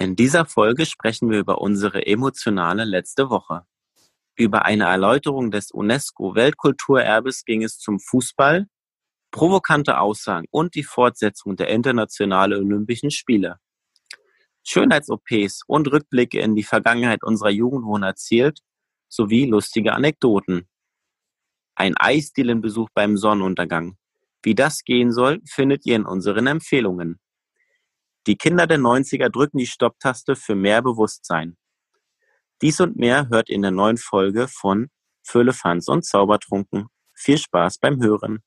In 0.00 0.14
dieser 0.14 0.46
Folge 0.46 0.86
sprechen 0.86 1.28
wir 1.28 1.40
über 1.40 1.60
unsere 1.60 2.06
emotionale 2.06 2.84
letzte 2.84 3.30
Woche. 3.30 3.66
Über 4.36 4.64
eine 4.64 4.84
Erläuterung 4.84 5.50
des 5.50 5.72
UNESCO-Weltkulturerbes 5.72 7.44
ging 7.44 7.64
es 7.64 7.78
zum 7.78 7.98
Fußball, 7.98 8.68
provokante 9.32 9.98
Aussagen 9.98 10.46
und 10.52 10.76
die 10.76 10.84
Fortsetzung 10.84 11.56
der 11.56 11.70
Internationalen 11.70 12.62
Olympischen 12.62 13.10
Spiele. 13.10 13.56
Schönheits-OPs 14.62 15.62
und 15.66 15.90
Rückblicke 15.90 16.38
in 16.38 16.54
die 16.54 16.62
Vergangenheit 16.62 17.24
unserer 17.24 17.50
Jugend 17.50 17.84
wurden 17.84 18.04
erzählt, 18.04 18.60
sowie 19.08 19.46
lustige 19.46 19.94
Anekdoten. 19.94 20.68
Ein 21.74 21.96
Eisdielenbesuch 21.96 22.88
beim 22.94 23.16
Sonnenuntergang. 23.16 23.96
Wie 24.44 24.54
das 24.54 24.84
gehen 24.84 25.10
soll, 25.10 25.40
findet 25.44 25.86
ihr 25.86 25.96
in 25.96 26.06
unseren 26.06 26.46
Empfehlungen. 26.46 27.18
Die 28.28 28.36
Kinder 28.36 28.66
der 28.66 28.76
90er 28.76 29.30
drücken 29.30 29.56
die 29.56 29.66
Stopptaste 29.66 30.36
für 30.36 30.54
mehr 30.54 30.82
Bewusstsein. 30.82 31.56
Dies 32.60 32.78
und 32.78 32.98
mehr 32.98 33.30
hört 33.30 33.48
ihr 33.48 33.54
in 33.54 33.62
der 33.62 33.70
neuen 33.70 33.96
Folge 33.96 34.48
von 34.48 34.90
Füllefanz 35.22 35.88
und 35.88 36.04
Zaubertrunken. 36.04 36.88
Viel 37.14 37.38
Spaß 37.38 37.78
beim 37.78 38.02
Hören. 38.02 38.40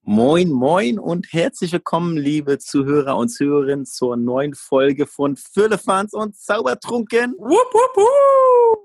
Moin, 0.00 0.50
moin 0.50 0.98
und 0.98 1.30
herzlich 1.30 1.72
willkommen, 1.72 2.16
liebe 2.16 2.58
Zuhörer 2.58 3.18
und 3.18 3.28
Zuhörerinnen, 3.28 3.84
zur 3.84 4.16
neuen 4.16 4.54
Folge 4.54 5.06
von 5.06 5.36
Füllefanz 5.36 6.14
und 6.14 6.38
Zaubertrunken. 6.38 7.34
Wupp, 7.36 7.74
wupp, 7.74 7.96
wupp. 7.96 8.78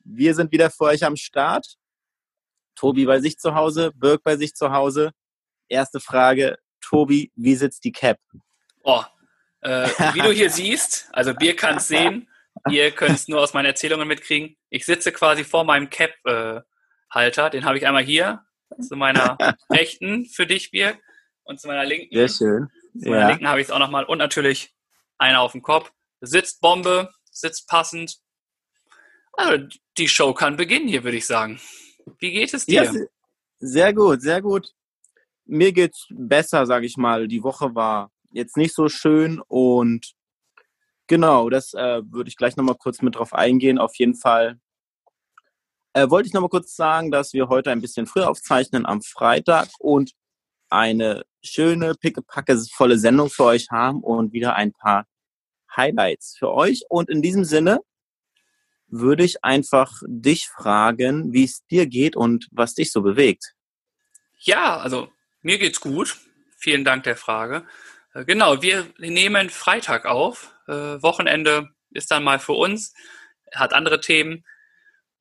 Wir 0.00 0.34
sind 0.34 0.52
wieder 0.52 0.68
für 0.68 0.84
euch 0.84 1.02
am 1.02 1.16
Start. 1.16 1.78
Tobi 2.74 3.06
bei 3.06 3.20
sich 3.20 3.38
zu 3.38 3.54
Hause, 3.54 3.90
Birk 3.94 4.22
bei 4.22 4.36
sich 4.36 4.52
zu 4.52 4.70
Hause. 4.70 5.12
Erste 5.66 5.98
Frage, 5.98 6.58
Tobi, 6.84 7.32
wie 7.34 7.54
sitzt 7.54 7.84
die 7.84 7.92
Cap? 7.92 8.18
Oh, 8.82 9.02
äh, 9.60 9.88
wie 10.12 10.20
du 10.20 10.30
hier 10.30 10.50
siehst, 10.50 11.08
also 11.12 11.34
Bier 11.34 11.56
kann 11.56 11.78
es 11.78 11.88
sehen, 11.88 12.28
ihr 12.70 12.90
könnt 12.90 13.16
es 13.16 13.28
nur 13.28 13.40
aus 13.40 13.54
meinen 13.54 13.66
Erzählungen 13.66 14.06
mitkriegen. 14.06 14.56
Ich 14.70 14.84
sitze 14.84 15.12
quasi 15.12 15.44
vor 15.44 15.64
meinem 15.64 15.90
Cap-Halter, 15.90 17.46
äh, 17.46 17.50
den 17.50 17.64
habe 17.64 17.78
ich 17.78 17.86
einmal 17.86 18.04
hier, 18.04 18.44
zu 18.80 18.96
meiner 18.96 19.38
rechten 19.70 20.26
für 20.26 20.46
dich, 20.46 20.70
Bier, 20.70 20.98
und 21.44 21.60
zu 21.60 21.68
meiner 21.68 21.84
linken. 21.84 22.14
Sehr 22.14 22.28
schön. 22.28 22.68
Zu 23.00 23.08
meiner 23.08 23.22
ja. 23.22 23.28
linken 23.28 23.48
habe 23.48 23.60
ich 23.60 23.66
es 23.66 23.70
auch 23.70 23.78
nochmal 23.78 24.04
und 24.04 24.18
natürlich 24.18 24.74
einer 25.18 25.40
auf 25.40 25.52
dem 25.52 25.62
Kopf. 25.62 25.90
Sitzt 26.20 26.60
Bombe, 26.60 27.10
sitzt 27.30 27.68
passend. 27.68 28.18
Also 29.32 29.66
die 29.98 30.08
Show 30.08 30.32
kann 30.32 30.56
beginnen 30.56 30.88
hier, 30.88 31.04
würde 31.04 31.16
ich 31.16 31.26
sagen. 31.26 31.60
Wie 32.18 32.32
geht 32.32 32.54
es 32.54 32.66
dir? 32.66 32.84
Ja, 32.84 32.92
sehr 33.58 33.92
gut, 33.92 34.22
sehr 34.22 34.40
gut 34.40 34.72
mir 35.46 35.72
geht's 35.72 36.06
besser, 36.10 36.66
sage 36.66 36.86
ich 36.86 36.96
mal. 36.96 37.28
Die 37.28 37.42
Woche 37.42 37.74
war 37.74 38.10
jetzt 38.32 38.56
nicht 38.56 38.74
so 38.74 38.88
schön 38.88 39.40
und 39.46 40.14
genau, 41.06 41.50
das 41.50 41.74
äh, 41.74 42.02
würde 42.10 42.28
ich 42.28 42.36
gleich 42.36 42.56
nochmal 42.56 42.76
kurz 42.76 43.02
mit 43.02 43.16
drauf 43.16 43.32
eingehen. 43.32 43.78
Auf 43.78 43.94
jeden 43.96 44.16
Fall 44.16 44.58
äh, 45.92 46.10
wollte 46.10 46.26
ich 46.26 46.34
nochmal 46.34 46.50
kurz 46.50 46.74
sagen, 46.74 47.10
dass 47.10 47.32
wir 47.32 47.48
heute 47.48 47.70
ein 47.70 47.80
bisschen 47.80 48.06
früher 48.06 48.28
aufzeichnen 48.28 48.86
am 48.86 49.02
Freitag 49.02 49.68
und 49.78 50.12
eine 50.68 51.24
schöne, 51.42 51.94
pickepacke-volle 51.94 52.98
Sendung 52.98 53.30
für 53.30 53.44
euch 53.44 53.68
haben 53.70 54.02
und 54.02 54.32
wieder 54.32 54.56
ein 54.56 54.72
paar 54.72 55.06
Highlights 55.76 56.36
für 56.38 56.52
euch. 56.52 56.84
Und 56.88 57.08
in 57.08 57.22
diesem 57.22 57.44
Sinne 57.44 57.80
würde 58.88 59.24
ich 59.24 59.44
einfach 59.44 60.02
dich 60.06 60.48
fragen, 60.48 61.32
wie 61.32 61.44
es 61.44 61.64
dir 61.66 61.86
geht 61.86 62.16
und 62.16 62.48
was 62.50 62.74
dich 62.74 62.90
so 62.92 63.02
bewegt. 63.02 63.54
Ja, 64.38 64.78
also 64.78 65.08
mir 65.44 65.58
geht's 65.58 65.80
gut. 65.80 66.16
Vielen 66.56 66.84
Dank 66.84 67.04
der 67.04 67.16
Frage. 67.16 67.66
Äh, 68.14 68.24
genau, 68.24 68.62
wir 68.62 68.90
nehmen 68.98 69.50
Freitag 69.50 70.06
auf. 70.06 70.52
Äh, 70.66 70.72
Wochenende 71.02 71.68
ist 71.90 72.10
dann 72.10 72.24
mal 72.24 72.38
für 72.38 72.54
uns, 72.54 72.94
hat 73.52 73.72
andere 73.72 74.00
Themen. 74.00 74.44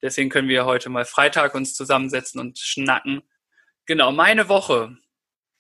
Deswegen 0.02 0.30
können 0.30 0.48
wir 0.48 0.66
heute 0.66 0.90
mal 0.90 1.06
Freitag 1.06 1.54
uns 1.56 1.76
zusammensetzen 1.76 2.40
und 2.40 2.58
schnacken. 2.58 3.22
Genau, 3.86 4.12
meine 4.12 4.50
Woche 4.50 4.98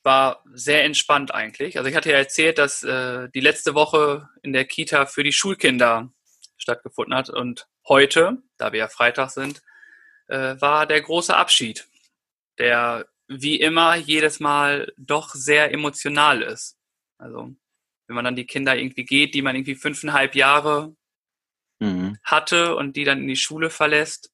war 0.01 0.44
sehr 0.53 0.84
entspannt 0.85 1.34
eigentlich. 1.34 1.78
Also 1.78 1.90
ich 1.90 1.95
hatte 1.95 2.12
ja 2.12 2.18
erzählt, 2.18 2.57
dass 2.57 2.84
äh, 2.84 3.30
die 3.35 3.41
letzte 3.41 3.74
Woche 3.74 4.30
in 4.41 4.53
der 4.53 4.66
Kita 4.66 5.06
für 5.06 5.24
die 5.24 5.34
Schulkinder 5.34 6.09
stattgefunden 6.57 7.16
hat. 7.16 7.30
Und 7.30 7.68
heute, 7.88 8.38
da 8.57 8.72
wir 8.72 8.80
ja 8.80 8.88
Freitag 8.88 9.30
sind, 9.31 9.62
war 10.28 10.85
der 10.88 11.01
große 11.01 11.35
Abschied, 11.35 11.85
der 12.57 13.06
wie 13.28 13.59
immer 13.59 13.95
jedes 13.95 14.39
Mal 14.39 14.91
doch 14.97 15.34
sehr 15.34 15.72
emotional 15.72 16.41
ist. 16.41 16.78
Also 17.17 17.56
wenn 18.07 18.16
man 18.16 18.25
dann 18.25 18.35
die 18.35 18.45
Kinder 18.45 18.78
irgendwie 18.78 19.06
geht, 19.06 19.34
die 19.34 19.41
man 19.41 19.56
irgendwie 19.56 19.75
fünfeinhalb 19.75 20.35
Jahre 20.35 20.95
mhm. 21.79 22.17
hatte 22.23 22.75
und 22.75 22.95
die 22.95 23.03
dann 23.06 23.19
in 23.19 23.28
die 23.28 23.35
Schule 23.35 23.69
verlässt, 23.69 24.31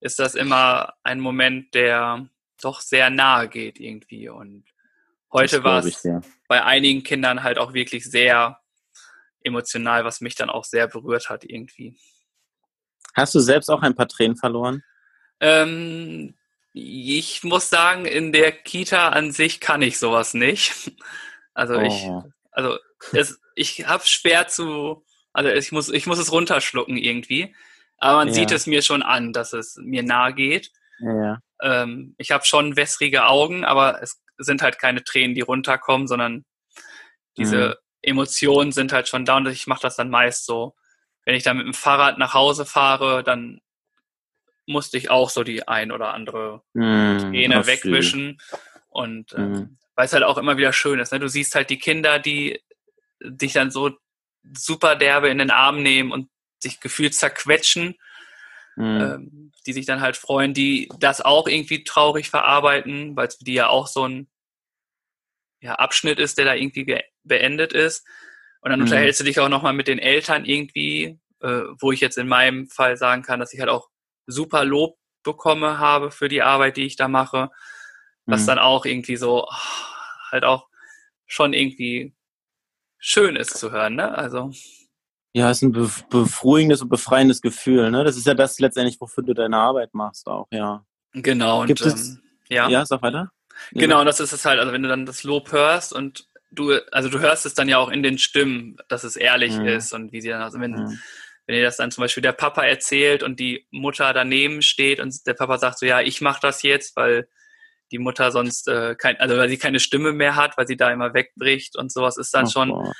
ist 0.00 0.18
das 0.18 0.34
immer 0.34 0.94
ein 1.02 1.20
Moment, 1.20 1.74
der 1.74 2.28
doch 2.60 2.80
sehr 2.80 3.10
nahe 3.10 3.48
geht 3.48 3.80
irgendwie. 3.80 4.28
Und 4.28 4.64
heute 5.32 5.64
war 5.64 5.84
es 5.84 6.02
ja. 6.02 6.20
bei 6.48 6.62
einigen 6.64 7.02
Kindern 7.02 7.42
halt 7.42 7.58
auch 7.58 7.72
wirklich 7.72 8.04
sehr 8.04 8.60
emotional, 9.42 10.04
was 10.04 10.20
mich 10.20 10.34
dann 10.34 10.50
auch 10.50 10.64
sehr 10.64 10.86
berührt 10.86 11.30
hat 11.30 11.44
irgendwie. 11.44 11.96
Hast 13.14 13.34
du 13.34 13.40
selbst 13.40 13.68
auch 13.68 13.82
ein 13.82 13.94
paar 13.94 14.08
Tränen 14.08 14.36
verloren? 14.36 14.82
Ähm, 15.40 16.34
ich 16.72 17.44
muss 17.44 17.68
sagen, 17.68 18.06
in 18.06 18.32
der 18.32 18.52
Kita 18.52 19.10
an 19.10 19.32
sich 19.32 19.60
kann 19.60 19.82
ich 19.82 19.98
sowas 19.98 20.34
nicht. 20.34 20.92
Also 21.54 21.76
oh. 21.76 21.82
ich, 21.82 22.08
also 22.50 22.78
es, 23.12 23.38
ich 23.54 23.86
habe 23.86 24.06
schwer 24.06 24.48
zu, 24.48 25.04
also 25.34 25.50
ich 25.50 25.70
muss, 25.70 25.90
ich 25.90 26.06
muss 26.06 26.18
es 26.18 26.32
runterschlucken 26.32 26.96
irgendwie. 26.96 27.54
Aber 27.98 28.16
man 28.16 28.28
ja. 28.28 28.34
sieht 28.34 28.52
es 28.52 28.66
mir 28.66 28.80
schon 28.80 29.02
an, 29.02 29.34
dass 29.34 29.52
es 29.52 29.76
mir 29.76 30.02
nahe 30.02 30.32
geht. 30.32 30.70
Ja. 31.00 31.40
Ähm, 31.60 32.14
ich 32.16 32.30
habe 32.30 32.44
schon 32.44 32.76
wässrige 32.76 33.26
Augen, 33.26 33.64
aber 33.64 34.02
es 34.02 34.22
sind 34.38 34.62
halt 34.62 34.78
keine 34.78 35.04
Tränen, 35.04 35.34
die 35.34 35.42
runterkommen, 35.42 36.08
sondern 36.08 36.44
diese 37.36 37.68
mhm. 37.68 37.74
Emotionen 38.02 38.72
sind 38.72 38.92
halt 38.92 39.08
schon 39.08 39.24
da 39.24 39.36
und 39.36 39.46
ich 39.46 39.66
mache 39.66 39.82
das 39.82 39.96
dann 39.96 40.10
meist 40.10 40.46
so. 40.46 40.74
Wenn 41.24 41.34
ich 41.34 41.44
dann 41.44 41.58
mit 41.58 41.66
dem 41.66 41.74
Fahrrad 41.74 42.18
nach 42.18 42.34
Hause 42.34 42.66
fahre, 42.66 43.22
dann 43.22 43.60
musste 44.72 44.98
ich 44.98 45.10
auch 45.10 45.30
so 45.30 45.44
die 45.44 45.68
ein 45.68 45.92
oder 45.92 46.14
andere 46.14 46.62
mm, 46.74 47.18
Träne 47.18 47.66
wegwischen. 47.66 48.40
Und 48.88 49.32
ähm, 49.34 49.52
mm. 49.52 49.78
weil 49.94 50.06
es 50.06 50.12
halt 50.12 50.24
auch 50.24 50.38
immer 50.38 50.56
wieder 50.56 50.72
schön 50.72 50.98
ist. 50.98 51.12
Ne? 51.12 51.20
Du 51.20 51.28
siehst 51.28 51.54
halt 51.54 51.70
die 51.70 51.78
Kinder, 51.78 52.18
die 52.18 52.60
dich 53.22 53.52
dann 53.52 53.70
so 53.70 53.90
super 54.56 54.96
derbe 54.96 55.28
in 55.28 55.38
den 55.38 55.50
Arm 55.50 55.82
nehmen 55.82 56.10
und 56.10 56.28
sich 56.58 56.80
gefühlt 56.80 57.14
zerquetschen, 57.14 57.94
mm. 58.76 58.82
ähm, 58.82 59.52
die 59.66 59.72
sich 59.72 59.86
dann 59.86 60.00
halt 60.00 60.16
freuen, 60.16 60.54
die 60.54 60.88
das 60.98 61.20
auch 61.20 61.46
irgendwie 61.46 61.84
traurig 61.84 62.30
verarbeiten, 62.30 63.14
weil 63.16 63.28
es 63.28 63.36
für 63.36 63.44
die 63.44 63.54
ja 63.54 63.68
auch 63.68 63.86
so 63.86 64.08
ein 64.08 64.28
ja, 65.60 65.76
Abschnitt 65.76 66.18
ist, 66.18 66.38
der 66.38 66.44
da 66.44 66.54
irgendwie 66.54 67.00
beendet 67.22 67.72
ist. 67.72 68.04
Und 68.60 68.70
dann 68.70 68.80
mhm. 68.80 68.86
unterhältst 68.86 69.20
du 69.20 69.24
dich 69.24 69.40
auch 69.40 69.48
nochmal 69.48 69.72
mit 69.72 69.88
den 69.88 69.98
Eltern 69.98 70.44
irgendwie, 70.44 71.18
äh, 71.40 71.62
wo 71.80 71.92
ich 71.92 72.00
jetzt 72.00 72.18
in 72.18 72.28
meinem 72.28 72.68
Fall 72.68 72.96
sagen 72.96 73.22
kann, 73.22 73.40
dass 73.40 73.52
ich 73.52 73.60
halt 73.60 73.70
auch 73.70 73.88
super 74.26 74.64
Lob 74.64 74.96
bekomme 75.22 75.78
habe 75.78 76.10
für 76.10 76.28
die 76.28 76.42
Arbeit, 76.42 76.76
die 76.76 76.84
ich 76.84 76.96
da 76.96 77.08
mache, 77.08 77.50
was 78.26 78.42
mhm. 78.42 78.46
dann 78.46 78.58
auch 78.58 78.84
irgendwie 78.84 79.16
so 79.16 79.46
halt 80.30 80.44
auch 80.44 80.68
schon 81.26 81.52
irgendwie 81.52 82.14
schön 82.98 83.36
ist 83.36 83.58
zu 83.58 83.72
hören, 83.72 83.96
ne? 83.96 84.16
Also 84.16 84.52
ja, 85.34 85.50
es 85.50 85.62
ist 85.62 85.62
ein 85.62 85.72
beruhigendes 86.10 86.82
und 86.82 86.90
befreiendes 86.90 87.40
Gefühl, 87.40 87.90
ne? 87.90 88.04
Das 88.04 88.16
ist 88.16 88.26
ja 88.26 88.34
das 88.34 88.58
letztendlich, 88.58 89.00
wofür 89.00 89.24
du 89.24 89.32
deine 89.32 89.56
Arbeit 89.56 89.94
machst 89.94 90.26
auch, 90.26 90.46
ja. 90.50 90.84
Genau. 91.12 91.64
Gibt 91.64 91.82
und, 91.82 91.88
es, 91.88 92.08
ähm, 92.10 92.22
ja. 92.48 92.68
Ja, 92.68 92.86
sag 92.86 93.02
weiter. 93.02 93.30
Genau, 93.72 94.00
und 94.00 94.06
das 94.06 94.20
ist 94.20 94.32
es 94.32 94.44
halt, 94.44 94.58
also 94.58 94.72
wenn 94.72 94.82
du 94.82 94.88
dann 94.88 95.06
das 95.06 95.24
Lob 95.24 95.52
hörst 95.52 95.92
und 95.92 96.26
du, 96.50 96.72
also 96.90 97.08
du 97.08 97.18
hörst 97.20 97.46
es 97.46 97.54
dann 97.54 97.68
ja 97.68 97.78
auch 97.78 97.90
in 97.90 98.02
den 98.02 98.18
Stimmen, 98.18 98.76
dass 98.88 99.04
es 99.04 99.16
ehrlich 99.16 99.56
mhm. 99.56 99.66
ist 99.66 99.92
und 99.92 100.12
wie 100.12 100.20
sie 100.20 100.28
dann, 100.28 100.42
also 100.42 100.60
wenn, 100.60 100.72
mhm 100.72 100.98
wenn 101.46 101.56
ihr 101.56 101.62
das 101.62 101.76
dann 101.76 101.90
zum 101.90 102.02
Beispiel 102.02 102.22
der 102.22 102.32
Papa 102.32 102.64
erzählt 102.64 103.22
und 103.22 103.40
die 103.40 103.66
Mutter 103.70 104.12
daneben 104.12 104.62
steht 104.62 105.00
und 105.00 105.26
der 105.26 105.34
Papa 105.34 105.58
sagt 105.58 105.78
so, 105.78 105.86
ja, 105.86 106.00
ich 106.00 106.20
mache 106.20 106.40
das 106.40 106.62
jetzt, 106.62 106.96
weil 106.96 107.28
die 107.90 107.98
Mutter 107.98 108.30
sonst 108.30 108.68
äh, 108.68 108.94
kein, 108.96 109.18
also 109.18 109.36
weil 109.36 109.48
sie 109.48 109.58
keine 109.58 109.80
Stimme 109.80 110.12
mehr 110.12 110.36
hat, 110.36 110.56
weil 110.56 110.66
sie 110.66 110.76
da 110.76 110.90
immer 110.90 111.14
wegbricht 111.14 111.76
und 111.76 111.92
sowas 111.92 112.16
ist 112.16 112.32
dann 112.32 112.46
oh, 112.46 112.50
schon 112.50 112.92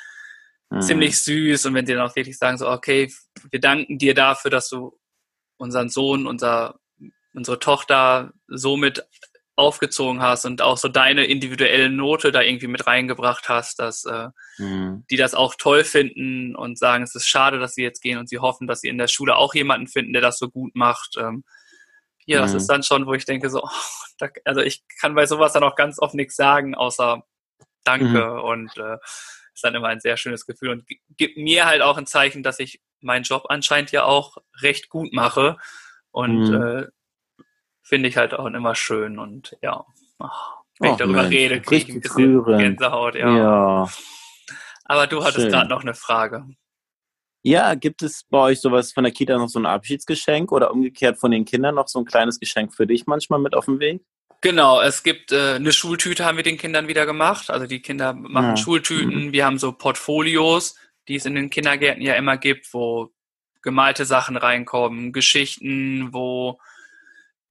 mhm. 0.71 0.81
ziemlich 0.83 1.21
süß 1.23 1.67
und 1.67 1.75
wenn 1.75 1.87
sie 1.87 1.95
dann 1.95 2.07
auch 2.07 2.17
wirklich 2.17 2.37
sagen 2.37 2.59
so, 2.59 2.69
okay, 2.69 3.13
wir 3.51 3.61
danken 3.61 3.99
dir 3.99 4.15
dafür, 4.15 4.51
dass 4.51 4.69
du 4.69 4.99
unseren 5.57 5.89
Sohn, 5.89 6.27
unser, 6.27 6.79
unsere 7.33 7.59
Tochter 7.59 8.33
somit 8.49 9.07
aufgezogen 9.55 10.23
hast 10.23 10.47
und 10.47 10.63
auch 10.63 10.79
so 10.79 10.89
deine 10.89 11.25
individuelle 11.25 11.91
Note 11.91 12.33
da 12.33 12.41
irgendwie 12.41 12.69
mit 12.69 12.87
reingebracht 12.87 13.49
hast, 13.49 13.79
dass 13.79 14.05
äh, 14.05 14.29
mhm. 14.57 15.05
die 15.11 15.17
das 15.17 15.35
auch 15.35 15.55
toll 15.57 15.85
finden 15.85 16.57
und 16.57 16.79
sagen, 16.79 17.05
es 17.05 17.15
ist 17.15 17.27
schade, 17.27 17.59
dass 17.59 17.75
sie 17.75 17.83
jetzt 17.83 18.01
gehen 18.01 18.19
und 18.19 18.29
sie 18.29 18.39
hoffen, 18.39 18.67
dass 18.67 18.81
sie 18.81 18.89
in 18.89 18.99
der 18.99 19.09
Schule 19.09 19.37
auch 19.37 19.55
jemanden 19.55 19.89
finden, 19.89 20.15
der 20.15 20.23
das 20.23 20.39
so 20.39 20.49
gut 20.49 20.75
macht. 20.75 21.17
Ähm, 21.19 21.45
ja, 22.25 22.39
mhm. 22.39 22.43
das 22.43 22.55
ist 22.55 22.67
dann 22.67 22.83
schon, 22.83 23.07
wo 23.07 23.13
ich 23.13 23.27
denke, 23.27 23.51
so, 23.51 23.63
oh, 23.63 23.69
da, 24.19 24.29
also 24.45 24.61
ich 24.61 24.85
kann 25.01 25.15
bei 25.15 25.27
sowas 25.27 25.53
dann 25.53 25.65
auch 25.65 25.77
ganz 25.77 25.99
oft 25.99 26.15
nichts 26.15 26.37
sagen, 26.37 26.75
außer 26.75 27.23
Danke 27.85 28.25
mhm. 28.25 28.41
und 28.41 28.79
äh, 28.79 28.97
ist 29.55 29.65
dann 29.65 29.75
immer 29.75 29.89
ein 29.89 30.01
sehr 30.01 30.17
schönes 30.17 30.47
Gefühl 30.47 30.71
und 30.71 30.87
gibt 31.17 31.37
mir 31.37 31.67
halt 31.67 31.83
auch 31.83 31.99
ein 31.99 32.07
Zeichen, 32.07 32.43
dass 32.43 32.59
ich 32.59 32.81
meinen 33.01 33.25
Job 33.25 33.47
anscheinend 33.49 33.91
ja 33.93 34.05
auch 34.05 34.39
recht 34.61 34.89
gut 34.89 35.13
mache. 35.13 35.59
Und 36.11 36.49
mhm. 36.49 36.63
äh, 36.63 36.87
finde 37.93 38.09
ich 38.09 38.17
halt 38.17 38.33
auch 38.33 38.47
immer 38.47 38.75
schön. 38.75 39.19
Und 39.19 39.55
ja, 39.61 39.85
wenn 40.79 40.93
ich 40.93 40.97
darüber 40.97 41.25
Mensch, 41.25 41.35
rede, 41.35 41.61
kriege 41.61 41.91
ich 41.91 41.95
ein 41.95 42.01
bisschen 42.01 42.39
rühren. 42.39 42.59
Gänsehaut. 42.59 43.17
Ja. 43.17 43.37
ja. 43.37 43.89
Aber 44.87 45.07
du 45.07 45.23
hattest 45.23 45.51
gerade 45.51 45.69
noch 45.69 45.83
eine 45.83 45.93
Frage. 45.93 46.47
Ja, 47.43 47.75
gibt 47.75 48.01
es 48.01 48.25
bei 48.31 48.39
euch 48.39 48.63
sowas 48.63 48.95
von 48.95 49.05
der 49.05 49.13
Kita 49.13 49.37
noch 49.37 49.49
so 49.49 49.59
ein 49.59 49.67
Abschiedsgeschenk 49.67 50.53
oder 50.53 50.71
umgekehrt 50.71 51.21
von 51.21 51.33
den 51.33 51.45
Kindern 51.45 51.75
noch 51.75 51.87
so 51.87 51.99
ein 51.99 52.07
kleines 52.07 52.41
Geschenk 52.41 52.73
für 52.73 52.87
dich 52.87 53.07
manchmal 53.07 53.41
mit 53.41 53.55
auf 53.55 53.67
dem 53.67 53.79
Weg? 53.79 54.01
Genau, 54.41 54.81
es 54.81 55.03
gibt 55.03 55.31
äh, 55.31 55.57
eine 55.57 55.73
Schultüte 55.73 56.25
haben 56.25 56.39
wir 56.39 56.45
den 56.45 56.57
Kindern 56.57 56.89
wieder 56.89 57.05
gemacht. 57.05 57.51
Also 57.51 57.67
die 57.67 57.83
Kinder 57.83 58.15
machen 58.15 58.51
ja. 58.51 58.57
Schultüten. 58.57 59.27
Mhm. 59.27 59.33
Wir 59.33 59.45
haben 59.45 59.59
so 59.59 59.73
Portfolios, 59.73 60.77
die 61.09 61.17
es 61.17 61.27
in 61.27 61.35
den 61.35 61.51
Kindergärten 61.51 62.03
ja 62.03 62.15
immer 62.15 62.39
gibt, 62.39 62.73
wo 62.73 63.11
gemalte 63.61 64.07
Sachen 64.07 64.39
reinkommen, 64.39 65.13
Geschichten, 65.13 66.15
wo 66.15 66.59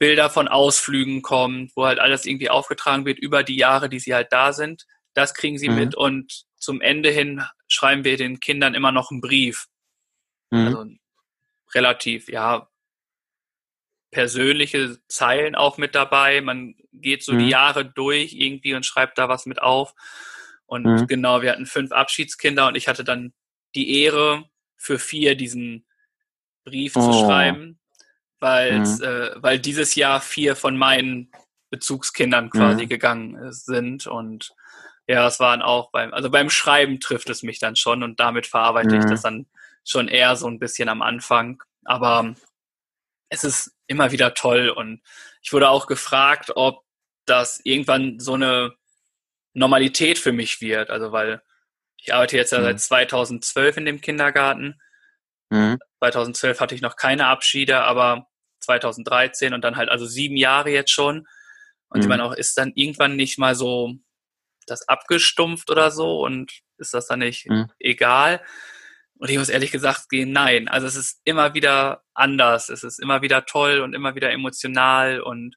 Bilder 0.02 0.32
von 0.32 0.48
Ausflügen 0.48 1.22
kommen, 1.22 1.70
wo 1.76 1.86
halt 1.86 2.00
alles 2.00 2.26
irgendwie 2.26 2.50
aufgetragen 2.50 3.06
wird 3.06 3.20
über 3.20 3.44
die 3.44 3.56
Jahre, 3.56 3.88
die 3.88 4.00
sie 4.00 4.16
halt 4.16 4.34
da 4.34 4.52
sind. 4.52 4.88
Das 5.14 5.36
kriegen 5.36 5.60
sie 5.60 5.70
mhm. 5.70 5.76
mit 5.76 5.96
und 5.96 6.46
zum 6.58 6.82
Ende 6.82 7.12
hin 7.12 7.44
schreiben 7.68 8.04
wir 8.04 8.18
den 8.18 8.40
Kindern 8.40 8.74
immer 8.74 8.92
noch 8.92 9.12
einen 9.12 9.22
Brief. 9.22 9.68
Mhm. 10.50 10.66
Also 10.66 10.86
relativ, 11.76 12.30
ja, 12.30 12.68
persönliche 14.10 14.98
Zeilen 15.08 15.54
auch 15.54 15.78
mit 15.78 15.94
dabei. 15.94 16.42
Man 16.42 16.74
geht 16.92 17.24
so 17.24 17.34
mhm. 17.34 17.38
die 17.38 17.50
Jahre 17.50 17.86
durch 17.86 18.34
irgendwie 18.34 18.74
und 18.74 18.88
schreibt 18.88 19.20
da 19.20 19.30
was 19.30 19.46
mit 19.46 19.62
auf. 19.62 19.94
Und 20.66 20.84
mhm. 20.84 21.06
genau, 21.06 21.44
wir 21.44 21.52
hatten 21.52 21.68
fünf 21.68 21.92
Abschiedskinder 21.92 22.68
und 22.68 22.76
ich 22.76 22.88
hatte 22.88 23.04
dann 23.04 23.34
die 23.76 24.02
Ehre, 24.02 24.46
für 24.78 24.98
vier 24.98 25.36
diesen 25.36 25.86
Brief 26.64 26.96
oh. 26.96 27.02
zu 27.02 27.20
schreiben, 27.20 27.80
weil, 28.42 28.80
mhm. 28.80 29.04
äh, 29.04 29.42
weil 29.42 29.60
dieses 29.60 29.96
Jahr 29.96 30.20
vier 30.20 30.56
von 30.56 30.76
meinen 30.76 31.32
Bezugskindern 31.70 32.50
quasi 32.50 32.84
mhm. 32.84 32.90
gegangen 32.90 33.52
sind. 33.54 34.08
Und 34.08 34.52
ja, 35.08 35.26
es 35.28 35.40
waren 35.40 35.62
auch 35.62 35.92
beim, 35.92 36.14
also 36.14 36.30
beim 36.30 36.50
Schreiben 36.50 37.00
trifft 37.00 37.30
es 37.30 37.44
mich 37.44 37.60
dann 37.60 37.76
schon 37.76 38.04
und 38.04 38.20
damit 38.20 38.48
verarbeite 38.48 38.98
ich 38.98 39.06
mhm. 39.06 39.10
das 39.10 39.22
dann 39.22 39.46
schon 39.86 40.08
eher 40.08 40.36
so 40.36 40.48
ein 40.48 40.60
bisschen 40.60 40.90
am 40.90 41.02
Anfang. 41.02 41.64
Aber 41.86 42.36
es 43.30 43.44
ist 43.44 43.74
immer 43.88 44.12
wieder 44.12 44.34
toll 44.34 44.70
und 44.70 45.02
ich 45.42 45.54
wurde 45.54 45.70
auch 45.70 45.88
gefragt, 45.88 46.52
ob 46.56 46.84
das 47.26 47.62
irgendwann 47.64 48.20
so 48.20 48.34
eine 48.34 48.74
Normalität 49.54 50.18
für 50.18 50.34
mich 50.34 50.62
wird. 50.62 50.90
Also 50.90 51.12
weil 51.12 51.42
ich 51.98 52.14
arbeite 52.14 52.38
jetzt 52.38 52.52
ja 52.52 52.60
mhm. 52.60 52.64
seit 52.64 52.82
2012 52.82 53.78
in 53.78 53.86
dem 53.86 54.02
Kindergarten. 54.02 54.82
Mhm. 55.52 55.78
2012 56.00 56.60
hatte 56.60 56.74
ich 56.74 56.82
noch 56.82 56.96
keine 56.96 57.28
Abschiede, 57.28 57.82
aber 57.84 58.28
2013 58.62 59.54
und 59.54 59.64
dann 59.64 59.76
halt 59.76 59.90
also 59.90 60.06
sieben 60.06 60.38
Jahre 60.38 60.70
jetzt 60.70 60.92
schon. 60.92 61.28
Und 61.90 61.98
mhm. 61.98 62.02
ich 62.02 62.08
meine 62.08 62.24
auch, 62.24 62.34
ist 62.34 62.58
dann 62.58 62.72
irgendwann 62.76 63.16
nicht 63.16 63.38
mal 63.38 63.56
so 63.56 63.96
das 64.68 64.88
abgestumpft 64.88 65.70
oder 65.70 65.92
so 65.92 66.24
und 66.24 66.52
ist 66.78 66.94
das 66.94 67.08
dann 67.08 67.20
nicht 67.20 67.50
mhm. 67.50 67.70
egal? 67.80 68.42
Und 69.16 69.30
ich 69.30 69.38
muss 69.38 69.50
ehrlich 69.50 69.72
gesagt 69.72 70.10
gehen, 70.10 70.32
nein. 70.32 70.68
Also 70.68 70.88
es 70.88 70.96
ist 70.96 71.22
immer 71.26 71.54
wieder 71.54 72.04
anders. 72.16 72.70
Es 72.70 72.84
ist 72.84 73.00
immer 73.00 73.22
wieder 73.22 73.46
toll 73.46 73.82
und 73.82 73.94
immer 73.94 74.16
wieder 74.16 74.32
emotional 74.32 75.22
und 75.22 75.56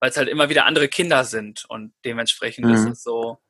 weil 0.00 0.10
es 0.10 0.16
halt 0.16 0.28
immer 0.28 0.48
wieder 0.48 0.66
andere 0.66 0.88
Kinder 0.88 1.24
sind 1.24 1.64
und 1.68 1.94
dementsprechend 2.04 2.66
mhm. 2.66 2.74
ist 2.74 2.86
es 2.86 3.02
so, 3.02 3.42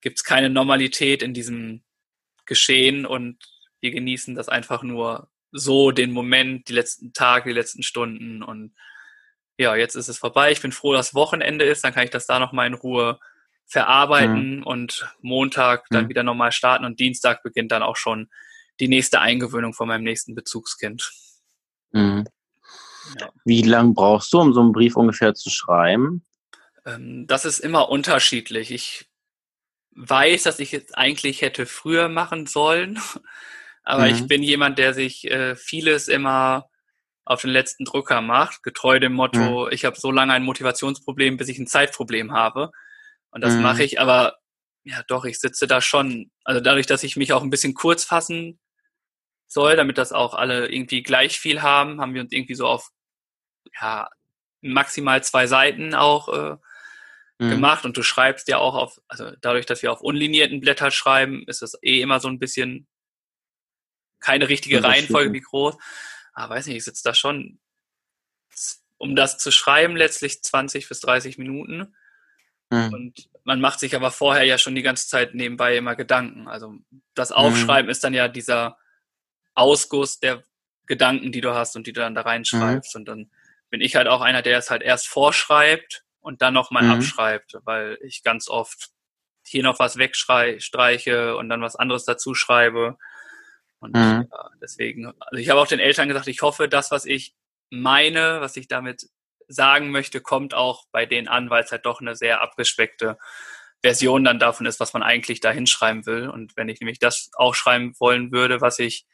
gibt 0.00 0.18
es 0.18 0.24
keine 0.24 0.50
Normalität 0.50 1.22
in 1.22 1.34
diesem 1.34 1.84
Geschehen 2.44 3.06
und 3.06 3.38
wir 3.80 3.90
genießen 3.90 4.34
das 4.34 4.48
einfach 4.48 4.82
nur 4.82 5.30
so, 5.52 5.90
den 5.90 6.12
Moment, 6.12 6.68
die 6.68 6.74
letzten 6.74 7.12
Tage, 7.12 7.50
die 7.50 7.54
letzten 7.54 7.82
Stunden 7.82 8.42
und 8.42 8.74
ja, 9.58 9.74
jetzt 9.74 9.94
ist 9.94 10.08
es 10.08 10.18
vorbei. 10.18 10.52
Ich 10.52 10.60
bin 10.60 10.72
froh, 10.72 10.92
dass 10.92 11.14
Wochenende 11.14 11.64
ist, 11.64 11.82
dann 11.82 11.94
kann 11.94 12.04
ich 12.04 12.10
das 12.10 12.26
da 12.26 12.38
nochmal 12.38 12.66
in 12.66 12.74
Ruhe 12.74 13.18
verarbeiten 13.66 14.58
mhm. 14.58 14.62
und 14.62 15.08
Montag 15.22 15.86
dann 15.90 16.04
mhm. 16.04 16.08
wieder 16.10 16.22
nochmal 16.22 16.52
starten 16.52 16.84
und 16.84 17.00
Dienstag 17.00 17.42
beginnt 17.42 17.72
dann 17.72 17.82
auch 17.82 17.96
schon 17.96 18.28
die 18.80 18.88
nächste 18.88 19.20
Eingewöhnung 19.20 19.72
von 19.72 19.88
meinem 19.88 20.04
nächsten 20.04 20.34
Bezugskind. 20.34 21.10
Mhm. 21.92 22.26
Ja. 23.18 23.30
Wie 23.44 23.62
lange 23.62 23.94
brauchst 23.94 24.32
du, 24.32 24.40
um 24.40 24.52
so 24.52 24.60
einen 24.60 24.72
Brief 24.72 24.96
ungefähr 24.96 25.34
zu 25.34 25.50
schreiben? 25.50 26.24
Ähm, 26.84 27.26
das 27.26 27.44
ist 27.44 27.58
immer 27.58 27.88
unterschiedlich. 27.88 28.70
Ich 28.70 29.08
weiß, 29.92 30.44
dass 30.44 30.58
ich 30.58 30.74
es 30.74 30.92
eigentlich 30.92 31.42
hätte 31.42 31.66
früher 31.66 32.08
machen 32.08 32.46
sollen, 32.46 33.00
aber 33.86 34.02
mhm. 34.02 34.14
ich 34.14 34.26
bin 34.26 34.42
jemand, 34.42 34.78
der 34.78 34.92
sich 34.94 35.30
äh, 35.30 35.54
vieles 35.54 36.08
immer 36.08 36.68
auf 37.24 37.42
den 37.42 37.50
letzten 37.50 37.84
Drucker 37.84 38.20
macht, 38.20 38.64
getreu 38.64 38.98
dem 38.98 39.12
Motto, 39.12 39.66
mhm. 39.66 39.72
ich 39.72 39.84
habe 39.84 39.98
so 39.98 40.10
lange 40.10 40.32
ein 40.32 40.42
Motivationsproblem, 40.42 41.36
bis 41.36 41.48
ich 41.48 41.58
ein 41.58 41.68
Zeitproblem 41.68 42.32
habe. 42.32 42.72
Und 43.30 43.42
das 43.42 43.54
mhm. 43.54 43.62
mache 43.62 43.84
ich, 43.84 44.00
aber 44.00 44.38
ja 44.82 45.02
doch, 45.06 45.24
ich 45.24 45.38
sitze 45.38 45.68
da 45.68 45.80
schon, 45.80 46.32
also 46.44 46.60
dadurch, 46.60 46.86
dass 46.86 47.04
ich 47.04 47.16
mich 47.16 47.32
auch 47.32 47.42
ein 47.42 47.50
bisschen 47.50 47.74
kurz 47.74 48.04
fassen 48.04 48.58
soll, 49.46 49.76
damit 49.76 49.98
das 49.98 50.12
auch 50.12 50.34
alle 50.34 50.66
irgendwie 50.66 51.04
gleich 51.04 51.38
viel 51.38 51.62
haben, 51.62 52.00
haben 52.00 52.12
wir 52.12 52.22
uns 52.22 52.32
irgendwie 52.32 52.56
so 52.56 52.66
auf 52.66 52.90
ja, 53.80 54.08
maximal 54.62 55.22
zwei 55.22 55.46
Seiten 55.46 55.94
auch 55.94 56.28
äh, 56.28 56.56
mhm. 57.38 57.50
gemacht 57.50 57.84
und 57.84 57.96
du 57.96 58.02
schreibst 58.02 58.48
ja 58.48 58.58
auch 58.58 58.74
auf, 58.74 58.98
also 59.06 59.30
dadurch, 59.40 59.66
dass 59.66 59.82
wir 59.82 59.92
auf 59.92 60.00
unlinierten 60.00 60.60
Blättern 60.60 60.90
schreiben, 60.90 61.44
ist 61.46 61.62
das 61.62 61.78
eh 61.82 62.00
immer 62.00 62.18
so 62.18 62.26
ein 62.26 62.40
bisschen 62.40 62.88
keine 64.20 64.48
richtige 64.48 64.82
Reihenfolge 64.82 65.32
wie 65.32 65.40
groß. 65.40 65.76
Aber 66.32 66.54
weiß 66.54 66.66
nicht, 66.66 66.76
ich 66.76 66.84
sitze 66.84 67.02
da 67.04 67.14
schon, 67.14 67.58
um 68.98 69.16
das 69.16 69.38
zu 69.38 69.50
schreiben, 69.50 69.96
letztlich 69.96 70.42
20 70.42 70.88
bis 70.88 71.00
30 71.00 71.38
Minuten. 71.38 71.94
Mhm. 72.70 72.92
Und 72.92 73.28
man 73.44 73.60
macht 73.60 73.80
sich 73.80 73.94
aber 73.94 74.10
vorher 74.10 74.44
ja 74.44 74.58
schon 74.58 74.74
die 74.74 74.82
ganze 74.82 75.08
Zeit 75.08 75.34
nebenbei 75.34 75.76
immer 75.76 75.94
Gedanken. 75.94 76.48
Also 76.48 76.74
das 77.14 77.30
mhm. 77.30 77.36
Aufschreiben 77.36 77.86
mhm. 77.86 77.90
ist 77.90 78.04
dann 78.04 78.14
ja 78.14 78.28
dieser 78.28 78.78
Ausguss 79.54 80.18
der 80.18 80.42
Gedanken, 80.86 81.32
die 81.32 81.40
du 81.40 81.54
hast 81.54 81.76
und 81.76 81.86
die 81.86 81.92
du 81.92 82.00
dann 82.00 82.14
da 82.14 82.22
reinschreibst. 82.22 82.94
Mhm. 82.94 82.98
Und 83.00 83.04
dann 83.06 83.30
bin 83.70 83.80
ich 83.80 83.96
halt 83.96 84.08
auch 84.08 84.20
einer, 84.20 84.42
der 84.42 84.58
es 84.58 84.70
halt 84.70 84.82
erst 84.82 85.08
vorschreibt 85.08 86.04
und 86.20 86.42
dann 86.42 86.54
nochmal 86.54 86.84
mhm. 86.84 86.92
abschreibt, 86.92 87.58
weil 87.64 87.98
ich 88.02 88.22
ganz 88.22 88.48
oft 88.48 88.90
hier 89.44 89.62
noch 89.62 89.78
was 89.78 89.96
wegstreiche 89.96 91.36
und 91.36 91.48
dann 91.48 91.62
was 91.62 91.76
anderes 91.76 92.04
dazu 92.04 92.34
schreibe. 92.34 92.98
Und 93.78 93.94
mhm. 93.94 94.28
ja, 94.30 94.50
deswegen, 94.60 95.06
also 95.06 95.40
ich 95.40 95.50
habe 95.50 95.60
auch 95.60 95.66
den 95.66 95.80
Eltern 95.80 96.08
gesagt, 96.08 96.28
ich 96.28 96.42
hoffe, 96.42 96.68
das, 96.68 96.90
was 96.90 97.04
ich 97.04 97.34
meine, 97.70 98.40
was 98.40 98.56
ich 98.56 98.68
damit 98.68 99.08
sagen 99.48 99.90
möchte, 99.90 100.20
kommt 100.20 100.54
auch 100.54 100.84
bei 100.90 101.06
denen 101.06 101.28
an, 101.28 101.50
weil 101.50 101.62
es 101.62 101.72
halt 101.72 101.86
doch 101.86 102.00
eine 102.00 102.16
sehr 102.16 102.40
abgespeckte 102.40 103.18
Version 103.82 104.24
dann 104.24 104.38
davon 104.38 104.66
ist, 104.66 104.80
was 104.80 104.92
man 104.92 105.02
eigentlich 105.02 105.40
da 105.40 105.50
hinschreiben 105.50 106.06
will. 106.06 106.28
Und 106.28 106.56
wenn 106.56 106.68
ich 106.68 106.80
nämlich 106.80 106.98
das 106.98 107.30
auch 107.34 107.54
schreiben 107.54 107.94
wollen 107.98 108.32
würde, 108.32 108.60
was 108.60 108.78
ich 108.78 109.06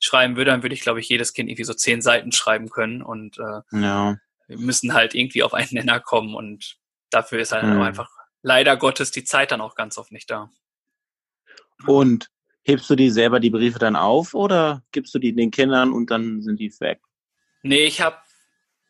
schreiben 0.00 0.36
würde, 0.36 0.50
dann 0.50 0.62
würde 0.62 0.74
ich, 0.74 0.82
glaube 0.82 1.00
ich, 1.00 1.08
jedes 1.08 1.32
Kind 1.32 1.48
irgendwie 1.48 1.64
so 1.64 1.74
zehn 1.74 2.02
Seiten 2.02 2.32
schreiben 2.32 2.68
können. 2.68 3.02
Und 3.02 3.38
äh, 3.38 3.78
ja. 3.78 4.16
wir 4.46 4.58
müssen 4.58 4.94
halt 4.94 5.14
irgendwie 5.14 5.42
auf 5.42 5.54
einen 5.54 5.70
Nenner 5.72 6.00
kommen. 6.00 6.34
Und 6.34 6.76
dafür 7.10 7.38
ist 7.40 7.52
halt 7.52 7.64
mhm. 7.64 7.80
einfach 7.80 8.10
leider 8.42 8.76
Gottes 8.76 9.10
die 9.10 9.24
Zeit 9.24 9.50
dann 9.50 9.60
auch 9.60 9.74
ganz 9.74 9.98
oft 9.98 10.12
nicht 10.12 10.30
da. 10.30 10.50
Und 11.86 12.28
hebst 12.64 12.88
du 12.90 12.96
die 12.96 13.10
selber 13.10 13.40
die 13.40 13.50
Briefe 13.50 13.78
dann 13.78 13.96
auf 13.96 14.34
oder 14.34 14.82
gibst 14.92 15.14
du 15.14 15.18
die 15.18 15.34
den 15.34 15.50
Kindern 15.50 15.92
und 15.92 16.10
dann 16.10 16.42
sind 16.42 16.60
die 16.60 16.72
weg? 16.80 17.00
Nee, 17.62 17.84
ich 17.84 18.00
habe, 18.00 18.16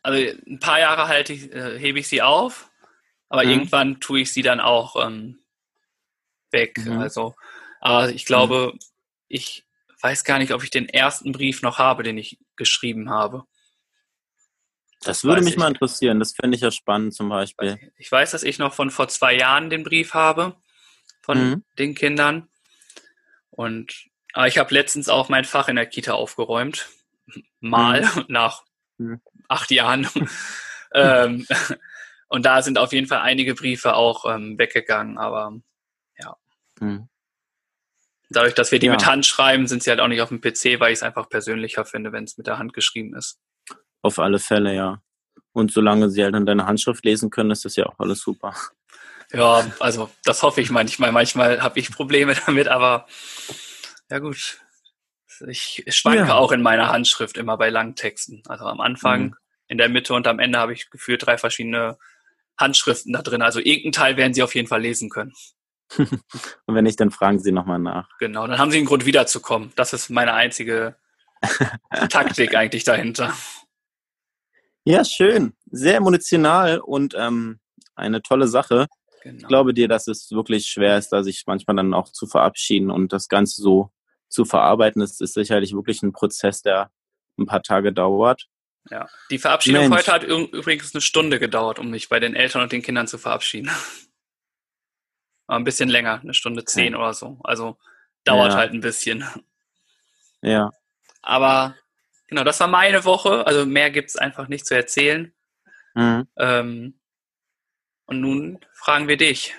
also 0.02 0.18
ein 0.46 0.58
paar 0.58 0.80
Jahre 0.80 1.08
halte 1.08 1.32
ich, 1.32 1.52
äh, 1.52 1.78
hebe 1.78 1.98
ich 1.98 2.08
sie 2.08 2.22
auf, 2.22 2.70
aber 3.28 3.44
mhm. 3.44 3.50
irgendwann 3.50 4.00
tue 4.00 4.20
ich 4.20 4.32
sie 4.32 4.42
dann 4.42 4.60
auch 4.60 4.96
ähm, 5.04 5.38
weg. 6.50 6.78
Mhm. 6.84 6.98
Also, 6.98 7.34
aber 7.80 8.10
ich 8.10 8.24
glaube, 8.24 8.72
mhm. 8.74 8.78
ich 9.28 9.64
weiß 10.00 10.24
gar 10.24 10.38
nicht, 10.38 10.52
ob 10.52 10.62
ich 10.62 10.70
den 10.70 10.88
ersten 10.88 11.32
Brief 11.32 11.62
noch 11.62 11.78
habe, 11.78 12.02
den 12.02 12.18
ich 12.18 12.38
geschrieben 12.56 13.10
habe. 13.10 13.44
Das 15.02 15.24
würde 15.24 15.42
mich 15.42 15.54
ich. 15.54 15.58
mal 15.58 15.68
interessieren. 15.68 16.18
Das 16.18 16.34
finde 16.34 16.56
ich 16.56 16.62
ja 16.62 16.70
spannend 16.70 17.14
zum 17.14 17.28
Beispiel. 17.28 17.78
Ich 17.96 18.10
weiß, 18.10 18.32
dass 18.32 18.42
ich 18.42 18.58
noch 18.58 18.74
von 18.74 18.90
vor 18.90 19.08
zwei 19.08 19.36
Jahren 19.36 19.70
den 19.70 19.84
Brief 19.84 20.14
habe 20.14 20.56
von 21.22 21.50
mhm. 21.50 21.64
den 21.78 21.94
Kindern. 21.94 22.48
Und 23.58 24.08
aber 24.34 24.46
ich 24.46 24.56
habe 24.56 24.72
letztens 24.72 25.08
auch 25.08 25.28
mein 25.28 25.44
Fach 25.44 25.66
in 25.66 25.74
der 25.74 25.86
Kita 25.86 26.12
aufgeräumt. 26.12 26.88
Mal 27.58 28.02
mhm. 28.02 28.24
nach 28.28 28.62
mhm. 28.98 29.20
acht 29.48 29.72
Jahren. 29.72 30.06
ähm, 30.94 31.44
und 32.28 32.46
da 32.46 32.62
sind 32.62 32.78
auf 32.78 32.92
jeden 32.92 33.08
Fall 33.08 33.18
einige 33.18 33.56
Briefe 33.56 33.94
auch 33.94 34.32
ähm, 34.32 34.56
weggegangen, 34.60 35.18
aber 35.18 35.58
ja. 36.20 36.36
Mhm. 36.78 37.08
Dadurch, 38.30 38.54
dass 38.54 38.70
wir 38.70 38.78
die 38.78 38.86
ja. 38.86 38.92
mit 38.92 39.06
Hand 39.06 39.26
schreiben, 39.26 39.66
sind 39.66 39.82
sie 39.82 39.90
halt 39.90 39.98
auch 39.98 40.06
nicht 40.06 40.22
auf 40.22 40.28
dem 40.28 40.40
PC, 40.40 40.78
weil 40.78 40.92
ich 40.92 40.98
es 40.98 41.02
einfach 41.02 41.28
persönlicher 41.28 41.84
finde, 41.84 42.12
wenn 42.12 42.24
es 42.24 42.38
mit 42.38 42.46
der 42.46 42.58
Hand 42.58 42.74
geschrieben 42.74 43.16
ist. 43.16 43.40
Auf 44.02 44.20
alle 44.20 44.38
Fälle, 44.38 44.72
ja. 44.72 45.02
Und 45.50 45.72
solange 45.72 46.10
sie 46.10 46.22
halt 46.22 46.34
dann 46.34 46.46
deine 46.46 46.66
Handschrift 46.66 47.04
lesen 47.04 47.30
können, 47.30 47.50
ist 47.50 47.64
das 47.64 47.74
ja 47.74 47.86
auch 47.86 47.98
alles 47.98 48.20
super. 48.20 48.54
Ja, 49.32 49.70
also 49.78 50.10
das 50.24 50.42
hoffe 50.42 50.60
ich 50.60 50.70
manchmal. 50.70 51.12
Manchmal 51.12 51.62
habe 51.62 51.78
ich 51.78 51.92
Probleme 51.92 52.34
damit, 52.46 52.68
aber 52.68 53.06
ja 54.10 54.18
gut. 54.18 54.60
Ich 55.46 55.84
schwanke 55.88 56.26
ja. 56.26 56.34
auch 56.34 56.50
in 56.50 56.62
meiner 56.62 56.88
Handschrift 56.88 57.36
immer 57.36 57.56
bei 57.56 57.70
langen 57.70 57.94
Texten. 57.94 58.42
Also 58.48 58.64
am 58.64 58.80
Anfang, 58.80 59.22
mhm. 59.22 59.34
in 59.68 59.78
der 59.78 59.88
Mitte 59.88 60.14
und 60.14 60.26
am 60.26 60.40
Ende 60.40 60.58
habe 60.58 60.72
ich 60.72 60.90
gefühlt 60.90 61.24
drei 61.24 61.38
verschiedene 61.38 61.96
Handschriften 62.58 63.12
da 63.12 63.22
drin. 63.22 63.42
Also 63.42 63.60
irgendeinen 63.60 63.92
Teil 63.92 64.16
werden 64.16 64.34
Sie 64.34 64.42
auf 64.42 64.54
jeden 64.54 64.66
Fall 64.66 64.80
lesen 64.80 65.10
können. 65.10 65.32
und 65.98 66.74
wenn 66.74 66.84
nicht, 66.84 66.98
dann 66.98 67.10
fragen 67.10 67.38
Sie 67.38 67.52
nochmal 67.52 67.78
nach. 67.78 68.08
Genau, 68.18 68.46
dann 68.46 68.58
haben 68.58 68.70
Sie 68.70 68.78
einen 68.78 68.86
Grund 68.86 69.06
wiederzukommen. 69.06 69.72
Das 69.76 69.92
ist 69.92 70.10
meine 70.10 70.34
einzige 70.34 70.96
Taktik 72.10 72.56
eigentlich 72.56 72.84
dahinter. 72.84 73.32
Ja, 74.84 75.04
schön. 75.04 75.54
Sehr 75.70 75.96
emotional 75.96 76.80
und 76.80 77.14
ähm, 77.16 77.60
eine 77.94 78.22
tolle 78.22 78.48
Sache. 78.48 78.86
Genau. 79.28 79.40
Ich 79.40 79.48
glaube 79.48 79.74
dir, 79.74 79.88
dass 79.88 80.08
es 80.08 80.30
wirklich 80.30 80.66
schwer 80.66 80.96
ist, 80.96 81.10
da 81.10 81.22
sich 81.22 81.44
manchmal 81.46 81.76
dann 81.76 81.92
auch 81.92 82.10
zu 82.10 82.26
verabschieden 82.26 82.90
und 82.90 83.12
das 83.12 83.28
Ganze 83.28 83.60
so 83.60 83.90
zu 84.28 84.44
verarbeiten. 84.44 85.00
Das 85.00 85.20
ist 85.20 85.34
sicherlich 85.34 85.74
wirklich 85.74 86.02
ein 86.02 86.12
Prozess, 86.12 86.62
der 86.62 86.90
ein 87.38 87.46
paar 87.46 87.62
Tage 87.62 87.92
dauert. 87.92 88.46
Ja, 88.90 89.06
die 89.30 89.38
Verabschiedung 89.38 89.88
Mensch. 89.88 89.98
heute 89.98 90.12
hat 90.12 90.24
übrigens 90.24 90.94
eine 90.94 91.02
Stunde 91.02 91.38
gedauert, 91.38 91.78
um 91.78 91.90
mich 91.90 92.08
bei 92.08 92.20
den 92.20 92.34
Eltern 92.34 92.62
und 92.62 92.72
den 92.72 92.82
Kindern 92.82 93.06
zu 93.06 93.18
verabschieden. 93.18 93.70
War 95.46 95.58
ein 95.58 95.64
bisschen 95.64 95.90
länger, 95.90 96.20
eine 96.20 96.34
Stunde 96.34 96.64
zehn 96.64 96.94
ja. 96.94 96.98
oder 96.98 97.12
so. 97.12 97.38
Also 97.44 97.76
dauert 98.24 98.52
ja. 98.52 98.58
halt 98.58 98.72
ein 98.72 98.80
bisschen. 98.80 99.24
Ja. 100.40 100.70
Aber 101.20 101.74
genau, 102.28 102.44
das 102.44 102.60
war 102.60 102.68
meine 102.68 103.04
Woche. 103.04 103.46
Also 103.46 103.66
mehr 103.66 103.90
gibt 103.90 104.08
es 104.08 104.16
einfach 104.16 104.48
nicht 104.48 104.66
zu 104.66 104.74
erzählen. 104.74 105.34
Mhm. 105.94 106.28
Ähm, 106.36 107.00
und 108.08 108.20
nun 108.20 108.58
fragen 108.72 109.06
wir 109.06 109.16
dich. 109.16 109.54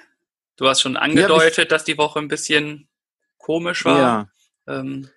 Du 0.58 0.68
hast 0.68 0.82
schon 0.82 0.98
angedeutet, 0.98 1.58
ja, 1.58 1.66
dass 1.66 1.86
die 1.86 1.98
Woche 1.98 2.20
ein 2.20 2.28
bisschen 2.28 2.90
komisch 3.38 3.86
war. 3.86 3.98
Ja. 3.98 4.30
Ähm, 4.68 5.10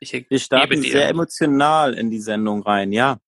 ich 0.00 0.12
wir 0.12 0.38
starten 0.38 0.82
sehr 0.82 1.08
emotional 1.08 1.94
in 1.94 2.10
die 2.10 2.20
Sendung 2.20 2.62
rein, 2.62 2.92
ja. 2.92 3.18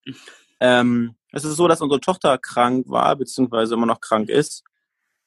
Ähm, 0.61 1.16
es 1.33 1.44
ist 1.44 1.56
so, 1.56 1.68
dass 1.68 1.80
unsere 1.80 2.00
Tochter 2.00 2.38
krank 2.38 2.87
war, 2.88 3.16
beziehungsweise 3.16 3.75
immer 3.75 3.87
noch 3.87 4.00
krank 4.00 4.28
ist. 4.28 4.62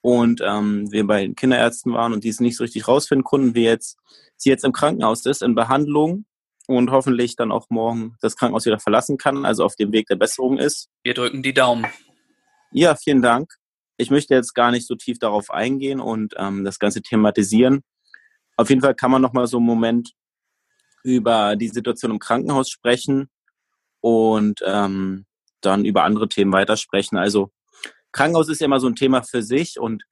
Und 0.02 0.42
ähm, 0.42 0.92
wir 0.92 1.06
bei 1.06 1.22
den 1.22 1.36
Kinderärzten 1.36 1.94
waren 1.94 2.14
und 2.14 2.24
die 2.24 2.30
es 2.30 2.40
nicht 2.40 2.56
so 2.56 2.64
richtig 2.64 2.88
rausfinden 2.88 3.26
konnten, 3.26 3.56
wie 3.56 3.64
jetzt 3.64 3.98
sie 4.38 4.50
jetzt 4.50 4.64
im 4.64 4.72
Krankenhaus 4.72 5.26
ist, 5.26 5.42
in 5.42 5.56
Behandlung 5.56 6.26
und 6.68 6.92
hoffentlich 6.92 7.36
dann 7.36 7.52
auch 7.52 7.70
morgen 7.70 8.16
das 8.22 8.38
Krankenhaus 8.38 8.66
wieder 8.66 8.80
verlassen 8.80 9.18
kann, 9.18 9.46
also 9.46 9.66
auf 9.66 9.76
dem 9.76 9.92
Weg 9.92 10.08
der 10.08 10.16
Besserung 10.16 10.58
ist. 10.58 10.90
Wir 11.04 11.14
drücken 11.14 11.44
die 11.44 11.54
Daumen. 11.54 11.88
Ja, 12.72 12.96
vielen 12.96 13.22
Dank. 13.22 13.54
Ich 13.98 14.12
möchte 14.12 14.36
jetzt 14.36 14.54
gar 14.54 14.72
nicht 14.72 14.86
so 14.86 14.96
tief 14.96 15.20
darauf 15.20 15.50
eingehen 15.52 16.00
und 16.00 16.34
ähm, 16.38 16.64
das 16.64 16.80
Ganze 16.80 17.02
thematisieren. 17.02 17.84
Auf 18.58 18.70
jeden 18.70 18.82
Fall 18.82 18.96
kann 18.96 19.12
man 19.12 19.22
noch 19.22 19.34
mal 19.34 19.48
so 19.48 19.58
einen 19.58 19.66
Moment 19.66 20.14
über 21.04 21.56
die 21.56 21.70
Situation 21.70 22.12
im 22.12 22.20
Krankenhaus 22.20 22.70
sprechen 22.70 23.30
und 24.02 24.60
ähm, 24.66 25.26
dann 25.62 25.86
über 25.86 26.04
andere 26.04 26.28
Themen 26.28 26.52
weitersprechen. 26.52 27.18
Also 27.18 27.52
Krankenhaus 28.12 28.50
ist 28.50 28.62
ja 28.62 28.66
immer 28.66 28.80
so 28.80 28.88
ein 28.88 28.96
Thema 28.96 29.24
für 29.24 29.42
sich 29.42 29.80
und 29.80 30.04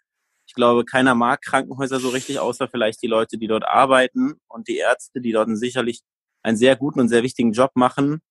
ich 0.48 0.54
glaube, 0.54 0.86
keiner 0.86 1.16
mag 1.16 1.42
Krankenhäuser 1.42 2.00
so 2.00 2.10
richtig, 2.10 2.40
außer 2.40 2.68
vielleicht 2.68 3.02
die 3.02 3.08
Leute, 3.08 3.38
die 3.38 3.48
dort 3.48 3.66
arbeiten 3.66 4.40
und 4.48 4.68
die 4.68 4.78
Ärzte, 4.78 5.20
die 5.20 5.32
dort 5.32 5.50
sicherlich 5.58 6.02
einen 6.44 6.58
sehr 6.58 6.76
guten 6.76 7.00
und 7.00 7.10
sehr 7.10 7.24
wichtigen 7.24 7.52
Job 7.52 7.72
machen. 7.74 8.22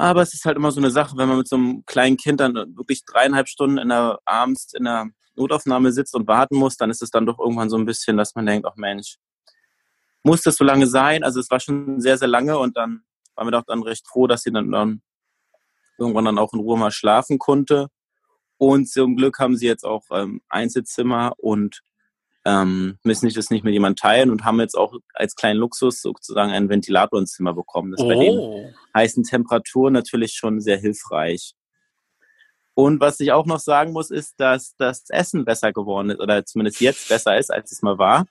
Aber 0.00 0.22
es 0.22 0.32
ist 0.32 0.44
halt 0.44 0.56
immer 0.56 0.70
so 0.70 0.80
eine 0.80 0.92
Sache, 0.92 1.16
wenn 1.16 1.26
man 1.26 1.38
mit 1.38 1.48
so 1.48 1.56
einem 1.56 1.84
kleinen 1.84 2.16
Kind 2.16 2.38
dann 2.38 2.54
wirklich 2.54 3.04
dreieinhalb 3.04 3.48
Stunden 3.48 3.78
in 3.78 3.88
der, 3.88 4.20
abends 4.24 4.72
in 4.72 4.84
der 4.84 5.08
Notaufnahme 5.34 5.90
sitzt 5.90 6.14
und 6.14 6.28
warten 6.28 6.54
muss, 6.54 6.76
dann 6.76 6.88
ist 6.88 7.02
es 7.02 7.10
dann 7.10 7.26
doch 7.26 7.40
irgendwann 7.40 7.68
so 7.68 7.76
ein 7.76 7.84
bisschen, 7.84 8.16
dass 8.16 8.36
man 8.36 8.46
denkt, 8.46 8.64
ach 8.64 8.76
Mensch, 8.76 9.16
muss 10.22 10.42
das 10.42 10.54
so 10.54 10.62
lange 10.62 10.86
sein? 10.86 11.24
Also 11.24 11.40
es 11.40 11.50
war 11.50 11.58
schon 11.58 12.00
sehr, 12.00 12.16
sehr 12.16 12.28
lange 12.28 12.56
und 12.60 12.76
dann 12.76 13.02
waren 13.34 13.48
wir 13.48 13.50
doch 13.50 13.64
dann 13.66 13.82
recht 13.82 14.06
froh, 14.06 14.28
dass 14.28 14.42
sie 14.42 14.52
dann, 14.52 14.70
dann 14.70 15.02
irgendwann 15.98 16.26
dann 16.26 16.38
auch 16.38 16.52
in 16.52 16.60
Ruhe 16.60 16.78
mal 16.78 16.92
schlafen 16.92 17.40
konnte. 17.40 17.88
Und 18.56 18.88
zum 18.88 19.16
Glück 19.16 19.40
haben 19.40 19.56
sie 19.56 19.66
jetzt 19.66 19.84
auch 19.84 20.04
ähm, 20.12 20.42
Einzelzimmer 20.48 21.32
und 21.38 21.80
ähm, 22.48 22.98
müssen 23.04 23.26
sich 23.26 23.34
das 23.34 23.50
nicht 23.50 23.62
mit 23.62 23.74
jemandem 23.74 23.96
teilen 23.96 24.30
und 24.30 24.44
haben 24.44 24.58
jetzt 24.58 24.76
auch 24.76 24.94
als 25.12 25.34
kleinen 25.34 25.60
Luxus 25.60 26.00
sozusagen 26.00 26.50
einen 26.50 26.70
Ventilator 26.70 27.18
ins 27.18 27.32
Zimmer 27.32 27.52
bekommen. 27.52 27.92
Das 27.92 28.00
ist 28.00 28.06
oh. 28.06 28.08
bei 28.08 28.24
den 28.24 28.38
oh. 28.38 28.72
heißen 28.94 29.22
Temperaturen 29.24 29.92
natürlich 29.92 30.32
schon 30.32 30.60
sehr 30.60 30.78
hilfreich. 30.78 31.54
Und 32.72 33.00
was 33.00 33.20
ich 33.20 33.32
auch 33.32 33.44
noch 33.44 33.58
sagen 33.58 33.92
muss, 33.92 34.10
ist, 34.10 34.40
dass 34.40 34.76
das 34.76 35.10
Essen 35.10 35.44
besser 35.44 35.72
geworden 35.72 36.10
ist 36.10 36.20
oder 36.20 36.44
zumindest 36.44 36.80
jetzt 36.80 37.08
besser 37.08 37.36
ist, 37.36 37.52
als 37.52 37.70
es 37.70 37.82
mal 37.82 37.98
war. 37.98 38.26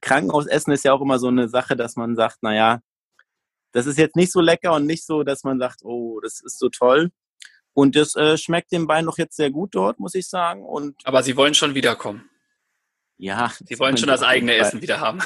Krankenhausessen 0.00 0.72
ist 0.72 0.84
ja 0.84 0.92
auch 0.92 1.02
immer 1.02 1.18
so 1.18 1.28
eine 1.28 1.48
Sache, 1.48 1.76
dass 1.76 1.96
man 1.96 2.16
sagt, 2.16 2.42
naja, 2.42 2.80
das 3.72 3.86
ist 3.86 3.98
jetzt 3.98 4.16
nicht 4.16 4.32
so 4.32 4.40
lecker 4.40 4.72
und 4.72 4.86
nicht 4.86 5.04
so, 5.04 5.24
dass 5.24 5.44
man 5.44 5.58
sagt, 5.58 5.84
oh, 5.84 6.20
das 6.20 6.40
ist 6.40 6.58
so 6.58 6.68
toll. 6.70 7.10
Und 7.74 7.96
das 7.96 8.14
äh, 8.14 8.38
schmeckt 8.38 8.72
dem 8.72 8.86
Bein 8.86 9.04
noch 9.04 9.18
jetzt 9.18 9.36
sehr 9.36 9.50
gut 9.50 9.74
dort, 9.74 9.98
muss 10.00 10.14
ich 10.14 10.28
sagen. 10.28 10.64
Und 10.64 10.96
Aber 11.04 11.22
Sie 11.22 11.36
wollen 11.36 11.54
schon 11.54 11.74
wiederkommen. 11.74 12.28
Ja. 13.18 13.52
Sie 13.64 13.78
wollen 13.78 13.96
schon 13.96 14.08
das 14.08 14.22
eigene 14.22 14.54
Essen 14.54 14.80
wieder 14.80 15.00
haben. 15.00 15.20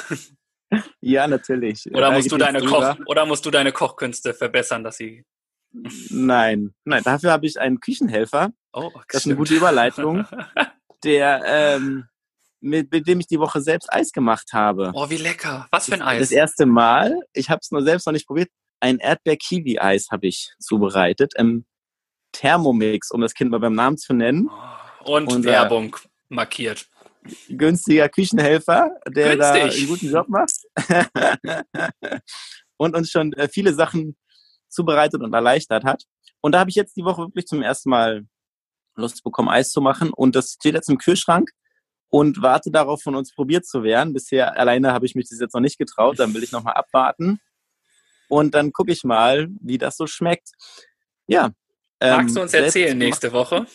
Ja, 1.01 1.27
natürlich. 1.27 1.85
Oder 1.93 2.11
musst, 2.11 2.31
du 2.31 2.37
deine 2.37 2.63
Koch, 2.63 2.95
oder 3.05 3.25
musst 3.25 3.45
du 3.45 3.51
deine 3.51 3.71
Kochkünste 3.71 4.33
verbessern, 4.33 4.83
dass 4.83 4.97
sie. 4.97 5.23
Nein, 6.09 6.73
nein, 6.83 7.03
dafür 7.03 7.31
habe 7.31 7.45
ich 7.45 7.59
einen 7.59 7.79
Küchenhelfer. 7.79 8.51
Oh, 8.73 8.91
das 9.09 9.21
ist 9.21 9.25
eine 9.27 9.35
gute 9.35 9.55
Überleitung. 9.55 10.25
der, 11.03 11.43
ähm, 11.45 12.05
mit, 12.59 12.91
mit 12.91 13.07
dem 13.07 13.19
ich 13.19 13.27
die 13.27 13.39
Woche 13.39 13.61
selbst 13.61 13.91
Eis 13.91 14.11
gemacht 14.11 14.53
habe. 14.53 14.91
Oh, 14.93 15.09
wie 15.09 15.17
lecker. 15.17 15.67
Was 15.71 15.87
für 15.87 15.95
ein 15.95 16.01
Eis? 16.01 16.19
Das 16.19 16.31
erste 16.31 16.65
Mal. 16.65 17.19
Ich 17.33 17.49
habe 17.49 17.59
es 17.61 17.71
nur 17.71 17.83
selbst 17.83 18.05
noch 18.05 18.13
nicht 18.13 18.27
probiert. 18.27 18.49
Ein 18.79 18.99
Erdbeer-Kiwi-Eis 18.99 20.09
habe 20.11 20.27
ich 20.27 20.53
zubereitet. 20.59 21.33
Im 21.35 21.65
Thermomix, 22.31 23.11
um 23.11 23.21
das 23.21 23.33
Kind 23.33 23.51
mal 23.51 23.59
beim 23.59 23.75
Namen 23.75 23.97
zu 23.97 24.13
nennen. 24.13 24.49
Und 25.03 25.27
Unser 25.27 25.51
Werbung 25.51 25.97
markiert. 26.29 26.87
Günstiger 27.49 28.09
Küchenhelfer, 28.09 28.91
der 29.07 29.35
Günstig. 29.35 29.39
da 29.39 29.53
einen 29.53 29.87
guten 29.87 30.11
Job 30.11 30.27
macht. 30.29 30.53
und 32.77 32.95
uns 32.95 33.09
schon 33.09 33.33
äh, 33.33 33.47
viele 33.47 33.73
Sachen 33.73 34.17
zubereitet 34.69 35.21
und 35.21 35.33
erleichtert 35.33 35.83
hat. 35.83 36.03
Und 36.41 36.53
da 36.53 36.59
habe 36.59 36.69
ich 36.69 36.75
jetzt 36.75 36.97
die 36.97 37.03
Woche 37.03 37.23
wirklich 37.23 37.45
zum 37.45 37.61
ersten 37.61 37.89
Mal 37.89 38.25
Lust 38.95 39.23
bekommen, 39.23 39.49
Eis 39.49 39.69
zu 39.69 39.81
machen. 39.81 40.11
Und 40.11 40.35
das 40.35 40.53
steht 40.53 40.75
jetzt 40.75 40.89
im 40.89 40.97
Kühlschrank 40.97 41.49
und 42.09 42.41
warte 42.41 42.71
darauf, 42.71 43.01
von 43.01 43.15
uns 43.15 43.33
probiert 43.33 43.65
zu 43.65 43.83
werden. 43.83 44.13
Bisher 44.13 44.57
alleine 44.57 44.91
habe 44.91 45.05
ich 45.05 45.15
mich 45.15 45.29
das 45.29 45.39
jetzt 45.39 45.53
noch 45.53 45.61
nicht 45.61 45.77
getraut. 45.77 46.19
Dann 46.19 46.33
will 46.33 46.43
ich 46.43 46.51
nochmal 46.51 46.73
abwarten. 46.73 47.39
Und 48.27 48.53
dann 48.55 48.71
gucke 48.71 48.91
ich 48.91 49.03
mal, 49.03 49.47
wie 49.61 49.77
das 49.77 49.97
so 49.97 50.07
schmeckt. 50.07 50.49
Ja, 51.27 51.51
Magst 52.03 52.35
du 52.35 52.39
ähm, 52.39 52.43
uns 52.43 52.53
erzählen 52.53 52.97
nächste 52.97 53.31
Woche, 53.31 53.65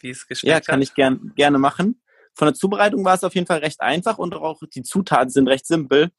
wie 0.00 0.10
es 0.10 0.26
geschmeckt 0.26 0.54
hat? 0.54 0.66
Ja, 0.66 0.72
kann 0.72 0.82
ich 0.82 0.94
gern, 0.94 1.32
gerne 1.34 1.58
machen. 1.58 2.00
Von 2.34 2.46
der 2.46 2.54
Zubereitung 2.54 3.04
war 3.04 3.14
es 3.14 3.24
auf 3.24 3.34
jeden 3.34 3.46
Fall 3.46 3.58
recht 3.58 3.80
einfach 3.80 4.18
und 4.18 4.34
auch 4.34 4.60
die 4.74 4.82
Zutaten 4.82 5.30
sind 5.30 5.48
recht 5.48 5.66
simpel. 5.66 6.10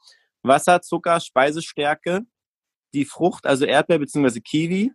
Wasser, 0.44 0.82
Zucker, 0.82 1.20
Speisestärke, 1.20 2.22
die 2.94 3.06
Frucht, 3.06 3.46
also 3.46 3.66
Erdbeer 3.66 4.00
bzw. 4.00 4.40
Kiwi 4.42 4.92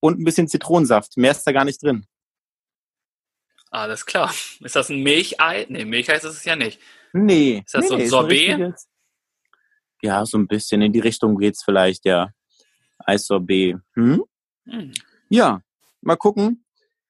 und 0.00 0.20
ein 0.20 0.24
bisschen 0.24 0.48
Zitronensaft. 0.48 1.16
Mehr 1.16 1.32
ist 1.32 1.44
da 1.44 1.52
gar 1.52 1.64
nicht 1.64 1.82
drin. 1.82 2.06
Alles 3.70 4.06
klar. 4.06 4.32
Ist 4.60 4.76
das 4.76 4.88
ein 4.88 5.02
Milchei? 5.02 5.66
Nee, 5.68 5.84
Milchei 5.84 6.14
ist 6.14 6.24
es 6.24 6.44
ja 6.44 6.54
nicht. 6.54 6.80
Nee. 7.12 7.62
Ist 7.64 7.74
das 7.74 7.82
nee, 7.82 7.88
so 7.88 7.94
ein 7.96 8.08
Sorbet? 8.08 8.74
Ja, 10.02 10.24
so 10.26 10.38
ein 10.38 10.46
bisschen 10.46 10.82
in 10.82 10.92
die 10.92 11.00
Richtung 11.00 11.36
geht 11.38 11.54
es 11.54 11.62
vielleicht, 11.64 12.04
ja. 12.04 12.30
Eissorbet. 12.98 13.76
Hm? 13.94 14.24
Hm. 14.66 14.92
Ja, 15.28 15.62
Mal 16.04 16.16
gucken, 16.16 16.66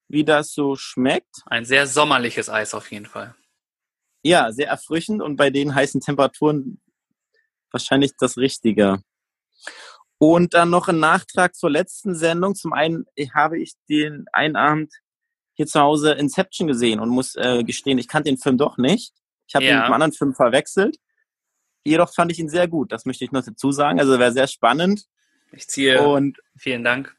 wie 0.06 0.24
das 0.24 0.52
so 0.52 0.76
schmeckt. 0.76 1.42
Ein 1.46 1.64
sehr 1.64 1.88
sommerliches 1.88 2.48
Eis 2.48 2.74
auf 2.74 2.92
jeden 2.92 3.06
Fall. 3.06 3.34
Ja, 4.24 4.50
sehr 4.52 4.68
erfrischend 4.68 5.22
und 5.22 5.36
bei 5.36 5.50
den 5.50 5.74
heißen 5.74 6.00
Temperaturen 6.00 6.80
wahrscheinlich 7.70 8.12
das 8.18 8.38
Richtige. 8.38 9.02
Und 10.18 10.54
dann 10.54 10.70
noch 10.70 10.88
ein 10.88 10.98
Nachtrag 10.98 11.54
zur 11.54 11.70
letzten 11.70 12.14
Sendung. 12.14 12.54
Zum 12.54 12.72
einen 12.72 13.04
habe 13.34 13.60
ich 13.60 13.74
den 13.88 14.24
einen 14.32 14.56
Abend 14.56 14.92
hier 15.54 15.66
zu 15.66 15.80
Hause 15.80 16.12
Inception 16.12 16.66
gesehen 16.66 17.00
und 17.00 17.10
muss 17.10 17.36
äh, 17.36 17.62
gestehen, 17.64 17.98
ich 17.98 18.08
kannte 18.08 18.30
den 18.30 18.38
Film 18.38 18.56
doch 18.56 18.78
nicht. 18.78 19.12
Ich 19.46 19.54
habe 19.54 19.64
ja. 19.66 19.72
ihn 19.72 19.76
mit 19.76 19.84
einem 19.84 19.94
anderen 19.94 20.12
Film 20.12 20.34
verwechselt. 20.34 20.96
Jedoch 21.84 22.14
fand 22.14 22.32
ich 22.32 22.38
ihn 22.38 22.48
sehr 22.48 22.66
gut. 22.66 22.92
Das 22.92 23.04
möchte 23.04 23.24
ich 23.24 23.32
noch 23.32 23.44
dazu 23.44 23.70
sagen. 23.70 24.00
Also 24.00 24.18
wäre 24.18 24.32
sehr 24.32 24.46
spannend. 24.46 25.04
Ich 25.52 25.68
ziehe. 25.68 26.02
Und 26.02 26.38
vielen 26.56 26.82
Dank. 26.82 27.14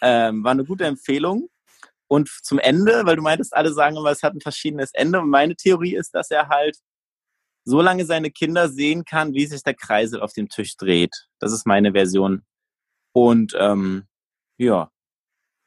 Ähm, 0.00 0.42
war 0.42 0.52
eine 0.52 0.64
gute 0.64 0.84
Empfehlung. 0.84 1.50
Und 2.08 2.28
zum 2.42 2.58
Ende, 2.58 3.04
weil 3.04 3.16
du 3.16 3.22
meintest, 3.22 3.54
alle 3.54 3.72
sagen 3.72 3.96
immer, 3.96 4.10
es 4.10 4.22
hat 4.22 4.34
ein 4.34 4.40
verschiedenes 4.40 4.90
Ende. 4.92 5.20
Und 5.20 5.30
meine 5.30 5.56
Theorie 5.56 5.96
ist, 5.96 6.14
dass 6.14 6.30
er 6.30 6.48
halt 6.48 6.76
so 7.64 7.82
lange 7.82 8.06
seine 8.06 8.30
Kinder 8.30 8.68
sehen 8.68 9.04
kann, 9.04 9.34
wie 9.34 9.46
sich 9.46 9.62
der 9.62 9.74
Kreisel 9.74 10.20
auf 10.20 10.32
dem 10.32 10.48
Tisch 10.48 10.76
dreht. 10.76 11.14
Das 11.40 11.52
ist 11.52 11.66
meine 11.66 11.92
Version. 11.92 12.44
Und 13.12 13.56
ähm, 13.58 14.06
ja, 14.56 14.90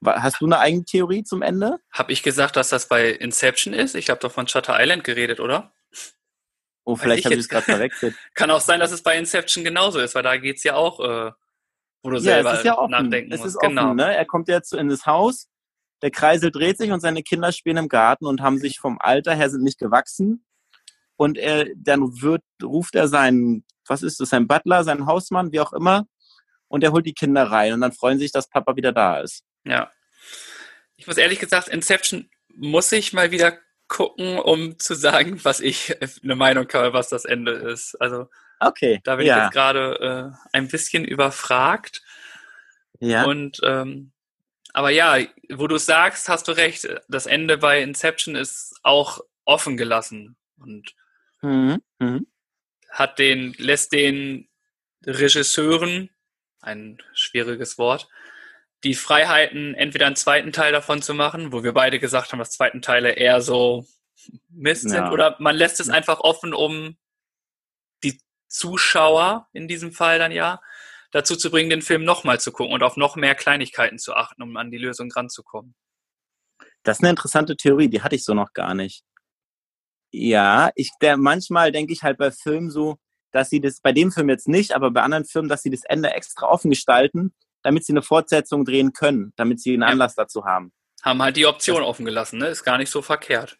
Hast 0.06 0.40
du 0.40 0.46
eine 0.46 0.60
eigene 0.60 0.86
Theorie 0.86 1.24
zum 1.24 1.42
Ende? 1.42 1.80
Habe 1.92 2.14
ich 2.14 2.24
gesagt, 2.24 2.56
dass 2.56 2.70
das 2.70 2.88
bei 2.88 3.10
Inception 3.10 3.74
ist? 3.74 3.96
Ich 3.96 4.10
habe 4.10 4.20
doch 4.20 4.32
von 4.32 4.48
Shutter 4.48 4.78
Island 4.80 5.04
geredet, 5.04 5.42
oder? 5.42 5.74
Oh, 6.86 6.96
vielleicht 6.96 7.26
habe 7.26 7.36
ich 7.36 7.42
es 7.42 7.50
gerade 7.50 7.66
verwechselt. 7.66 8.16
Kann 8.34 8.50
auch 8.50 8.62
sein, 8.62 8.80
dass 8.80 8.92
es 8.92 9.04
bei 9.04 9.18
Inception 9.18 9.64
genauso 9.66 10.00
ist, 10.00 10.16
weil 10.16 10.24
da 10.24 10.38
geht 10.38 10.58
es 10.58 10.64
ja 10.64 10.76
auch, 10.76 11.02
äh, 11.02 11.32
wo 12.02 12.12
du 12.12 12.16
ja, 12.16 12.22
selber 12.22 12.54
es 12.54 12.60
ist 12.60 12.66
ja 12.66 12.78
offen. 12.78 12.92
nachdenken 12.92 13.34
es 13.34 13.42
musst. 13.42 13.56
Ist 13.56 13.62
genau. 13.62 13.94
ne? 13.94 14.16
Er 14.16 14.26
kommt 14.26 14.48
jetzt 14.48 14.74
in 14.74 14.88
das 14.88 15.06
Haus, 15.06 15.50
der 16.02 16.12
Kreisel 16.12 16.52
dreht 16.52 16.78
sich 16.78 16.92
und 16.92 17.02
seine 17.02 17.24
Kinder 17.24 17.52
spielen 17.52 17.78
im 17.78 17.90
Garten 17.90 18.26
und 18.26 18.42
haben 18.42 18.58
sich 18.58 18.80
vom 18.80 18.98
Alter 19.00 19.36
her 19.36 19.50
sind 19.50 19.64
nicht 19.64 19.80
gewachsen. 19.80 20.46
Und 21.16 21.38
er, 21.38 21.68
dann 21.76 22.22
wird, 22.22 22.44
ruft 22.64 22.96
er 22.96 23.08
seinen, 23.08 23.66
was 23.88 24.04
ist 24.04 24.20
das, 24.20 24.30
sein 24.30 24.48
Butler, 24.48 24.84
seinen 24.84 25.06
Hausmann, 25.06 25.52
wie 25.52 25.60
auch 25.60 25.74
immer, 25.74 26.06
und 26.70 26.84
er 26.84 26.92
holt 26.92 27.06
die 27.06 27.14
Kinder 27.14 27.44
rein 27.44 27.74
und 27.74 27.82
dann 27.82 27.92
freuen 27.92 28.20
sich, 28.20 28.32
dass 28.32 28.50
Papa 28.50 28.76
wieder 28.76 28.94
da 28.94 29.20
ist. 29.20 29.44
Ja. 29.66 29.92
Ich 30.96 31.08
muss 31.08 31.18
ehrlich 31.18 31.40
gesagt, 31.40 31.68
Inception 31.68 32.30
muss 32.56 32.92
ich 32.92 33.12
mal 33.12 33.32
wieder 33.32 33.58
gucken, 33.88 34.38
um 34.38 34.80
zu 34.80 34.94
sagen, 34.96 35.44
was 35.44 35.60
ich 35.60 35.98
eine 36.24 36.36
Meinung 36.36 36.68
habe, 36.72 36.94
was 36.94 37.10
das 37.10 37.26
Ende 37.26 37.52
ist. 37.52 37.96
Also 38.00 38.28
okay, 38.60 39.02
da 39.04 39.18
bin 39.18 39.26
ja. 39.26 39.38
ich 39.38 39.44
jetzt 39.44 39.54
gerade 39.54 40.34
äh, 40.34 40.58
ein 40.58 40.68
bisschen 40.70 41.04
überfragt. 41.04 42.02
Ja. 43.00 43.26
Und 43.26 43.60
ähm, 43.64 44.12
aber 44.74 44.90
ja, 44.90 45.18
wo 45.52 45.68
du 45.68 45.78
sagst, 45.78 46.30
hast 46.30 46.48
du 46.48 46.52
recht. 46.52 46.88
Das 47.08 47.26
Ende 47.26 47.58
bei 47.58 47.82
Inception 47.82 48.36
ist 48.36 48.80
auch 48.84 49.20
offen 49.46 49.78
gelassen 49.78 50.36
und 50.58 50.94
mhm. 51.42 51.82
Mhm. 52.00 52.28
hat 52.90 53.20
den 53.20 53.54
lässt 53.58 53.92
den 53.94 54.48
Regisseuren 55.06 56.10
ein 56.62 57.02
schwieriges 57.14 57.78
Wort 57.78 58.10
die 58.84 58.96
Freiheiten, 58.96 59.76
entweder 59.76 60.06
einen 60.06 60.16
zweiten 60.16 60.52
Teil 60.52 60.72
davon 60.72 61.02
zu 61.02 61.14
machen, 61.14 61.52
wo 61.52 61.64
wir 61.64 61.74
beide 61.74 62.00
gesagt 62.00 62.32
haben, 62.32 62.40
dass 62.40 62.52
zweiten 62.52 62.82
Teile 62.82 63.12
eher 63.12 63.42
so 63.42 63.86
Mist 64.50 64.86
ja. 64.86 64.90
sind, 64.90 65.12
oder 65.12 65.36
man 65.40 65.56
lässt 65.56 65.80
es 65.80 65.90
einfach 65.90 66.20
offen, 66.22 66.54
um 66.54 66.98
die 68.04 68.22
Zuschauer 68.48 69.48
in 69.54 69.68
diesem 69.68 69.92
Fall 69.92 70.20
dann 70.20 70.32
ja 70.32 70.62
dazu 71.12 71.36
zu 71.36 71.50
bringen, 71.50 71.70
den 71.70 71.82
Film 71.82 72.04
nochmal 72.04 72.40
zu 72.40 72.52
gucken 72.52 72.74
und 72.74 72.84
auf 72.84 72.98
noch 72.98 73.16
mehr 73.16 73.36
Kleinigkeiten 73.36 73.98
zu 73.98 74.14
achten, 74.14 74.42
um 74.42 74.56
an 74.58 74.72
die 74.72 74.78
Lösung 74.78 75.12
ranzukommen. 75.12 75.76
Das 76.84 76.98
ist 76.98 77.04
eine 77.04 77.12
interessante 77.12 77.56
Theorie, 77.56 77.90
die 77.90 78.02
hatte 78.02 78.16
ich 78.16 78.24
so 78.24 78.34
noch 78.34 78.54
gar 78.54 78.74
nicht. 78.74 79.04
Ja, 80.12 80.72
ich 80.76 80.92
der, 81.02 81.18
manchmal 81.18 81.72
denke 81.72 81.94
ich 81.94 82.04
halt 82.04 82.18
bei 82.18 82.32
Filmen 82.32 82.72
so, 82.72 82.98
dass 83.32 83.50
sie 83.50 83.62
das, 83.62 83.80
bei 83.82 83.92
dem 83.92 84.12
Film 84.12 84.30
jetzt 84.30 84.48
nicht, 84.48 84.74
aber 84.74 84.92
bei 84.92 85.02
anderen 85.02 85.26
Filmen, 85.26 85.50
dass 85.50 85.62
sie 85.62 85.70
das 85.70 85.84
Ende 85.84 86.12
extra 86.12 86.48
offen 86.48 86.72
gestalten, 86.72 87.34
damit 87.62 87.86
sie 87.86 87.94
eine 87.94 88.02
Fortsetzung 88.02 88.66
drehen 88.66 88.94
können, 88.94 89.34
damit 89.36 89.62
sie 89.62 89.74
einen 89.74 89.84
Anlass 89.84 90.16
ja. 90.16 90.24
dazu 90.24 90.46
haben. 90.46 90.72
Haben 91.04 91.22
halt 91.22 91.38
die 91.38 91.46
Option 91.46 91.84
offen 91.84 92.06
gelassen, 92.06 92.40
ne? 92.40 92.48
Ist 92.48 92.64
gar 92.64 92.78
nicht 92.78 92.90
so 92.90 93.02
verkehrt. 93.02 93.58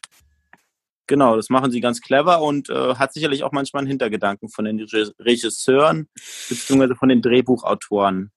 Genau, 1.10 1.36
das 1.36 1.50
machen 1.50 1.72
sie 1.72 1.82
ganz 1.82 2.02
clever 2.02 2.40
und 2.44 2.70
äh, 2.70 2.94
hat 2.94 3.14
sicherlich 3.14 3.44
auch 3.44 3.52
manchmal 3.52 3.82
einen 3.82 3.88
Hintergedanken 3.88 4.48
von 4.48 4.66
den 4.66 4.80
Regisseuren 4.80 6.08
beziehungsweise 6.48 6.96
von 6.96 7.10
den 7.10 7.24
Drehbuchautoren. 7.24 8.32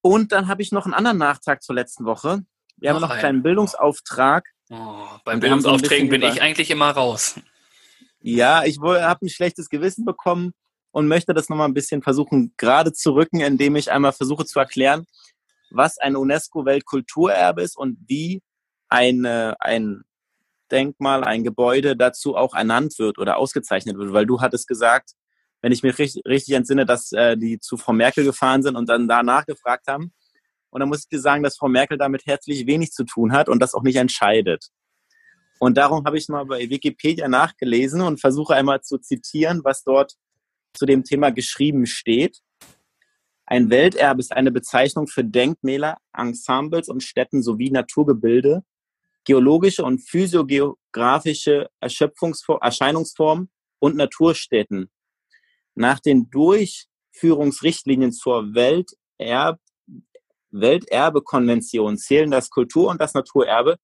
Und 0.00 0.32
dann 0.32 0.48
habe 0.48 0.62
ich 0.62 0.72
noch 0.72 0.86
einen 0.86 0.94
anderen 0.94 1.18
Nachtrag 1.18 1.62
zur 1.62 1.74
letzten 1.74 2.06
Woche. 2.06 2.44
Wir 2.78 2.88
noch 2.88 2.94
haben 2.94 3.02
noch 3.02 3.10
einen 3.10 3.18
kleinen 3.20 3.42
Bildungsauftrag. 3.42 4.48
Oh, 4.70 5.04
beim 5.26 5.40
Bildungsaufträgen 5.40 6.08
bin 6.08 6.22
ich 6.22 6.40
eigentlich 6.40 6.70
immer 6.70 6.90
raus. 6.92 7.38
Ja, 8.22 8.64
ich 8.64 8.80
habe 8.80 9.26
ein 9.26 9.28
schlechtes 9.28 9.68
Gewissen 9.68 10.06
bekommen, 10.06 10.54
und 10.92 11.08
möchte 11.08 11.34
das 11.34 11.48
nochmal 11.48 11.68
ein 11.68 11.74
bisschen 11.74 12.02
versuchen 12.02 12.52
gerade 12.56 12.92
zu 12.92 13.12
rücken, 13.12 13.40
indem 13.40 13.76
ich 13.76 13.92
einmal 13.92 14.12
versuche 14.12 14.44
zu 14.44 14.58
erklären, 14.58 15.04
was 15.70 15.98
ein 15.98 16.16
UNESCO-Weltkulturerbe 16.16 17.62
ist 17.62 17.76
und 17.76 17.98
wie 18.08 18.42
eine, 18.88 19.56
ein 19.60 20.02
Denkmal, 20.70 21.24
ein 21.24 21.44
Gebäude 21.44 21.96
dazu 21.96 22.36
auch 22.36 22.54
ernannt 22.54 22.98
wird 22.98 23.18
oder 23.18 23.36
ausgezeichnet 23.36 23.96
wird. 23.98 24.12
Weil 24.12 24.26
du 24.26 24.40
hattest 24.40 24.68
gesagt, 24.68 25.12
wenn 25.62 25.72
ich 25.72 25.82
mich 25.82 25.98
richtig, 25.98 26.22
richtig 26.26 26.54
entsinne, 26.54 26.86
dass 26.86 27.12
äh, 27.12 27.36
die 27.36 27.58
zu 27.58 27.76
Frau 27.76 27.92
Merkel 27.92 28.24
gefahren 28.24 28.62
sind 28.62 28.76
und 28.76 28.88
dann 28.88 29.08
danach 29.08 29.46
gefragt 29.46 29.86
haben. 29.88 30.12
Und 30.70 30.80
dann 30.80 30.88
muss 30.88 31.00
ich 31.00 31.08
dir 31.08 31.20
sagen, 31.20 31.42
dass 31.42 31.56
Frau 31.56 31.68
Merkel 31.68 31.98
damit 31.98 32.26
herzlich 32.26 32.66
wenig 32.66 32.92
zu 32.92 33.04
tun 33.04 33.32
hat 33.32 33.48
und 33.48 33.60
das 33.60 33.74
auch 33.74 33.82
nicht 33.82 33.96
entscheidet. 33.96 34.68
Und 35.58 35.76
darum 35.76 36.04
habe 36.06 36.16
ich 36.16 36.28
mal 36.28 36.46
bei 36.46 36.70
Wikipedia 36.70 37.28
nachgelesen 37.28 38.00
und 38.00 38.20
versuche 38.20 38.54
einmal 38.54 38.80
zu 38.80 38.98
zitieren, 38.98 39.60
was 39.62 39.84
dort 39.84 40.14
zu 40.72 40.86
dem 40.86 41.04
Thema 41.04 41.30
geschrieben 41.30 41.86
steht. 41.86 42.38
Ein 43.44 43.68
Welterbe 43.68 44.20
ist 44.20 44.32
eine 44.32 44.52
Bezeichnung 44.52 45.08
für 45.08 45.24
Denkmäler, 45.24 45.98
Ensembles 46.16 46.88
und 46.88 47.02
Städten 47.02 47.42
sowie 47.42 47.70
Naturgebilde, 47.70 48.62
geologische 49.30 49.84
und 49.84 50.00
physiogeografische 50.00 51.70
Erscheinungsformen 51.80 53.48
und 53.78 53.94
Naturstätten. 53.94 54.90
Nach 55.76 56.00
den 56.00 56.28
Durchführungsrichtlinien 56.30 58.10
zur 58.10 58.52
Welterb 58.54 59.60
Welterbekonvention 60.50 61.96
zählen 61.96 62.32
das 62.32 62.50
Kultur- 62.50 62.90
und 62.90 63.00
das 63.00 63.14
Naturerbe 63.14 63.76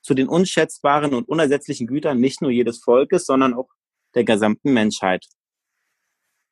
zu 0.00 0.14
den 0.14 0.26
unschätzbaren 0.26 1.12
und 1.12 1.28
unersetzlichen 1.28 1.86
Gütern 1.86 2.18
nicht 2.18 2.40
nur 2.40 2.50
jedes 2.50 2.78
Volkes, 2.78 3.26
sondern 3.26 3.52
auch 3.52 3.68
der 4.14 4.24
gesamten 4.24 4.72
Menschheit. 4.72 5.26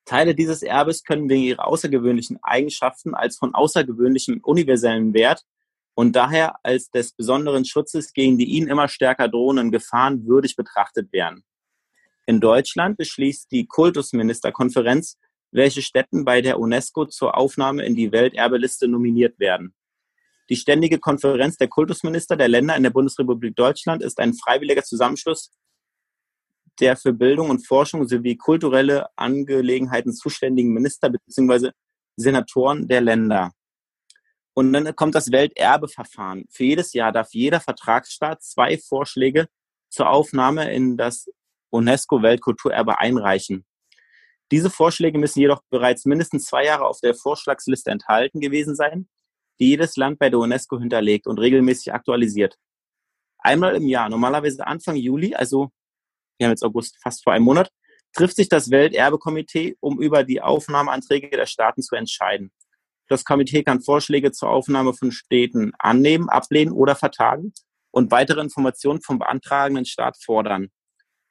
Teile 0.05 0.35
dieses 0.35 0.63
Erbes 0.63 1.05
können 1.05 1.31
wegen 1.31 1.45
ihrer 1.45 1.67
außergewöhnlichen 1.67 2.39
Eigenschaften 2.43 3.15
als 3.15 3.39
von 3.39 3.55
außergewöhnlichem 3.55 4.41
universellen 4.43 5.15
Wert 5.15 5.43
und 5.95 6.17
daher 6.17 6.57
als 6.63 6.91
des 6.91 7.13
besonderen 7.13 7.65
Schutzes 7.65 8.13
gegen 8.13 8.39
die 8.39 8.47
ihnen 8.47 8.69
immer 8.69 8.89
stärker 8.89 9.29
drohenden 9.29 9.71
Gefahren 9.71 10.27
würdig 10.27 10.57
betrachtet 10.57 11.13
werden. 11.13 11.45
In 12.27 12.41
Deutschland 12.41 12.97
beschließt 12.97 13.51
die 13.51 13.67
Kultusministerkonferenz, 13.67 15.19
welche 15.51 15.83
Städten 15.83 16.25
bei 16.25 16.41
der 16.41 16.59
UNESCO 16.59 17.07
zur 17.07 17.37
Aufnahme 17.37 17.85
in 17.85 17.95
die 17.95 18.13
Welterbeliste 18.13 18.89
nominiert 18.89 19.39
werden. 19.39 19.75
Die 20.49 20.57
Ständige 20.57 20.99
Konferenz 20.99 21.57
der 21.57 21.69
Kultusminister 21.69 22.37
der 22.37 22.49
Länder 22.49 22.77
in 22.77 22.83
der 22.83 22.91
Bundesrepublik 22.91 23.55
Deutschland 23.57 24.03
ist 24.03 24.19
ein 24.19 24.35
freiwilliger 24.35 24.83
Zusammenschluss 24.83 25.51
der 26.81 26.97
für 26.97 27.13
Bildung 27.13 27.51
und 27.51 27.67
Forschung 27.67 28.07
sowie 28.09 28.37
kulturelle 28.37 29.07
Angelegenheiten 29.17 30.13
zuständigen 30.13 30.73
Minister 30.73 31.11
bzw. 31.11 31.71
Senatoren 32.17 32.89
der 32.89 33.01
Länder. 33.01 33.53
Und 34.55 34.73
dann 34.73 34.95
kommt 34.97 35.15
das 35.15 35.33
Welterbeverfahren. 35.33 36.45
Für 36.51 36.65
jedes 36.65 36.93
Jahr 36.93 37.13
darf 37.13 37.29
jeder 37.33 37.61
Vertragsstaat 37.61 38.43
zwei 38.43 38.77
Vorschläge 38.79 39.49
zur 39.89 40.11
Aufnahme 40.11 40.73
in 40.73 40.97
das 40.97 41.29
UNESCO-Weltkulturerbe 41.71 42.99
einreichen. 42.99 43.65
Diese 44.51 44.69
Vorschläge 44.69 45.19
müssen 45.19 45.41
jedoch 45.41 45.63
bereits 45.71 46.05
mindestens 46.05 46.45
zwei 46.45 46.67
Jahre 46.67 46.87
auf 46.87 47.01
der 47.01 47.15
Vorschlagsliste 47.15 47.91
enthalten 47.91 48.41
gewesen 48.41 48.75
sein, 48.75 49.09
die 49.59 49.69
jedes 49.69 49.97
Land 49.97 50.19
bei 50.19 50.29
der 50.29 50.41
UNESCO 50.41 50.79
hinterlegt 50.79 51.27
und 51.27 51.41
regelmäßig 51.41 51.95
aktualisiert. 51.95 52.59
Einmal 53.39 53.75
im 53.75 53.89
Jahr, 53.89 54.11
normalerweise 54.11 54.67
Anfang 54.67 54.97
Juli, 54.97 55.35
also 55.35 55.71
wir 56.37 56.47
haben 56.47 56.53
jetzt 56.53 56.65
August, 56.65 56.99
fast 57.03 57.23
vor 57.25 57.33
einem 57.33 57.45
Monat, 57.45 57.71
trifft 58.13 58.37
sich 58.37 58.49
das 58.49 58.71
Welterbekomitee, 58.71 59.77
um 59.81 60.01
über 60.01 60.23
die 60.23 60.43
Aufnahmeanträge 60.43 61.31
der 61.31 61.47
Staaten 61.47 61.83
zu 61.83 61.95
entscheiden. 61.95 62.53
Das 63.13 63.27
Komitee 63.27 63.63
kann 63.63 63.83
Vorschläge 63.83 64.33
zur 64.33 64.49
Aufnahme 64.49 64.95
von 64.95 65.13
Städten 65.13 65.73
annehmen, 65.79 66.31
ablehnen 66.31 66.73
oder 66.73 66.97
vertagen 66.97 67.53
und 67.91 68.11
weitere 68.11 68.41
Informationen 68.41 69.03
vom 69.03 69.19
beantragenden 69.19 69.85
Staat 69.85 70.17
fordern. 70.17 70.71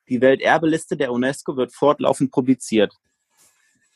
Die 0.08 0.22
Welterbeliste 0.22 0.96
der 0.96 1.12
UNESCO 1.12 1.58
wird 1.58 1.74
fortlaufend 1.74 2.32
publiziert. 2.32 2.94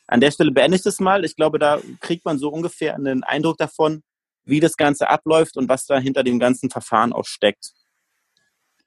An 0.08 0.20
der 0.20 0.32
Stelle 0.32 0.50
beende 0.50 0.76
ich 0.76 0.82
das 0.82 0.98
mal. 0.98 1.24
Ich 1.24 1.36
glaube, 1.36 1.60
da 1.60 1.80
kriegt 2.00 2.24
man 2.24 2.40
so 2.40 2.48
ungefähr 2.48 2.96
einen 2.96 3.22
Eindruck 3.22 3.56
davon, 3.58 4.02
wie 4.42 4.58
das 4.58 4.76
Ganze 4.76 5.08
abläuft 5.08 5.56
und 5.56 5.68
was 5.68 5.86
da 5.86 6.00
hinter 6.00 6.24
dem 6.24 6.40
ganzen 6.40 6.70
Verfahren 6.70 7.12
auch 7.12 7.26
steckt. 7.26 7.70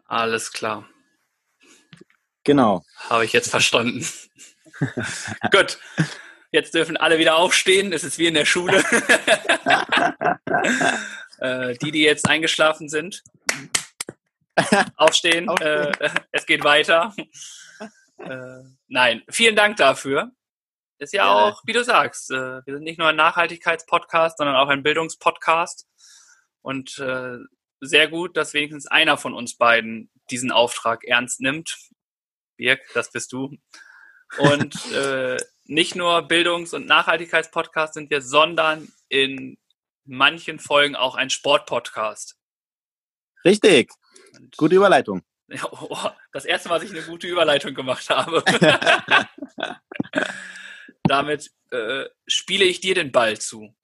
Alles 0.04 0.52
klar. 0.52 0.90
Genau. 2.44 2.84
Habe 3.10 3.24
ich 3.24 3.32
jetzt 3.32 3.50
verstanden. 3.50 4.06
Gut. 5.52 5.80
Jetzt 6.52 6.74
dürfen 6.74 6.98
alle 6.98 7.20
wieder 7.20 7.36
aufstehen. 7.36 7.94
Es 7.94 8.04
ist 8.04 8.18
wie 8.18 8.28
in 8.28 8.34
der 8.34 8.46
Schule. 8.46 8.78
äh, 11.40 11.78
die, 11.78 11.92
die 11.92 12.02
jetzt 12.02 12.28
eingeschlafen 12.28 12.90
sind, 12.90 13.24
aufstehen. 14.96 15.50
aufstehen. 15.50 15.94
Äh, 16.00 16.10
es 16.32 16.46
geht 16.46 16.64
weiter. 16.64 17.14
Äh, 18.18 18.64
nein, 18.88 19.24
vielen 19.30 19.56
Dank 19.56 19.78
dafür. 19.78 20.32
Ist 20.98 21.14
ja, 21.14 21.26
ja. 21.26 21.32
auch, 21.32 21.62
wie 21.66 21.74
du 21.74 21.84
sagst, 21.84 22.32
äh, 22.32 22.66
wir 22.66 22.74
sind 22.74 22.84
nicht 22.84 23.00
nur 23.00 23.08
ein 23.08 23.16
Nachhaltigkeitspodcast, 23.16 24.38
sondern 24.38 24.58
auch 24.58 24.68
ein 24.68 24.84
Bildungspodcast. 24.84 25.88
Und 26.62 26.98
äh, 27.00 27.38
sehr 27.80 28.10
gut, 28.10 28.36
dass 28.36 28.54
wenigstens 28.54 28.88
einer 28.88 29.18
von 29.18 29.34
uns 29.34 29.56
beiden 29.56 30.12
diesen 30.30 30.52
Auftrag 30.52 31.06
ernst 31.06 31.40
nimmt 31.40 31.78
Birk, 32.58 32.82
das 32.94 33.12
bist 33.12 33.32
du. 33.32 33.58
Und 34.38 34.76
äh, 34.94 35.38
nicht 35.70 35.96
nur 35.96 36.24
Bildungs- 36.24 36.74
und 36.74 36.88
Nachhaltigkeitspodcast 36.88 37.94
sind 37.94 38.10
wir, 38.10 38.22
sondern 38.22 38.92
in 39.08 39.58
manchen 40.04 40.60
Folgen 40.60 40.96
auch 40.96 41.16
ein 41.16 41.30
Sportpodcast. 41.30 42.36
Richtig. 43.46 43.92
Gute 44.58 44.76
Überleitung. 44.76 45.22
Oh, 45.72 45.98
das 46.32 46.46
erste 46.46 46.70
Mal, 46.70 46.76
dass 46.76 46.92
ich 46.92 46.96
eine 46.96 47.08
gute 47.08 47.26
Überleitung 47.26 47.74
gemacht 47.74 48.08
habe. 48.12 48.44
Damit 51.04 51.50
äh, 51.72 52.06
spiele 52.28 52.66
ich 52.66 52.82
dir 52.82 52.94
den 52.94 53.12
Ball 53.12 53.40
zu. 53.40 53.76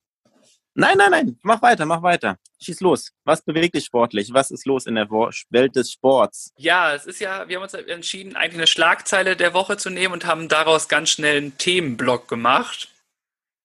Nein, 0.78 0.98
nein, 0.98 1.12
nein, 1.12 1.40
mach 1.42 1.62
weiter, 1.62 1.86
mach 1.86 2.02
weiter. 2.02 2.38
Schieß 2.62 2.82
los. 2.82 3.14
Was 3.24 3.42
bewegt 3.42 3.76
dich 3.76 3.86
sportlich? 3.86 4.34
Was 4.34 4.52
ist 4.52 4.66
los 4.66 4.86
in 4.86 4.96
der 4.96 5.10
Welt 5.10 5.76
des 5.78 5.94
Sports? 5.94 6.52
Ja, 6.58 6.94
es 6.94 7.06
ist 7.06 7.22
ja, 7.22 7.48
wir 7.48 7.56
haben 7.56 7.64
uns 7.64 7.74
entschieden, 7.74 8.36
eigentlich 8.36 8.58
eine 8.58 8.68
Schlagzeile 8.68 9.38
der 9.38 9.54
Woche 9.54 9.78
zu 9.78 9.90
nehmen 9.90 10.14
und 10.14 10.26
haben 10.26 10.50
daraus 10.50 10.90
ganz 10.90 11.12
schnell 11.12 11.38
einen 11.38 11.58
Themenblock 11.58 12.28
gemacht. 12.28 12.90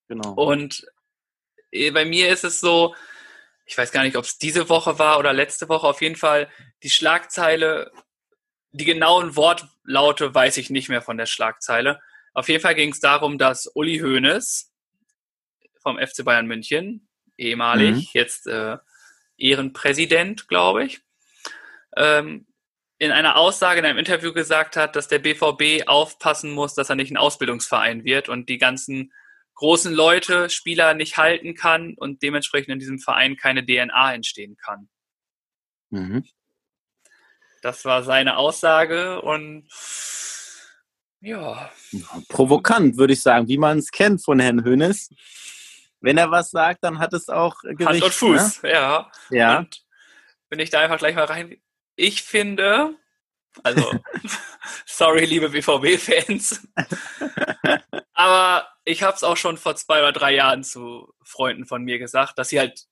Genau. 0.06 0.34
Und 0.34 0.86
äh, 1.72 1.90
bei 1.90 2.04
mir 2.04 2.28
ist 2.28 2.44
es 2.44 2.60
so, 2.60 2.94
ich 3.66 3.76
weiß 3.76 3.90
gar 3.90 4.04
nicht, 4.04 4.16
ob 4.16 4.24
es 4.24 4.38
diese 4.38 4.68
Woche 4.68 5.00
war 5.00 5.18
oder 5.18 5.32
letzte 5.32 5.68
Woche, 5.68 5.88
auf 5.88 6.02
jeden 6.02 6.16
Fall 6.16 6.48
die 6.84 6.90
Schlagzeile, 6.90 7.90
die 8.70 8.84
genauen 8.84 9.34
Wortlaute 9.34 10.32
weiß 10.32 10.58
ich 10.58 10.70
nicht 10.70 10.88
mehr 10.88 11.02
von 11.02 11.16
der 11.16 11.26
Schlagzeile. 11.26 12.00
Auf 12.34 12.48
jeden 12.48 12.62
Fall 12.62 12.76
ging 12.76 12.92
es 12.92 13.00
darum, 13.00 13.36
dass 13.36 13.66
Uli 13.74 13.98
Hoeneß, 13.98 14.69
vom 15.80 15.98
FC 15.98 16.24
Bayern 16.24 16.46
München, 16.46 17.08
ehemalig, 17.36 17.94
mhm. 17.96 18.06
jetzt 18.12 18.46
äh, 18.46 18.78
Ehrenpräsident, 19.36 20.48
glaube 20.48 20.84
ich, 20.84 21.00
ähm, 21.96 22.46
in 22.98 23.12
einer 23.12 23.36
Aussage 23.36 23.80
in 23.80 23.86
einem 23.86 23.98
Interview 23.98 24.32
gesagt 24.32 24.76
hat, 24.76 24.94
dass 24.94 25.08
der 25.08 25.20
BVB 25.20 25.88
aufpassen 25.88 26.52
muss, 26.52 26.74
dass 26.74 26.90
er 26.90 26.96
nicht 26.96 27.10
ein 27.10 27.16
Ausbildungsverein 27.16 28.04
wird 28.04 28.28
und 28.28 28.48
die 28.50 28.58
ganzen 28.58 29.12
großen 29.54 29.92
Leute, 29.92 30.50
Spieler 30.50 30.94
nicht 30.94 31.16
halten 31.16 31.54
kann 31.54 31.94
und 31.94 32.22
dementsprechend 32.22 32.70
in 32.70 32.78
diesem 32.78 32.98
Verein 32.98 33.36
keine 33.36 33.64
DNA 33.64 34.14
entstehen 34.14 34.56
kann. 34.56 34.88
Mhm. 35.90 36.24
Das 37.62 37.84
war 37.84 38.02
seine 38.02 38.36
Aussage 38.36 39.20
und 39.20 39.68
ja. 41.20 41.70
Provokant, 42.28 42.96
würde 42.96 43.12
ich 43.12 43.22
sagen, 43.22 43.48
wie 43.48 43.58
man 43.58 43.78
es 43.78 43.90
kennt 43.90 44.24
von 44.24 44.40
Herrn 44.40 44.64
Hönes 44.64 45.10
wenn 46.00 46.18
er 46.18 46.30
was 46.30 46.50
sagt, 46.50 46.84
dann 46.84 46.98
hat 46.98 47.12
es 47.12 47.28
auch 47.28 47.60
Gewicht. 47.62 47.88
Hand 47.88 48.02
und 48.02 48.14
Fuß, 48.14 48.62
ne? 48.62 48.72
ja. 48.72 49.12
Ja. 49.30 49.58
Und 49.58 49.84
wenn 50.48 50.58
ich 50.58 50.70
da 50.70 50.80
einfach 50.80 50.98
gleich 50.98 51.14
mal 51.14 51.24
rein. 51.24 51.60
Ich 51.96 52.22
finde, 52.22 52.94
also, 53.62 53.92
sorry, 54.86 55.24
liebe 55.24 55.50
BVB-Fans, 55.50 56.66
aber 58.14 58.68
ich 58.84 59.02
habe 59.02 59.16
es 59.16 59.24
auch 59.24 59.36
schon 59.36 59.58
vor 59.58 59.76
zwei 59.76 60.00
oder 60.00 60.12
drei 60.12 60.34
Jahren 60.34 60.64
zu 60.64 61.12
Freunden 61.22 61.66
von 61.66 61.82
mir 61.82 61.98
gesagt, 61.98 62.38
dass 62.38 62.48
sie 62.48 62.58
halt 62.58 62.86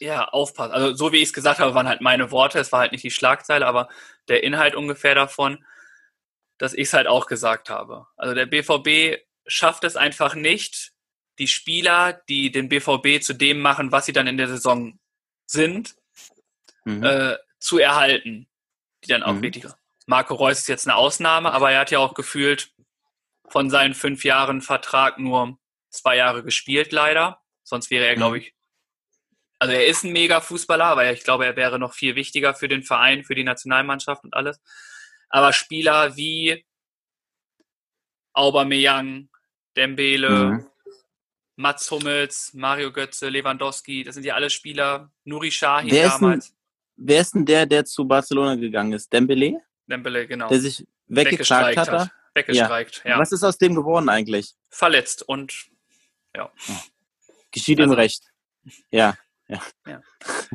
ja, 0.00 0.28
aufpassen. 0.28 0.72
Also 0.72 0.94
so 0.94 1.12
wie 1.12 1.18
ich 1.18 1.28
es 1.28 1.32
gesagt 1.32 1.60
habe, 1.60 1.74
waren 1.74 1.88
halt 1.88 2.00
meine 2.00 2.30
Worte. 2.30 2.58
Es 2.58 2.72
war 2.72 2.80
halt 2.80 2.92
nicht 2.92 3.04
die 3.04 3.10
Schlagzeile, 3.10 3.66
aber 3.66 3.88
der 4.28 4.42
Inhalt 4.42 4.74
ungefähr 4.74 5.14
davon, 5.14 5.64
dass 6.58 6.74
ich 6.74 6.88
es 6.88 6.92
halt 6.92 7.06
auch 7.06 7.26
gesagt 7.26 7.70
habe. 7.70 8.06
Also 8.16 8.34
der 8.34 8.46
BVB 8.46 9.22
schafft 9.46 9.84
es 9.84 9.96
einfach 9.96 10.34
nicht, 10.34 10.92
die 11.38 11.48
Spieler, 11.48 12.12
die 12.28 12.50
den 12.50 12.68
BVB 12.68 13.22
zu 13.22 13.34
dem 13.34 13.60
machen, 13.60 13.92
was 13.92 14.06
sie 14.06 14.12
dann 14.12 14.26
in 14.26 14.36
der 14.36 14.48
Saison 14.48 14.98
sind, 15.46 15.96
mhm. 16.84 17.02
äh, 17.02 17.36
zu 17.58 17.78
erhalten. 17.78 18.48
Die 19.04 19.08
dann 19.08 19.22
auch 19.22 19.34
mhm. 19.34 19.42
wirklich. 19.42 19.66
Marco 20.06 20.34
Reus 20.34 20.58
ist 20.58 20.68
jetzt 20.68 20.86
eine 20.86 20.96
Ausnahme, 20.96 21.52
aber 21.52 21.70
er 21.72 21.80
hat 21.80 21.90
ja 21.90 21.98
auch 21.98 22.14
gefühlt 22.14 22.72
von 23.48 23.70
seinen 23.70 23.94
fünf 23.94 24.24
Jahren 24.24 24.60
Vertrag 24.60 25.18
nur 25.18 25.58
zwei 25.90 26.16
Jahre 26.16 26.42
gespielt, 26.42 26.92
leider. 26.92 27.40
Sonst 27.62 27.90
wäre 27.90 28.06
er, 28.06 28.14
glaube 28.14 28.36
mhm. 28.36 28.42
ich, 28.42 28.54
also 29.58 29.72
er 29.72 29.86
ist 29.86 30.04
ein 30.04 30.12
mega 30.12 30.40
Fußballer, 30.40 30.84
aber 30.84 31.10
ich 31.10 31.24
glaube, 31.24 31.46
er 31.46 31.56
wäre 31.56 31.78
noch 31.78 31.94
viel 31.94 32.16
wichtiger 32.16 32.54
für 32.54 32.68
den 32.68 32.82
Verein, 32.82 33.24
für 33.24 33.34
die 33.34 33.44
Nationalmannschaft 33.44 34.24
und 34.24 34.34
alles. 34.34 34.60
Aber 35.30 35.52
Spieler 35.52 36.16
wie 36.16 36.66
Aubameyang, 38.34 39.30
Dembele, 39.76 40.30
mhm. 40.30 40.66
Mats 41.56 41.90
Hummels, 41.90 42.52
Mario 42.54 42.92
Götze, 42.92 43.28
Lewandowski, 43.28 44.02
das 44.02 44.14
sind 44.14 44.24
ja 44.24 44.34
alle 44.34 44.50
Spieler. 44.50 45.10
Nuri 45.24 45.50
Sahin 45.50 45.90
wer 45.90 46.08
damals. 46.08 46.48
Denn, 46.48 46.56
wer 46.96 47.20
ist 47.20 47.34
denn 47.34 47.46
der, 47.46 47.66
der 47.66 47.84
zu 47.84 48.06
Barcelona 48.06 48.56
gegangen 48.56 48.92
ist? 48.92 49.12
Dembele? 49.12 49.60
Dembele, 49.86 50.26
genau. 50.26 50.48
Der 50.48 50.60
sich 50.60 50.86
weggestreikt 51.06 51.78
hat. 51.78 51.90
hat. 51.90 52.10
Weggestreikt, 52.34 53.02
ja. 53.04 53.12
ja. 53.12 53.18
Was 53.18 53.30
ist 53.30 53.44
aus 53.44 53.58
dem 53.58 53.74
geworden 53.74 54.08
eigentlich? 54.08 54.54
Verletzt 54.68 55.22
und 55.22 55.66
ja. 56.34 56.50
Geschieht 57.52 57.80
also, 57.80 57.92
ihm 57.92 57.96
recht. 57.96 58.24
Ja. 58.90 59.16
Ja. 59.46 59.60
ja. 59.86 60.00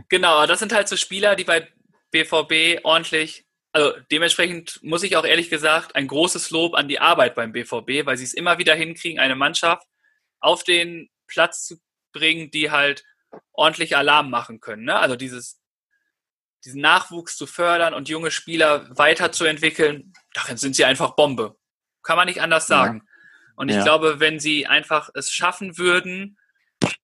Genau, 0.09 0.45
das 0.45 0.59
sind 0.59 0.73
halt 0.73 0.89
so 0.89 0.97
Spieler, 0.97 1.35
die 1.35 1.45
bei 1.45 1.69
BVB 2.11 2.83
ordentlich, 2.83 3.45
also 3.71 3.93
dementsprechend 4.11 4.79
muss 4.83 5.03
ich 5.03 5.15
auch 5.15 5.25
ehrlich 5.25 5.49
gesagt 5.49 5.95
ein 5.95 6.07
großes 6.07 6.49
Lob 6.49 6.73
an 6.73 6.87
die 6.87 6.99
Arbeit 6.99 7.35
beim 7.35 7.53
BVB, 7.53 8.05
weil 8.05 8.17
sie 8.17 8.23
es 8.23 8.33
immer 8.33 8.57
wieder 8.57 8.75
hinkriegen, 8.75 9.19
eine 9.19 9.35
Mannschaft 9.35 9.87
auf 10.39 10.63
den 10.63 11.09
Platz 11.27 11.65
zu 11.65 11.79
bringen, 12.11 12.51
die 12.51 12.71
halt 12.71 13.03
ordentlich 13.53 13.95
Alarm 13.95 14.29
machen 14.29 14.59
können. 14.59 14.85
Ne? 14.85 14.95
Also 14.95 15.15
dieses, 15.15 15.61
diesen 16.65 16.81
Nachwuchs 16.81 17.37
zu 17.37 17.45
fördern 17.45 17.93
und 17.93 18.09
junge 18.09 18.31
Spieler 18.31 18.87
weiterzuentwickeln, 18.97 20.13
darin 20.33 20.57
sind 20.57 20.75
sie 20.75 20.85
einfach 20.85 21.15
Bombe. 21.15 21.57
Kann 22.03 22.17
man 22.17 22.27
nicht 22.27 22.41
anders 22.41 22.67
sagen. 22.67 23.03
Ja. 23.03 23.09
Und 23.55 23.69
ich 23.69 23.75
ja. 23.75 23.83
glaube, 23.83 24.19
wenn 24.19 24.39
sie 24.39 24.67
einfach 24.67 25.09
es 25.13 25.31
schaffen 25.31 25.77
würden, 25.77 26.37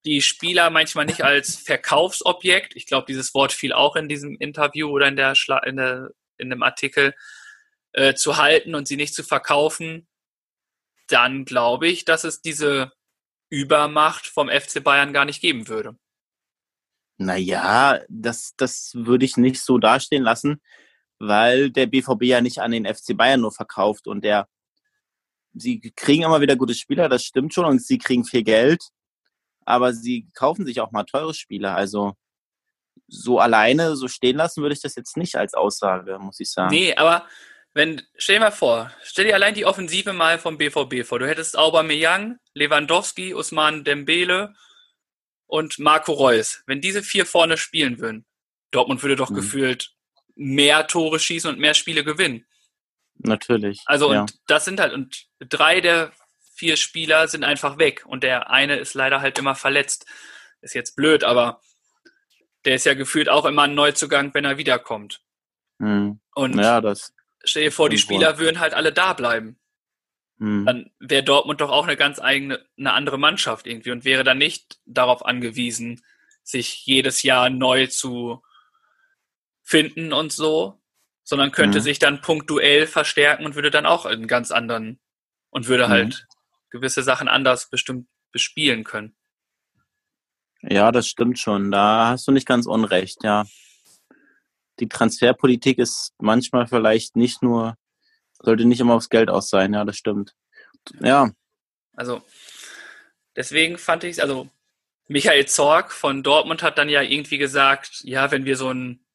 die 0.06 0.22
Spieler 0.22 0.70
manchmal 0.70 1.06
nicht 1.06 1.24
als 1.24 1.58
Verkaufsobjekt, 1.58 2.76
ich 2.76 2.86
glaube, 2.86 3.08
dieses 3.08 3.34
Wort 3.34 3.52
fiel 3.52 3.74
auch 3.74 3.96
in 3.96 4.08
diesem 4.08 4.38
Interview 4.40 4.90
oder 4.90 5.08
in, 5.08 5.18
der 5.18 5.36
Schla 5.36 5.60
in, 5.60 5.76
der, 5.76 6.12
in 6.38 6.50
dem 6.50 6.64
Artikel, 6.64 7.14
äh, 7.92 8.14
zu 8.14 8.38
halten 8.38 8.76
und 8.76 8.88
sie 8.88 8.96
nicht 8.96 9.14
zu 9.14 9.24
verkaufen, 9.24 10.08
dann 11.08 11.46
glaube 11.46 11.88
ich, 11.88 12.06
dass 12.06 12.24
es 12.24 12.42
diese 12.42 12.92
Übermacht 13.50 14.28
vom 14.28 14.50
FC 14.50 14.84
Bayern 14.84 15.14
gar 15.14 15.26
nicht 15.26 15.42
geben 15.42 15.68
würde. 15.68 15.98
Naja, 17.18 18.02
das, 18.10 18.54
das 18.58 18.92
würde 18.96 19.26
ich 19.26 19.38
nicht 19.38 19.62
so 19.62 19.78
dastehen 19.78 20.24
lassen, 20.24 20.62
weil 21.20 21.70
der 21.72 21.86
BVB 21.86 22.24
ja 22.24 22.42
nicht 22.42 22.60
an 22.60 22.72
den 22.72 22.86
FC 22.86 23.16
Bayern 23.16 23.42
nur 23.42 23.52
verkauft 23.52 24.08
und 24.08 24.24
der, 24.24 24.48
sie 25.54 25.80
kriegen 25.96 26.24
immer 26.24 26.42
wieder 26.42 26.58
gute 26.58 26.76
Spieler, 26.76 27.08
das 27.08 27.24
stimmt 27.24 27.54
schon, 27.54 27.66
und 27.66 27.82
sie 27.82 27.98
kriegen 27.98 28.26
viel 28.26 28.44
Geld, 28.44 28.84
aber 29.66 29.94
sie 29.94 30.28
kaufen 30.34 30.66
sich 30.66 30.82
auch 30.82 30.92
mal 30.92 31.06
teure 31.06 31.34
Spieler. 31.34 31.76
Also 31.76 32.14
so 33.08 33.40
alleine, 33.40 33.96
so 33.96 34.08
stehen 34.08 34.36
lassen 34.36 34.62
würde 34.62 34.74
ich 34.74 34.82
das 34.82 34.96
jetzt 34.96 35.16
nicht 35.16 35.36
als 35.36 35.54
Aussage, 35.54 36.20
muss 36.20 36.40
ich 36.40 36.52
sagen. 36.52 36.74
Nee, 36.74 36.96
aber 36.96 37.26
wenn, 37.76 38.02
stell 38.18 38.38
dir 38.38 38.46
mal 38.46 38.52
vor, 38.52 38.92
stell 39.04 39.26
dir 39.26 39.36
allein 39.36 39.54
die 39.54 39.66
Offensive 39.66 40.14
mal 40.14 40.40
vom 40.40 40.58
BVB 40.58 41.06
vor. 41.06 41.20
Du 41.20 41.28
hättest 41.28 41.58
Aubameyang, 41.58 42.40
Lewandowski, 42.54 43.34
Usman 43.34 43.84
Dembele 43.84 44.56
und 45.46 45.78
Marco 45.78 46.14
Reus. 46.14 46.64
Wenn 46.68 46.80
diese 46.80 47.04
vier 47.04 47.26
vorne 47.26 47.58
spielen 47.58 48.00
würden, 48.00 48.26
Dortmund 48.72 49.04
würde 49.04 49.18
doch 49.18 49.30
mhm. 49.30 49.36
gefühlt 49.36 49.92
mehr 50.36 50.88
Tore 50.88 51.20
schießen 51.20 51.50
und 51.50 51.60
mehr 51.60 51.74
Spiele 51.74 52.06
gewinnen. 52.06 52.46
Natürlich. 53.18 53.82
Also, 53.86 54.14
ja. 54.14 54.22
und 54.22 54.40
das 54.48 54.64
sind 54.64 54.80
halt, 54.80 54.94
und 54.94 55.28
drei 55.40 55.82
der 55.82 56.14
vier 56.56 56.78
Spieler 56.78 57.28
sind 57.28 57.44
einfach 57.44 57.78
weg 57.78 58.06
und 58.06 58.24
der 58.24 58.50
eine 58.50 58.78
ist 58.78 58.94
leider 58.94 59.20
halt 59.20 59.38
immer 59.38 59.56
verletzt. 59.56 60.06
Ist 60.62 60.76
jetzt 60.76 60.96
blöd, 60.96 61.26
aber 61.26 61.60
der 62.64 62.76
ist 62.76 62.86
ja 62.86 62.94
gefühlt 62.94 63.28
auch 63.28 63.44
immer 63.44 63.64
ein 63.64 63.76
Neuzugang, 63.76 64.34
wenn 64.34 64.46
er 64.46 64.58
wiederkommt. 64.58 65.22
Mhm. 65.80 66.22
Und 66.34 66.58
ja, 66.58 66.80
das 66.80 67.15
Stell 67.46 67.64
dir 67.64 67.72
vor, 67.72 67.90
die 67.90 67.98
Spieler 67.98 68.38
würden 68.40 68.60
halt 68.60 68.74
alle 68.74 68.92
da 68.92 69.14
bleiben. 69.14 69.58
Hm. 70.40 70.66
Dann 70.66 70.92
wäre 71.00 71.24
Dortmund 71.24 71.62
doch 71.62 71.70
auch 71.70 71.86
eine 71.86 71.96
ganz 71.96 72.20
eigene, 72.20 72.66
eine 72.78 72.94
andere 72.94 73.18
Mannschaft 73.18 73.68
irgendwie 73.68 73.92
und 73.92 74.04
wäre 74.04 74.24
dann 74.24 74.38
nicht 74.38 74.80
darauf 74.86 75.26
angewiesen, 75.26 76.04
sich 76.44 76.86
jedes 76.86 77.24
Jahr 77.24 77.50
neu 77.50 77.88
zu 77.88 78.44
finden 79.64 80.12
und 80.12 80.34
so, 80.34 80.82
sondern 81.24 81.52
könnte 81.52 81.78
hm. 81.78 81.84
sich 81.84 82.00
dann 82.00 82.22
punktuell 82.22 82.86
verstärken 82.86 83.46
und 83.46 83.56
würde 83.56 83.72
dann 83.72 83.86
auch 83.86 84.06
in 84.06 84.28
ganz 84.28 84.52
anderen 84.52 85.00
und 85.50 85.68
würde 85.68 85.86
hm. 85.86 85.92
halt 85.92 86.28
gewisse 86.70 87.04
Sachen 87.04 87.28
anders 87.28 87.70
bestimmt 87.70 88.08
bespielen 88.32 88.84
können. 88.84 89.16
Ja, 90.62 90.92
das 90.92 91.08
stimmt 91.08 91.40
schon. 91.40 91.72
Da 91.72 92.10
hast 92.10 92.28
du 92.28 92.32
nicht 92.32 92.48
ganz 92.48 92.66
unrecht, 92.66 93.24
ja 93.24 93.46
die 94.80 94.90
Transferpolitik 94.90 95.78
ist 95.78 96.14
manchmal 96.20 96.68
vielleicht 96.68 97.16
nicht 97.16 97.42
nur, 97.42 97.78
sollte 98.42 98.66
nicht 98.66 98.80
immer 98.80 98.96
aufs 98.96 99.10
Geld 99.10 99.30
aus 99.30 99.50
sein, 99.50 99.74
ja, 99.74 99.86
das 99.86 99.98
stimmt. 99.98 100.34
Ja. 101.00 101.32
Also, 101.94 102.22
deswegen 103.36 103.78
fand 103.78 104.04
ich, 104.04 104.22
also, 104.22 104.50
Michael 105.08 105.46
Zorg 105.46 105.92
von 105.92 106.24
Dortmund 106.24 106.64
hat 106.64 106.78
dann 106.78 106.90
ja 106.90 107.02
irgendwie 107.02 107.38
gesagt, 107.38 108.02
ja, 108.04 108.32
wenn 108.32 108.46
wir 108.46 108.58
so 108.58 108.72
ein 108.72 109.06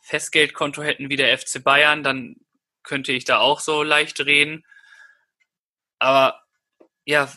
Festgeldkonto 0.00 0.82
hätten 0.82 1.08
wie 1.08 1.16
der 1.16 1.36
FC 1.36 1.62
Bayern, 1.62 2.02
dann 2.02 2.36
könnte 2.82 3.12
ich 3.12 3.24
da 3.24 3.38
auch 3.38 3.60
so 3.60 3.82
leicht 3.82 4.20
reden. 4.20 4.64
Aber 5.98 6.42
ja, 7.04 7.32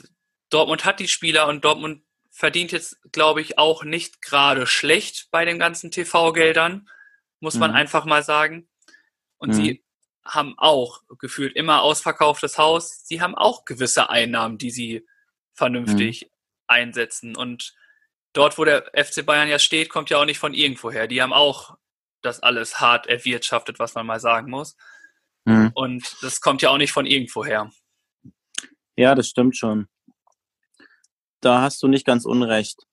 Dortmund 0.50 0.86
hat 0.86 1.00
die 1.00 1.08
Spieler 1.08 1.48
und 1.48 1.64
Dortmund 1.64 2.04
verdient 2.30 2.72
jetzt, 2.72 2.98
glaube 3.12 3.42
ich, 3.42 3.58
auch 3.58 3.84
nicht 3.84 4.22
gerade 4.22 4.68
schlecht 4.68 5.30
bei 5.32 5.46
den 5.46 5.60
ganzen 5.60 5.92
TV-Geldern, 5.92 6.90
muss 7.42 7.56
man 7.56 7.72
Mhm. 7.72 7.78
einfach 7.78 8.06
mal 8.06 8.24
sagen. 8.24 8.70
Und 9.38 9.50
Mhm. 9.50 9.54
sie 9.54 9.84
haben 10.24 10.54
auch 10.58 11.02
gefühlt 11.20 11.56
immer 11.56 11.82
ausverkauftes 11.82 12.58
Haus. 12.58 13.06
Sie 13.06 13.22
haben 13.22 13.36
auch 13.36 13.66
gewisse 13.66 14.10
Einnahmen, 14.10 14.58
die 14.58 14.72
sie 14.72 15.06
vernünftig 15.54 16.24
Mhm. 16.26 16.30
einsetzen. 16.68 17.36
Und 17.36 17.76
dort, 18.34 18.58
wo 18.58 18.64
der 18.64 18.92
FC 18.94 19.24
Bayern 19.24 19.50
ja 19.50 19.60
steht, 19.60 19.90
kommt 19.90 20.10
ja 20.10 20.18
auch 20.20 20.26
nicht 20.26 20.40
von 20.40 20.54
irgendwoher. 20.54 21.08
Die 21.08 21.22
haben 21.22 21.34
auch 21.34 21.76
das 22.22 22.40
alles 22.42 22.80
hart 22.80 23.08
erwirtschaftet, 23.08 23.80
was 23.80 23.96
man 23.96 24.06
mal 24.06 24.20
sagen 24.20 24.50
muss. 24.52 24.78
Mhm. 25.46 25.72
Und 25.74 26.18
das 26.22 26.40
kommt 26.40 26.62
ja 26.62 26.70
auch 26.70 26.78
nicht 26.78 26.92
von 26.94 27.08
irgendwoher. 27.08 27.72
Ja, 28.96 29.16
das 29.16 29.28
stimmt 29.28 29.58
schon. 29.58 29.88
Da 31.40 31.62
hast 31.62 31.82
du 31.82 31.88
nicht 31.88 32.06
ganz 32.06 32.26
unrecht. 32.26 32.86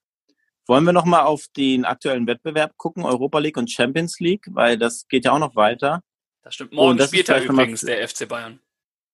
Wollen 0.69 0.85
wir 0.85 0.93
noch 0.93 1.07
mal 1.07 1.23
auf 1.23 1.47
den 1.57 1.87
aktuellen 1.87 2.27
Wettbewerb 2.27 2.77
gucken, 2.77 3.05
Europa 3.05 3.39
League 3.39 3.57
und 3.57 3.71
Champions 3.71 4.21
League, 4.21 4.47
weil 4.51 4.77
das 4.77 5.09
geht 5.09 5.25
ja 5.25 5.33
auch 5.33 5.39
noch 5.39 5.57
weiter. 5.57 6.03
Das 6.43 6.55
stimmt. 6.55 6.73
Morgen 6.73 6.91
und 6.91 7.01
das 7.01 7.09
spielt 7.09 7.29
mal 7.29 7.43
übrigens 7.43 7.81
der 7.81 8.07
FC 8.07 8.29
Bayern. 8.29 8.61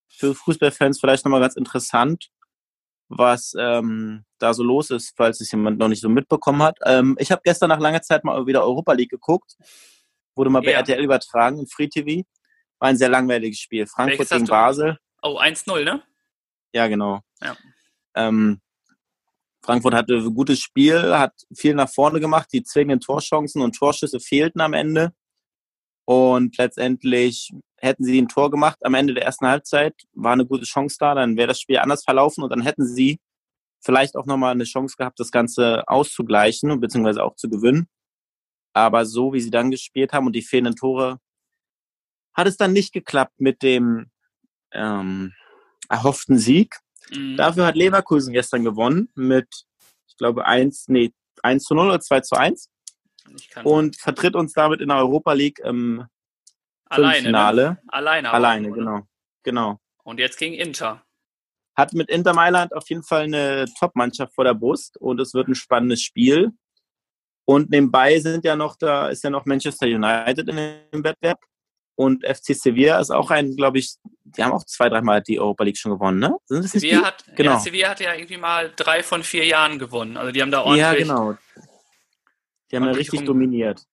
Für 0.09 0.35
Fußballfans 0.35 0.99
vielleicht 0.99 1.23
noch 1.23 1.31
mal 1.31 1.39
ganz 1.39 1.55
interessant, 1.55 2.29
was 3.07 3.53
ähm, 3.57 4.25
da 4.37 4.53
so 4.53 4.63
los 4.63 4.89
ist, 4.89 5.13
falls 5.15 5.39
es 5.39 5.49
jemand 5.49 5.79
noch 5.79 5.87
nicht 5.87 6.01
so 6.01 6.09
mitbekommen 6.09 6.61
hat. 6.61 6.77
Ähm, 6.83 7.15
ich 7.19 7.31
habe 7.31 7.41
gestern 7.45 7.69
nach 7.69 7.79
langer 7.79 8.01
Zeit 8.01 8.25
mal 8.25 8.45
wieder 8.45 8.63
Europa 8.63 8.91
League 8.91 9.11
geguckt, 9.11 9.55
wurde 10.35 10.49
mal 10.49 10.61
bei 10.61 10.71
Ja. 10.71 10.79
RTL 10.79 11.01
übertragen 11.01 11.59
im 11.59 11.67
Free 11.67 11.87
TV. 11.87 12.27
War 12.79 12.89
ein 12.89 12.97
sehr 12.97 13.09
langweiliges 13.09 13.59
Spiel. 13.59 13.87
Frankfurt 13.87 14.29
gegen? 14.29 14.45
Basel. 14.45 14.97
Oh, 15.21 15.39
1-0, 15.39 15.85
ne? 15.85 16.03
Ja, 16.73 16.87
genau. 16.87 17.21
Ja. 17.41 17.55
Ähm, 18.13 18.59
Frankfurt 19.65 19.95
hatte 19.95 20.13
ein 20.13 20.35
gutes 20.35 20.59
Spiel, 20.59 21.17
hat 21.17 21.33
viel 21.51 21.73
nach 21.73 21.89
vorne 21.89 22.19
gemacht. 22.19 22.49
Die 22.53 22.61
zwingenden 22.61 22.99
Torchancen 22.99 23.63
und 23.63 23.75
Torschüsse 23.75 24.19
fehlten 24.19 24.61
am 24.61 24.73
Ende. 24.73 25.11
Und 26.05 26.55
letztendlich 26.57 27.51
hätten 27.77 28.03
sie 28.03 28.21
ein 28.21 28.27
Tor 28.27 28.51
gemacht 28.51 28.77
am 28.83 28.93
Ende 28.93 29.15
der 29.15 29.23
ersten 29.23 29.47
Halbzeit, 29.47 29.95
war 30.13 30.33
eine 30.33 30.45
gute 30.45 30.65
Chance 30.65 30.97
da, 30.99 31.15
dann 31.15 31.35
wäre 31.35 31.47
das 31.47 31.59
Spiel 31.59 31.79
anders 31.79 32.03
verlaufen 32.03 32.43
und 32.43 32.51
dann 32.51 32.61
hätten 32.61 32.85
sie 32.85 33.19
vielleicht 33.83 34.15
auch 34.15 34.27
nochmal 34.27 34.51
eine 34.51 34.65
Chance 34.65 34.95
gehabt, 34.97 35.19
das 35.19 35.31
Ganze 35.31 35.87
auszugleichen 35.87 36.79
beziehungsweise 36.79 37.23
auch 37.23 37.35
zu 37.35 37.49
gewinnen. 37.49 37.87
Aber 38.73 39.05
so 39.07 39.33
wie 39.33 39.41
sie 39.41 39.49
dann 39.49 39.71
gespielt 39.71 40.13
haben 40.13 40.27
und 40.27 40.35
die 40.35 40.43
fehlenden 40.43 40.75
Tore, 40.75 41.19
hat 42.35 42.45
es 42.45 42.57
dann 42.57 42.71
nicht 42.71 42.93
geklappt 42.93 43.39
mit 43.39 43.63
dem 43.63 44.11
ähm, 44.71 45.33
erhofften 45.89 46.37
Sieg. 46.37 46.75
Mhm. 47.11 47.37
Dafür 47.37 47.65
hat 47.65 47.75
Leverkusen 47.75 48.33
gestern 48.33 48.63
gewonnen 48.63 49.09
mit, 49.15 49.47
ich 50.07 50.17
glaube, 50.17 50.45
1, 50.45 50.87
nee, 50.87 51.11
1 51.43 51.63
zu 51.63 51.75
0 51.75 51.87
oder 51.87 51.99
2 51.99 52.21
zu 52.21 52.35
1 52.35 52.69
Ich 53.37 53.49
kann 53.49 53.65
und 53.65 53.97
vertritt 53.97 54.35
uns 54.35 54.53
damit 54.53 54.81
in 54.81 54.89
der 54.89 54.97
Europa 54.97 55.33
League 55.33 55.59
im 55.59 56.05
alleine. 56.85 57.07
Ne? 57.07 57.13
Viertelfinale. 57.13 57.77
Alleine. 57.87 58.31
Alleine, 58.31 58.67
ne? 58.69 58.73
genau. 58.73 59.01
Genau. 59.43 59.79
Und 60.03 60.19
jetzt 60.19 60.37
gegen 60.37 60.55
Inter. 60.55 61.03
Hat 61.75 61.93
mit 61.93 62.09
Inter 62.09 62.33
Mailand 62.33 62.73
auf 62.73 62.89
jeden 62.89 63.03
Fall 63.03 63.23
eine 63.23 63.65
Top-Mannschaft 63.77 64.33
vor 64.33 64.43
der 64.45 64.53
Brust 64.53 64.97
und 64.97 65.19
es 65.19 65.33
wird 65.33 65.47
ein 65.47 65.55
spannendes 65.55 66.01
Spiel. 66.01 66.51
Und 67.45 67.69
nebenbei 67.69 68.19
sind 68.19 68.43
ja 68.43 68.55
noch, 68.55 68.75
da 68.75 69.09
ist 69.09 69.23
ja 69.23 69.29
noch 69.29 69.45
Manchester 69.45 69.85
United 69.85 70.47
in 70.47 70.55
dem 70.55 71.03
Wettbewerb. 71.03 71.39
Und 71.95 72.25
FC 72.25 72.53
Sevilla 72.55 72.99
ist 72.99 73.09
auch 73.11 73.31
ein, 73.31 73.55
glaube 73.55 73.79
ich, 73.79 73.95
die 74.23 74.43
haben 74.43 74.51
auch 74.51 74.65
zwei, 74.65 74.89
dreimal 74.89 75.21
die 75.21 75.39
Europa 75.39 75.63
League 75.63 75.77
schon 75.77 75.93
gewonnen, 75.93 76.19
ne? 76.19 76.35
Sind 76.45 76.63
das 76.65 76.71
Sevilla 76.71 76.99
die? 76.99 77.05
hat, 77.05 77.25
Genau. 77.35 77.51
ja, 77.51 77.59
Sevilla 77.59 77.89
hat 77.89 77.99
ja 78.01 78.13
irgendwie 78.13 78.37
mal 78.37 78.73
drei 78.75 79.01
von 79.01 79.23
vier 79.23 79.45
Jahren 79.45 79.79
gewonnen. 79.79 80.17
Also 80.17 80.31
die 80.33 80.41
haben 80.41 80.51
da 80.51 80.59
ordentlich, 80.61 80.81
Ja, 80.81 80.93
genau. 80.93 81.35
Die 82.71 82.75
haben 82.75 82.83
ja 82.85 82.91
richtig 82.91 83.19
rum- 83.21 83.25
dominiert. 83.27 83.83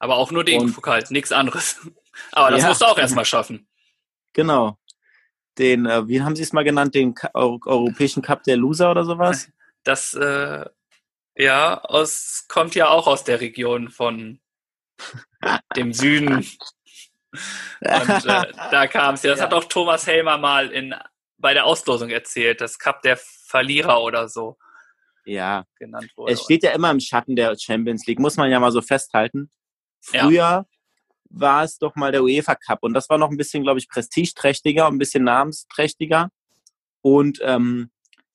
aber 0.00 0.16
auch 0.16 0.30
nur 0.32 0.42
den 0.44 0.62
Und- 0.62 0.74
Pokal, 0.74 1.04
nichts 1.10 1.30
anderes. 1.32 1.76
Aber 2.32 2.50
das 2.50 2.62
Ja. 2.62 2.68
musst 2.68 2.80
du 2.80 2.86
auch 2.86 2.98
erstmal 2.98 3.24
schaffen. 3.24 3.68
Genau. 4.32 4.76
Den, 5.58 5.86
äh, 5.86 6.06
wie 6.08 6.20
haben 6.22 6.34
sie 6.34 6.42
es 6.42 6.52
mal 6.52 6.64
genannt, 6.64 6.94
den 6.96 7.14
Ka 7.14 7.30
Eu 7.34 7.58
Europäischen 7.64 8.22
Cup 8.22 8.42
der 8.44 8.56
Loser 8.56 8.90
oder 8.90 9.04
sowas? 9.04 9.48
Das, 9.84 10.14
äh, 10.14 10.64
ja, 11.36 11.80
aus, 11.84 12.44
kommt 12.48 12.74
ja 12.74 12.88
auch 12.88 13.06
aus 13.06 13.22
der 13.24 13.40
Region 13.40 13.90
von 13.90 14.40
dem 15.76 15.92
Süden. 15.92 16.44
Und 17.32 18.26
äh, 18.26 18.52
da 18.70 18.86
kam 18.86 19.14
es 19.14 19.22
ja. 19.22 19.30
Das 19.30 19.40
Ja. 19.40 19.46
hat 19.46 19.54
auch 19.54 19.64
Thomas 19.64 20.06
Helmer 20.06 20.38
mal 20.38 20.70
in, 20.70 20.94
bei 21.36 21.54
der 21.54 21.66
Auslosung 21.66 22.10
erzählt, 22.10 22.60
das 22.60 22.78
Cup 22.78 23.02
der 23.02 23.18
Verlierer 23.18 24.02
oder 24.02 24.28
so 24.28 24.56
ja, 25.24 25.64
genannt 25.78 26.10
wurde. 26.16 26.32
es 26.32 26.42
steht 26.42 26.62
ja 26.62 26.70
immer 26.72 26.90
im 26.90 27.00
Schatten 27.00 27.36
der 27.36 27.54
Champions 27.58 28.06
League, 28.06 28.18
muss 28.18 28.36
man 28.36 28.50
ja 28.50 28.58
mal 28.60 28.72
so 28.72 28.80
festhalten. 28.80 29.50
Ja. 30.12 30.22
Früher 30.24 30.66
war 31.30 31.64
es 31.64 31.76
doch 31.78 31.94
mal 31.96 32.12
der 32.12 32.22
UEFA 32.22 32.54
Cup 32.54 32.78
und 32.82 32.94
das 32.94 33.10
war 33.10 33.18
noch 33.18 33.30
ein 33.30 33.36
bisschen, 33.36 33.62
glaube 33.62 33.78
ich, 33.78 33.88
prestigeträchtiger 33.88 34.86
und 34.88 34.94
ein 34.94 34.98
bisschen 34.98 35.24
namensträchtiger. 35.24 36.30
Und 37.02 37.40
ähm, 37.42 37.90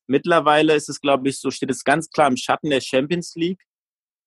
mittlerweile 0.06 0.75
ist 0.75 0.88
es, 0.89 1.01
glaube 1.01 1.27
ich, 1.29 1.39
so 1.39 1.49
steht 1.49 1.71
es 1.71 1.84
ganz 1.84 2.10
klar 2.12 2.27
im 2.27 2.38
Schatten 2.38 2.69
der 2.69 2.82
Champions 2.82 3.34
League. 3.36 3.62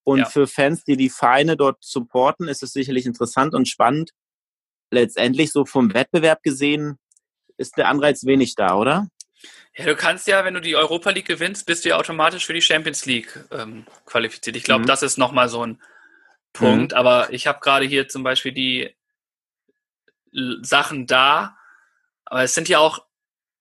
Und 0.02 0.18
Ja. 0.20 0.24
für 0.26 0.46
Fans, 0.48 0.83
die 0.85 0.96
die 0.96 1.11
Vereine 1.11 1.57
dort 1.57 1.79
supporten, 1.85 2.48
ist 2.48 2.62
es 2.64 2.72
sicherlich 2.72 3.07
interessant 3.07 3.55
und 3.55 3.68
spannend. 3.68 4.11
Letztendlich 4.90 5.51
so 5.53 5.64
vom 5.64 5.92
Wettbewerb 5.94 6.42
gesehen 6.42 6.99
ist 7.57 7.77
der 7.77 7.88
Anreiz 7.88 8.25
wenig 8.25 8.55
da, 8.55 8.77
oder? 8.77 9.09
Ja, 9.75 9.85
du 9.87 9.96
kannst 9.96 10.27
ja, 10.27 10.44
wenn 10.44 10.55
du 10.55 10.61
die 10.61 10.77
Europa 10.77 11.11
League 11.11 11.27
gewinnst, 11.27 11.66
bist 11.66 11.85
du 11.85 11.90
ja 11.90 11.96
automatisch 11.96 12.46
für 12.46 12.53
die 12.55 12.62
Champions 12.62 13.05
League 13.07 13.38
ähm, 13.51 13.87
qualifiziert. 14.07 14.57
Ich 14.57 14.64
glaube, 14.64 14.83
Mhm. 14.83 14.87
das 14.87 15.03
ist 15.03 15.18
nochmal 15.18 15.49
so 15.49 15.64
ein 15.66 15.83
Punkt. 16.53 16.94
Aber 16.94 17.33
ich 17.33 17.46
habe 17.46 17.61
gerade 17.61 17.85
hier 17.85 18.09
zum 18.09 18.22
Beispiel 18.22 18.53
die 18.53 18.94
Sachen 20.62 21.07
da. 21.07 21.57
Aber 22.25 22.42
es 22.42 22.55
sind 22.55 22.68
ja 22.68 22.79
auch, 22.79 23.05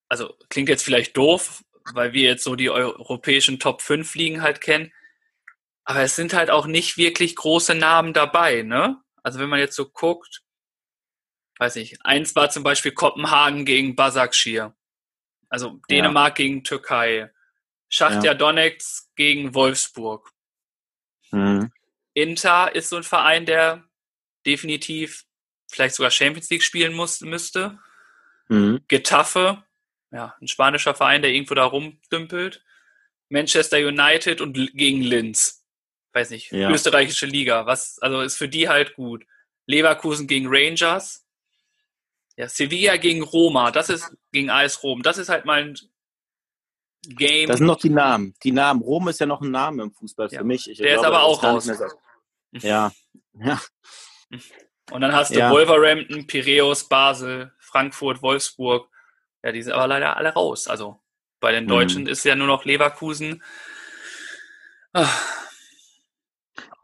also 0.10 0.34
klingt 0.50 0.70
jetzt 0.70 0.84
vielleicht 0.84 1.16
doof, 1.18 1.64
weil 1.94 2.14
wir 2.14 2.24
jetzt 2.24 2.44
so 2.44 2.56
die 2.56 2.70
europäischen 2.70 3.60
Top 3.60 3.82
5 3.82 4.16
Ligen 4.16 4.42
halt 4.42 4.62
kennen. 4.62 4.92
Aber 5.84 6.02
es 6.02 6.16
sind 6.16 6.34
halt 6.34 6.50
auch 6.50 6.66
nicht 6.66 6.98
wirklich 6.98 7.36
große 7.36 7.76
Namen 7.76 8.14
dabei, 8.14 8.64
ne? 8.64 8.98
Also 9.22 9.40
wenn 9.40 9.50
man 9.50 9.60
jetzt 9.60 9.76
so 9.76 9.88
guckt, 9.90 10.42
weiß 11.60 11.76
nicht, 11.76 11.98
eins 12.06 12.36
war 12.36 12.50
zum 12.50 12.64
Beispiel 12.64 12.92
Kopenhagen 12.92 13.66
gegen 13.66 13.96
Basakşehir. 13.96 14.74
Also 15.50 15.80
Dänemark 15.90 16.36
gegen 16.36 16.64
Türkei. 16.64 17.32
Schachtja 17.90 18.34
Donetsk 18.34 19.16
gegen 19.16 19.54
Wolfsburg. 19.54 20.32
Mhm. 21.32 21.72
Inter 22.14 22.74
ist 22.76 22.90
so 22.90 22.98
ein 22.98 23.04
Verein, 23.04 23.46
der 23.46 23.84
definitiv 24.46 25.26
vielleicht 25.70 25.96
sogar 25.96 26.12
Champions 26.12 26.50
League 26.50 26.64
spielen 26.64 26.94
muss, 26.94 27.22
müsste. 27.22 27.80
Mhm. 28.48 28.82
Getafe, 28.88 29.64
ja, 30.12 30.36
ein 30.40 30.48
spanischer 30.48 30.96
Verein, 30.96 31.22
der 31.22 31.32
irgendwo 31.32 31.56
da 31.56 31.66
rumdümpelt. 31.66 32.64
Manchester 33.30 33.78
United 33.78 34.40
und 34.42 34.54
gegen 34.74 35.02
Linz. 35.02 35.66
Weiß 36.14 36.30
nicht, 36.30 36.52
Ja. 36.52 36.70
österreichische 36.70 37.26
Liga. 37.26 37.66
Was, 37.66 38.00
also 38.00 38.22
ist 38.22 38.38
für 38.38 38.48
die 38.48 38.70
halt 38.70 38.96
gut. 38.96 39.26
Leverkusen 39.66 40.28
gegen 40.28 40.46
Rangers. 40.48 41.25
Ja, 42.38 42.50
Sevilla 42.50 42.98
gegen 42.98 43.24
Roma. 43.24 43.72
Das 43.72 43.90
ist 43.90 44.16
gegen 44.32 44.50
AS 44.50 44.84
Rom. 44.84 45.02
Das 45.04 45.18
ist 45.18 45.30
halt 45.30 45.46
mal 45.46 45.62
ein 45.64 45.78
Game. 47.08 47.48
Das 47.48 47.60
sind 47.60 47.68
noch 47.68 47.80
die 47.80 47.90
Namen. 47.90 48.34
Die 48.44 48.52
Namen. 48.52 48.82
Rom 48.82 49.08
ist 49.08 49.20
ja 49.20 49.26
noch 49.26 49.42
ein 49.42 49.52
Name 49.52 49.84
im 49.84 49.92
Fußball 49.94 50.30
für 50.30 50.36
Ja. 50.36 50.44
mich. 50.44 50.70
Ich 50.70 50.78
Der 50.80 50.96
ist 50.96 51.02
glaube, 51.02 51.18
aber 51.18 51.28
das 51.30 51.38
auch 51.38 51.44
raus. 51.44 51.72
Ja. 52.62 52.92
ja. 53.40 53.62
Und 54.92 55.02
dann 55.02 55.14
hast 55.14 55.34
du 55.34 55.40
Ja. 55.40 55.52
Wolverhampton, 55.52 56.28
Piräus, 56.28 56.88
Basel, 56.90 57.54
Frankfurt, 57.60 58.22
Wolfsburg. 58.22 58.90
Ja, 59.44 59.52
die 59.52 59.62
sind 59.62 59.74
aber 59.74 59.88
leider 59.88 60.18
alle 60.18 60.30
raus. 60.30 60.68
Also 60.68 61.00
bei 61.40 61.52
den 61.52 61.66
Mhm. 61.66 61.70
Deutschen 61.70 62.08
ist 62.08 62.24
ja 62.26 62.36
nur 62.36 62.48
noch 62.48 62.66
Leverkusen. 62.66 63.44
Ah, 64.94 65.08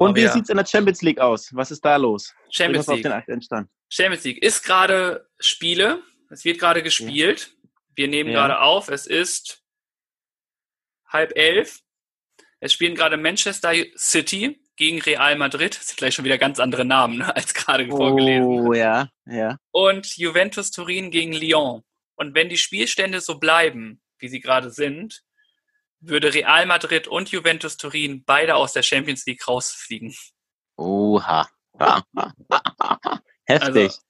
Und 0.02 0.10
Aber 0.10 0.16
wie 0.18 0.22
ja. 0.24 0.34
sieht's 0.34 0.50
in 0.50 0.58
der 0.58 0.66
Champions 0.66 1.04
League 1.04 1.20
aus? 1.20 1.54
Was 1.54 1.70
ist 1.70 1.86
da 1.86 1.96
los? 1.96 2.34
Champions 2.50 2.88
uns 2.88 2.98
auf 2.98 3.02
den 3.04 3.12
League. 3.28 3.44
Stand. 3.44 3.70
Champions 3.88 4.24
League 4.24 4.42
ist 4.42 4.64
gerade 4.64 5.30
Spiele. 5.40 6.02
Es 6.32 6.44
wird 6.44 6.58
gerade 6.58 6.82
gespielt. 6.82 7.56
Wir 7.94 8.08
nehmen 8.08 8.32
Ja. 8.32 8.40
gerade 8.40 8.62
auf. 8.62 8.88
Es 8.90 9.06
ist 9.06 9.62
halb 11.08 11.38
elf. 11.38 11.82
Es 12.60 12.74
spielen 12.74 12.96
gerade 12.96 13.16
Manchester 13.16 13.74
City 13.96 14.64
gegen 14.76 15.00
Real 15.02 15.36
Madrid. 15.36 15.78
Das 15.78 15.90
sind 15.90 15.98
gleich 15.98 16.16
schon 16.16 16.26
wieder 16.26 16.40
ganz 16.40 16.60
andere 16.60 16.84
Namen 16.84 17.20
ne, 17.20 17.36
als 17.36 17.54
gerade 17.54 17.88
vorgelesen. 17.88 18.44
Oh, 18.46 18.74
ja, 18.74 19.08
ja. 19.28 19.58
und 19.70 20.18
Juventus 20.18 20.72
Turin 20.72 21.12
gegen 21.12 21.34
Lyon. 21.34 21.84
Und 22.16 22.34
wenn 22.34 22.50
die 22.50 22.58
Spielstände 22.58 23.22
so 23.22 23.38
bleiben, 23.38 24.02
wie 24.18 24.30
sie 24.30 24.40
gerade 24.40 24.72
sind, 24.72 25.22
würde 26.02 26.34
Real 26.34 26.66
Madrid 26.66 27.08
und 27.08 27.32
Juventus 27.32 27.78
Turin 27.78 28.24
beide 28.24 28.56
aus 28.56 28.74
der 28.74 28.84
Champions 28.84 29.26
League 29.26 29.48
rausfliegen. 29.48 30.16
Oha. 30.76 31.50
Heftig. 33.46 33.92
Also, 33.92 34.02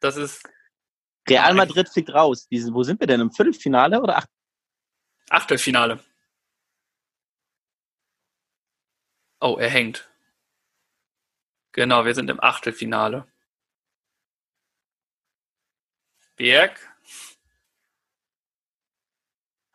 das 0.00 0.16
ist 0.16 0.48
Real 1.28 1.54
Madrid 1.54 1.88
fliegt 1.88 2.10
raus. 2.10 2.46
Diese, 2.48 2.72
wo 2.72 2.82
sind 2.82 3.00
wir 3.00 3.06
denn? 3.06 3.20
Im 3.20 3.30
Viertelfinale 3.30 4.00
oder 4.00 4.18
acht? 4.18 4.28
Achtelfinale. 5.28 6.02
Oh, 9.40 9.56
er 9.58 9.70
hängt. 9.70 10.10
Genau, 11.72 12.04
wir 12.04 12.14
sind 12.14 12.30
im 12.30 12.40
Achtelfinale. 12.40 13.30
Birg? 16.36 16.97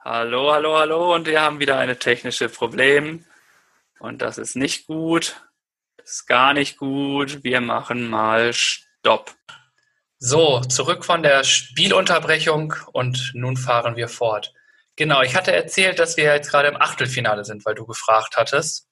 Hallo, 0.05 0.51
hallo, 0.51 0.77
hallo. 0.77 1.15
Und 1.15 1.27
wir 1.27 1.41
haben 1.41 1.61
wieder 1.61 1.77
eine 1.79 1.97
technische 1.97 2.49
Problem. 2.49 3.23
Und 3.99 4.21
das 4.21 4.37
ist 4.37 4.57
nicht 4.57 4.85
gut. 4.85 5.41
Das 5.95 6.11
ist 6.11 6.25
gar 6.27 6.53
nicht 6.53 6.75
gut. 6.75 7.41
Wir 7.45 7.61
machen 7.61 8.09
mal 8.09 8.51
Stopp. 8.51 9.33
So, 10.19 10.59
zurück 10.59 11.05
von 11.05 11.23
der 11.23 11.45
Spielunterbrechung 11.45 12.73
und 12.91 13.31
nun 13.33 13.55
fahren 13.55 13.95
wir 13.95 14.09
fort. 14.09 14.53
Genau, 14.97 15.21
ich 15.21 15.37
hatte 15.37 15.53
erzählt, 15.53 15.99
dass 15.99 16.17
wir 16.17 16.25
jetzt 16.25 16.51
gerade 16.51 16.67
im 16.67 16.81
Achtelfinale 16.81 17.45
sind, 17.45 17.65
weil 17.65 17.75
du 17.75 17.85
gefragt 17.85 18.35
hattest. 18.35 18.89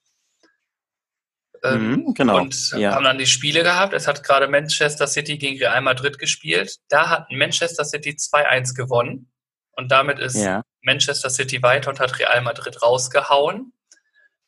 Ähm, 1.61 1.91
mhm, 1.91 2.13
genau. 2.13 2.37
Und 2.37 2.71
ja. 2.71 2.95
haben 2.95 3.03
dann 3.03 3.17
die 3.17 3.27
Spiele 3.27 3.63
gehabt. 3.63 3.91
Es 3.91 4.07
hat 4.07 4.23
gerade 4.23 4.47
Manchester 4.47 5.07
City 5.07 5.37
gegen 5.37 5.57
Real 5.57 5.81
Madrid 5.81 6.19
gespielt. 6.19 6.77
Da 6.87 7.09
hat 7.09 7.31
Manchester 7.31 7.83
City 7.83 8.11
2-1 8.11 8.75
gewonnen. 8.75 9.29
Und 9.73 9.91
damit 9.91 10.17
ist 10.17 10.37
ja. 10.37 10.63
Manchester 10.81 11.29
City 11.29 11.61
weiter 11.61 11.89
und 11.89 11.99
hat 11.99 12.19
Real 12.19 12.41
Madrid 12.41 12.81
rausgehauen. 12.81 13.73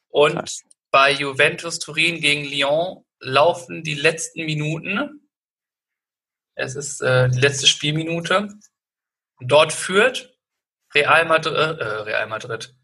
Und 0.10 0.36
Krass. 0.36 0.64
bei 0.92 1.12
Juventus 1.12 1.80
Turin 1.80 2.22
gegen 2.22 2.46
Lyon 2.46 3.06
laufen 3.20 3.84
die 3.84 3.96
letzten 3.96 4.46
Minuten. 4.46 5.30
Es 6.56 6.76
ist 6.76 7.02
äh, 7.02 7.30
die 7.30 7.40
letzte 7.40 7.68
Spielminute. 7.68 8.50
Dort 9.40 9.74
führt 9.74 10.38
Real 10.94 11.26
Madrid, 11.26 11.56
äh, 11.56 11.84
Real 11.84 12.28
Madrid, 12.28 12.76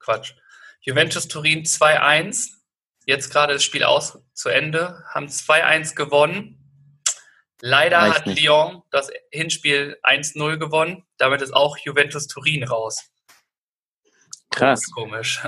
Quatsch, 0.00 0.34
Juventus 0.80 1.28
Turin 1.28 1.62
2-1 1.62 2.62
jetzt 3.06 3.30
gerade 3.30 3.54
das 3.54 3.64
Spiel 3.64 3.84
aus 3.84 4.18
zu 4.32 4.48
Ende, 4.48 5.04
haben 5.08 5.26
2-1 5.26 5.94
gewonnen. 5.94 6.61
Leider 7.64 7.98
Weiß 8.00 8.14
hat 8.16 8.26
nicht. 8.26 8.42
Lyon 8.42 8.82
das 8.90 9.08
Hinspiel 9.30 9.96
1-0 10.02 10.56
gewonnen. 10.56 11.06
Damit 11.16 11.42
ist 11.42 11.54
auch 11.54 11.78
Juventus 11.78 12.26
Turin 12.26 12.64
raus. 12.64 13.08
Krass. 14.50 14.90
Komisch. 14.90 15.40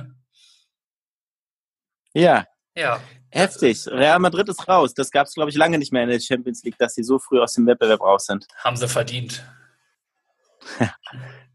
Ja. 2.13 2.47
Ja. 2.77 3.01
Heftig. 3.31 3.85
Real 3.89 4.21
Madrid 4.21 4.49
ist 4.49 4.69
raus. 4.69 4.95
Das 4.95 5.11
gab 5.11 5.27
es, 5.27 5.35
glaube 5.35 5.51
ich, 5.51 5.57
lange 5.57 5.77
nicht 5.77 5.93
mehr 5.93 6.05
in 6.05 6.09
der 6.09 6.21
Champions 6.21 6.63
League, 6.63 6.79
dass 6.79 6.95
sie 6.95 7.03
so 7.03 7.19
früh 7.19 7.41
aus 7.41 7.55
dem 7.55 7.67
Wettbewerb 7.67 8.01
raus 8.01 8.27
sind. 8.27 8.47
Haben 8.59 8.77
sie 8.77 8.87
verdient. 8.87 9.45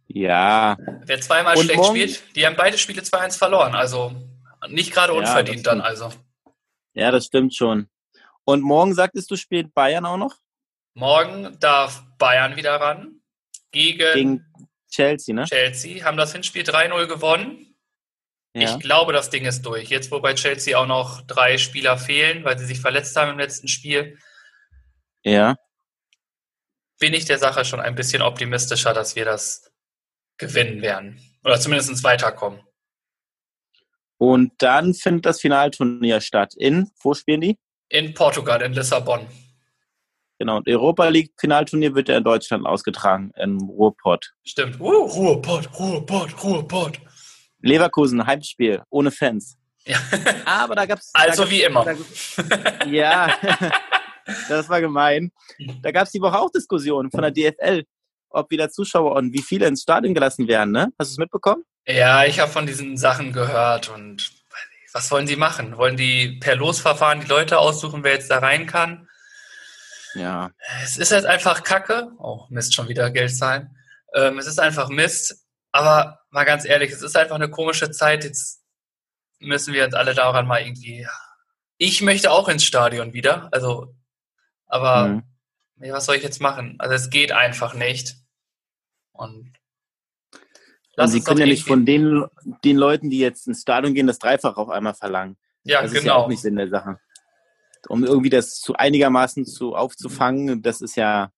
ja. 0.08 0.78
Wer 1.06 1.22
zweimal 1.22 1.56
Und 1.56 1.64
schlecht 1.64 1.86
spielt, 1.86 2.36
die 2.36 2.46
haben 2.46 2.58
beide 2.58 2.78
Spiele 2.78 3.02
2-1 3.02 3.38
verloren. 3.38 3.76
Also 3.76 4.14
nicht 4.68 4.92
gerade 4.92 5.14
unverdient 5.14 5.66
ja, 5.66 5.72
dann 5.72 5.80
also. 5.80 6.12
Ja, 6.96 7.12
das 7.12 7.28
stimmt 7.28 7.56
schon. 7.56 7.90
Und 8.44 8.62
morgen 8.62 8.94
sagtest 8.94 9.32
du, 9.32 9.38
spielt 9.38 9.74
Bayern 9.74 10.06
auch 10.06 10.18
noch? 10.18 10.36
Morgen 10.94 11.58
darf 11.60 12.04
Bayern 12.18 12.56
wieder 12.56 12.76
ran. 12.76 13.22
Gegen, 13.72 14.14
gegen 14.14 14.46
Chelsea, 14.90 15.34
ne? 15.34 15.46
Chelsea. 15.46 16.04
Haben 16.04 16.18
das 16.18 16.34
Hinspiel 16.34 16.64
3-0 16.64 17.08
gewonnen. 17.08 17.76
Ja. 18.56 18.76
Ich 18.76 18.80
glaube, 18.80 19.14
das 19.14 19.30
Ding 19.30 19.46
ist 19.46 19.62
durch. 19.62 19.90
Jetzt, 19.90 20.12
wo 20.12 20.20
bei 20.20 20.34
Chelsea 20.34 20.78
auch 20.78 20.88
noch 20.88 21.22
drei 21.22 21.58
Spieler 21.58 21.98
fehlen, 21.98 22.44
weil 22.44 22.58
sie 22.58 22.66
sich 22.66 22.82
verletzt 22.82 23.16
haben 23.16 23.32
im 23.32 23.40
letzten 23.40 23.68
Spiel. 23.68 24.18
Ja. 25.24 25.56
Bin 27.00 27.14
ich 27.14 27.26
der 27.26 27.38
Sache 27.38 27.64
schon 27.64 27.80
ein 27.80 27.96
bisschen 27.96 28.22
optimistischer, 28.22 28.94
dass 28.94 29.16
wir 29.16 29.26
das 29.26 29.72
gewinnen 30.38 30.82
werden. 30.82 31.22
Oder 31.44 31.60
zumindest 31.60 32.04
weiterkommen. 32.04 32.62
Und 34.18 34.52
dann 34.58 34.94
findet 34.94 35.26
das 35.26 35.40
Finalturnier 35.40 36.20
statt. 36.20 36.54
In, 36.58 36.92
wo 37.02 37.14
spielen 37.14 37.42
die? 37.42 37.58
In 37.88 38.14
Portugal, 38.14 38.62
in 38.62 38.74
Lissabon. 38.74 39.28
Genau, 40.40 40.56
und 40.56 40.70
Europa 40.70 41.10
League 41.10 41.34
Finalturnier 41.38 41.94
wird 41.96 42.08
ja 42.08 42.18
in 42.18 42.24
Deutschland 42.24 42.66
ausgetragen, 42.66 43.32
in 43.36 43.60
Ruhrpott. 43.60 44.32
Stimmt. 44.46 44.80
Uh, 44.80 45.04
Ruhrpott, 45.04 45.70
Ruhrpott, 45.78 46.42
Ruhrpott. 46.42 47.00
Leverkusen, 47.62 48.26
Heimspiel, 48.26 48.82
ohne 48.90 49.12
Fans. 49.12 49.58
Ja. 49.86 49.98
Aber 50.46 50.76
da 50.76 50.86
gab 50.86 51.00
es. 51.00 51.12
Also 51.14 51.44
da 51.44 51.52
wie 51.52 51.64
immer. 51.64 51.84
Da, 51.84 52.86
ja, 52.86 53.30
das 54.48 54.70
war 54.70 54.80
gemein. 54.80 55.30
Da 55.82 55.92
gab 55.92 56.06
es 56.06 56.14
die 56.14 56.22
Woche 56.22 56.40
auch 56.40 56.52
Diskussionen 56.52 57.12
von 57.12 57.22
der 57.22 57.32
DFL, 57.32 57.84
ob 58.30 58.50
wieder 58.50 58.70
Zuschauer 58.70 59.18
und 59.18 59.34
wie 59.34 59.42
viele 59.42 59.68
ins 59.68 59.82
Stadion 59.82 60.14
gelassen 60.14 60.48
werden. 60.48 60.72
Ne? 60.72 60.94
Hast 60.98 61.12
du 61.12 61.14
es 61.16 61.18
mitbekommen? 61.18 61.64
Ja, 61.86 62.24
ich 62.24 62.40
habe 62.40 62.50
von 62.50 62.66
diesen 62.66 62.96
Sachen 62.96 63.34
gehört 63.34 63.90
und 63.90 64.32
was 64.94 65.12
wollen 65.12 65.28
sie 65.28 65.36
machen? 65.36 65.76
Wollen 65.76 65.98
die 65.98 66.38
per 66.40 66.56
Losverfahren 66.56 67.20
die 67.20 67.28
Leute 67.28 67.60
aussuchen, 67.60 68.06
wer 68.06 68.14
jetzt 68.14 68.32
da 68.32 68.40
rein 68.40 68.68
kann? 68.68 69.09
Ja. 70.16 70.52
Es 70.84 70.98
ist 70.98 71.12
halt 71.12 71.26
einfach 71.26 71.64
Kacke. 71.64 72.12
Oh, 72.18 72.46
Mist, 72.50 72.74
schon 72.74 72.88
wieder 72.88 73.12
Geld 73.12 73.36
zahlen. 73.36 73.76
Ähm, 74.14 74.38
es 74.40 74.48
ist 74.48 74.60
einfach 74.60 74.90
Mist. 74.90 75.46
Aber 75.72 76.20
mal 76.32 76.46
ganz 76.46 76.66
ehrlich, 76.66 76.92
es 76.92 77.02
ist 77.02 77.16
einfach 77.16 77.36
eine 77.36 77.50
komische 77.50 77.92
Zeit. 77.92 78.24
Jetzt 78.24 78.64
müssen 79.40 79.74
wir 79.74 79.86
uns 79.86 79.94
alle 79.94 80.14
daran 80.14 80.48
mal 80.48 80.62
irgendwie. 80.62 81.08
Ich 81.78 82.02
möchte 82.02 82.32
auch 82.32 82.50
ins 82.50 82.64
Stadion 82.64 83.14
wieder. 83.14 83.50
Also, 83.52 83.96
aber 84.66 85.08
mhm. 85.08 85.24
was 85.92 86.06
soll 86.06 86.16
ich 86.16 86.24
jetzt 86.24 86.42
machen? 86.42 86.76
Also 86.80 86.96
es 86.96 87.10
geht 87.10 87.32
einfach 87.32 87.74
nicht. 87.74 88.16
Und 89.12 89.54
Lass 90.96 91.12
sie 91.12 91.22
können 91.22 91.40
ja 91.40 91.46
nicht 91.46 91.66
von 91.66 91.86
den, 91.86 92.26
den 92.64 92.76
Leuten, 92.76 93.10
die 93.10 93.20
jetzt 93.20 93.48
ins 93.48 93.62
Stadion 93.62 93.94
gehen, 93.94 94.08
das 94.08 94.20
Dreifach 94.20 94.58
auf 94.58 94.70
einmal 94.70 94.96
verlangen. 94.96 95.38
Ja, 95.64 95.82
das 95.82 95.92
genau. 95.92 96.00
ist 96.00 96.06
ja 96.06 96.16
auch 96.16 96.28
nicht 96.28 96.42
Sinn 96.42 96.56
der 96.56 96.70
Sache. 96.70 97.00
Um 97.88 98.04
irgendwie 98.04 98.30
das 98.30 98.60
zu 98.60 98.76
einigermaßen 98.76 99.46
zu 99.46 99.76
aufzufangen, 99.76 100.62
das 100.62 100.82
ist 100.82 100.96
ja, 100.96 101.32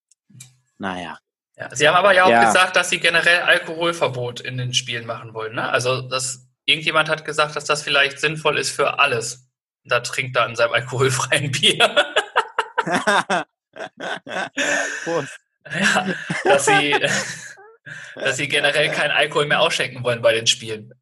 naja. 0.78 1.20
Ja, 1.56 1.76
sie 1.76 1.88
haben 1.88 1.96
aber 1.96 2.14
ja 2.14 2.24
auch 2.24 2.30
ja. 2.30 2.46
gesagt, 2.46 2.76
dass 2.76 2.90
sie 2.90 3.00
generell 3.00 3.42
Alkoholverbot 3.42 4.40
in 4.42 4.58
den 4.58 4.74
Spielen 4.74 5.06
machen 5.06 5.34
wollen. 5.34 5.54
Ne? 5.54 5.70
Also, 5.70 6.02
dass 6.02 6.48
irgendjemand 6.66 7.10
hat 7.10 7.24
gesagt, 7.24 7.56
dass 7.56 7.66
das 7.66 7.84
vielleicht 7.84 8.20
sinnvoll 8.20 8.58
ist 8.58 8.72
für 8.72 9.00
alles. 9.00 9.48
Da 9.84 10.00
trinkt 10.00 10.36
er 10.38 10.48
in 10.48 10.56
seinem 10.56 10.74
alkoholfreien 10.74 11.52
Bier. 11.52 12.14
Prost. 15.04 15.38
Ja, 15.80 16.08
dass 16.44 16.66
sie, 16.66 16.96
dass 18.16 18.38
sie 18.38 18.48
generell 18.48 18.90
keinen 18.90 19.12
Alkohol 19.12 19.46
mehr 19.46 19.62
ausschenken 19.62 20.04
wollen 20.04 20.22
bei 20.24 20.34
den 20.34 20.48
Spielen. 20.48 20.94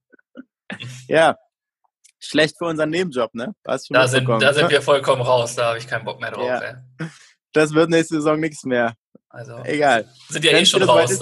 Ja, 1.07 1.37
schlecht 2.19 2.57
für 2.57 2.65
unseren 2.65 2.89
Nebenjob, 2.89 3.33
ne? 3.33 3.53
da, 3.63 3.77
sind, 3.77 3.95
da 3.95 4.07
sind 4.53 4.69
wir 4.69 4.81
vollkommen 4.81 5.21
raus, 5.21 5.55
da 5.55 5.69
habe 5.69 5.77
ich 5.77 5.87
keinen 5.87 6.05
Bock 6.05 6.19
mehr 6.19 6.31
drauf. 6.31 6.45
Ja. 6.45 6.83
Das 7.53 7.73
wird 7.73 7.89
nächste 7.89 8.15
Saison 8.15 8.39
nichts 8.39 8.63
mehr. 8.63 8.93
Also, 9.29 9.57
Egal. 9.63 10.07
Sind 10.29 10.45
ja 10.45 10.51
eh 10.51 10.65
schon 10.65 10.83
raus. 10.83 11.19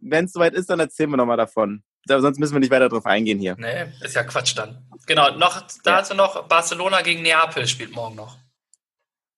Wenn 0.00 0.24
es 0.24 0.32
soweit 0.32 0.54
ist, 0.54 0.68
dann 0.68 0.80
erzählen 0.80 1.10
wir 1.10 1.16
nochmal 1.16 1.36
davon. 1.36 1.82
sonst 2.06 2.38
müssen 2.38 2.54
wir 2.54 2.60
nicht 2.60 2.72
weiter 2.72 2.88
drauf 2.88 3.06
eingehen 3.06 3.38
hier. 3.38 3.54
Nee, 3.58 3.92
ist 4.02 4.14
ja 4.14 4.24
Quatsch 4.24 4.56
dann. 4.56 4.86
Genau, 5.06 5.30
noch, 5.30 5.62
dazu 5.84 6.12
ja. 6.12 6.16
noch 6.16 6.48
Barcelona 6.48 7.02
gegen 7.02 7.22
Neapel 7.22 7.66
spielt 7.66 7.92
morgen 7.92 8.16
noch. 8.16 8.36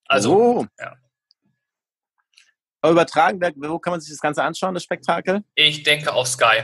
Also, 0.07 0.33
oh. 0.33 0.65
ja 0.79 0.95
übertragen, 2.91 3.39
wo 3.57 3.79
kann 3.79 3.91
man 3.91 4.01
sich 4.01 4.11
das 4.11 4.19
Ganze 4.19 4.43
anschauen, 4.43 4.73
das 4.73 4.83
Spektakel? 4.83 5.43
Ich 5.55 5.83
denke 5.83 6.13
auf 6.13 6.27
Sky. 6.27 6.63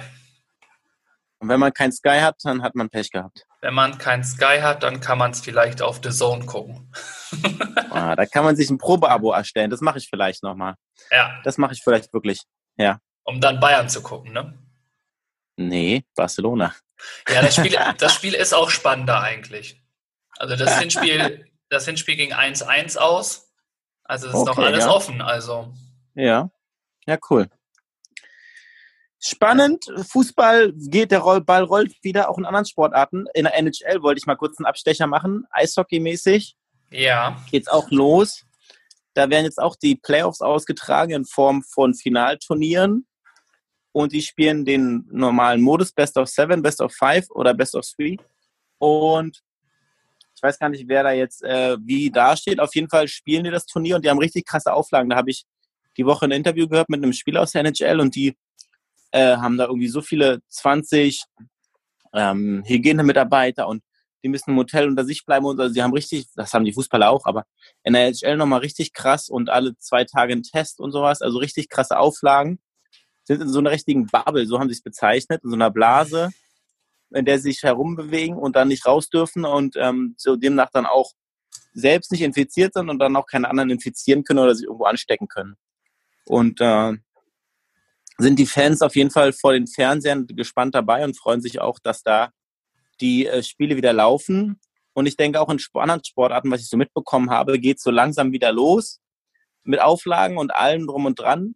Und 1.39 1.49
wenn 1.49 1.59
man 1.59 1.73
kein 1.73 1.91
Sky 1.91 2.19
hat, 2.21 2.35
dann 2.43 2.61
hat 2.61 2.75
man 2.75 2.89
Pech 2.89 3.09
gehabt. 3.11 3.45
Wenn 3.61 3.75
man 3.75 3.99
kein 3.99 4.23
Sky 4.23 4.59
hat, 4.61 4.81
dann 4.83 4.99
kann 4.99 5.19
man 5.19 5.31
es 5.31 5.41
vielleicht 5.41 5.81
auf 5.81 5.99
The 6.03 6.09
Zone 6.09 6.45
gucken. 6.45 6.91
ah, 7.91 8.15
da 8.15 8.25
kann 8.25 8.43
man 8.43 8.55
sich 8.55 8.69
ein 8.69 8.79
Probeabo 8.79 9.31
erstellen. 9.31 9.69
Das 9.69 9.81
mache 9.81 9.99
ich 9.99 10.09
vielleicht 10.09 10.41
nochmal. 10.41 10.75
Ja. 11.11 11.39
Das 11.43 11.57
mache 11.59 11.73
ich 11.73 11.83
vielleicht 11.83 12.11
wirklich. 12.11 12.41
Ja. 12.77 12.99
Um 13.23 13.39
dann 13.39 13.59
Bayern 13.59 13.87
zu 13.87 14.01
gucken, 14.01 14.33
ne? 14.33 14.57
Nee, 15.57 16.03
Barcelona. 16.15 16.73
Ja, 17.29 17.41
das 17.41 17.55
Spiel, 17.55 17.77
das 17.99 18.15
Spiel 18.15 18.33
ist 18.33 18.53
auch 18.53 18.71
spannender 18.71 19.21
eigentlich. 19.21 19.79
Also 20.37 20.55
das 20.55 20.79
Hinspiel, 20.79 21.45
das 21.69 21.85
Hinspiel 21.85 22.15
ging 22.15 22.33
1-1 22.33 22.97
aus. 22.97 23.53
Also 24.03 24.27
es 24.27 24.33
ist 24.33 24.39
okay, 24.39 24.49
noch 24.49 24.57
alles 24.57 24.85
ja. 24.85 24.91
offen. 24.91 25.21
Also 25.21 25.71
ja, 26.15 26.49
ja, 27.05 27.17
cool. 27.29 27.47
Spannend, 29.23 29.85
Fußball 30.09 30.73
geht, 30.75 31.11
der 31.11 31.19
Ball 31.41 31.63
rollt 31.63 31.93
wieder, 32.01 32.27
auch 32.29 32.39
in 32.39 32.45
anderen 32.45 32.65
Sportarten. 32.65 33.25
In 33.35 33.43
der 33.43 33.55
NHL 33.55 34.01
wollte 34.01 34.17
ich 34.17 34.25
mal 34.25 34.35
kurz 34.35 34.57
einen 34.57 34.65
Abstecher 34.65 35.05
machen, 35.05 35.45
Eishockey-mäßig. 35.51 36.55
Ja. 36.89 37.37
Geht's 37.51 37.67
auch 37.67 37.91
los. 37.91 38.43
Da 39.13 39.29
werden 39.29 39.45
jetzt 39.45 39.59
auch 39.59 39.75
die 39.75 39.95
Playoffs 39.95 40.41
ausgetragen 40.41 41.11
in 41.11 41.25
Form 41.25 41.61
von 41.61 41.93
Finalturnieren. 41.93 43.05
Und 43.91 44.11
die 44.13 44.23
spielen 44.23 44.65
den 44.65 45.05
normalen 45.11 45.61
Modus 45.61 45.91
Best 45.91 46.17
of 46.17 46.27
Seven, 46.27 46.63
Best 46.63 46.81
of 46.81 46.91
Five 46.91 47.29
oder 47.29 47.53
Best 47.53 47.75
of 47.75 47.85
Three. 47.85 48.17
Und 48.79 49.43
ich 50.35 50.41
weiß 50.41 50.57
gar 50.57 50.69
nicht, 50.69 50.87
wer 50.87 51.03
da 51.03 51.11
jetzt 51.11 51.43
äh, 51.43 51.77
wie 51.81 52.09
dasteht. 52.09 52.59
Auf 52.59 52.73
jeden 52.73 52.89
Fall 52.89 53.07
spielen 53.07 53.43
die 53.43 53.51
das 53.51 53.67
Turnier 53.67 53.97
und 53.97 54.03
die 54.03 54.09
haben 54.09 54.17
richtig 54.17 54.47
krasse 54.47 54.73
Auflagen. 54.73 55.11
Da 55.11 55.17
habe 55.17 55.29
ich 55.29 55.45
die 55.97 56.05
Woche 56.07 56.25
ein 56.25 56.31
Interview 56.31 56.67
gehört 56.67 56.89
mit 56.89 57.03
einem 57.03 57.13
Spieler 57.13 57.41
aus 57.41 57.51
der 57.51 57.63
NHL 57.65 57.99
und 57.99 58.15
die 58.15 58.35
äh, 59.11 59.37
haben 59.37 59.57
da 59.57 59.65
irgendwie 59.65 59.87
so 59.87 60.01
viele 60.01 60.41
20 60.47 61.23
ähm, 62.13 62.63
Hygienemitarbeiter 62.65 63.67
und 63.67 63.83
die 64.23 64.29
müssen 64.29 64.51
im 64.51 64.57
Hotel 64.57 64.87
unter 64.87 65.05
sich 65.05 65.25
bleiben 65.25 65.45
und 65.45 65.59
also 65.59 65.73
sie 65.73 65.81
haben 65.81 65.93
richtig, 65.93 66.27
das 66.35 66.53
haben 66.53 66.65
die 66.65 66.73
Fußballer 66.73 67.09
auch, 67.09 67.25
aber 67.25 67.45
in 67.83 67.93
der 67.93 68.07
NHL 68.07 68.37
nochmal 68.37 68.59
richtig 68.59 68.93
krass 68.93 69.29
und 69.29 69.49
alle 69.49 69.75
zwei 69.77 70.03
Tage 70.03 70.33
ein 70.33 70.43
Test 70.43 70.79
und 70.79 70.91
sowas, 70.91 71.21
also 71.21 71.39
richtig 71.39 71.69
krasse 71.69 71.97
Auflagen, 71.97 72.59
sind 73.23 73.41
in 73.41 73.49
so 73.49 73.59
einer 73.59 73.71
richtigen 73.71 74.07
Bubble, 74.07 74.45
so 74.45 74.59
haben 74.59 74.69
sie 74.69 74.75
es 74.75 74.81
bezeichnet, 74.81 75.43
in 75.43 75.49
so 75.49 75.55
einer 75.55 75.71
Blase, 75.71 76.29
in 77.13 77.25
der 77.25 77.39
sie 77.39 77.51
sich 77.51 77.63
herumbewegen 77.63 78.37
und 78.37 78.55
dann 78.55 78.67
nicht 78.67 78.85
raus 78.85 79.09
dürfen 79.09 79.45
und 79.45 79.75
ähm, 79.77 80.15
so 80.17 80.35
demnach 80.35 80.69
dann 80.71 80.85
auch 80.85 81.11
selbst 81.73 82.11
nicht 82.11 82.21
infiziert 82.21 82.73
sind 82.73 82.89
und 82.89 82.99
dann 82.99 83.15
auch 83.15 83.25
keine 83.25 83.49
anderen 83.49 83.69
infizieren 83.69 84.23
können 84.23 84.39
oder 84.39 84.55
sich 84.55 84.65
irgendwo 84.65 84.85
anstecken 84.85 85.27
können. 85.27 85.55
Und 86.25 86.61
äh, 86.61 86.93
sind 88.21 88.37
die 88.37 88.45
Fans 88.45 88.81
auf 88.81 88.95
jeden 88.95 89.11
Fall 89.11 89.33
vor 89.33 89.53
den 89.53 89.67
Fernsehern 89.67 90.27
gespannt 90.27 90.75
dabei 90.75 91.03
und 91.03 91.17
freuen 91.17 91.41
sich 91.41 91.59
auch, 91.59 91.79
dass 91.79 92.03
da 92.03 92.31
die 92.99 93.27
äh, 93.27 93.43
Spiele 93.43 93.75
wieder 93.75 93.93
laufen. 93.93 94.59
Und 94.93 95.05
ich 95.05 95.15
denke 95.15 95.39
auch 95.39 95.49
in 95.49 95.59
anderen 95.73 96.03
Sportarten, 96.03 96.51
was 96.51 96.61
ich 96.61 96.69
so 96.69 96.77
mitbekommen 96.77 97.29
habe, 97.29 97.59
geht 97.59 97.79
so 97.79 97.91
langsam 97.91 98.31
wieder 98.31 98.51
los 98.51 98.99
mit 99.63 99.79
Auflagen 99.79 100.37
und 100.37 100.53
allem 100.53 100.87
drum 100.87 101.05
und 101.05 101.19
dran. 101.19 101.55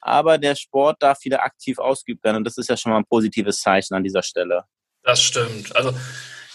Aber 0.00 0.38
der 0.38 0.56
Sport 0.56 1.00
darf 1.00 1.24
wieder 1.24 1.44
aktiv 1.44 1.78
ausgeübt 1.78 2.24
werden. 2.24 2.38
Und 2.38 2.44
das 2.44 2.58
ist 2.58 2.68
ja 2.68 2.76
schon 2.76 2.90
mal 2.90 2.98
ein 2.98 3.06
positives 3.06 3.60
Zeichen 3.60 3.94
an 3.94 4.02
dieser 4.02 4.22
Stelle. 4.22 4.64
Das 5.04 5.22
stimmt. 5.22 5.74
Also 5.76 5.96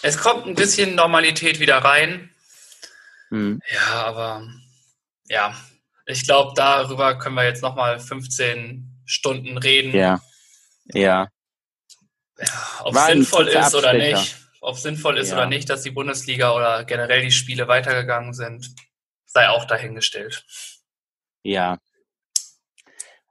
es 0.01 0.17
kommt 0.17 0.45
ein 0.45 0.55
bisschen 0.55 0.95
Normalität 0.95 1.59
wieder 1.59 1.77
rein. 1.77 2.29
Hm. 3.29 3.61
Ja, 3.73 4.05
aber 4.05 4.47
ja, 5.29 5.55
ich 6.05 6.23
glaube, 6.25 6.53
darüber 6.55 7.17
können 7.17 7.35
wir 7.35 7.45
jetzt 7.45 7.61
nochmal 7.61 7.99
15 7.99 8.96
Stunden 9.07 9.57
reden. 9.57 9.95
Ja. 9.95 10.21
Ja. 10.93 11.29
ob 12.83 12.95
es 12.95 13.05
sinnvoll 13.07 13.47
ist 13.47 13.73
oder 13.73 13.93
nicht, 13.93 14.35
ob 14.61 14.77
sinnvoll 14.77 15.17
ist 15.17 15.31
ja. 15.31 15.37
oder 15.37 15.47
nicht, 15.47 15.69
dass 15.69 15.81
die 15.81 15.91
Bundesliga 15.91 16.53
oder 16.53 16.83
generell 16.83 17.23
die 17.23 17.31
Spiele 17.31 17.67
weitergegangen 17.67 18.33
sind, 18.33 18.75
sei 19.25 19.49
auch 19.49 19.65
dahingestellt. 19.65 20.45
Ja. 21.43 21.77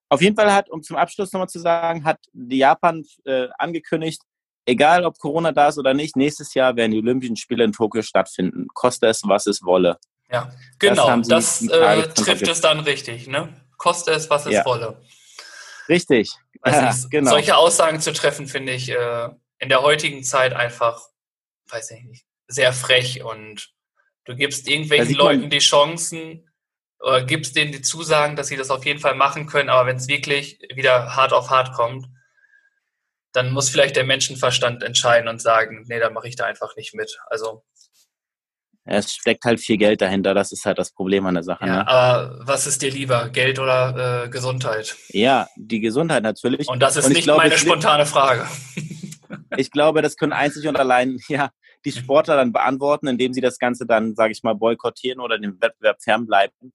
Auf 0.09 0.23
jeden 0.23 0.37
Fall 0.37 0.53
hat, 0.53 0.71
um 0.71 0.83
zum 0.83 0.97
Abschluss 0.97 1.33
nochmal 1.33 1.49
zu 1.49 1.59
sagen, 1.59 2.05
hat 2.05 2.19
die 2.33 2.59
Japan 2.59 3.05
äh, 3.25 3.49
angekündigt, 3.59 4.23
egal 4.65 5.05
ob 5.05 5.19
Corona 5.19 5.53
da 5.53 5.69
ist 5.69 5.79
oder 5.79 5.95
nicht, 5.95 6.17
nächstes 6.17 6.55
Jahr 6.55 6.77
werden 6.77 6.93
die 6.93 6.99
Olympischen 6.99 7.37
Spiele 7.37 7.65
in 7.65 7.73
Tokio 7.73 8.03
stattfinden. 8.03 8.69
Koste 8.73 9.07
es, 9.07 9.23
was 9.25 9.47
es 9.47 9.63
wolle. 9.63 9.99
Ja, 10.31 10.53
genau. 10.79 11.17
Das, 11.19 11.61
das 11.61 11.63
äh, 11.63 12.09
trifft 12.09 12.49
es 12.49 12.61
dann 12.61 12.81
richtig. 12.81 13.29
Ne? 13.29 13.49
Koste 13.77 14.13
es, 14.13 14.29
was 14.31 14.47
es 14.47 14.53
ja. 14.53 14.65
wolle. 14.65 14.97
Richtig. 15.89 16.33
Also 16.61 17.07
ich, 17.07 17.11
genau. 17.11 17.31
Solche 17.31 17.57
Aussagen 17.57 18.01
zu 18.01 18.13
treffen, 18.13 18.47
finde 18.47 18.73
ich 18.73 18.91
äh, 18.91 19.29
in 19.59 19.69
der 19.69 19.83
heutigen 19.83 20.23
Zeit 20.25 20.53
einfach, 20.53 21.09
weiß 21.69 21.93
ich 21.93 22.05
nicht, 22.05 22.27
sehr 22.49 22.73
frech 22.73 23.23
und 23.23 23.73
du 24.25 24.37
gibst 24.37 24.69
irgendwelchen 24.69 25.15
Leuten 25.15 25.51
die 25.51 25.59
Chancen 25.59 26.51
oder 26.99 27.25
gibst 27.25 27.57
denen 27.57 27.73
die 27.73 27.83
Zusagen, 27.83 28.37
dass 28.37 28.49
sie 28.49 28.57
das 28.57 28.71
auf 28.71 28.85
jeden 28.85 29.01
Fall 29.01 29.15
machen 29.15 29.47
können, 29.47 29.69
aber 29.69 29.87
wenn 29.87 29.97
es 29.97 30.09
wirklich 30.09 30.59
wieder 30.75 31.15
hart 31.15 31.33
auf 31.33 31.51
hart 31.51 31.73
kommt, 31.75 32.07
dann 33.33 33.53
muss 33.53 33.69
vielleicht 33.69 33.97
der 33.97 34.05
Menschenverstand 34.05 34.83
entscheiden 34.83 35.29
und 35.29 35.43
sagen, 35.43 35.85
nee, 35.89 35.99
dann 36.01 36.15
mache 36.15 36.29
ich 36.29 36.37
da 36.37 36.47
einfach 36.47 36.75
nicht 36.77 36.95
mit. 36.95 37.19
Also 37.27 37.65
es 38.87 39.13
steckt 39.13 39.45
halt 39.45 39.61
viel 39.61 39.77
Geld 39.77 40.01
dahinter, 40.01 40.33
das 40.33 40.53
ist 40.53 40.65
halt 40.65 40.79
das 40.79 40.93
Problem 40.93 41.27
an 41.27 41.35
der 41.35 41.43
Sache. 41.43 41.67
Ja, 41.67 41.77
ne? 41.79 41.89
Aber 41.89 42.39
was 42.47 42.67
ist 42.67 42.83
dir 42.83 42.91
lieber, 42.91 43.29
Geld 43.29 43.59
oder 43.59 44.25
äh, 44.25 44.29
Gesundheit? 44.29 44.97
Ja, 45.09 45.49
die 45.57 45.81
Gesundheit 45.81 46.23
natürlich. 46.23 46.69
Und 46.69 46.81
das 46.81 46.97
ist 46.97 47.07
und 47.07 47.13
nicht 47.13 47.25
glaube, 47.25 47.43
meine 47.43 47.59
spontane 47.59 48.07
Frage. 48.07 48.47
ich 49.57 49.71
glaube, 49.71 50.03
das 50.03 50.17
können 50.17 50.33
einzig 50.33 50.67
und 50.69 50.79
allein 50.79 51.19
ja, 51.29 51.51
die 51.85 51.93
Sportler 51.93 52.37
dann 52.37 52.53
beantworten, 52.53 53.09
indem 53.09 53.33
sie 53.33 53.41
das 53.41 53.59
Ganze 53.59 53.87
dann, 53.87 54.15
sage 54.15 54.33
ich 54.33 54.43
mal, 54.43 54.55
boykottieren 54.55 55.21
oder 55.21 55.39
dem 55.39 55.61
Wettbewerb 55.61 56.03
fernbleiben 56.03 56.73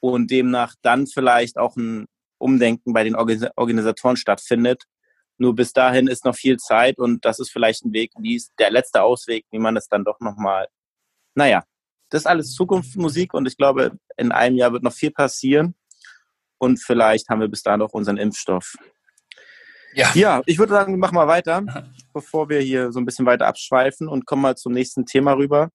und 0.00 0.30
demnach 0.30 0.74
dann 0.82 1.06
vielleicht 1.06 1.58
auch 1.58 1.76
ein 1.76 2.06
Umdenken 2.38 2.92
bei 2.92 3.04
den 3.04 3.14
Organisatoren 3.14 4.16
stattfindet 4.16 4.82
nur 5.42 5.56
bis 5.56 5.72
dahin 5.72 6.06
ist 6.06 6.24
noch 6.24 6.36
viel 6.36 6.56
Zeit 6.58 6.98
und 6.98 7.24
das 7.24 7.40
ist 7.40 7.50
vielleicht 7.50 7.84
ein 7.84 7.92
Weg, 7.92 8.12
wie 8.18 8.36
es 8.36 8.54
der 8.60 8.70
letzte 8.70 9.02
Ausweg, 9.02 9.44
wie 9.50 9.58
man 9.58 9.76
es 9.76 9.88
dann 9.88 10.04
doch 10.04 10.20
nochmal, 10.20 10.68
naja, 11.34 11.64
das 12.10 12.22
ist 12.22 12.26
alles 12.26 12.54
Zukunftsmusik 12.54 13.34
und 13.34 13.46
ich 13.46 13.56
glaube, 13.56 13.92
in 14.16 14.32
einem 14.32 14.56
Jahr 14.56 14.72
wird 14.72 14.82
noch 14.82 14.92
viel 14.92 15.10
passieren 15.10 15.74
und 16.58 16.78
vielleicht 16.78 17.28
haben 17.28 17.40
wir 17.40 17.48
bis 17.48 17.62
dahin 17.62 17.82
auch 17.82 17.92
unseren 17.92 18.18
Impfstoff. 18.18 18.74
Ja. 19.94 20.10
ja, 20.14 20.42
ich 20.46 20.58
würde 20.58 20.72
sagen, 20.72 20.94
wir 20.94 20.98
machen 20.98 21.16
mal 21.16 21.26
weiter, 21.26 21.62
bevor 22.14 22.48
wir 22.48 22.60
hier 22.60 22.92
so 22.92 23.00
ein 23.00 23.04
bisschen 23.04 23.26
weiter 23.26 23.46
abschweifen 23.46 24.08
und 24.08 24.26
kommen 24.26 24.42
mal 24.42 24.56
zum 24.56 24.72
nächsten 24.72 25.04
Thema 25.04 25.32
rüber. 25.32 25.70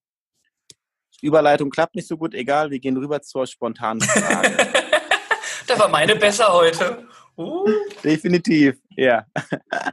Überleitung 1.22 1.70
klappt 1.70 1.94
nicht 1.94 2.08
so 2.08 2.16
gut, 2.16 2.34
egal, 2.34 2.70
wir 2.70 2.78
gehen 2.80 2.96
rüber 2.96 3.20
zur 3.22 3.46
spontanen 3.46 4.00
Frage. 4.00 4.56
da 5.66 5.78
war 5.78 5.88
meine 5.88 6.16
besser 6.16 6.52
heute. 6.52 7.06
Uh. 7.36 7.66
Definitiv, 8.02 8.76
ja. 8.90 9.24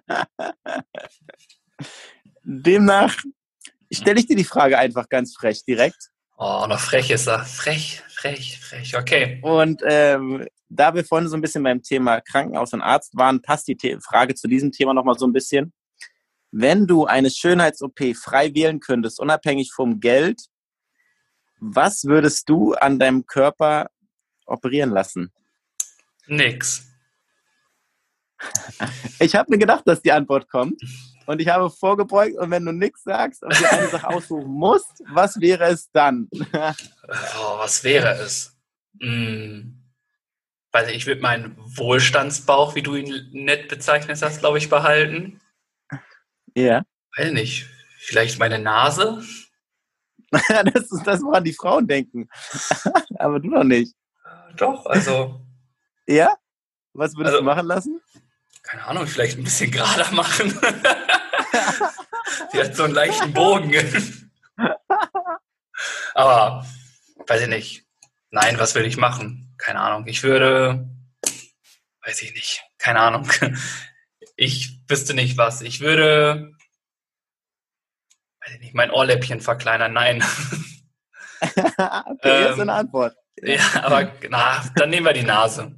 Demnach 2.43 3.15
stelle 3.91 4.19
ich 4.19 4.27
dir 4.27 4.35
die 4.35 4.43
Frage 4.43 4.77
einfach 4.77 5.09
ganz 5.09 5.35
frech 5.35 5.63
direkt. 5.65 6.09
Oh, 6.37 6.65
noch 6.67 6.79
frech 6.79 7.11
ist 7.11 7.27
er. 7.27 7.45
Frech, 7.45 8.01
frech, 8.09 8.59
frech. 8.59 8.97
Okay. 8.97 9.39
Und 9.41 9.81
ähm, 9.85 10.45
da 10.69 10.93
wir 10.93 11.05
vorhin 11.05 11.29
so 11.29 11.37
ein 11.37 11.41
bisschen 11.41 11.63
beim 11.63 11.81
Thema 11.81 12.19
Krankenhaus 12.21 12.73
und 12.73 12.81
Arzt 12.81 13.15
waren, 13.15 13.41
passt 13.41 13.67
die 13.67 13.77
The 13.79 13.97
Frage 14.01 14.35
zu 14.35 14.47
diesem 14.47 14.71
Thema 14.71 14.93
nochmal 14.93 15.17
so 15.17 15.25
ein 15.25 15.33
bisschen. 15.33 15.73
Wenn 16.51 16.87
du 16.87 17.05
eine 17.05 17.29
Schönheits-OP 17.29 18.15
frei 18.15 18.53
wählen 18.53 18.79
könntest, 18.79 19.19
unabhängig 19.19 19.71
vom 19.73 19.99
Geld, 19.99 20.41
was 21.59 22.05
würdest 22.05 22.49
du 22.49 22.73
an 22.73 22.99
deinem 22.99 23.25
Körper 23.25 23.89
operieren 24.45 24.91
lassen? 24.91 25.31
Nix. 26.27 26.87
Ich 29.19 29.35
habe 29.35 29.51
mir 29.51 29.57
gedacht, 29.57 29.83
dass 29.85 30.01
die 30.01 30.11
Antwort 30.11 30.49
kommt. 30.49 30.81
Und 31.25 31.41
ich 31.41 31.47
habe 31.47 31.69
vorgebeugt 31.69 32.37
und 32.37 32.51
wenn 32.51 32.65
du 32.65 32.71
nichts 32.71 33.03
sagst 33.03 33.43
und 33.43 33.57
dir 33.59 33.71
eine 33.71 33.87
Sache 33.87 34.07
aussuchen 34.07 34.47
musst, 34.47 35.03
was 35.07 35.39
wäre 35.39 35.65
es 35.65 35.89
dann? 35.91 36.29
oh, 36.31 37.57
was 37.57 37.83
wäre 37.83 38.13
es? 38.15 38.55
Hm. 38.99 39.81
Weiß 40.71 40.89
ich, 40.89 40.95
ich 40.95 41.07
würde 41.07 41.21
meinen 41.21 41.55
Wohlstandsbauch, 41.57 42.75
wie 42.75 42.83
du 42.83 42.95
ihn 42.95 43.29
nett 43.31 43.69
bezeichnet 43.69 44.21
hast, 44.21 44.39
glaube 44.39 44.57
ich, 44.57 44.69
behalten. 44.69 45.39
Ja. 46.53 46.83
Weiß 47.17 47.31
nicht. 47.31 47.67
Vielleicht 47.99 48.37
meine 48.39 48.59
Nase? 48.59 49.23
das 50.31 50.91
ist 50.91 51.03
das, 51.05 51.21
woran 51.21 51.43
die 51.43 51.53
Frauen 51.53 51.87
denken. 51.87 52.29
Aber 53.17 53.39
du 53.39 53.49
noch 53.49 53.63
nicht. 53.63 53.95
Doch, 54.57 54.85
also. 54.85 55.41
Ja? 56.07 56.35
Was 56.93 57.15
würdest 57.15 57.35
also, 57.35 57.39
du 57.39 57.45
machen 57.45 57.67
lassen? 57.67 58.01
keine 58.65 58.85
Ahnung, 58.85 59.07
vielleicht 59.07 59.37
ein 59.37 59.43
bisschen 59.43 59.71
gerader 59.71 60.11
machen. 60.11 60.53
Sie 62.51 62.59
hat 62.59 62.75
so 62.75 62.83
einen 62.83 62.93
leichten 62.93 63.33
Bogen. 63.33 63.73
Aber, 66.13 66.65
weiß 67.27 67.41
ich 67.41 67.47
nicht. 67.47 67.85
Nein, 68.31 68.59
was 68.59 68.75
würde 68.75 68.87
ich 68.87 68.97
machen? 68.97 69.53
Keine 69.57 69.79
Ahnung. 69.79 70.07
Ich 70.07 70.23
würde, 70.23 70.89
weiß 72.05 72.21
ich 72.21 72.33
nicht. 72.33 72.63
Keine 72.77 72.99
Ahnung. 72.99 73.29
Ich 74.37 74.81
wüsste 74.87 75.13
nicht 75.13 75.37
was. 75.37 75.61
Ich 75.61 75.79
würde, 75.79 76.51
weiß 78.41 78.55
ich 78.55 78.59
nicht, 78.59 78.73
mein 78.73 78.91
Ohrläppchen 78.91 79.39
verkleinern. 79.39 79.93
Nein. 79.93 80.23
okay, 81.41 82.45
ähm, 82.45 82.53
ist 82.53 82.59
eine 82.59 82.73
Antwort. 82.73 83.15
Ja, 83.41 83.61
aber 83.83 84.11
na, 84.29 84.63
dann 84.75 84.89
nehmen 84.89 85.05
wir 85.05 85.13
die 85.13 85.23
Nase. 85.23 85.75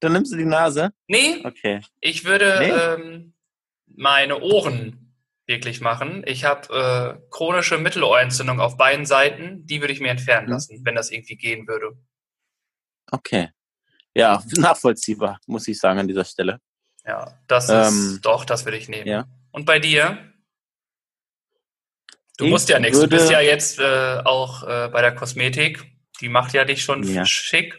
Dann 0.00 0.12
nimmst 0.12 0.32
du 0.32 0.36
die 0.36 0.44
Nase? 0.44 0.92
Nee. 1.06 1.42
Okay. 1.44 1.80
Ich 2.00 2.24
würde 2.24 2.56
nee. 2.58 2.70
ähm, 2.70 3.33
meine 3.96 4.40
Ohren 4.40 5.04
wirklich 5.46 5.80
machen. 5.80 6.22
Ich 6.26 6.44
habe 6.44 7.18
äh, 7.20 7.28
chronische 7.30 7.78
Mittelohrentzündung 7.78 8.60
auf 8.60 8.76
beiden 8.76 9.06
Seiten. 9.06 9.66
Die 9.66 9.80
würde 9.80 9.92
ich 9.92 10.00
mir 10.00 10.10
entfernen 10.10 10.48
lassen, 10.48 10.84
wenn 10.84 10.94
das 10.94 11.10
irgendwie 11.10 11.36
gehen 11.36 11.66
würde. 11.68 11.98
Okay. 13.10 13.50
Ja, 14.14 14.42
nachvollziehbar, 14.56 15.38
muss 15.46 15.68
ich 15.68 15.78
sagen 15.78 15.98
an 15.98 16.08
dieser 16.08 16.24
Stelle. 16.24 16.60
Ja, 17.04 17.38
das 17.48 17.68
ist 17.68 17.92
ähm, 17.92 18.20
doch, 18.22 18.44
das 18.44 18.64
würde 18.64 18.78
ich 18.78 18.88
nehmen. 18.88 19.06
Ja. 19.06 19.26
Und 19.50 19.66
bei 19.66 19.78
dir? 19.78 20.32
Du 22.38 22.46
ich 22.46 22.50
musst 22.50 22.68
ja 22.68 22.78
nichts. 22.78 22.98
Du 22.98 23.08
bist 23.08 23.30
ja 23.30 23.40
jetzt 23.40 23.78
äh, 23.78 24.20
auch 24.24 24.62
äh, 24.62 24.88
bei 24.88 25.02
der 25.02 25.14
Kosmetik. 25.14 25.84
Die 26.20 26.28
macht 26.28 26.54
ja 26.54 26.64
dich 26.64 26.82
schon 26.82 27.02
ja. 27.02 27.26
schick. 27.26 27.78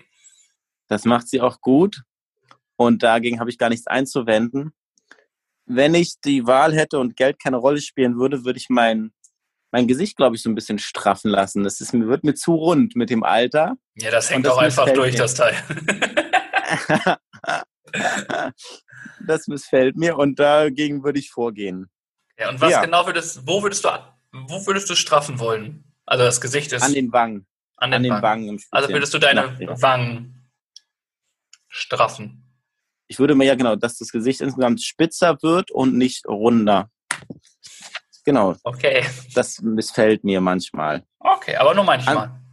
Das 0.87 1.05
macht 1.05 1.27
sie 1.27 1.41
auch 1.41 1.61
gut. 1.61 2.03
Und 2.75 3.03
dagegen 3.03 3.39
habe 3.39 3.49
ich 3.49 3.57
gar 3.57 3.69
nichts 3.69 3.87
einzuwenden. 3.87 4.73
Wenn 5.65 5.95
ich 5.95 6.15
die 6.23 6.45
Wahl 6.45 6.73
hätte 6.73 6.99
und 6.99 7.15
Geld 7.15 7.39
keine 7.39 7.57
Rolle 7.57 7.81
spielen 7.81 8.17
würde, 8.17 8.45
würde 8.45 8.59
ich 8.59 8.69
mein, 8.69 9.11
mein 9.71 9.87
Gesicht, 9.87 10.15
glaube 10.15 10.35
ich, 10.35 10.41
so 10.41 10.49
ein 10.49 10.55
bisschen 10.55 10.79
straffen 10.79 11.31
lassen. 11.31 11.63
Das 11.63 11.81
ist, 11.81 11.93
wird 11.93 12.23
mir 12.23 12.35
zu 12.35 12.53
rund 12.55 12.95
mit 12.95 13.09
dem 13.09 13.23
Alter. 13.23 13.75
Ja, 13.95 14.11
das 14.11 14.29
hängt 14.29 14.47
auch 14.47 14.57
einfach 14.57 14.89
durch, 14.91 15.13
mir. 15.13 15.19
das 15.19 15.33
Teil. 15.33 15.55
das 19.27 19.47
missfällt 19.47 19.95
mir 19.95 20.17
und 20.17 20.39
dagegen 20.39 21.03
würde 21.03 21.19
ich 21.19 21.31
vorgehen. 21.31 21.89
Ja, 22.37 22.49
und 22.49 22.61
was 22.61 22.71
ja. 22.71 22.83
genau 22.83 23.05
würdest, 23.05 23.45
wo 23.45 23.63
würdest 23.63 23.85
du 23.85 23.89
wo 24.31 24.65
würdest 24.67 24.89
du 24.89 24.95
straffen 24.95 25.39
wollen? 25.39 25.85
Also 26.05 26.25
das 26.25 26.41
Gesicht 26.41 26.71
ist. 26.73 26.83
An 26.83 26.93
den 26.93 27.11
Wangen. 27.11 27.47
An 27.77 27.91
den, 27.91 27.97
an 27.97 28.03
den 28.03 28.11
Wangen. 28.11 28.47
Wangen 28.47 28.63
also 28.71 28.89
würdest 28.89 29.13
du 29.13 29.19
deine 29.19 29.55
ja. 29.59 29.81
Wangen 29.81 30.49
straffen? 31.69 32.44
Ich 33.07 33.19
würde 33.19 33.35
mir 33.35 33.45
ja 33.45 33.55
genau, 33.55 33.75
dass 33.75 33.97
das 33.97 34.09
Gesicht 34.09 34.41
insgesamt 34.41 34.81
spitzer 34.83 35.37
wird 35.41 35.71
und 35.71 35.97
nicht 35.97 36.25
runder. 36.27 36.89
Genau. 38.25 38.55
Okay. 38.63 39.05
Das 39.35 39.61
missfällt 39.61 40.23
mir 40.23 40.41
manchmal. 40.41 41.03
Okay, 41.19 41.55
aber 41.55 41.75
nur 41.75 41.83
manchmal. 41.83 42.17
An, 42.17 42.45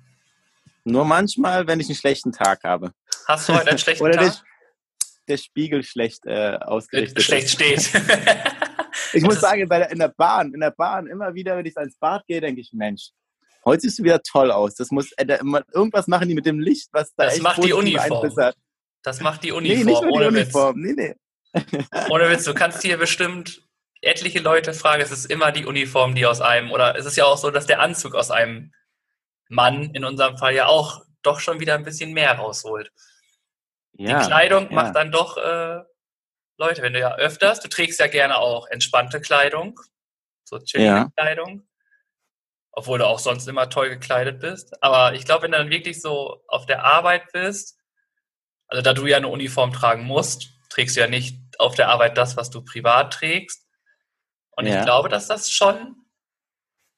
nur 0.84 1.04
manchmal, 1.04 1.66
wenn 1.66 1.80
ich 1.80 1.88
einen 1.88 1.96
schlechten 1.96 2.32
Tag 2.32 2.64
habe. 2.64 2.92
Hast 3.26 3.48
du 3.48 3.54
heute 3.54 3.70
einen 3.70 3.78
schlechten 3.78 4.04
Oder 4.04 4.16
Tag? 4.16 4.24
Der, 4.24 4.32
der 5.28 5.36
Spiegel 5.38 5.82
schlecht 5.82 6.26
äh, 6.26 6.58
ausgerichtet 6.60 7.22
Schlecht 7.22 7.50
steht. 7.50 7.90
ich 9.14 9.22
muss 9.22 9.40
sagen, 9.40 9.66
bei 9.68 9.78
der, 9.78 9.90
in 9.90 9.98
der 9.98 10.08
Bahn, 10.08 10.52
in 10.52 10.60
der 10.60 10.72
Bahn, 10.72 11.06
immer 11.06 11.34
wieder, 11.34 11.56
wenn 11.56 11.64
ich 11.64 11.76
ans 11.78 11.96
Bad 11.98 12.26
gehe, 12.26 12.40
denke 12.40 12.60
ich, 12.60 12.72
Mensch, 12.72 13.10
heute 13.64 13.82
siehst 13.82 13.98
du 13.98 14.04
wieder 14.04 14.20
toll 14.22 14.50
aus. 14.50 14.74
Das 14.74 14.90
muss 14.90 15.12
äh, 15.12 15.24
da, 15.24 15.38
irgendwas 15.72 16.06
machen 16.06 16.28
die 16.28 16.34
mit 16.34 16.44
dem 16.44 16.60
Licht, 16.60 16.88
was 16.92 17.14
da 17.14 17.24
das 17.24 17.40
macht 17.40 17.64
die 17.64 17.72
Uniform. 17.72 18.52
Das 19.02 19.20
macht 19.20 19.42
die 19.42 19.52
Uniform. 19.52 19.78
Nee, 19.78 19.84
nicht 19.84 20.02
nur 20.02 20.20
die 20.20 20.26
Uniform. 20.26 20.80
Nee, 20.80 20.92
nee. 20.92 21.14
Ohne 22.10 22.30
Witz, 22.30 22.44
du 22.44 22.54
kannst 22.54 22.82
hier 22.82 22.96
bestimmt 22.96 23.62
etliche 24.00 24.40
Leute 24.40 24.74
fragen, 24.74 25.02
es 25.02 25.12
ist 25.12 25.26
immer 25.26 25.52
die 25.52 25.64
Uniform, 25.64 26.14
die 26.14 26.26
aus 26.26 26.40
einem, 26.40 26.72
oder 26.72 26.96
es 26.96 27.06
ist 27.06 27.16
ja 27.16 27.24
auch 27.24 27.38
so, 27.38 27.50
dass 27.50 27.66
der 27.66 27.80
Anzug 27.80 28.14
aus 28.14 28.30
einem 28.30 28.72
Mann 29.48 29.94
in 29.94 30.04
unserem 30.04 30.36
Fall 30.36 30.54
ja 30.54 30.66
auch 30.66 31.04
doch 31.22 31.38
schon 31.38 31.60
wieder 31.60 31.74
ein 31.74 31.84
bisschen 31.84 32.12
mehr 32.12 32.32
rausholt. 32.32 32.90
Ja, 33.92 34.20
die 34.20 34.26
Kleidung 34.26 34.68
ja. 34.70 34.74
macht 34.74 34.96
dann 34.96 35.12
doch, 35.12 35.36
äh, 35.36 35.82
Leute, 36.58 36.82
wenn 36.82 36.92
du 36.92 37.00
ja 37.00 37.14
öfters, 37.16 37.60
du 37.60 37.68
trägst 37.68 38.00
ja 38.00 38.08
gerne 38.08 38.38
auch 38.38 38.66
entspannte 38.68 39.20
Kleidung, 39.20 39.78
so 40.44 40.58
chillige 40.58 40.90
ja. 40.90 41.10
Kleidung, 41.16 41.66
obwohl 42.72 42.98
du 42.98 43.06
auch 43.06 43.18
sonst 43.18 43.46
immer 43.46 43.70
toll 43.70 43.88
gekleidet 43.88 44.40
bist. 44.40 44.82
Aber 44.82 45.14
ich 45.14 45.24
glaube, 45.24 45.44
wenn 45.44 45.52
du 45.52 45.58
dann 45.58 45.70
wirklich 45.70 46.00
so 46.00 46.42
auf 46.48 46.66
der 46.66 46.84
Arbeit 46.84 47.30
bist, 47.32 47.78
also 48.72 48.80
da 48.80 48.94
du 48.94 49.06
ja 49.06 49.18
eine 49.18 49.28
Uniform 49.28 49.70
tragen 49.70 50.04
musst, 50.04 50.48
trägst 50.70 50.96
du 50.96 51.00
ja 51.00 51.06
nicht 51.06 51.38
auf 51.58 51.74
der 51.74 51.90
Arbeit 51.90 52.16
das, 52.16 52.38
was 52.38 52.48
du 52.48 52.62
privat 52.62 53.12
trägst. 53.12 53.66
Und 54.56 54.64
ja. 54.64 54.78
ich 54.78 54.84
glaube, 54.86 55.10
dass 55.10 55.28
das 55.28 55.50
schon 55.50 55.96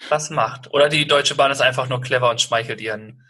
was 0.09 0.31
macht. 0.31 0.73
Oder 0.73 0.89
die 0.89 1.05
Deutsche 1.05 1.35
Bahn 1.35 1.51
ist 1.51 1.61
einfach 1.61 1.89
nur 1.89 2.01
clever 2.01 2.31
und 2.31 2.41
schmeichelt 2.41 2.81
ihren, 2.81 3.25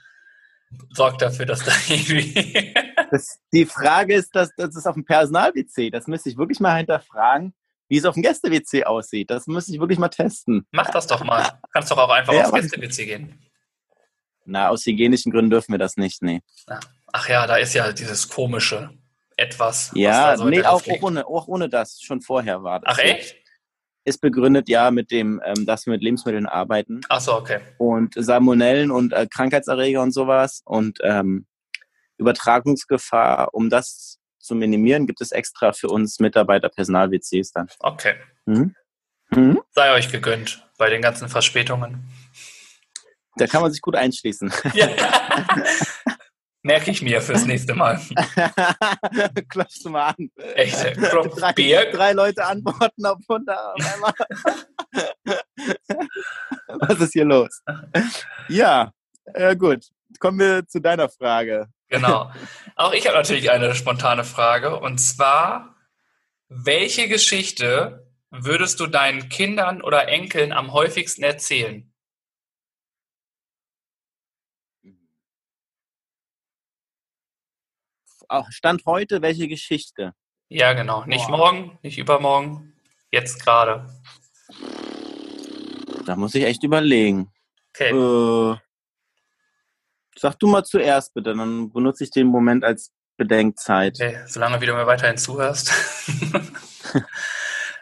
sorgt 0.90 1.22
dafür, 1.22 1.46
dass 1.46 1.64
da 1.64 1.72
irgendwie. 1.88 2.74
das, 3.10 3.40
die 3.50 3.64
Frage 3.64 4.14
ist, 4.14 4.36
dass 4.36 4.50
das 4.58 4.76
ist 4.76 4.86
auf 4.86 4.94
dem 4.94 5.06
Personal-WC. 5.06 5.90
Das 5.90 6.06
müsste 6.06 6.28
ich 6.28 6.36
wirklich 6.36 6.60
mal 6.60 6.76
hinterfragen, 6.76 7.54
wie 7.88 7.96
es 7.96 8.04
auf 8.04 8.12
dem 8.12 8.24
Gäste-WC 8.24 8.84
aussieht. 8.84 9.30
Das 9.30 9.46
müsste 9.46 9.72
ich 9.72 9.80
wirklich 9.80 9.98
mal 9.98 10.10
testen. 10.10 10.66
Mach 10.70 10.90
das 10.90 11.06
doch 11.06 11.24
mal. 11.24 11.44
Du 11.44 11.68
kannst 11.72 11.90
doch 11.90 11.96
auch 11.96 12.10
einfach 12.10 12.34
ja, 12.34 12.44
aufs 12.44 12.52
Gäste-WC 12.52 13.06
gehen. 13.06 13.40
Na, 14.44 14.68
aus 14.68 14.84
hygienischen 14.84 15.32
Gründen 15.32 15.50
dürfen 15.50 15.72
wir 15.72 15.78
das 15.78 15.96
nicht, 15.96 16.20
nee. 16.20 16.42
Ach 17.16 17.28
ja, 17.28 17.46
da 17.46 17.56
ist 17.56 17.74
ja 17.74 17.92
dieses 17.92 18.28
komische 18.28 18.90
etwas. 19.36 19.92
Ja, 19.94 20.36
so 20.36 20.48
nee, 20.48 20.64
auch, 20.64 20.82
auch, 20.84 21.02
ohne, 21.02 21.24
auch 21.24 21.46
ohne 21.46 21.68
das. 21.68 22.00
Schon 22.00 22.20
vorher 22.20 22.64
war 22.64 22.80
das. 22.80 22.94
Ach 22.94 22.98
echt? 22.98 23.36
ist 24.04 24.20
begründet 24.20 24.68
ja 24.68 24.90
mit 24.90 25.12
dem, 25.12 25.40
ähm, 25.44 25.64
dass 25.64 25.86
wir 25.86 25.92
mit 25.92 26.02
Lebensmitteln 26.02 26.46
arbeiten. 26.46 27.00
Ach 27.08 27.20
so, 27.20 27.36
okay. 27.36 27.60
Und 27.78 28.14
Salmonellen 28.16 28.90
und 28.90 29.12
äh, 29.12 29.28
Krankheitserreger 29.32 30.02
und 30.02 30.10
sowas 30.10 30.60
und 30.64 30.98
ähm, 31.02 31.46
Übertragungsgefahr, 32.18 33.54
um 33.54 33.70
das 33.70 34.18
zu 34.40 34.56
minimieren, 34.56 35.06
gibt 35.06 35.20
es 35.20 35.30
extra 35.30 35.72
für 35.72 35.88
uns 35.88 36.18
Mitarbeiter 36.18 36.68
Personal-WCs 36.68 37.52
dann. 37.52 37.68
Okay. 37.78 38.16
Mhm. 38.44 38.74
Mhm. 39.30 39.60
Sei 39.70 39.94
euch 39.94 40.10
gegönnt 40.10 40.68
bei 40.78 40.90
den 40.90 41.00
ganzen 41.00 41.28
Verspätungen. 41.28 42.08
Da 43.36 43.46
kann 43.46 43.62
man 43.62 43.72
sich 43.72 43.80
gut 43.80 43.94
einschließen. 43.94 44.52
Ja. 44.74 44.88
Merke 46.66 46.92
ich 46.92 47.02
mir 47.02 47.20
fürs 47.20 47.44
nächste 47.44 47.74
Mal. 47.74 48.00
Klopfst 49.50 49.84
du 49.84 49.90
mal 49.90 50.14
an. 50.16 50.30
Echt? 50.54 50.96
Drei, 50.96 51.52
Bier? 51.52 51.92
drei 51.92 52.12
Leute 52.12 52.42
antworten 52.42 53.04
auf 53.04 53.18
100 53.28 53.58
auf 53.58 53.94
einmal. 53.94 54.14
Was 56.88 57.00
ist 57.00 57.12
hier 57.12 57.26
los? 57.26 57.62
Ja, 58.48 58.92
äh, 59.34 59.54
gut. 59.54 59.84
Kommen 60.18 60.38
wir 60.38 60.66
zu 60.66 60.80
deiner 60.80 61.10
Frage. 61.10 61.66
Genau. 61.88 62.32
Auch 62.76 62.94
ich 62.94 63.06
habe 63.06 63.18
natürlich 63.18 63.50
eine 63.50 63.74
spontane 63.74 64.24
Frage. 64.24 64.80
Und 64.80 64.96
zwar, 64.96 65.76
welche 66.48 67.08
Geschichte 67.08 68.08
würdest 68.30 68.80
du 68.80 68.86
deinen 68.86 69.28
Kindern 69.28 69.82
oder 69.82 70.08
Enkeln 70.08 70.50
am 70.50 70.72
häufigsten 70.72 71.24
erzählen? 71.24 71.92
Stand 78.50 78.84
heute, 78.86 79.22
welche 79.22 79.48
Geschichte? 79.48 80.12
Ja, 80.48 80.72
genau. 80.72 81.04
Nicht 81.04 81.26
Boah. 81.28 81.36
morgen, 81.36 81.78
nicht 81.82 81.98
übermorgen, 81.98 82.74
jetzt 83.10 83.42
gerade. 83.42 83.86
Da 86.06 86.16
muss 86.16 86.34
ich 86.34 86.44
echt 86.44 86.62
überlegen. 86.62 87.32
Okay. 87.70 87.90
Äh, 87.90 88.56
sag 90.16 90.38
du 90.38 90.46
mal 90.46 90.64
zuerst 90.64 91.14
bitte, 91.14 91.34
dann 91.34 91.72
benutze 91.72 92.04
ich 92.04 92.10
den 92.10 92.28
Moment 92.28 92.64
als 92.64 92.92
Bedenkzeit. 93.16 94.00
Okay, 94.00 94.18
solange 94.26 94.60
wie 94.60 94.66
du 94.66 94.74
mir 94.74 94.86
weiterhin 94.86 95.16
zuhörst. 95.16 95.72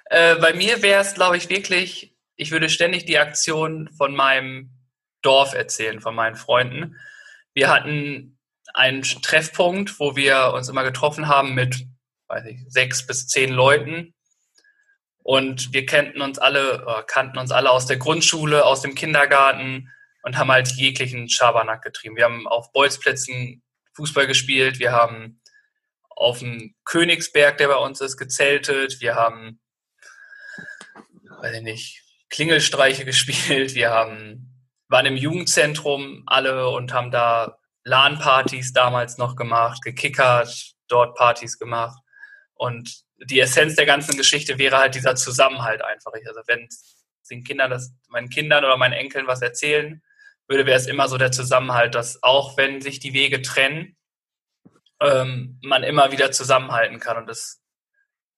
äh, 0.06 0.36
bei 0.36 0.52
mir 0.54 0.82
wäre 0.82 1.00
es, 1.00 1.14
glaube 1.14 1.36
ich, 1.36 1.48
wirklich, 1.48 2.16
ich 2.36 2.50
würde 2.50 2.68
ständig 2.68 3.06
die 3.06 3.18
Aktion 3.18 3.90
von 3.96 4.14
meinem 4.14 4.70
Dorf 5.22 5.54
erzählen, 5.54 6.00
von 6.00 6.14
meinen 6.14 6.36
Freunden. 6.36 6.96
Wir 7.54 7.70
hatten 7.70 8.38
ein 8.74 9.02
Treffpunkt, 9.02 9.98
wo 10.00 10.16
wir 10.16 10.52
uns 10.54 10.68
immer 10.68 10.84
getroffen 10.84 11.28
haben 11.28 11.54
mit 11.54 11.86
weiß 12.32 12.46
ich, 12.46 12.60
sechs 12.68 13.06
bis 13.06 13.28
zehn 13.28 13.52
Leuten. 13.52 14.14
Und 15.22 15.72
wir 15.72 15.86
kannten 15.86 16.22
uns 16.22 16.38
alle, 16.38 16.84
äh, 16.86 17.02
kannten 17.06 17.38
uns 17.38 17.52
alle 17.52 17.70
aus 17.70 17.86
der 17.86 17.98
Grundschule, 17.98 18.64
aus 18.64 18.80
dem 18.80 18.94
Kindergarten 18.94 19.90
und 20.22 20.36
haben 20.36 20.50
halt 20.50 20.68
jeglichen 20.68 21.28
Schabernack 21.28 21.82
getrieben. 21.82 22.16
Wir 22.16 22.24
haben 22.24 22.48
auf 22.48 22.72
Bolzplätzen 22.72 23.62
Fußball 23.94 24.26
gespielt, 24.26 24.78
wir 24.78 24.92
haben 24.92 25.40
auf 26.08 26.38
dem 26.38 26.74
Königsberg, 26.84 27.58
der 27.58 27.68
bei 27.68 27.76
uns 27.76 28.00
ist, 28.00 28.16
gezeltet, 28.16 29.00
wir 29.00 29.14
haben, 29.14 29.60
weiß 31.40 31.56
ich 31.56 31.62
nicht, 31.62 32.02
Klingelstreiche 32.30 33.04
gespielt, 33.04 33.74
wir 33.74 33.90
haben, 33.90 34.64
waren 34.88 35.06
im 35.06 35.16
Jugendzentrum 35.16 36.22
alle 36.26 36.68
und 36.70 36.94
haben 36.94 37.10
da 37.10 37.58
LAN-Partys 37.84 38.72
damals 38.72 39.18
noch 39.18 39.36
gemacht, 39.36 39.82
gekickert, 39.82 40.74
dort 40.88 41.16
Partys 41.16 41.58
gemacht. 41.58 41.98
Und 42.54 43.02
die 43.18 43.40
Essenz 43.40 43.76
der 43.76 43.86
ganzen 43.86 44.16
Geschichte 44.16 44.58
wäre 44.58 44.78
halt 44.78 44.94
dieser 44.94 45.14
Zusammenhalt 45.16 45.82
einfach. 45.82 46.12
Also 46.26 46.40
wenn 46.46 46.68
den 47.30 47.44
Kindern 47.44 47.70
das, 47.70 47.92
meinen 48.08 48.28
Kindern 48.28 48.64
oder 48.64 48.76
meinen 48.76 48.92
Enkeln 48.92 49.26
was 49.26 49.42
erzählen 49.42 50.02
würde, 50.48 50.66
wäre 50.66 50.78
es 50.78 50.86
immer 50.86 51.08
so 51.08 51.18
der 51.18 51.32
Zusammenhalt, 51.32 51.94
dass 51.94 52.22
auch 52.22 52.56
wenn 52.56 52.80
sich 52.80 53.00
die 53.00 53.14
Wege 53.14 53.42
trennen, 53.42 53.96
ähm, 55.00 55.58
man 55.62 55.82
immer 55.82 56.12
wieder 56.12 56.30
zusammenhalten 56.30 57.00
kann 57.00 57.16
und 57.16 57.26
das 57.26 57.62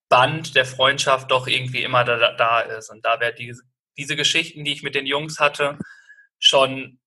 Band 0.09 0.55
der 0.55 0.65
Freundschaft 0.65 1.31
doch 1.31 1.47
irgendwie 1.47 1.83
immer 1.83 2.03
da, 2.03 2.33
da 2.33 2.61
ist. 2.61 2.89
Und 2.89 3.05
da 3.05 3.19
wäre 3.19 3.33
diese, 3.33 3.63
diese 3.97 4.15
Geschichten, 4.15 4.63
die 4.63 4.73
ich 4.73 4.83
mit 4.83 4.95
den 4.95 5.05
Jungs 5.05 5.39
hatte, 5.39 5.77
schon 6.39 6.99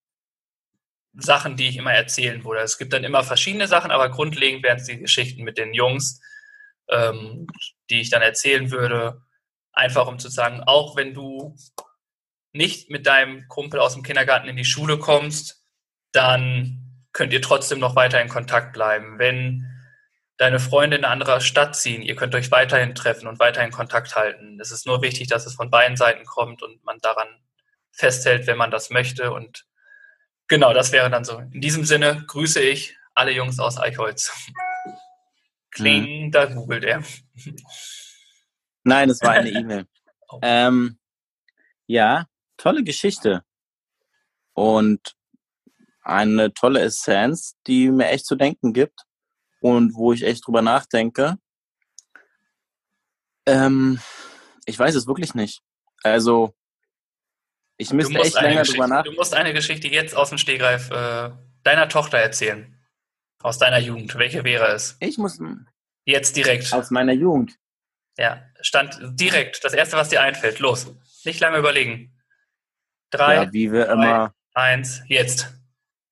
Sachen, 1.20 1.56
die 1.56 1.68
ich 1.68 1.76
immer 1.76 1.92
erzählen 1.92 2.44
würde. 2.44 2.60
Es 2.62 2.78
gibt 2.78 2.92
dann 2.92 3.04
immer 3.04 3.24
verschiedene 3.24 3.66
Sachen, 3.66 3.90
aber 3.90 4.08
grundlegend 4.08 4.62
wären 4.62 4.78
es 4.78 4.86
die 4.86 4.98
Geschichten 4.98 5.42
mit 5.42 5.58
den 5.58 5.74
Jungs, 5.74 6.20
ähm, 6.88 7.48
die 7.90 8.00
ich 8.00 8.10
dann 8.10 8.22
erzählen 8.22 8.70
würde. 8.70 9.20
Einfach 9.72 10.06
um 10.06 10.20
zu 10.20 10.28
sagen, 10.28 10.62
auch 10.64 10.96
wenn 10.96 11.14
du 11.14 11.56
nicht 12.52 12.88
mit 12.88 13.06
deinem 13.06 13.48
Kumpel 13.48 13.80
aus 13.80 13.94
dem 13.94 14.04
Kindergarten 14.04 14.48
in 14.48 14.56
die 14.56 14.64
Schule 14.64 14.98
kommst, 14.98 15.64
dann 16.12 17.02
könnt 17.12 17.32
ihr 17.32 17.42
trotzdem 17.42 17.80
noch 17.80 17.96
weiter 17.96 18.22
in 18.22 18.28
Kontakt 18.28 18.72
bleiben. 18.72 19.18
Wenn 19.18 19.66
deine 20.36 20.60
Freunde 20.60 20.96
in 20.96 21.04
eine 21.04 21.12
andere 21.12 21.40
Stadt 21.40 21.74
ziehen, 21.74 22.02
ihr 22.02 22.14
könnt 22.14 22.34
euch 22.36 22.52
weiterhin 22.52 22.94
treffen 22.94 23.26
und 23.26 23.40
weiterhin 23.40 23.72
Kontakt 23.72 24.14
halten. 24.14 24.60
Es 24.60 24.70
ist 24.70 24.86
nur 24.86 25.02
wichtig, 25.02 25.26
dass 25.26 25.46
es 25.46 25.54
von 25.54 25.68
beiden 25.68 25.96
Seiten 25.96 26.24
kommt 26.24 26.62
und 26.62 26.84
man 26.84 26.98
daran 27.00 27.28
festhält, 27.90 28.46
wenn 28.46 28.56
man 28.56 28.70
das 28.70 28.90
möchte 28.90 29.32
und 29.32 29.67
Genau, 30.48 30.72
das 30.72 30.92
wäre 30.92 31.10
dann 31.10 31.24
so. 31.24 31.38
In 31.38 31.60
diesem 31.60 31.84
Sinne 31.84 32.24
grüße 32.26 32.60
ich 32.60 32.96
alle 33.14 33.32
Jungs 33.32 33.60
aus 33.60 33.78
Eichholz. 33.78 34.32
Kling, 35.70 36.26
mhm. 36.26 36.30
da 36.32 36.46
googelt 36.46 36.84
er. 36.84 37.02
Nein, 38.82 39.10
es 39.10 39.20
war 39.20 39.32
eine 39.32 39.50
E-Mail. 39.60 39.86
oh. 40.28 40.40
ähm, 40.42 40.98
ja, 41.86 42.26
tolle 42.56 42.82
Geschichte. 42.82 43.44
Und 44.54 45.14
eine 46.02 46.52
tolle 46.54 46.80
Essenz, 46.80 47.56
die 47.66 47.90
mir 47.90 48.08
echt 48.08 48.26
zu 48.26 48.34
denken 48.34 48.72
gibt 48.72 49.02
und 49.60 49.94
wo 49.94 50.12
ich 50.12 50.24
echt 50.24 50.46
drüber 50.46 50.62
nachdenke. 50.62 51.36
Ähm, 53.46 54.00
ich 54.64 54.78
weiß 54.78 54.94
es 54.94 55.06
wirklich 55.06 55.34
nicht. 55.34 55.62
Also, 56.02 56.54
Ich 57.78 57.92
müsste 57.92 58.18
echt 58.18 58.40
länger 58.40 58.64
drüber 58.64 58.88
nachdenken. 58.88 59.14
Du 59.16 59.20
musst 59.20 59.34
eine 59.34 59.54
Geschichte 59.54 59.88
jetzt 59.88 60.14
aus 60.16 60.28
dem 60.30 60.38
Stegreif 60.38 60.90
äh, 60.90 61.30
deiner 61.62 61.88
Tochter 61.88 62.18
erzählen. 62.18 62.76
Aus 63.40 63.58
deiner 63.58 63.78
Jugend. 63.78 64.16
Welche 64.16 64.42
wäre 64.42 64.66
es? 64.72 64.96
Ich 64.98 65.16
muss. 65.16 65.38
Jetzt 66.04 66.36
direkt. 66.36 66.72
Aus 66.72 66.90
meiner 66.90 67.12
Jugend. 67.12 67.56
Ja, 68.18 68.42
stand 68.60 68.98
direkt. 69.00 69.62
Das 69.62 69.74
erste, 69.74 69.96
was 69.96 70.08
dir 70.08 70.20
einfällt. 70.20 70.58
Los. 70.58 70.92
Nicht 71.24 71.38
lange 71.38 71.58
überlegen. 71.58 72.18
Drei. 73.10 73.36
Ja, 73.36 73.52
wie 73.52 73.70
wir 73.70 73.86
zwei, 73.86 73.92
immer. 73.92 74.34
Eins, 74.54 75.02
jetzt. 75.06 75.54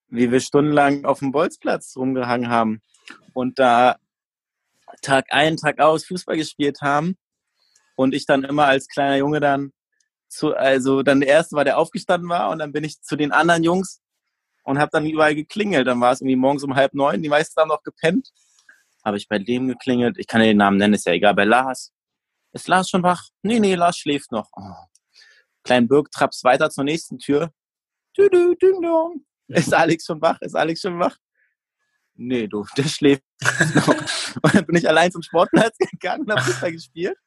Wie 0.08 0.30
wir 0.30 0.40
stundenlang 0.40 1.04
auf 1.04 1.18
dem 1.18 1.32
Bolzplatz 1.32 1.96
rumgehangen 1.96 2.48
haben 2.48 2.80
und 3.32 3.58
da 3.58 3.96
Tag 5.02 5.26
ein, 5.30 5.56
Tag 5.56 5.80
aus 5.80 6.06
Fußball 6.06 6.36
gespielt 6.36 6.80
haben 6.80 7.16
und 7.96 8.14
ich 8.14 8.24
dann 8.24 8.44
immer 8.44 8.66
als 8.66 8.86
kleiner 8.86 9.16
Junge 9.16 9.40
dann 9.40 9.72
zu, 10.37 10.55
also 10.55 11.03
dann 11.03 11.20
der 11.20 11.28
erste 11.28 11.57
war, 11.57 11.64
der 11.64 11.78
aufgestanden 11.78 12.28
war 12.28 12.51
und 12.51 12.59
dann 12.59 12.72
bin 12.72 12.84
ich 12.84 13.01
zu 13.03 13.16
den 13.16 13.32
anderen 13.32 13.64
Jungs 13.64 14.01
und 14.64 14.78
habe 14.78 14.91
dann 14.93 15.07
überall 15.07 15.34
geklingelt. 15.34 15.87
Dann 15.87 16.01
war 16.01 16.12
es 16.12 16.20
irgendwie 16.20 16.37
morgens 16.37 16.62
um 16.62 16.74
halb 16.74 16.95
neun, 16.95 17.22
die 17.22 17.28
meisten 17.28 17.61
haben 17.61 17.68
noch 17.68 17.82
gepennt. 17.82 18.30
Habe 19.05 19.16
ich 19.16 19.28
bei 19.28 19.39
dem 19.39 19.68
geklingelt. 19.68 20.18
Ich 20.18 20.26
kann 20.26 20.41
ja 20.41 20.49
den 20.49 20.57
Namen 20.57 20.78
nennen, 20.78 20.95
ist 20.95 21.07
ja 21.07 21.12
egal. 21.12 21.34
Bei 21.34 21.45
Lars. 21.45 21.93
Ist 22.53 22.68
Lars 22.68 22.91
schon 22.91 23.03
wach? 23.03 23.28
Nee, 23.43 23.61
nee, 23.61 23.74
Lars 23.74 23.97
schläft 23.99 24.32
noch. 24.32 24.51
Oh. 24.57 24.74
Klein 25.62 25.89
Birk 25.89 26.11
trappst 26.11 26.43
weiter 26.45 26.70
zur 26.70 26.84
nächsten 26.84 27.18
Tür. 27.18 27.53
Dü 28.16 28.24
-dü, 28.24 28.59
ding 28.61 28.84
-dong. 28.84 29.20
Ist 29.49 29.72
Alex 29.72 30.05
schon 30.07 30.20
wach? 30.20 30.41
Ist 30.41 30.57
Alex 30.57 30.80
schon 30.80 30.99
wach? 30.99 31.16
Nee, 32.14 32.49
du, 32.49 32.64
der 32.76 32.84
schläft 32.84 33.22
noch. 33.74 33.89
und 34.43 34.55
dann 34.55 34.66
bin 34.66 34.76
ich 34.76 34.89
allein 34.89 35.12
zum 35.12 35.22
Sportplatz 35.22 35.76
gegangen 35.78 36.22
und 36.22 36.32
habe 36.32 36.43
Fußball 36.43 36.72
gespielt 36.72 37.18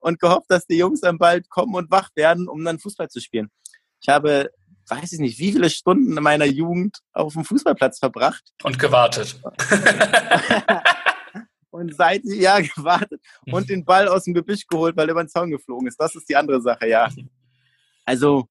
und 0.00 0.20
gehofft, 0.20 0.46
dass 0.48 0.66
die 0.66 0.76
Jungs 0.76 1.00
dann 1.00 1.18
bald 1.18 1.48
kommen 1.48 1.74
und 1.74 1.90
wach 1.90 2.10
werden, 2.14 2.48
um 2.48 2.64
dann 2.64 2.78
Fußball 2.78 3.08
zu 3.08 3.20
spielen. 3.20 3.50
Ich 4.00 4.08
habe, 4.08 4.50
weiß 4.88 5.12
ich 5.12 5.18
nicht, 5.18 5.38
wie 5.38 5.52
viele 5.52 5.70
Stunden 5.70 6.16
in 6.16 6.22
meiner 6.22 6.46
Jugend 6.46 6.98
auf 7.12 7.34
dem 7.34 7.44
Fußballplatz 7.44 7.98
verbracht. 7.98 8.42
Und 8.62 8.78
gewartet. 8.78 9.40
und 11.70 11.94
seit 11.94 12.22
ja 12.24 12.60
gewartet 12.60 13.20
und 13.50 13.68
den 13.68 13.84
Ball 13.84 14.08
aus 14.08 14.24
dem 14.24 14.34
Gebüsch 14.34 14.66
geholt, 14.66 14.96
weil 14.96 15.08
er 15.08 15.12
über 15.12 15.24
den 15.24 15.28
Zaun 15.28 15.50
geflogen 15.50 15.88
ist. 15.88 16.00
Das 16.00 16.14
ist 16.14 16.28
die 16.28 16.36
andere 16.36 16.60
Sache, 16.60 16.88
ja. 16.88 17.08
Also 18.04 18.46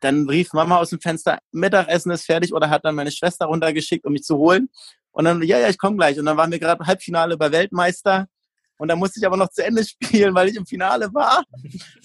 dann 0.00 0.28
rief 0.28 0.52
Mama 0.52 0.78
aus 0.78 0.90
dem 0.90 1.00
Fenster, 1.00 1.38
Mittagessen 1.50 2.10
ist 2.10 2.26
fertig 2.26 2.52
oder 2.52 2.68
hat 2.68 2.84
dann 2.84 2.94
meine 2.94 3.10
Schwester 3.10 3.46
runtergeschickt, 3.46 4.04
um 4.04 4.12
mich 4.12 4.24
zu 4.24 4.36
holen. 4.36 4.68
Und 5.12 5.24
dann, 5.24 5.42
ja, 5.42 5.58
ja, 5.58 5.68
ich 5.68 5.78
komme 5.78 5.96
gleich. 5.96 6.18
Und 6.18 6.26
dann 6.26 6.36
waren 6.36 6.50
wir 6.50 6.58
gerade 6.58 6.84
Halbfinale 6.84 7.36
bei 7.36 7.52
Weltmeister. 7.52 8.26
Und 8.76 8.88
dann 8.88 8.98
musste 8.98 9.20
ich 9.20 9.26
aber 9.26 9.36
noch 9.36 9.50
zu 9.50 9.64
Ende 9.64 9.84
spielen, 9.84 10.34
weil 10.34 10.48
ich 10.48 10.56
im 10.56 10.66
Finale 10.66 11.12
war. 11.14 11.44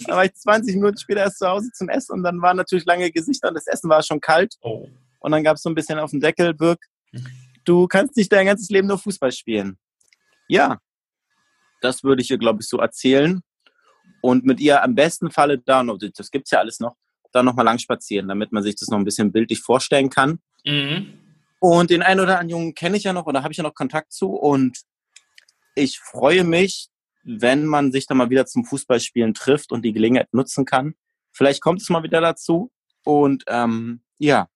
Dann 0.05 0.15
war 0.15 0.26
ich 0.26 0.34
20 0.34 0.76
Minuten 0.76 0.97
später 0.97 1.22
erst 1.22 1.39
zu 1.39 1.47
Hause 1.47 1.70
zum 1.74 1.89
Essen 1.89 2.13
und 2.13 2.24
dann 2.24 2.41
waren 2.41 2.57
natürlich 2.57 2.86
lange 2.86 3.11
Gesichter 3.11 3.49
und 3.49 3.55
das 3.55 3.67
Essen 3.67 3.89
war 3.89 4.03
schon 4.03 4.22
kalt. 4.22 4.55
Oh. 4.61 4.88
Und 5.20 5.32
dann 5.32 5.43
gab 5.43 5.57
es 5.57 5.63
so 5.63 5.70
ein 5.70 5.76
bisschen 5.76 5.99
auf 5.99 6.11
dem 6.11 6.20
Deckel, 6.20 6.53
Birk, 6.53 6.80
du 7.65 7.88
kannst 7.88 8.15
nicht 8.15 8.32
dein 8.32 8.45
ganzes 8.45 8.70
Leben 8.70 8.88
nur 8.88 8.97
Fußball 8.97 9.32
spielen. 9.32 9.78
Ja, 10.47 10.80
das 11.82 12.03
würde 12.03 12.22
ich 12.22 12.30
ihr, 12.30 12.38
glaube 12.38 12.59
ich, 12.61 12.67
so 12.67 12.78
erzählen. 12.78 13.41
Und 14.22 14.45
mit 14.45 14.59
ihr 14.59 14.84
am 14.84 14.95
besten 14.95 15.32
Falle 15.32 15.59
da, 15.59 15.84
das 15.84 16.32
gibt 16.32 16.47
es 16.47 16.51
ja 16.51 16.59
alles 16.59 16.80
noch, 16.80 16.95
da 17.32 17.43
nochmal 17.43 17.65
lang 17.65 17.80
spazieren, 17.80 18.28
damit 18.28 18.51
man 18.51 18.63
sich 18.63 18.76
das 18.76 18.89
noch 18.89 18.97
ein 18.97 19.05
bisschen 19.05 19.32
bildlich 19.32 19.61
vorstellen 19.61 20.09
kann. 20.09 20.39
Mhm. 20.65 21.13
Und 21.59 21.89
den 21.89 22.01
einen 22.01 22.20
oder 22.20 22.39
anderen 22.39 22.49
Jungen 22.49 22.74
kenne 22.74 22.97
ich 22.97 23.03
ja 23.03 23.13
noch 23.13 23.26
oder 23.28 23.43
habe 23.43 23.51
ich 23.51 23.57
ja 23.57 23.63
noch 23.63 23.74
Kontakt 23.74 24.11
zu 24.11 24.32
und 24.32 24.80
ich 25.80 25.99
freue 25.99 26.43
mich, 26.43 26.89
wenn 27.23 27.65
man 27.65 27.91
sich 27.91 28.07
da 28.07 28.15
mal 28.15 28.30
wieder 28.30 28.45
zum 28.45 28.65
Fußballspielen 28.65 29.34
trifft 29.34 29.71
und 29.71 29.84
die 29.84 29.93
Gelegenheit 29.93 30.34
nutzen 30.34 30.65
kann. 30.65 30.95
Vielleicht 31.32 31.61
kommt 31.61 31.82
es 31.82 31.89
mal 31.89 32.03
wieder 32.03 32.21
dazu. 32.21 32.71
Und 33.03 33.43
ähm, 33.47 34.01
ja, 34.17 34.47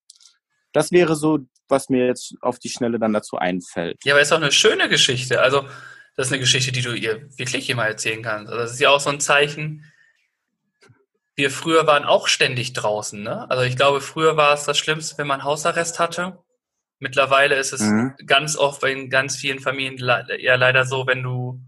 das 0.71 0.91
wäre 0.91 1.15
so, 1.15 1.39
was 1.69 1.89
mir 1.89 2.07
jetzt 2.07 2.35
auf 2.41 2.59
die 2.59 2.69
Schnelle 2.69 2.99
dann 2.99 3.13
dazu 3.13 3.37
einfällt. 3.37 4.03
Ja, 4.03 4.13
aber 4.13 4.21
es 4.21 4.27
ist 4.29 4.33
auch 4.33 4.37
eine 4.37 4.51
schöne 4.51 4.89
Geschichte. 4.89 5.41
Also, 5.41 5.65
das 6.15 6.27
ist 6.27 6.33
eine 6.33 6.41
Geschichte, 6.41 6.71
die 6.71 6.81
du 6.81 6.93
ihr 6.93 7.29
wirklich 7.37 7.69
immer 7.69 7.85
erzählen 7.85 8.21
kannst. 8.21 8.51
Also, 8.51 8.61
das 8.61 8.73
ist 8.73 8.79
ja 8.79 8.89
auch 8.89 8.99
so 8.99 9.09
ein 9.09 9.19
Zeichen. 9.19 9.85
Wir 11.35 11.49
früher 11.49 11.87
waren 11.87 12.03
auch 12.03 12.27
ständig 12.27 12.73
draußen. 12.73 13.21
Ne? 13.21 13.49
Also, 13.49 13.63
ich 13.63 13.75
glaube, 13.75 14.01
früher 14.01 14.37
war 14.37 14.53
es 14.53 14.65
das 14.65 14.77
Schlimmste, 14.77 15.17
wenn 15.17 15.27
man 15.27 15.43
Hausarrest 15.43 15.99
hatte. 15.99 16.42
Mittlerweile 17.03 17.55
ist 17.55 17.73
es 17.73 17.81
mhm. 17.81 18.15
ganz 18.25 18.55
oft 18.55 18.81
in 18.83 19.09
ganz 19.09 19.35
vielen 19.35 19.59
Familien 19.59 19.97
ja 20.39 20.55
leider 20.55 20.85
so, 20.85 21.05
wenn 21.05 21.21
du 21.21 21.61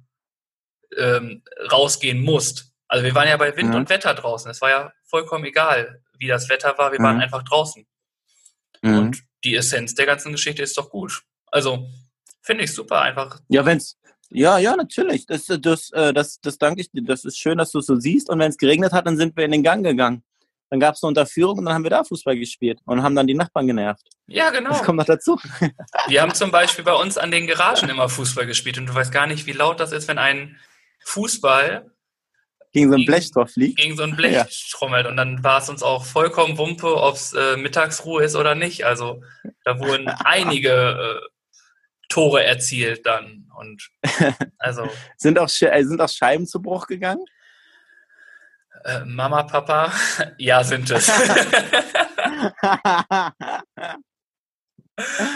ähm, 0.96 1.44
rausgehen 1.70 2.24
musst. 2.24 2.72
Also 2.88 3.04
wir 3.04 3.14
waren 3.16 3.28
ja 3.28 3.36
bei 3.36 3.54
Wind 3.58 3.72
mhm. 3.72 3.76
und 3.76 3.90
Wetter 3.90 4.14
draußen. 4.14 4.50
Es 4.50 4.62
war 4.62 4.70
ja 4.70 4.94
vollkommen 5.04 5.44
egal, 5.44 6.02
wie 6.18 6.28
das 6.28 6.48
Wetter 6.48 6.78
war. 6.78 6.94
Wir 6.94 7.02
mhm. 7.02 7.04
waren 7.04 7.20
einfach 7.20 7.44
draußen. 7.44 7.86
Mhm. 8.82 8.98
Und 8.98 9.24
die 9.44 9.56
Essenz 9.56 9.94
der 9.94 10.06
ganzen 10.06 10.32
Geschichte 10.32 10.64
ist 10.64 10.78
doch 10.78 10.90
gut. 10.90 11.24
Also 11.48 11.90
finde 12.42 12.64
ich 12.64 12.74
super 12.74 13.02
einfach. 13.02 13.42
Ja, 13.50 13.66
wenn's 13.66 13.98
ja, 14.30 14.58
ja, 14.58 14.76
natürlich. 14.76 15.26
Das, 15.26 15.48
das, 15.48 15.92
äh, 15.92 16.14
das, 16.14 16.40
das 16.40 16.58
danke 16.58 16.80
ich 16.80 16.92
dir. 16.92 17.04
Das 17.04 17.26
ist 17.26 17.38
schön, 17.38 17.58
dass 17.58 17.72
du 17.72 17.80
es 17.80 17.86
so 17.86 17.96
siehst. 17.96 18.30
Und 18.30 18.40
wenn 18.40 18.50
es 18.50 18.58
geregnet 18.58 18.94
hat, 18.94 19.06
dann 19.06 19.18
sind 19.18 19.36
wir 19.36 19.44
in 19.44 19.52
den 19.52 19.64
Gang 19.64 19.84
gegangen. 19.84 20.24
Dann 20.70 20.80
gab 20.80 20.96
es 20.96 21.04
eine 21.04 21.10
Unterführung 21.10 21.60
und 21.60 21.66
dann 21.66 21.74
haben 21.74 21.84
wir 21.84 21.92
da 21.92 22.04
Fußball 22.04 22.38
gespielt 22.38 22.80
und 22.86 23.04
haben 23.04 23.16
dann 23.16 23.28
die 23.28 23.36
Nachbarn 23.36 23.68
genervt. 23.68 24.08
Ja, 24.28 24.50
genau. 24.50 24.72
Das 24.72 24.84
kommt 24.84 24.98
noch 24.98 25.06
dazu. 25.06 25.40
Wir 26.08 26.22
haben 26.24 26.34
zum 26.34 26.50
Beispiel 26.50 26.84
bei 26.84 26.94
uns 26.94 27.18
an 27.18 27.30
den 27.30 27.46
Garagen 27.46 27.90
immer 27.90 28.10
Fußball 28.10 28.48
gespielt 28.48 28.80
und 28.80 28.88
du 28.88 28.96
weißt 28.96 29.12
gar 29.12 29.28
nicht, 29.28 29.46
wie 29.46 29.52
laut 29.52 29.80
das 29.80 29.92
ist, 29.92 30.08
wenn 30.08 30.18
ein 30.18 30.58
Fußball 31.06 31.92
gegen 32.76 32.90
so 32.90 32.98
ein 32.98 33.06
Blechtor 33.06 33.48
fliegt. 33.48 33.78
Gegen 33.78 33.96
so 33.96 34.04
ein 34.04 34.18
Blech 34.18 34.34
ja. 34.34 34.46
trommelt. 34.72 35.08
Und 35.08 35.16
dann 35.16 35.42
war 35.46 35.62
es 35.62 35.70
uns 35.70 35.82
auch 35.82 36.04
vollkommen 36.04 36.58
Wumpe, 36.58 36.94
ob 37.02 37.16
es 37.16 37.32
äh, 37.32 37.56
Mittagsruhe 37.56 38.24
ist 38.24 38.36
oder 38.36 38.54
nicht. 38.54 38.86
Also 38.86 39.22
da 39.64 39.80
wurden 39.80 40.10
einige 40.26 41.22
äh, 41.22 41.28
Tore 42.10 42.44
erzielt 42.44 43.06
dann. 43.06 43.50
Und 43.58 43.90
also. 44.58 44.90
sind, 45.16 45.40
auch, 45.40 45.50
äh, 45.62 45.84
sind 45.84 46.02
auch 46.02 46.10
Scheiben 46.10 46.46
zu 46.46 46.62
Bruch 46.62 46.88
gegangen? 46.88 47.24
Äh, 48.86 49.04
Mama, 49.04 49.44
Papa, 49.44 49.92
ja, 50.38 50.64
sind 50.64 50.92
es. 50.92 51.10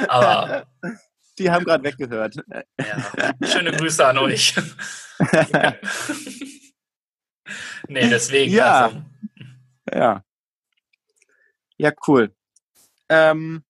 Aber. 0.08 0.68
Die 1.40 1.50
haben 1.50 1.66
gerade 1.66 1.84
weggehört. 1.84 2.36
Ja, 2.78 3.34
schöne 3.44 3.72
Grüße 3.72 4.06
an 4.06 4.20
euch. 4.20 4.56
nee, 7.88 8.08
deswegen. 8.08 8.54
Ja. 8.54 8.86
Also. 8.86 9.02
Ja. 9.92 10.24
Ja, 11.78 11.92
cool. 12.08 12.36
Ähm, 13.08 13.64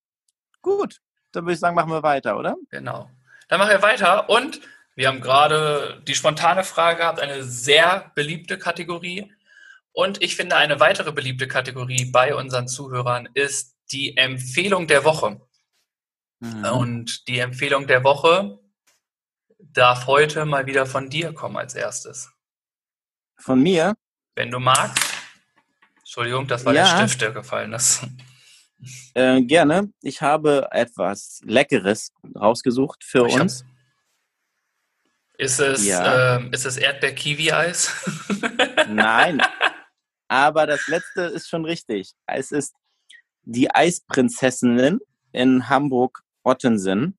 gut, 0.61 0.99
dann 1.31 1.45
würde 1.45 1.53
ich 1.53 1.59
sagen, 1.59 1.75
machen 1.75 1.91
wir 1.91 2.03
weiter, 2.03 2.37
oder? 2.37 2.57
Genau. 2.69 3.09
Dann 3.47 3.59
machen 3.59 3.69
wir 3.69 3.81
weiter 3.81 4.29
und 4.29 4.59
wir 4.95 5.07
haben 5.07 5.21
gerade 5.21 6.01
die 6.05 6.15
spontane 6.15 6.65
Frage 6.65 6.97
gehabt, 6.97 7.21
eine 7.21 7.43
sehr 7.43 8.11
beliebte 8.15 8.57
Kategorie. 8.57 9.31
Und 9.91 10.21
ich 10.21 10.35
finde, 10.35 10.55
eine 10.55 10.79
weitere 10.79 11.11
beliebte 11.11 11.47
Kategorie 11.47 12.05
bei 12.05 12.35
unseren 12.35 12.67
Zuhörern 12.67 13.27
ist 13.33 13.75
die 13.91 14.17
Empfehlung 14.17 14.87
der 14.87 15.03
Woche. 15.03 15.41
Mhm. 16.39 16.65
Und 16.65 17.27
die 17.27 17.39
Empfehlung 17.39 17.87
der 17.87 18.03
Woche 18.03 18.59
darf 19.59 20.07
heute 20.07 20.45
mal 20.45 20.65
wieder 20.65 20.85
von 20.85 21.09
dir 21.09 21.33
kommen 21.33 21.57
als 21.57 21.75
erstes. 21.75 22.29
Von 23.37 23.61
mir? 23.61 23.95
Wenn 24.35 24.51
du 24.51 24.59
magst. 24.59 25.03
Entschuldigung, 25.99 26.47
das 26.47 26.65
war 26.65 26.73
ja. 26.73 26.83
der 26.83 27.07
Stift, 27.07 27.21
der 27.21 27.31
gefallen 27.31 27.73
ist. 27.73 28.01
Äh, 29.13 29.41
gerne. 29.41 29.91
Ich 30.01 30.21
habe 30.21 30.69
etwas 30.71 31.41
Leckeres 31.43 32.13
rausgesucht 32.33 33.03
für 33.03 33.27
ich 33.27 33.33
uns. 33.37 33.65
Ist 35.37 35.59
es, 35.59 35.85
ja. 35.85 36.37
äh, 36.37 36.49
ist 36.51 36.65
es 36.65 36.77
Erdbeer-Kiwi-Eis? 36.77 37.91
Nein, 38.87 39.41
aber 40.29 40.67
das 40.67 40.87
letzte 40.87 41.23
ist 41.23 41.49
schon 41.49 41.65
richtig. 41.65 42.13
Es 42.27 42.51
ist 42.51 42.75
die 43.43 43.73
Eisprinzessinnen 43.73 44.99
in 45.31 45.67
Hamburg-Ottensen, 45.67 47.17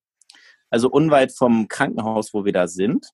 also 0.71 0.89
unweit 0.89 1.33
vom 1.37 1.69
Krankenhaus, 1.69 2.33
wo 2.33 2.45
wir 2.45 2.53
da 2.53 2.69
sind. 2.69 3.11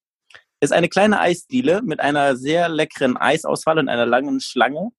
Ist 0.60 0.72
eine 0.72 0.88
kleine 0.88 1.18
Eisdiele 1.18 1.82
mit 1.82 2.00
einer 2.00 2.36
sehr 2.36 2.68
leckeren 2.68 3.16
Eisauswahl 3.16 3.78
und 3.78 3.88
einer 3.88 4.06
langen 4.06 4.40
Schlange. 4.40 4.90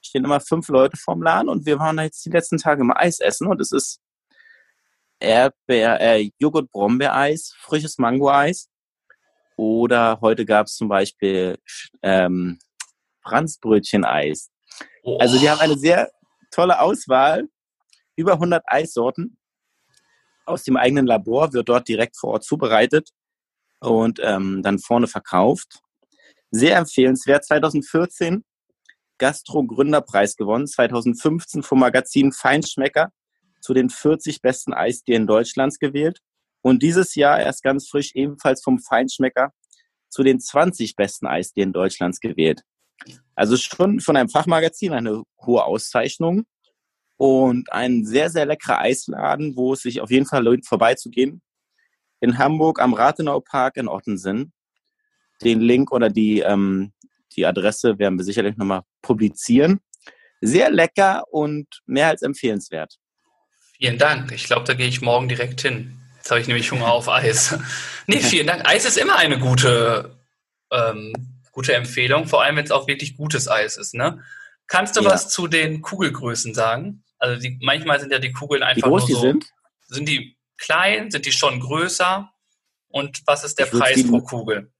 Stehen 0.00 0.24
immer 0.24 0.40
fünf 0.40 0.68
Leute 0.68 0.96
vorm 0.96 1.22
Laden 1.22 1.48
und 1.48 1.66
wir 1.66 1.78
waren 1.78 1.98
jetzt 1.98 2.24
die 2.24 2.30
letzten 2.30 2.58
Tage 2.58 2.84
mal 2.84 2.96
Eis 2.96 3.18
essen 3.18 3.48
und 3.48 3.60
es 3.60 3.72
ist 3.72 4.00
Erdbeer, 5.18 6.00
äh, 6.00 6.30
Joghurt-Brombeereis, 6.38 7.52
frisches 7.58 7.98
Mango-Eis. 7.98 8.68
Oder 9.56 10.20
heute 10.20 10.46
gab 10.46 10.68
es 10.68 10.76
zum 10.76 10.88
Beispiel 10.88 11.58
ähm, 12.02 12.58
Franzbrötchen-Eis. 13.22 14.50
Oh. 15.02 15.18
Also 15.18 15.38
die 15.38 15.48
haben 15.48 15.60
eine 15.60 15.78
sehr 15.78 16.10
tolle 16.50 16.80
Auswahl, 16.80 17.48
über 18.16 18.34
100 18.34 18.62
Eissorten 18.66 19.38
aus 20.46 20.64
dem 20.64 20.76
eigenen 20.76 21.06
Labor, 21.06 21.52
wird 21.52 21.68
dort 21.68 21.88
direkt 21.88 22.16
vor 22.16 22.30
Ort 22.32 22.44
zubereitet 22.44 23.10
und 23.80 24.20
ähm, 24.22 24.62
dann 24.62 24.78
vorne 24.78 25.06
verkauft. 25.06 25.80
Sehr 26.50 26.76
empfehlenswert. 26.76 27.44
2014 27.44 28.44
Gastro-Gründerpreis 29.18 30.36
gewonnen, 30.36 30.66
2015 30.66 31.62
vom 31.62 31.78
Magazin 31.78 32.32
Feinschmecker 32.32 33.12
zu 33.60 33.74
den 33.74 33.90
40 33.90 34.40
besten 34.42 34.72
Eisdielen 34.72 35.26
Deutschlands 35.26 35.78
gewählt. 35.78 36.20
Und 36.62 36.82
dieses 36.82 37.14
Jahr 37.14 37.40
erst 37.40 37.62
ganz 37.62 37.88
frisch 37.88 38.12
ebenfalls 38.14 38.62
vom 38.62 38.78
Feinschmecker 38.78 39.52
zu 40.08 40.22
den 40.22 40.40
20 40.40 40.96
besten 40.96 41.26
Eisdielen 41.26 41.72
Deutschlands 41.72 42.20
gewählt. 42.20 42.62
Also 43.34 43.56
schon 43.56 44.00
von 44.00 44.16
einem 44.16 44.28
Fachmagazin 44.28 44.92
eine 44.92 45.22
hohe 45.44 45.64
Auszeichnung 45.64 46.44
und 47.16 47.72
ein 47.72 48.04
sehr, 48.04 48.30
sehr 48.30 48.46
leckerer 48.46 48.80
Eisladen, 48.80 49.56
wo 49.56 49.74
es 49.74 49.80
sich 49.80 50.00
auf 50.00 50.10
jeden 50.10 50.26
Fall 50.26 50.44
lohnt, 50.44 50.66
vorbeizugehen. 50.66 51.42
In 52.20 52.38
Hamburg 52.38 52.80
am 52.80 52.94
Rathenau-Park 52.94 53.76
in 53.76 53.88
Ottensen. 53.88 54.52
Den 55.42 55.60
Link 55.60 55.90
oder 55.90 56.10
die, 56.10 56.40
ähm, 56.40 56.92
die 57.36 57.46
Adresse 57.46 57.98
werden 57.98 58.18
wir 58.18 58.24
sicherlich 58.24 58.56
nochmal 58.56 58.82
publizieren. 59.00 59.80
Sehr 60.40 60.70
lecker 60.70 61.24
und 61.30 61.66
mehr 61.86 62.08
als 62.08 62.22
empfehlenswert. 62.22 62.96
Vielen 63.76 63.98
Dank. 63.98 64.32
Ich 64.32 64.44
glaube, 64.44 64.66
da 64.66 64.74
gehe 64.74 64.88
ich 64.88 65.00
morgen 65.00 65.28
direkt 65.28 65.62
hin. 65.62 65.98
Jetzt 66.16 66.30
habe 66.30 66.40
ich 66.40 66.46
nämlich 66.46 66.70
Hunger 66.70 66.92
auf 66.92 67.08
Eis. 67.08 67.58
nee, 68.06 68.18
vielen 68.18 68.46
Dank. 68.46 68.68
Eis 68.68 68.84
ist 68.84 68.98
immer 68.98 69.16
eine 69.16 69.38
gute, 69.38 70.18
ähm, 70.70 71.12
gute 71.52 71.74
Empfehlung, 71.74 72.26
vor 72.26 72.42
allem 72.42 72.56
wenn 72.56 72.64
es 72.64 72.70
auch 72.70 72.86
wirklich 72.86 73.16
gutes 73.16 73.48
Eis 73.48 73.76
ist. 73.76 73.94
Ne? 73.94 74.22
Kannst 74.66 74.96
du 74.96 75.02
ja. 75.02 75.10
was 75.10 75.28
zu 75.28 75.48
den 75.48 75.82
Kugelgrößen 75.82 76.54
sagen? 76.54 77.04
Also 77.18 77.40
die, 77.40 77.58
manchmal 77.60 78.00
sind 78.00 78.12
ja 78.12 78.18
die 78.18 78.32
Kugeln 78.32 78.62
einfach 78.62 78.86
Wie 78.86 78.90
groß 78.90 79.08
nur 79.08 79.18
so. 79.18 79.26
Die 79.26 79.32
sind? 79.32 79.52
sind 79.88 80.08
die 80.08 80.36
klein? 80.56 81.10
Sind 81.10 81.26
die 81.26 81.32
schon 81.32 81.60
größer? 81.60 82.30
Und 82.88 83.22
was 83.26 83.44
ist 83.44 83.58
der 83.58 83.66
ich 83.66 83.72
Preis 83.72 84.06
pro 84.06 84.20
Kugel? 84.20 84.72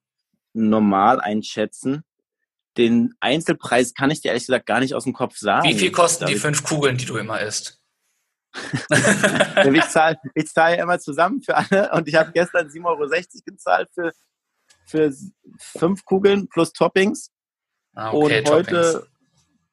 Normal 0.53 1.21
einschätzen. 1.21 2.05
Den 2.77 3.15
Einzelpreis 3.21 3.95
kann 3.95 4.11
ich 4.11 4.21
dir 4.21 4.29
ehrlich 4.29 4.47
gesagt 4.47 4.67
gar 4.67 4.81
nicht 4.81 4.95
aus 4.95 5.05
dem 5.05 5.13
Kopf 5.13 5.37
sagen. 5.37 5.69
Wie 5.69 5.79
viel 5.79 5.91
kosten 5.91 6.27
die 6.27 6.37
fünf 6.37 6.63
Kugeln, 6.63 6.97
die 6.97 7.05
du 7.05 7.17
immer 7.17 7.41
isst? 7.41 7.81
ich 9.75 9.85
zahle 9.89 10.17
ich 10.35 10.47
zahl 10.47 10.77
ja 10.77 10.83
immer 10.83 10.99
zusammen 10.99 11.43
für 11.43 11.57
alle 11.57 11.91
und 11.93 12.09
ich 12.09 12.15
habe 12.15 12.33
gestern 12.33 12.69
7,60 12.69 12.85
Euro 12.85 13.09
gezahlt 13.45 13.89
für, 13.95 14.13
für 14.91 15.13
fünf 15.59 16.05
Kugeln 16.05 16.49
plus 16.49 16.73
Toppings. 16.73 17.31
Ah, 17.95 18.13
okay, 18.13 18.41
und 18.41 18.51
heute, 18.51 18.93
Toppings. 18.93 19.11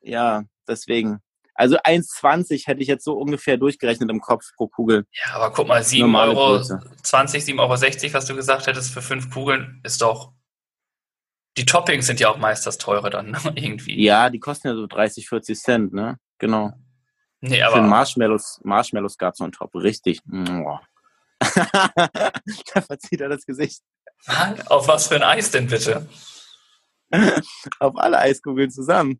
ja, 0.01 0.43
deswegen. 0.67 1.19
Also 1.53 1.77
1,20 1.77 2.67
hätte 2.67 2.81
ich 2.81 2.87
jetzt 2.87 3.03
so 3.03 3.17
ungefähr 3.17 3.57
durchgerechnet 3.57 4.11
im 4.11 4.21
Kopf 4.21 4.45
pro 4.55 4.67
Kugel. 4.67 5.07
Ja, 5.11 5.33
aber 5.35 5.51
guck 5.51 5.67
mal, 5.67 5.83
7 5.83 6.15
Euro, 6.15 6.61
20, 6.61 7.43
7,60 7.43 7.59
Euro, 7.59 8.13
was 8.13 8.25
du 8.27 8.35
gesagt 8.35 8.67
hättest 8.67 8.93
für 8.93 9.01
fünf 9.01 9.31
Kugeln, 9.31 9.81
ist 9.83 10.01
doch. 10.01 10.33
Die 11.57 11.65
Toppings 11.65 12.05
sind 12.05 12.19
ja 12.19 12.29
auch 12.29 12.37
meist 12.37 12.67
das 12.67 12.77
teure 12.77 13.09
dann, 13.09 13.31
ne, 13.31 13.39
irgendwie. 13.55 14.03
Ja, 14.03 14.29
die 14.29 14.39
kosten 14.39 14.67
ja 14.67 14.75
so 14.75 14.85
30, 14.85 15.27
40 15.27 15.59
Cent, 15.59 15.93
ne? 15.93 16.19
Genau. 16.37 16.73
Nee, 17.41 17.63
aber. 17.63 17.77
Für 17.77 17.81
Marshmallows, 17.81 18.61
Marshmallows 18.63 19.17
gab 19.17 19.33
es 19.33 19.39
noch 19.39 19.45
einen 19.45 19.53
Top. 19.53 19.73
Richtig. 19.73 20.21
da 21.39 22.81
verzieht 22.81 23.21
er 23.21 23.29
das 23.29 23.45
Gesicht. 23.45 23.81
Auf 24.67 24.87
was 24.87 25.07
für 25.07 25.15
ein 25.15 25.23
Eis 25.23 25.51
denn 25.51 25.67
bitte? 25.67 26.07
Auf 27.79 27.95
alle 27.97 28.19
Eiskugeln 28.19 28.71
zusammen. 28.71 29.19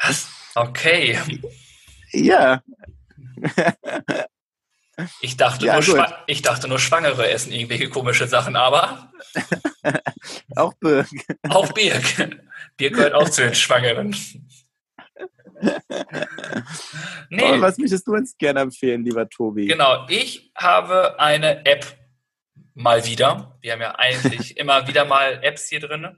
Was? 0.00 0.28
Okay. 0.56 1.20
Ja. 2.12 2.62
Ich 5.20 5.36
dachte, 5.36 5.66
ja, 5.66 5.78
nur 5.78 6.06
ich 6.26 6.40
dachte 6.40 6.66
nur 6.66 6.78
Schwangere 6.78 7.28
essen 7.28 7.52
irgendwelche 7.52 7.90
komische 7.90 8.26
Sachen, 8.26 8.56
aber. 8.56 9.12
auch 10.56 10.72
Birk. 10.80 11.08
Auch 11.50 11.70
Birk. 11.74 12.38
Birk 12.78 12.94
gehört 12.94 13.12
auch 13.12 13.28
zu 13.28 13.42
den 13.42 13.54
Schwangeren. 13.54 14.16
nee. 17.28 17.44
Aber 17.44 17.60
was 17.60 17.76
möchtest 17.76 18.06
du 18.06 18.14
uns 18.14 18.34
gerne 18.38 18.60
empfehlen, 18.60 19.04
lieber 19.04 19.28
Tobi? 19.28 19.66
Genau, 19.66 20.06
ich 20.08 20.50
habe 20.56 21.20
eine 21.20 21.66
App 21.66 21.84
mal 22.76 23.06
wieder. 23.06 23.56
Wir 23.62 23.72
haben 23.72 23.80
ja 23.80 23.98
eigentlich 23.98 24.56
immer 24.56 24.86
wieder 24.86 25.04
mal 25.04 25.42
Apps 25.42 25.68
hier 25.68 25.80
drin. 25.80 26.16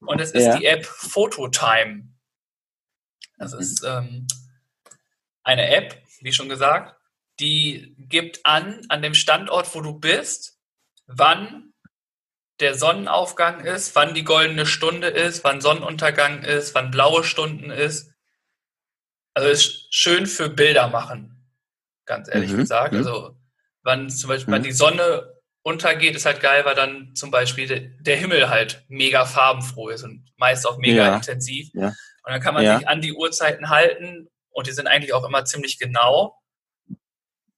Und 0.00 0.20
es 0.20 0.32
ist 0.32 0.46
ja. 0.46 0.56
die 0.56 0.64
App 0.64 0.84
Phototime. 0.84 2.08
Das 3.36 3.52
mhm. 3.52 3.60
ist 3.60 3.84
ähm, 3.84 4.26
eine 5.42 5.68
App, 5.68 6.02
wie 6.20 6.32
schon 6.32 6.48
gesagt, 6.48 6.96
die 7.40 7.94
gibt 7.98 8.44
an, 8.44 8.80
an 8.88 9.02
dem 9.02 9.14
Standort, 9.14 9.72
wo 9.74 9.80
du 9.80 9.98
bist, 9.98 10.58
wann 11.06 11.72
der 12.58 12.74
Sonnenaufgang 12.74 13.60
ist, 13.60 13.94
wann 13.94 14.14
die 14.14 14.24
goldene 14.24 14.66
Stunde 14.66 15.08
ist, 15.08 15.44
wann 15.44 15.60
Sonnenuntergang 15.60 16.42
ist, 16.42 16.74
wann 16.74 16.90
blaue 16.90 17.22
Stunden 17.22 17.70
ist. 17.70 18.12
Also 19.34 19.48
ist 19.48 19.94
schön 19.94 20.26
für 20.26 20.48
Bilder 20.48 20.88
machen, 20.88 21.48
ganz 22.06 22.28
ehrlich 22.28 22.50
mhm. 22.50 22.56
gesagt. 22.56 22.92
Mhm. 22.92 22.98
Also 22.98 23.36
wann 23.82 24.10
zum 24.10 24.28
Beispiel, 24.28 24.50
mhm. 24.50 24.56
wann 24.56 24.62
die 24.64 24.72
Sonne 24.72 25.37
untergeht, 25.62 26.16
ist 26.16 26.26
halt 26.26 26.40
geil, 26.40 26.64
weil 26.64 26.74
dann 26.74 27.14
zum 27.14 27.30
Beispiel 27.30 27.96
der 28.00 28.16
Himmel 28.16 28.48
halt 28.48 28.84
mega 28.88 29.24
farbenfroh 29.26 29.90
ist 29.90 30.02
und 30.02 30.24
meist 30.36 30.66
auch 30.66 30.78
mega 30.78 31.06
ja. 31.06 31.16
intensiv. 31.16 31.68
Ja. 31.74 31.88
Und 31.88 32.32
dann 32.32 32.40
kann 32.40 32.54
man 32.54 32.64
ja. 32.64 32.78
sich 32.78 32.88
an 32.88 33.00
die 33.00 33.12
Uhrzeiten 33.12 33.68
halten 33.68 34.28
und 34.50 34.66
die 34.66 34.72
sind 34.72 34.86
eigentlich 34.86 35.12
auch 35.12 35.24
immer 35.24 35.44
ziemlich 35.44 35.78
genau 35.78 36.40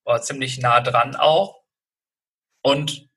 oder 0.04 0.22
ziemlich 0.22 0.58
nah 0.58 0.80
dran 0.80 1.16
auch. 1.16 1.62
Und 2.62 3.08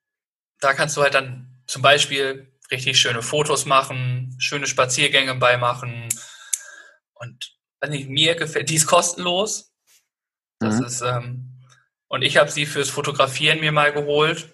da 0.60 0.74
kannst 0.74 0.96
du 0.96 1.02
halt 1.02 1.14
dann 1.14 1.62
zum 1.68 1.82
Beispiel 1.82 2.54
richtig 2.72 3.00
schöne 3.00 3.22
Fotos 3.22 3.66
machen, 3.66 4.36
schöne 4.40 4.68
Spaziergänge 4.68 5.36
beimachen. 5.36 6.08
Und 7.16 7.58
nicht, 7.88 8.10
mir 8.10 8.36
gefällt, 8.36 8.70
die 8.70 8.76
ist 8.76 8.88
kostenlos. 8.88 9.74
Das 10.60 10.80
mhm. 10.80 10.86
ist, 10.86 11.02
ähm, 11.02 11.64
und 12.08 12.22
ich 12.22 12.38
habe 12.38 12.50
sie 12.50 12.66
fürs 12.66 12.90
Fotografieren 12.90 13.60
mir 13.60 13.72
mal 13.72 13.92
geholt 13.92 14.53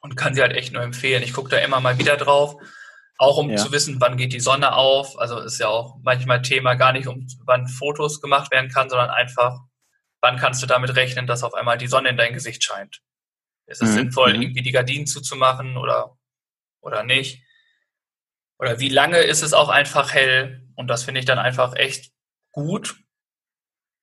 und 0.00 0.16
kann 0.16 0.34
sie 0.34 0.42
halt 0.42 0.52
echt 0.52 0.72
nur 0.72 0.82
empfehlen. 0.82 1.22
Ich 1.22 1.32
gucke 1.32 1.50
da 1.50 1.58
immer 1.58 1.80
mal 1.80 1.98
wieder 1.98 2.16
drauf, 2.16 2.56
auch 3.18 3.36
um 3.36 3.50
ja. 3.50 3.56
zu 3.56 3.72
wissen, 3.72 4.00
wann 4.00 4.16
geht 4.16 4.32
die 4.32 4.40
Sonne 4.40 4.74
auf. 4.74 5.18
Also 5.18 5.40
ist 5.40 5.58
ja 5.58 5.68
auch 5.68 5.96
manchmal 6.02 6.42
Thema 6.42 6.74
gar 6.74 6.92
nicht, 6.92 7.08
um 7.08 7.26
wann 7.44 7.66
Fotos 7.66 8.20
gemacht 8.20 8.50
werden 8.50 8.70
kann, 8.70 8.88
sondern 8.88 9.10
einfach, 9.10 9.58
wann 10.20 10.38
kannst 10.38 10.62
du 10.62 10.66
damit 10.66 10.94
rechnen, 10.94 11.26
dass 11.26 11.42
auf 11.42 11.54
einmal 11.54 11.78
die 11.78 11.88
Sonne 11.88 12.10
in 12.10 12.16
dein 12.16 12.32
Gesicht 12.32 12.62
scheint. 12.62 13.00
Ist 13.66 13.82
es 13.82 13.90
mhm. 13.90 13.94
sinnvoll, 13.94 14.34
mhm. 14.34 14.42
irgendwie 14.42 14.62
die 14.62 14.72
Gardinen 14.72 15.06
zuzumachen 15.06 15.76
oder, 15.76 16.16
oder 16.80 17.02
nicht? 17.02 17.42
Oder 18.58 18.80
wie 18.80 18.88
lange 18.88 19.18
ist 19.18 19.42
es 19.42 19.52
auch 19.52 19.68
einfach 19.68 20.14
hell? 20.14 20.66
Und 20.74 20.88
das 20.88 21.04
finde 21.04 21.20
ich 21.20 21.26
dann 21.26 21.38
einfach 21.38 21.74
echt 21.76 22.12
gut. 22.52 22.96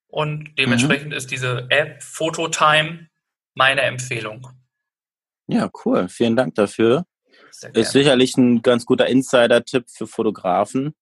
Und 0.08 0.56
dementsprechend 0.58 1.10
mhm. 1.10 1.18
ist 1.18 1.32
diese 1.32 1.68
App 1.70 2.04
Phototime 2.04 3.10
meine 3.54 3.82
Empfehlung. 3.82 4.55
Ja, 5.48 5.70
cool. 5.86 6.08
Vielen 6.10 6.36
Dank 6.36 6.56
dafür. 6.56 7.06
Ist 7.74 7.92
sicherlich 7.92 8.36
ein 8.38 8.62
ganz 8.62 8.86
guter 8.86 9.08
Insider-Tipp 9.08 9.86
für 9.90 10.08
Fotografen, 10.08 10.94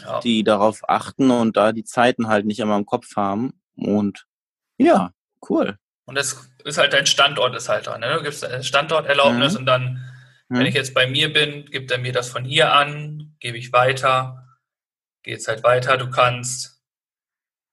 ja. 0.00 0.20
die 0.20 0.44
darauf 0.44 0.80
achten 0.88 1.30
und 1.30 1.56
da 1.56 1.72
die 1.72 1.84
Zeiten 1.84 2.28
halt 2.28 2.44
nicht 2.44 2.60
immer 2.60 2.76
im 2.76 2.86
Kopf 2.86 3.16
haben. 3.16 3.60
Und 3.76 4.26
ja, 4.76 5.12
cool. 5.48 5.78
Und 6.04 6.16
das 6.16 6.50
ist 6.64 6.78
halt 6.78 6.92
dein 6.92 7.06
Standort 7.06 7.54
ist 7.54 7.68
halt 7.68 7.86
da. 7.86 7.96
Ne? 7.96 8.14
Du 8.16 8.22
gibst 8.22 8.46
Standorterlaubnis 8.62 9.54
mhm. 9.54 9.58
und 9.60 9.66
dann, 9.66 9.82
mhm. 10.48 10.58
wenn 10.58 10.66
ich 10.66 10.74
jetzt 10.74 10.94
bei 10.94 11.06
mir 11.06 11.32
bin, 11.32 11.66
gibt 11.66 11.90
er 11.90 11.98
mir 11.98 12.12
das 12.12 12.28
von 12.28 12.44
hier 12.44 12.72
an, 12.72 13.36
gebe 13.40 13.56
ich 13.56 13.72
weiter, 13.72 14.46
geht 15.22 15.38
es 15.38 15.48
halt 15.48 15.62
weiter. 15.62 15.96
Du 15.96 16.10
kannst 16.10 16.82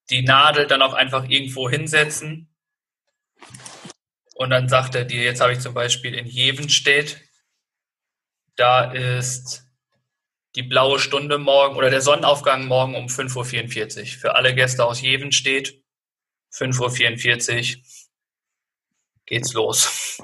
die 0.09 0.23
Nadel 0.23 0.67
dann 0.67 0.81
auch 0.81 0.93
einfach 0.93 1.27
irgendwo 1.27 1.69
hinsetzen 1.69 2.50
und 4.41 4.49
dann 4.49 4.67
sagt 4.67 4.95
er 4.95 5.05
dir, 5.05 5.21
jetzt 5.21 5.39
habe 5.39 5.53
ich 5.53 5.59
zum 5.59 5.75
Beispiel 5.75 6.15
in 6.15 6.25
Jevenstedt, 6.25 7.21
da 8.55 8.91
ist 8.91 9.67
die 10.55 10.63
blaue 10.63 10.97
Stunde 10.97 11.37
morgen 11.37 11.75
oder 11.75 11.91
der 11.91 12.01
Sonnenaufgang 12.01 12.65
morgen 12.65 12.95
um 12.95 13.05
5.44 13.05 13.99
Uhr. 13.99 14.05
Für 14.19 14.35
alle 14.35 14.55
Gäste 14.55 14.83
aus 14.83 14.99
Jevenstedt, 14.99 15.79
5.44 16.55 17.77
Uhr 17.77 17.83
geht's 19.27 19.53
los. 19.53 20.19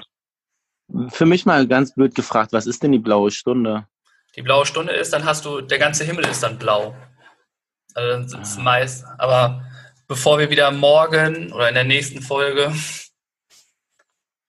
Für 1.10 1.24
mich 1.24 1.46
mal 1.46 1.68
ganz 1.68 1.94
blöd 1.94 2.16
gefragt, 2.16 2.52
was 2.52 2.66
ist 2.66 2.82
denn 2.82 2.90
die 2.90 2.98
blaue 2.98 3.30
Stunde? 3.30 3.86
Die 4.34 4.42
blaue 4.42 4.66
Stunde 4.66 4.94
ist, 4.94 5.12
dann 5.12 5.26
hast 5.26 5.44
du, 5.44 5.60
der 5.60 5.78
ganze 5.78 6.02
Himmel 6.04 6.26
ist 6.26 6.42
dann 6.42 6.58
blau. 6.58 6.96
Also 7.94 8.36
das 8.36 8.48
ist 8.48 8.58
ah. 8.58 8.62
meist, 8.62 9.04
aber 9.16 9.64
bevor 10.08 10.40
wir 10.40 10.50
wieder 10.50 10.72
morgen 10.72 11.52
oder 11.52 11.68
in 11.68 11.76
der 11.76 11.84
nächsten 11.84 12.20
Folge 12.20 12.72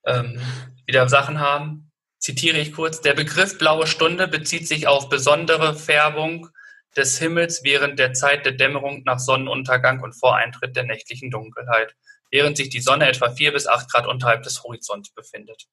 ähm, 0.10 0.42
wieder 0.86 1.08
Sachen 1.08 1.40
haben, 1.40 1.92
zitiere 2.20 2.58
ich 2.58 2.74
kurz, 2.74 3.02
der 3.02 3.14
Begriff 3.14 3.58
blaue 3.58 3.88
Stunde 3.88 4.28
bezieht 4.28 4.68
sich 4.68 4.88
auf 4.88 5.10
besondere 5.10 5.76
Färbung 5.76 6.50
des 6.96 7.18
Himmels 7.20 7.64
während 7.64 8.00
der 8.00 8.14
Zeit 8.14 8.46
der 8.46 8.54
Dämmerung 8.54 9.04
nach 9.06 9.20
Sonnenuntergang 9.20 10.02
und 10.02 10.14
Voreintritt 10.14 10.76
der 10.76 10.84
nächtlichen 10.84 11.32
Dunkelheit, 11.32 11.96
während 12.32 12.58
sich 12.58 12.70
die 12.70 12.82
Sonne 12.82 13.08
etwa 13.08 13.30
vier 13.32 13.54
bis 13.54 13.68
acht 13.68 13.92
Grad 13.92 14.08
unterhalb 14.08 14.44
des 14.44 14.64
Horizonts 14.64 15.12
befindet. 15.12 15.68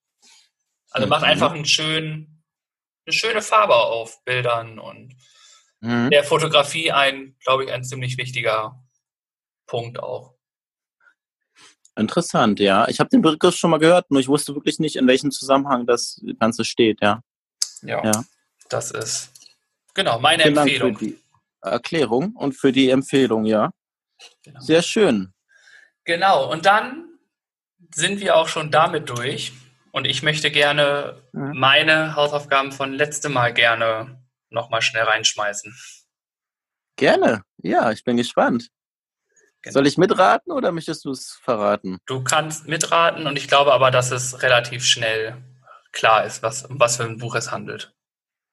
Also 0.90 1.08
macht 1.08 1.22
mhm. 1.22 1.28
einfach 1.28 1.52
einen 1.52 1.64
schönen, 1.64 2.44
eine 3.06 3.12
schöne 3.12 3.42
Farbe 3.42 3.74
auf 3.74 4.22
Bildern 4.24 4.78
und 4.78 5.16
mhm. 5.80 6.10
der 6.10 6.24
Fotografie 6.24 6.92
ein, 6.92 7.36
glaube 7.40 7.64
ich, 7.64 7.72
ein 7.72 7.84
ziemlich 7.84 8.18
wichtiger 8.18 8.82
Punkt 9.66 9.98
auch. 9.98 10.35
Interessant, 11.96 12.60
ja. 12.60 12.86
Ich 12.88 13.00
habe 13.00 13.08
den 13.08 13.22
Begriff 13.22 13.56
schon 13.56 13.70
mal 13.70 13.78
gehört, 13.78 14.10
nur 14.10 14.20
ich 14.20 14.28
wusste 14.28 14.54
wirklich 14.54 14.78
nicht, 14.78 14.96
in 14.96 15.06
welchem 15.06 15.30
Zusammenhang 15.30 15.86
das 15.86 16.22
Ganze 16.38 16.64
steht, 16.64 17.00
ja. 17.00 17.22
Ja, 17.82 18.04
ja. 18.04 18.24
das 18.68 18.90
ist 18.90 19.30
genau 19.94 20.18
meine 20.18 20.42
Vielen 20.42 20.56
Empfehlung. 20.56 20.88
Dank 20.92 20.98
für 20.98 21.04
die 21.06 21.18
Erklärung 21.62 22.36
und 22.36 22.52
für 22.52 22.72
die 22.72 22.90
Empfehlung, 22.90 23.44
ja. 23.46 23.70
Genau. 24.42 24.60
Sehr 24.60 24.82
schön. 24.82 25.32
Genau, 26.04 26.50
und 26.50 26.66
dann 26.66 27.06
sind 27.94 28.20
wir 28.20 28.36
auch 28.36 28.48
schon 28.48 28.70
damit 28.70 29.08
durch. 29.08 29.52
Und 29.90 30.04
ich 30.04 30.22
möchte 30.22 30.50
gerne 30.50 31.22
mhm. 31.32 31.58
meine 31.58 32.14
Hausaufgaben 32.14 32.72
von 32.72 32.92
letztem 32.92 33.32
Mal 33.32 33.54
gerne 33.54 34.22
nochmal 34.50 34.82
schnell 34.82 35.04
reinschmeißen. 35.04 35.74
Gerne, 36.96 37.42
ja, 37.62 37.90
ich 37.90 38.04
bin 38.04 38.16
gespannt. 38.16 38.68
Genau. 39.66 39.72
Soll 39.72 39.88
ich 39.88 39.98
mitraten 39.98 40.52
oder 40.52 40.70
möchtest 40.70 41.04
du 41.04 41.10
es 41.10 41.40
verraten? 41.42 41.98
Du 42.06 42.22
kannst 42.22 42.68
mitraten 42.68 43.26
und 43.26 43.36
ich 43.36 43.48
glaube 43.48 43.72
aber, 43.72 43.90
dass 43.90 44.12
es 44.12 44.44
relativ 44.44 44.84
schnell 44.84 45.42
klar 45.90 46.24
ist, 46.24 46.40
was, 46.40 46.66
um 46.66 46.78
was 46.78 46.98
für 46.98 47.02
ein 47.02 47.18
Buch 47.18 47.34
es 47.34 47.50
handelt. 47.50 47.92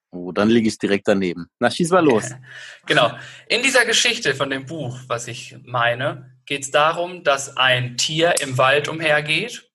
Oh, 0.10 0.32
dann 0.32 0.50
liege 0.50 0.68
ich 0.68 0.80
direkt 0.80 1.08
daneben. 1.08 1.52
Na, 1.60 1.70
schieß 1.70 1.92
mal 1.92 2.04
los. 2.04 2.32
genau. 2.88 3.16
In 3.48 3.62
dieser 3.62 3.86
Geschichte 3.86 4.34
von 4.34 4.50
dem 4.50 4.66
Buch, 4.66 5.02
was 5.06 5.28
ich 5.28 5.56
meine, 5.64 6.36
geht 6.48 6.64
es 6.64 6.72
darum, 6.72 7.24
dass 7.24 7.58
ein 7.58 7.96
Tier 7.96 8.42
im 8.42 8.58
Wald 8.58 8.88
umhergeht 8.88 9.70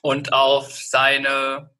und 0.00 0.32
auf 0.32 0.72
seine 0.72 1.70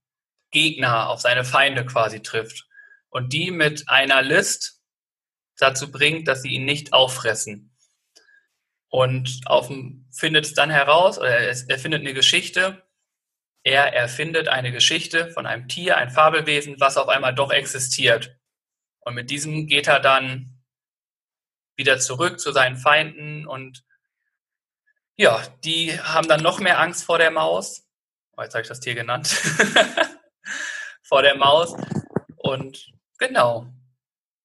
Gegner, 0.52 1.08
auf 1.08 1.20
seine 1.20 1.44
Feinde 1.44 1.84
quasi 1.84 2.22
trifft 2.22 2.68
und 3.08 3.32
die 3.32 3.50
mit 3.50 3.88
einer 3.88 4.22
List 4.22 4.80
dazu 5.56 5.90
bringt, 5.90 6.28
dass 6.28 6.42
sie 6.42 6.50
ihn 6.50 6.64
nicht 6.64 6.92
auffressen 6.92 7.71
und 8.92 9.40
auf 9.46 9.68
dem, 9.68 10.06
findet 10.10 10.44
es 10.44 10.52
dann 10.52 10.68
heraus, 10.68 11.18
oder 11.18 11.30
er, 11.30 11.56
er 11.66 11.78
findet 11.78 12.02
eine 12.02 12.12
Geschichte, 12.12 12.82
er 13.62 13.94
erfindet 13.94 14.48
eine 14.48 14.70
Geschichte 14.70 15.30
von 15.30 15.46
einem 15.46 15.66
Tier, 15.66 15.96
ein 15.96 16.10
Fabelwesen, 16.10 16.78
was 16.78 16.98
auf 16.98 17.08
einmal 17.08 17.34
doch 17.34 17.50
existiert. 17.50 18.36
Und 19.00 19.14
mit 19.14 19.30
diesem 19.30 19.66
geht 19.66 19.88
er 19.88 19.98
dann 19.98 20.62
wieder 21.74 22.00
zurück 22.00 22.38
zu 22.38 22.52
seinen 22.52 22.76
Feinden 22.76 23.46
und 23.46 23.82
ja, 25.16 25.42
die 25.64 25.98
haben 25.98 26.28
dann 26.28 26.42
noch 26.42 26.60
mehr 26.60 26.78
Angst 26.78 27.04
vor 27.04 27.16
der 27.16 27.30
Maus. 27.30 27.88
Oh, 28.36 28.42
jetzt 28.42 28.52
habe 28.52 28.60
ich 28.60 28.68
das 28.68 28.80
Tier 28.80 28.94
genannt. 28.94 29.28
vor 31.02 31.22
der 31.22 31.36
Maus. 31.36 31.74
Und 32.36 32.92
genau. 33.18 33.72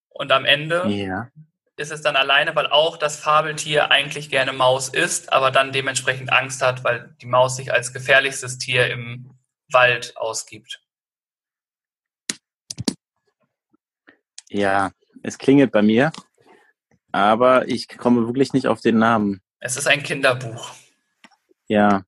Und 0.08 0.32
am 0.32 0.46
Ende 0.46 0.88
ja 0.88 1.30
ist 1.78 1.92
es 1.92 2.02
dann 2.02 2.16
alleine, 2.16 2.54
weil 2.56 2.66
auch 2.66 2.96
das 2.96 3.16
Fabeltier 3.16 3.90
eigentlich 3.90 4.30
gerne 4.30 4.52
Maus 4.52 4.88
isst, 4.88 5.32
aber 5.32 5.50
dann 5.50 5.72
dementsprechend 5.72 6.32
Angst 6.32 6.60
hat, 6.60 6.82
weil 6.82 7.14
die 7.22 7.26
Maus 7.26 7.56
sich 7.56 7.72
als 7.72 7.92
gefährlichstes 7.92 8.58
Tier 8.58 8.88
im 8.88 9.30
Wald 9.70 10.16
ausgibt. 10.16 10.82
Ja, 14.48 14.90
es 15.22 15.38
klingelt 15.38 15.70
bei 15.70 15.82
mir, 15.82 16.10
aber 17.12 17.68
ich 17.68 17.86
komme 17.86 18.26
wirklich 18.26 18.52
nicht 18.52 18.66
auf 18.66 18.80
den 18.80 18.98
Namen. 18.98 19.40
Es 19.60 19.76
ist 19.76 19.86
ein 19.86 20.02
Kinderbuch. 20.02 20.72
Ja. 21.68 22.02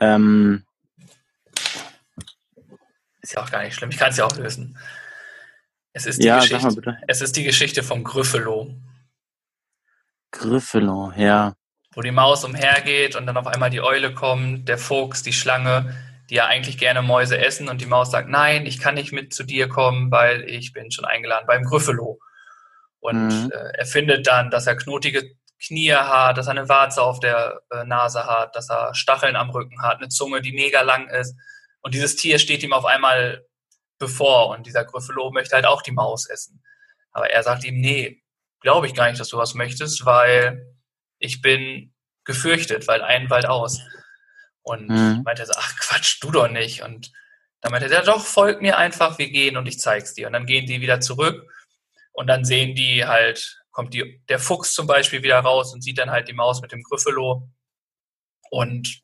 Ähm. 0.00 0.64
Ist 3.20 3.34
ja 3.34 3.42
auch 3.42 3.50
gar 3.50 3.62
nicht 3.62 3.74
schlimm. 3.74 3.90
Ich 3.90 3.98
kann 3.98 4.10
es 4.10 4.16
ja 4.16 4.24
auch 4.24 4.36
lösen. 4.36 4.76
Es 5.92 6.06
ist 6.06 6.22
die, 6.22 6.26
ja, 6.26 6.38
Geschichte, 6.38 6.98
es 7.06 7.20
ist 7.20 7.36
die 7.36 7.44
Geschichte 7.44 7.82
vom 7.82 8.02
Gryffalo. 8.02 8.74
Gryffalo, 10.30 11.12
ja. 11.16 11.54
Wo 11.94 12.00
die 12.00 12.10
Maus 12.10 12.44
umhergeht 12.44 13.16
und 13.16 13.26
dann 13.26 13.36
auf 13.36 13.46
einmal 13.46 13.68
die 13.68 13.82
Eule 13.82 14.14
kommt, 14.14 14.68
der 14.68 14.78
Fuchs, 14.78 15.22
die 15.22 15.34
Schlange, 15.34 15.94
die 16.30 16.36
ja 16.36 16.46
eigentlich 16.46 16.78
gerne 16.78 17.02
Mäuse 17.02 17.38
essen 17.38 17.68
und 17.68 17.82
die 17.82 17.86
Maus 17.86 18.10
sagt, 18.10 18.30
nein, 18.30 18.64
ich 18.64 18.78
kann 18.78 18.94
nicht 18.94 19.12
mit 19.12 19.34
zu 19.34 19.44
dir 19.44 19.68
kommen, 19.68 20.10
weil 20.10 20.48
ich 20.48 20.72
bin 20.72 20.90
schon 20.90 21.04
eingeladen 21.04 21.46
beim 21.46 21.64
Gryffalo. 21.64 22.18
Und 23.00 23.28
mhm. 23.28 23.50
äh, 23.52 23.78
er 23.78 23.86
findet 23.86 24.26
dann, 24.26 24.50
dass 24.50 24.66
er 24.66 24.76
knotige 24.76 25.36
Knie 25.62 25.92
hat, 25.92 26.38
dass 26.38 26.46
er 26.46 26.52
eine 26.52 26.68
Warze 26.68 27.02
auf 27.02 27.20
der 27.20 27.60
äh, 27.70 27.84
Nase 27.84 28.26
hat, 28.26 28.56
dass 28.56 28.70
er 28.70 28.94
Stacheln 28.94 29.36
am 29.36 29.50
Rücken 29.50 29.82
hat, 29.82 29.98
eine 29.98 30.08
Zunge, 30.08 30.40
die 30.40 30.52
mega 30.52 30.80
lang 30.80 31.08
ist. 31.08 31.36
Und 31.82 31.94
dieses 31.94 32.16
Tier 32.16 32.38
steht 32.38 32.62
ihm 32.62 32.72
auf 32.72 32.86
einmal 32.86 33.44
bevor. 34.02 34.48
Und 34.48 34.66
dieser 34.66 34.84
Gryffalo 34.84 35.30
möchte 35.30 35.54
halt 35.54 35.64
auch 35.64 35.80
die 35.80 35.92
Maus 35.92 36.28
essen. 36.28 36.62
Aber 37.12 37.30
er 37.30 37.42
sagt 37.44 37.64
ihm, 37.64 37.80
nee, 37.80 38.22
glaube 38.60 38.86
ich 38.88 38.94
gar 38.94 39.08
nicht, 39.08 39.20
dass 39.20 39.28
du 39.28 39.38
was 39.38 39.54
möchtest, 39.54 40.04
weil 40.04 40.66
ich 41.18 41.40
bin 41.40 41.94
gefürchtet, 42.24 42.88
weil 42.88 43.00
ein 43.02 43.30
Wald 43.30 43.46
aus. 43.46 43.80
Und 44.62 44.88
mhm. 44.88 45.22
meinte 45.24 45.42
er 45.42 45.46
so, 45.46 45.54
ach 45.56 45.76
Quatsch, 45.78 46.18
du 46.20 46.32
doch 46.32 46.48
nicht. 46.48 46.82
Und 46.82 47.12
dann 47.60 47.70
meinte 47.70 47.86
er, 47.88 47.92
ja 47.92 48.02
doch, 48.02 48.24
folg 48.24 48.60
mir 48.60 48.76
einfach, 48.76 49.18
wir 49.18 49.30
gehen 49.30 49.56
und 49.56 49.66
ich 49.66 49.78
zeig's 49.78 50.14
dir. 50.14 50.26
Und 50.26 50.32
dann 50.32 50.46
gehen 50.46 50.66
die 50.66 50.80
wieder 50.80 51.00
zurück 51.00 51.48
und 52.12 52.26
dann 52.26 52.44
sehen 52.44 52.74
die 52.74 53.04
halt, 53.06 53.62
kommt 53.70 53.94
die, 53.94 54.22
der 54.28 54.40
Fuchs 54.40 54.74
zum 54.74 54.86
Beispiel 54.86 55.22
wieder 55.22 55.38
raus 55.38 55.72
und 55.72 55.82
sieht 55.82 55.98
dann 55.98 56.10
halt 56.10 56.28
die 56.28 56.34
Maus 56.34 56.60
mit 56.60 56.72
dem 56.72 56.82
Gryffalo. 56.82 57.48
Und 58.50 59.00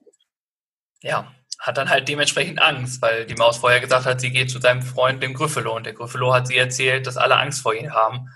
ja, 1.02 1.32
hat 1.58 1.76
dann 1.76 1.90
halt 1.90 2.08
dementsprechend 2.08 2.62
Angst, 2.62 3.02
weil 3.02 3.26
die 3.26 3.34
Maus 3.34 3.58
vorher 3.58 3.80
gesagt 3.80 4.06
hat, 4.06 4.20
sie 4.20 4.30
geht 4.30 4.50
zu 4.50 4.60
seinem 4.60 4.82
Freund, 4.82 5.22
dem 5.22 5.34
Gryffalo. 5.34 5.74
Und 5.74 5.86
der 5.86 5.92
Gryffalo 5.92 6.32
hat 6.32 6.46
sie 6.46 6.56
erzählt, 6.56 7.06
dass 7.06 7.16
alle 7.16 7.36
Angst 7.36 7.62
vor 7.62 7.74
ihr 7.74 7.92
haben. 7.92 8.28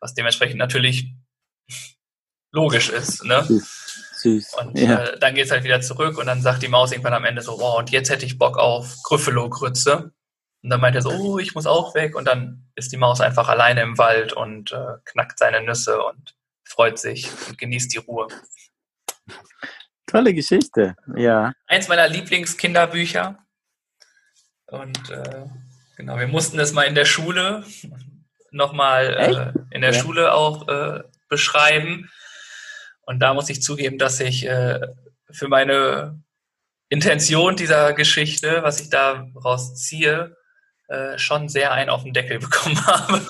Was 0.00 0.14
dementsprechend 0.14 0.58
natürlich 0.58 1.12
logisch 2.52 2.88
ist. 2.88 3.24
Ne? 3.24 3.46
Süß. 3.46 4.54
Und 4.54 4.78
ja. 4.78 5.04
äh, 5.04 5.18
dann 5.18 5.34
geht's 5.34 5.50
halt 5.50 5.64
wieder 5.64 5.80
zurück 5.80 6.18
und 6.18 6.26
dann 6.26 6.42
sagt 6.42 6.62
die 6.62 6.68
Maus 6.68 6.90
irgendwann 6.90 7.14
am 7.14 7.24
Ende 7.24 7.42
so, 7.42 7.58
oh, 7.60 7.78
und 7.78 7.90
jetzt 7.90 8.10
hätte 8.10 8.26
ich 8.26 8.38
Bock 8.38 8.58
auf 8.58 8.96
Gryffalo-Grütze. 9.04 10.12
Und 10.62 10.70
dann 10.70 10.80
meint 10.80 10.96
er 10.96 11.02
so, 11.02 11.10
oh, 11.10 11.38
ich 11.38 11.54
muss 11.54 11.66
auch 11.66 11.94
weg. 11.94 12.16
Und 12.16 12.24
dann 12.24 12.68
ist 12.74 12.90
die 12.90 12.96
Maus 12.96 13.20
einfach 13.20 13.48
alleine 13.48 13.82
im 13.82 13.96
Wald 13.98 14.32
und 14.32 14.72
äh, 14.72 14.94
knackt 15.04 15.38
seine 15.38 15.62
Nüsse 15.62 16.02
und 16.02 16.34
freut 16.64 16.98
sich 16.98 17.30
und 17.48 17.58
genießt 17.58 17.94
die 17.94 17.98
Ruhe. 17.98 18.26
Tolle 20.08 20.32
Geschichte, 20.32 20.96
ja. 21.16 21.52
Eins 21.66 21.86
meiner 21.86 22.08
Lieblingskinderbücher. 22.08 23.38
Und 24.66 25.10
äh, 25.10 25.44
genau, 25.98 26.18
wir 26.18 26.26
mussten 26.28 26.58
es 26.58 26.72
mal 26.72 26.84
in 26.84 26.94
der 26.94 27.04
Schule 27.04 27.62
nochmal 28.50 29.52
äh, 29.70 29.74
in 29.74 29.82
der 29.82 29.92
ja. 29.92 30.00
Schule 30.00 30.32
auch 30.32 30.66
äh, 30.66 31.02
beschreiben. 31.28 32.10
Und 33.02 33.20
da 33.20 33.34
muss 33.34 33.50
ich 33.50 33.60
zugeben, 33.62 33.98
dass 33.98 34.18
ich 34.20 34.46
äh, 34.46 34.80
für 35.30 35.48
meine 35.48 36.22
Intention 36.88 37.56
dieser 37.56 37.92
Geschichte, 37.92 38.62
was 38.62 38.80
ich 38.80 38.88
daraus 38.88 39.74
ziehe, 39.74 40.34
äh, 40.88 41.18
schon 41.18 41.50
sehr 41.50 41.72
einen 41.72 41.90
auf 41.90 42.04
den 42.04 42.14
Deckel 42.14 42.38
bekommen 42.40 42.82
habe. 42.86 43.20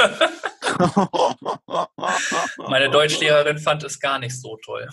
meine 2.68 2.88
Deutschlehrerin 2.88 3.58
fand 3.58 3.82
es 3.82 3.98
gar 3.98 4.20
nicht 4.20 4.40
so 4.40 4.56
toll 4.64 4.88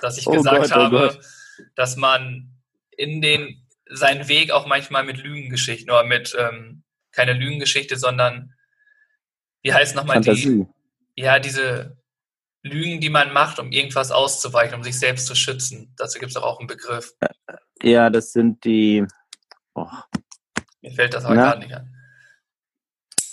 dass 0.00 0.18
ich 0.18 0.26
oh 0.26 0.32
gesagt 0.32 0.62
Gott, 0.62 0.72
oh 0.72 0.74
habe, 0.74 1.18
oh 1.18 1.64
dass 1.74 1.96
man 1.96 2.52
in 2.90 3.22
den 3.22 3.66
seinen 3.88 4.28
Weg 4.28 4.50
auch 4.50 4.66
manchmal 4.66 5.04
mit 5.04 5.18
Lügengeschichten 5.18 5.90
oder 5.90 6.04
mit 6.04 6.36
ähm, 6.38 6.82
keine 7.12 7.32
Lügengeschichte, 7.32 7.96
sondern 7.96 8.54
wie 9.62 9.72
heißt 9.72 9.94
nochmal 9.96 10.20
die? 10.20 10.66
Ja, 11.14 11.38
diese 11.38 11.96
Lügen, 12.62 13.00
die 13.00 13.10
man 13.10 13.32
macht, 13.32 13.58
um 13.58 13.72
irgendwas 13.72 14.10
auszuweichen, 14.10 14.74
um 14.74 14.82
sich 14.82 14.98
selbst 14.98 15.26
zu 15.26 15.34
schützen. 15.34 15.94
Dazu 15.96 16.18
gibt 16.18 16.30
es 16.30 16.36
auch 16.36 16.58
einen 16.58 16.66
Begriff. 16.66 17.14
Ja, 17.82 18.10
das 18.10 18.32
sind 18.32 18.64
die. 18.64 19.06
Oh. 19.74 19.86
Mir 20.82 20.92
fällt 20.92 21.14
das 21.14 21.24
aber 21.24 21.34
gerade 21.34 21.60
nicht 21.60 21.74
an. 21.74 21.94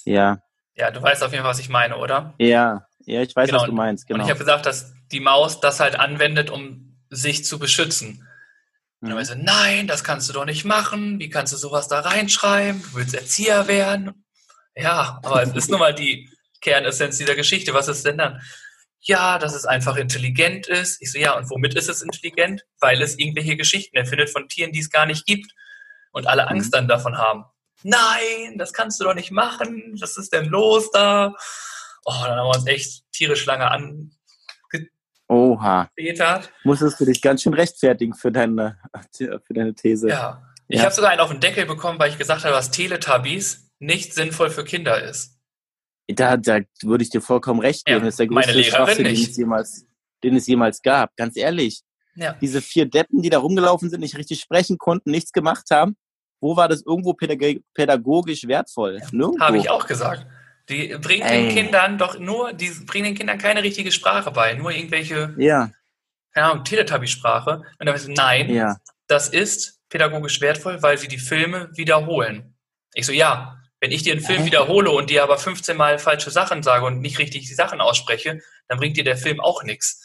Ja. 0.06 0.40
Ja, 0.76 0.92
du 0.92 1.02
weißt 1.02 1.24
auf 1.24 1.32
jeden 1.32 1.44
Fall, 1.44 1.52
was 1.52 1.60
ich 1.60 1.70
meine, 1.70 1.98
oder? 1.98 2.34
Ja, 2.40 2.88
ja, 3.06 3.22
ich 3.22 3.36
weiß, 3.36 3.50
genau. 3.50 3.62
was 3.62 3.68
du 3.68 3.74
meinst. 3.74 4.08
Genau. 4.08 4.20
Und 4.20 4.26
ich 4.26 4.30
habe 4.30 4.40
gesagt, 4.40 4.66
dass 4.66 4.94
die 5.14 5.20
Maus 5.20 5.60
das 5.60 5.80
halt 5.80 6.00
anwendet, 6.00 6.50
um 6.50 6.98
sich 7.10 7.46
zu 7.46 7.60
beschützen. 7.60 8.28
Und 9.00 9.10
dann 9.10 9.18
mhm. 9.18 9.26
so, 9.26 9.36
nein, 9.36 9.88
das 9.88 10.04
kannst 10.04 10.30
du 10.30 10.34
doch 10.34 10.46
nicht 10.46 10.66
machen. 10.66 11.20
Wie 11.20 11.30
kannst 11.30 11.54
du 11.54 11.58
sowas 11.58 11.88
da 11.88 12.00
reinschreiben? 12.00 12.82
Du 12.82 12.96
willst 12.96 13.14
Erzieher 13.14 13.68
werden. 13.68 14.26
Ja, 14.76 15.20
aber 15.24 15.44
es 15.44 15.54
ist 15.54 15.70
nun 15.70 15.80
mal 15.80 15.94
die 15.94 16.30
Kernessenz 16.62 17.18
dieser 17.18 17.36
Geschichte. 17.36 17.74
Was 17.74 17.88
ist 17.88 18.06
denn 18.06 18.18
dann? 18.18 18.42
Ja, 19.02 19.38
dass 19.38 19.54
es 19.54 19.66
einfach 19.66 19.98
intelligent 19.98 20.68
ist. 20.68 21.02
Ich 21.02 21.12
so, 21.12 21.20
ja, 21.20 21.38
und 21.38 21.50
womit 21.50 21.76
ist 21.76 21.90
es 21.90 22.02
intelligent? 22.02 22.64
Weil 22.80 23.02
es 23.02 23.20
irgendwelche 23.20 23.58
Geschichten 23.58 23.98
erfindet 23.98 24.30
von 24.30 24.48
Tieren, 24.48 24.72
die 24.72 24.80
es 24.80 24.90
gar 24.90 25.06
nicht 25.06 25.26
gibt. 25.26 25.52
Und 26.12 26.28
alle 26.28 26.48
Angst 26.48 26.68
mhm. 26.68 26.72
dann 26.72 26.88
davon 26.88 27.18
haben. 27.18 27.44
Nein, 27.84 28.58
das 28.58 28.72
kannst 28.72 29.00
du 29.00 29.04
doch 29.04 29.14
nicht 29.14 29.32
machen. 29.32 29.96
Was 30.00 30.16
ist 30.16 30.32
denn 30.32 30.46
los 30.46 30.90
da? 30.92 31.36
Oh, 32.06 32.22
dann 32.24 32.38
haben 32.38 32.48
wir 32.48 32.56
uns 32.56 32.68
echt 32.68 33.04
tierisch 33.12 33.46
lange 33.46 33.70
an, 33.70 34.12
Oha. 35.34 35.90
Hat. 36.20 36.52
Musstest 36.64 37.00
du 37.00 37.06
dich 37.06 37.22
ganz 37.22 37.42
schön 37.42 37.54
rechtfertigen 37.54 38.14
für 38.14 38.32
deine, 38.32 38.78
für 39.12 39.54
deine 39.54 39.74
These. 39.74 40.10
Ja. 40.10 40.44
Ich 40.68 40.78
ja. 40.78 40.86
habe 40.86 40.94
sogar 40.94 41.12
einen 41.12 41.20
auf 41.22 41.30
den 41.30 41.40
Deckel 41.40 41.66
bekommen, 41.66 42.00
weil 42.00 42.10
ich 42.10 42.18
gesagt 42.18 42.44
habe, 42.44 42.56
was 42.56 42.72
Teletubbies. 42.72 43.70
nicht 43.80 44.14
sinnvoll 44.14 44.50
für 44.50 44.64
Kinder 44.64 45.02
ist. 45.02 45.38
Da, 46.08 46.38
da 46.38 46.60
würde 46.84 47.04
ich 47.04 47.10
dir 47.10 47.22
vollkommen 47.22 47.60
recht 47.60 47.86
geben. 47.86 48.00
Ja, 48.00 48.06
das 48.06 48.14
ist 48.14 48.20
der 48.20 48.28
größte 48.28 48.64
Schwachsinn, 48.64 49.06
den 49.06 49.14
es, 49.14 49.38
jemals, 49.38 49.86
den 50.24 50.36
es 50.36 50.48
jemals 50.48 50.82
gab. 50.82 51.16
Ganz 51.16 51.36
ehrlich. 51.38 51.82
Ja. 52.16 52.34
Diese 52.34 52.62
vier 52.62 52.86
Deppen, 52.86 53.22
die 53.22 53.30
da 53.30 53.40
rumgelaufen 53.40 53.90
sind, 53.90 54.02
nicht 54.02 54.18
richtig 54.18 54.40
sprechen 54.40 54.78
konnten, 54.78 55.12
nichts 55.12 55.32
gemacht 55.32 55.66
haben. 55.72 55.96
Wo 56.40 56.56
war 56.56 56.68
das 56.68 56.84
irgendwo 56.86 57.14
pädagogisch 57.14 58.48
wertvoll? 58.48 59.00
Ja, 59.12 59.32
Habe 59.40 59.58
ich 59.58 59.70
auch 59.70 59.88
gesagt. 59.88 60.28
Die 60.70 60.96
bringen 60.98 61.28
den 61.28 61.50
Kindern 61.50 61.98
doch 61.98 62.18
nur, 62.18 62.54
die 62.54 62.70
bringen 62.86 63.06
den 63.06 63.16
Kindern 63.16 63.38
keine 63.38 63.64
richtige 63.64 63.92
Sprache 63.92 64.32
bei, 64.32 64.54
nur 64.54 64.72
irgendwelche, 64.72 65.36
ja. 65.38 65.70
keine 66.34 66.48
Ahnung, 66.48 66.64
Teletubby-Sprache. 66.64 67.64
Und 67.80 67.86
dann 67.86 68.00
nein, 68.14 68.50
ja. 68.54 68.78
das 69.08 69.28
ist 69.28 69.82
pädagogisch 69.90 70.40
wertvoll, 70.40 70.82
weil 70.82 70.98
sie 70.98 71.10
die 71.10 71.18
Filme 71.18 71.70
wiederholen. 71.74 72.56
Ich 72.94 73.06
so, 73.06 73.12
ja, 73.12 73.58
wenn 73.82 73.92
ich 73.92 74.04
dir 74.04 74.14
einen 74.14 74.22
Film 74.22 74.46
wiederhole 74.46 74.90
und 74.92 75.10
dir 75.10 75.24
aber 75.24 75.38
15 75.38 75.76
Mal 75.76 76.00
falsche 76.00 76.32
Sachen 76.32 76.64
sage 76.64 76.86
und 76.86 77.02
nicht 77.02 77.20
richtig 77.20 77.48
die 77.48 77.54
Sachen 77.54 77.82
ausspreche, 77.82 78.40
dann 78.70 78.78
bringt 78.78 78.96
dir 78.96 79.04
der 79.04 79.18
Film 79.18 79.42
auch 79.42 79.64
nichts. 79.64 80.02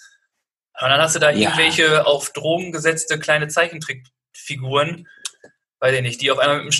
Und 0.81 0.91
dann 0.91 1.01
hast 1.01 1.15
du 1.15 1.21
da 1.21 1.31
ja. 1.31 1.39
irgendwelche 1.39 2.05
auf 2.05 2.33
Drogen 2.33 2.73
gesetzte 2.73 3.21
kleine 3.21 3.47
Zeichentrickfiguren, 3.47 5.07
weiß 5.79 5.95
ich 5.95 6.03
nicht, 6.03 6.21
die 6.21 6.33
auf 6.33 6.39
einmal 6.39 6.57
mit 6.57 6.63
einem 6.63 6.73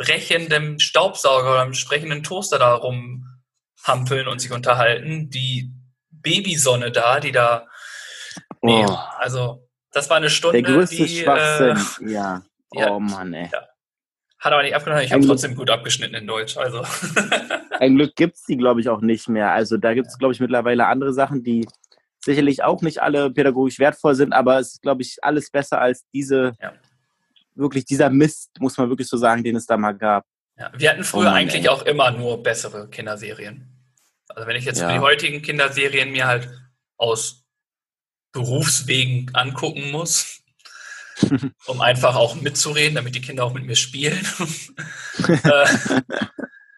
sprechendem 0.00 0.78
Staubsauger 0.78 1.52
oder 1.52 1.62
einem 1.62 1.74
sprechenden 1.74 2.22
Toaster 2.22 2.58
da 2.58 2.74
rumhampeln 2.74 4.28
und 4.28 4.40
sich 4.40 4.52
unterhalten. 4.52 5.30
Die 5.30 5.72
Babysonne 6.10 6.90
da, 6.90 7.20
die 7.20 7.32
da. 7.32 7.66
Nee, 8.62 8.84
oh. 8.86 8.98
also 9.18 9.68
das 9.92 10.08
war 10.08 10.16
eine 10.16 10.30
Stunde. 10.30 10.62
Der 10.62 10.72
größte 10.72 10.96
die, 10.96 11.08
Schwachsinn, 11.08 12.08
äh, 12.08 12.12
ja. 12.12 12.42
Oh 12.74 12.98
Mann, 13.00 13.34
ey. 13.34 13.48
Ja. 13.52 13.60
Hat 14.38 14.52
aber 14.52 14.62
nicht 14.62 14.74
abgenommen. 14.74 15.04
Ich 15.04 15.12
habe 15.12 15.24
trotzdem 15.24 15.54
gut 15.54 15.70
abgeschnitten 15.70 16.14
in 16.14 16.26
Deutsch. 16.26 16.56
Also. 16.56 16.82
Ein 17.78 17.94
Glück 17.94 18.16
gibt 18.16 18.36
es 18.36 18.42
die, 18.44 18.56
glaube 18.56 18.80
ich, 18.80 18.88
auch 18.88 19.00
nicht 19.00 19.28
mehr. 19.28 19.52
Also 19.52 19.76
da 19.76 19.94
gibt 19.94 20.08
es, 20.08 20.18
glaube 20.18 20.34
ich, 20.34 20.40
mittlerweile 20.40 20.86
andere 20.86 21.12
Sachen, 21.12 21.44
die 21.44 21.68
sicherlich 22.24 22.64
auch 22.64 22.82
nicht 22.82 23.00
alle 23.00 23.30
pädagogisch 23.30 23.78
wertvoll 23.78 24.14
sind, 24.14 24.32
aber 24.32 24.58
es 24.58 24.74
ist, 24.74 24.82
glaube 24.82 25.02
ich, 25.02 25.18
alles 25.22 25.50
besser 25.50 25.80
als 25.80 26.06
diese, 26.12 26.52
ja. 26.60 26.72
Wirklich 27.54 27.84
dieser 27.84 28.10
Mist, 28.10 28.50
muss 28.58 28.76
man 28.76 28.88
wirklich 28.88 29.08
so 29.08 29.16
sagen, 29.16 29.44
den 29.44 29.56
es 29.56 29.66
da 29.66 29.76
mal 29.76 29.92
gab. 29.92 30.24
Ja, 30.56 30.70
wir 30.74 30.90
hatten 30.90 31.04
früher 31.04 31.30
oh 31.30 31.34
eigentlich 31.34 31.64
ey. 31.64 31.68
auch 31.68 31.82
immer 31.82 32.10
nur 32.10 32.42
bessere 32.42 32.88
Kinderserien. 32.88 33.68
Also 34.28 34.46
wenn 34.46 34.56
ich 34.56 34.64
jetzt 34.64 34.80
ja. 34.80 34.92
die 34.92 34.98
heutigen 34.98 35.42
Kinderserien 35.42 36.12
mir 36.12 36.26
halt 36.26 36.48
aus 36.96 37.44
Berufswegen 38.32 39.30
angucken 39.34 39.90
muss, 39.90 40.42
um 41.66 41.80
einfach 41.80 42.16
auch 42.16 42.34
mitzureden, 42.40 42.94
damit 42.94 43.14
die 43.14 43.20
Kinder 43.20 43.44
auch 43.44 43.52
mit 43.52 43.64
mir 43.64 43.76
spielen. 43.76 44.18
äh, 45.28 45.66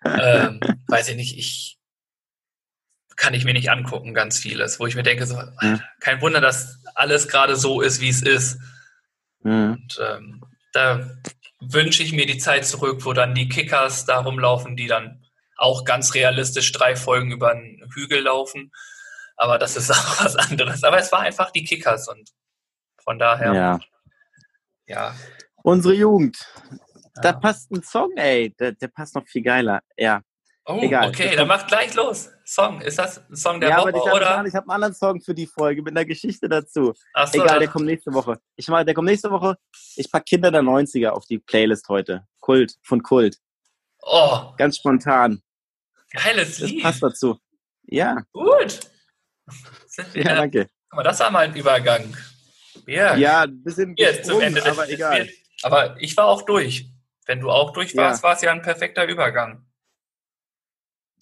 ähm, 0.04 0.60
weiß 0.88 1.08
ich 1.10 1.16
nicht, 1.16 1.38
ich 1.38 1.78
kann 3.16 3.34
ich 3.34 3.44
mir 3.44 3.54
nicht 3.54 3.70
angucken, 3.70 4.12
ganz 4.12 4.38
vieles, 4.38 4.80
wo 4.80 4.86
ich 4.86 4.96
mir 4.96 5.02
denke, 5.02 5.26
so, 5.26 5.40
mhm. 5.60 5.80
kein 6.00 6.20
Wunder, 6.20 6.40
dass 6.40 6.82
alles 6.94 7.28
gerade 7.28 7.56
so 7.56 7.80
ist, 7.80 8.00
wie 8.00 8.08
es 8.08 8.22
ist. 8.22 8.58
Mhm. 9.42 9.72
Und 9.72 10.00
ähm, 10.02 10.43
da 10.74 11.08
wünsche 11.60 12.02
ich 12.02 12.12
mir 12.12 12.26
die 12.26 12.38
Zeit 12.38 12.66
zurück, 12.66 13.04
wo 13.04 13.12
dann 13.12 13.34
die 13.34 13.48
Kickers 13.48 14.04
da 14.04 14.20
rumlaufen, 14.20 14.76
die 14.76 14.86
dann 14.86 15.24
auch 15.56 15.84
ganz 15.84 16.14
realistisch 16.14 16.72
drei 16.72 16.96
Folgen 16.96 17.30
über 17.30 17.52
einen 17.52 17.88
Hügel 17.94 18.22
laufen. 18.22 18.72
Aber 19.36 19.58
das 19.58 19.76
ist 19.76 19.90
auch 19.92 20.24
was 20.24 20.36
anderes. 20.36 20.84
Aber 20.84 20.98
es 20.98 21.10
war 21.12 21.20
einfach 21.20 21.50
die 21.50 21.64
Kickers 21.64 22.08
und 22.08 22.30
von 23.02 23.18
daher 23.18 23.54
ja. 23.54 23.80
Ja. 24.86 25.14
Unsere 25.62 25.94
Jugend. 25.94 26.36
Ja. 27.16 27.22
Da 27.22 27.32
passt 27.32 27.70
ein 27.70 27.82
Song, 27.82 28.12
ey. 28.16 28.54
Der, 28.58 28.72
der 28.72 28.88
passt 28.88 29.14
noch 29.14 29.26
viel 29.26 29.42
geiler. 29.42 29.80
Ja. 29.96 30.20
Oh, 30.66 30.80
Egal. 30.82 31.08
okay, 31.08 31.36
dann 31.36 31.48
macht 31.48 31.68
gleich 31.68 31.94
los. 31.94 32.30
Song, 32.46 32.80
ist 32.82 32.98
das 32.98 33.18
ein 33.30 33.36
Song 33.36 33.60
der 33.60 33.70
ja, 33.70 33.78
Woche, 33.78 33.88
aber 33.88 33.98
ich 33.98 34.12
oder? 34.12 34.38
Hab, 34.38 34.46
ich 34.46 34.54
habe 34.54 34.66
einen 34.66 34.74
anderen 34.74 34.94
Song 34.94 35.20
für 35.20 35.34
die 35.34 35.46
Folge 35.46 35.82
mit 35.82 35.96
einer 35.96 36.04
Geschichte 36.04 36.48
dazu. 36.48 36.92
Ach 37.14 37.26
so, 37.26 37.42
Egal, 37.42 37.58
der 37.58 37.68
kommt 37.68 37.86
nächste 37.86 38.12
Woche. 38.12 38.38
Ich 38.56 38.68
meine, 38.68 38.84
der 38.84 38.94
kommt 38.94 39.08
nächste 39.08 39.30
Woche. 39.30 39.56
Ich 39.96 40.10
pack 40.10 40.26
Kinder 40.26 40.50
der 40.50 40.60
90er 40.60 41.08
auf 41.08 41.24
die 41.24 41.38
Playlist 41.38 41.88
heute. 41.88 42.26
Kult, 42.40 42.74
von 42.82 43.02
Kult. 43.02 43.38
Oh. 44.02 44.52
Ganz 44.58 44.76
spontan. 44.76 45.40
Geiles 46.10 46.58
Lied. 46.58 46.84
Das 46.84 46.92
passt 46.92 47.02
dazu. 47.02 47.38
Ja. 47.84 48.22
Gut. 48.32 48.80
ja, 50.14 50.34
danke. 50.34 50.68
Guck 50.90 50.96
mal, 50.98 51.02
das 51.02 51.20
war 51.20 51.30
mal 51.30 51.46
ein 51.46 51.56
Übergang. 51.56 52.14
Ja, 52.86 53.16
ja 53.16 53.42
ein 53.42 53.62
bisschen 53.62 53.94
Jetzt 53.96 54.26
zum 54.26 54.40
Ende 54.40 54.64
aber 54.64 54.88
egal. 54.90 55.28
Aber 55.62 55.96
ich 55.98 56.14
war 56.16 56.26
auch 56.26 56.42
durch. 56.42 56.90
Wenn 57.26 57.40
du 57.40 57.50
auch 57.50 57.72
durch 57.72 57.96
warst, 57.96 58.22
ja. 58.22 58.28
war 58.28 58.36
es 58.36 58.42
ja 58.42 58.52
ein 58.52 58.60
perfekter 58.60 59.06
Übergang. 59.06 59.64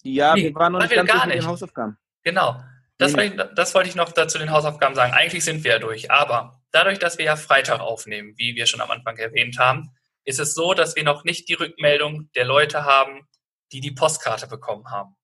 Ja, 0.03 0.35
nee, 0.35 0.43
wir 0.43 0.55
waren 0.55 0.73
noch 0.73 0.81
nicht 0.81 0.93
ganz 0.93 1.09
durch 1.09 1.25
mit 1.25 1.35
den 1.35 1.47
Hausaufgaben. 1.47 1.97
Genau. 2.23 2.61
Das, 2.97 3.13
nee. 3.13 3.17
wollte 3.17 3.43
ich, 3.43 3.55
das 3.55 3.75
wollte 3.75 3.89
ich 3.89 3.95
noch 3.95 4.11
dazu 4.11 4.37
den 4.37 4.51
Hausaufgaben 4.51 4.95
sagen. 4.95 5.13
Eigentlich 5.13 5.43
sind 5.43 5.63
wir 5.63 5.71
ja 5.71 5.79
durch. 5.79 6.11
Aber 6.11 6.61
dadurch, 6.71 6.99
dass 6.99 7.17
wir 7.17 7.25
ja 7.25 7.35
Freitag 7.35 7.79
aufnehmen, 7.79 8.33
wie 8.37 8.55
wir 8.55 8.65
schon 8.65 8.81
am 8.81 8.91
Anfang 8.91 9.17
erwähnt 9.17 9.57
haben, 9.57 9.91
ist 10.25 10.39
es 10.39 10.53
so, 10.53 10.73
dass 10.73 10.95
wir 10.95 11.03
noch 11.03 11.23
nicht 11.23 11.49
die 11.49 11.53
Rückmeldung 11.53 12.29
der 12.35 12.45
Leute 12.45 12.85
haben, 12.85 13.27
die 13.71 13.81
die 13.81 13.91
Postkarte 13.91 14.47
bekommen 14.47 14.89
haben. 14.89 15.15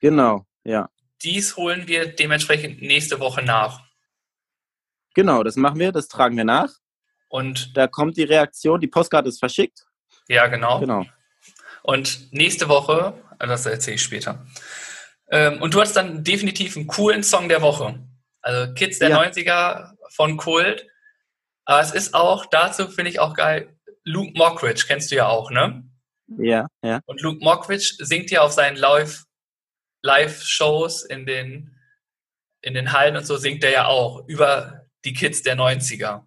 Genau, 0.00 0.46
ja. 0.64 0.88
Dies 1.22 1.56
holen 1.56 1.88
wir 1.88 2.14
dementsprechend 2.14 2.82
nächste 2.82 3.20
Woche 3.20 3.42
nach. 3.42 3.80
Genau, 5.14 5.42
das 5.42 5.56
machen 5.56 5.78
wir, 5.78 5.92
das 5.92 6.08
tragen 6.08 6.36
wir 6.36 6.44
nach. 6.44 6.70
Und 7.28 7.76
da 7.76 7.86
kommt 7.86 8.16
die 8.16 8.22
Reaktion, 8.22 8.80
die 8.80 8.86
Postkarte 8.86 9.28
ist 9.28 9.38
verschickt. 9.38 9.86
Ja, 10.28 10.46
genau. 10.46 10.80
Genau. 10.80 11.04
Und 11.82 12.32
nächste 12.32 12.68
Woche, 12.68 13.14
das 13.38 13.66
erzähle 13.66 13.96
ich 13.96 14.02
später. 14.02 14.46
Ähm, 15.30 15.60
und 15.60 15.74
du 15.74 15.80
hast 15.80 15.94
dann 15.94 16.24
definitiv 16.24 16.76
einen 16.76 16.86
coolen 16.86 17.22
Song 17.22 17.48
der 17.48 17.62
Woche. 17.62 18.06
Also 18.40 18.74
Kids 18.74 18.98
der 18.98 19.10
ja. 19.10 19.20
90er 19.20 19.92
von 20.10 20.36
Kult. 20.36 20.86
Aber 21.64 21.80
es 21.80 21.92
ist 21.92 22.14
auch, 22.14 22.46
dazu 22.46 22.88
finde 22.88 23.10
ich 23.10 23.18
auch 23.18 23.34
geil, 23.34 23.76
Luke 24.04 24.32
Mockridge, 24.36 24.84
kennst 24.86 25.10
du 25.10 25.16
ja 25.16 25.26
auch, 25.26 25.50
ne? 25.50 25.82
Ja, 26.38 26.68
ja. 26.82 27.00
Und 27.06 27.20
Luke 27.22 27.42
Mockridge 27.42 27.96
singt 27.98 28.30
ja 28.30 28.42
auf 28.42 28.52
seinen 28.52 28.76
Live-Shows 30.02 31.04
in 31.04 31.26
den, 31.26 31.76
in 32.62 32.74
den 32.74 32.92
Hallen 32.92 33.16
und 33.16 33.26
so, 33.26 33.36
singt 33.36 33.64
er 33.64 33.70
ja 33.70 33.86
auch 33.86 34.26
über 34.28 34.86
die 35.04 35.12
Kids 35.12 35.42
der 35.42 35.56
90er. 35.56 36.24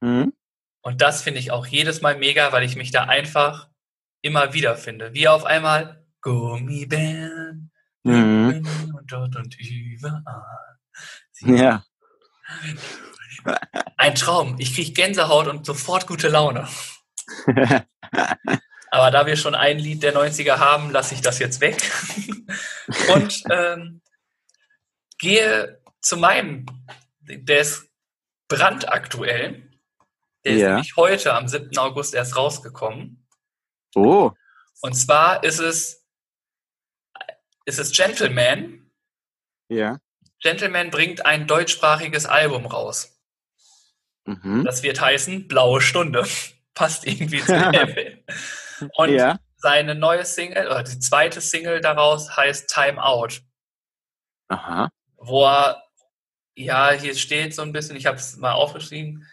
Mhm. 0.00 0.34
Und 0.82 1.00
das 1.00 1.22
finde 1.22 1.40
ich 1.40 1.50
auch 1.50 1.66
jedes 1.66 2.02
Mal 2.02 2.18
mega, 2.18 2.52
weil 2.52 2.62
ich 2.62 2.76
mich 2.76 2.90
da 2.90 3.04
einfach 3.04 3.68
immer 4.22 4.52
wieder 4.52 4.76
finde. 4.76 5.14
Wie 5.14 5.28
auf 5.28 5.44
einmal 5.44 6.06
Gummibären 6.28 7.70
mhm. 8.02 8.92
und 8.94 9.10
dort 9.10 9.34
und 9.36 9.58
überall. 9.58 10.78
Ja. 11.40 11.84
Ein 13.96 14.14
Traum. 14.14 14.56
Ich 14.58 14.74
kriege 14.74 14.92
Gänsehaut 14.92 15.46
und 15.46 15.64
sofort 15.64 16.06
gute 16.06 16.28
Laune. 16.28 16.68
Aber 18.90 19.10
da 19.10 19.24
wir 19.24 19.36
schon 19.36 19.54
ein 19.54 19.78
Lied 19.78 20.02
der 20.02 20.14
90er 20.14 20.58
haben, 20.58 20.90
lasse 20.90 21.14
ich 21.14 21.22
das 21.22 21.38
jetzt 21.38 21.62
weg 21.62 21.78
und 23.14 23.42
ähm, 23.50 24.02
gehe 25.18 25.80
zu 26.02 26.18
meinem, 26.18 26.66
der 27.20 27.60
ist 27.60 27.88
brandaktuell. 28.48 29.70
Der 30.44 30.52
ist 30.52 30.62
nämlich 30.62 30.96
heute 30.96 31.32
am 31.34 31.48
7. 31.48 31.76
August 31.78 32.14
erst 32.14 32.36
rausgekommen. 32.36 33.26
Oh. 33.94 34.32
Und 34.80 34.94
zwar 34.94 35.42
ist 35.42 35.58
es, 35.58 35.97
ist 37.68 37.78
es 37.78 37.92
Gentleman. 37.92 38.90
Ja. 39.68 39.98
Gentleman 40.40 40.90
bringt 40.90 41.26
ein 41.26 41.46
deutschsprachiges 41.46 42.24
Album 42.24 42.66
raus. 42.66 43.20
Mhm. 44.24 44.64
Das 44.64 44.82
wird 44.82 45.00
heißen 45.00 45.48
Blaue 45.48 45.80
Stunde. 45.80 46.26
Passt 46.74 47.06
irgendwie 47.06 47.40
zu 47.40 47.52
dem. 47.70 48.24
Und 48.96 49.10
ja. 49.10 49.38
seine 49.56 49.94
neue 49.94 50.24
Single, 50.24 50.66
oder 50.68 50.82
die 50.84 50.98
zweite 50.98 51.40
Single 51.40 51.80
daraus 51.80 52.36
heißt 52.36 52.72
Time 52.72 53.02
Out. 53.02 53.42
Aha. 54.48 54.88
Wo 55.16 55.44
er 55.44 55.82
ja, 56.54 56.90
hier 56.90 57.14
steht 57.14 57.54
so 57.54 57.62
ein 57.62 57.72
bisschen, 57.72 57.96
ich 57.96 58.06
habe 58.06 58.16
es 58.16 58.36
mal 58.36 58.52
aufgeschrieben, 58.52 59.26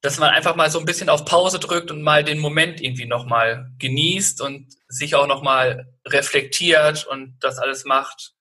dass 0.00 0.18
man 0.18 0.30
einfach 0.30 0.54
mal 0.54 0.70
so 0.70 0.78
ein 0.78 0.84
bisschen 0.84 1.08
auf 1.08 1.24
Pause 1.24 1.58
drückt 1.58 1.90
und 1.90 2.02
mal 2.02 2.22
den 2.22 2.38
Moment 2.38 2.80
irgendwie 2.80 3.06
nochmal 3.06 3.72
genießt 3.78 4.40
und 4.40 4.72
sich 4.88 5.14
auch 5.14 5.26
nochmal 5.26 5.92
reflektiert 6.06 7.06
und 7.06 7.36
das 7.40 7.58
alles 7.58 7.84
macht. 7.84 8.32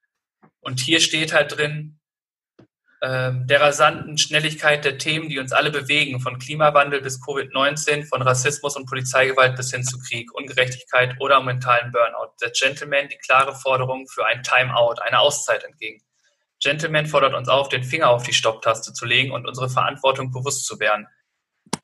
Und 0.60 0.80
hier 0.80 0.99
steht 0.99 1.34
halt 1.34 1.58
drin, 1.58 1.99
äh, 3.01 3.32
der 3.34 3.62
rasanten 3.62 4.18
Schnelligkeit 4.18 4.86
der 4.86 4.97
Themen, 4.97 5.30
die 5.30 5.39
uns 5.39 5.51
alle 5.51 5.72
bewegen, 5.72 6.20
von 6.20 6.38
Klimawandel 6.38 7.01
bis 7.01 7.22
Covid-19, 7.22 8.08
von 8.08 8.22
Rassismus 8.22 8.76
und 8.76 8.88
Polizeigewalt 8.88 9.55
bis 9.55 9.72
hin 9.72 9.84
zu 9.84 9.99
Krieg, 9.99 10.34
Ungerechtigkeit 10.34 11.16
oder 11.20 11.41
mentalen 11.41 11.91
Burnout. 11.91 12.34
Der 12.41 12.51
Gentleman 12.51 13.10
die 13.10 13.18
klare 13.18 13.55
Forderung 13.55 14.08
für 14.08 14.26
ein 14.26 14.43
Timeout, 14.43 15.01
eine 15.01 15.20
Auszeit 15.20 15.64
entgegen. 15.64 16.03
Gentleman 16.60 17.05
fordert 17.05 17.36
uns 17.36 17.49
auf, 17.49 17.70
den 17.70 17.84
Finger 17.84 18.10
auf 18.10 18.24
die 18.24 18.34
Stopptaste 18.34 18.93
zu 18.93 19.05
legen 19.05 19.32
und 19.32 19.47
unsere 19.47 19.70
Verantwortung 19.70 20.32
bewusst 20.32 20.66
zu 20.66 20.80
werden. 20.80 21.08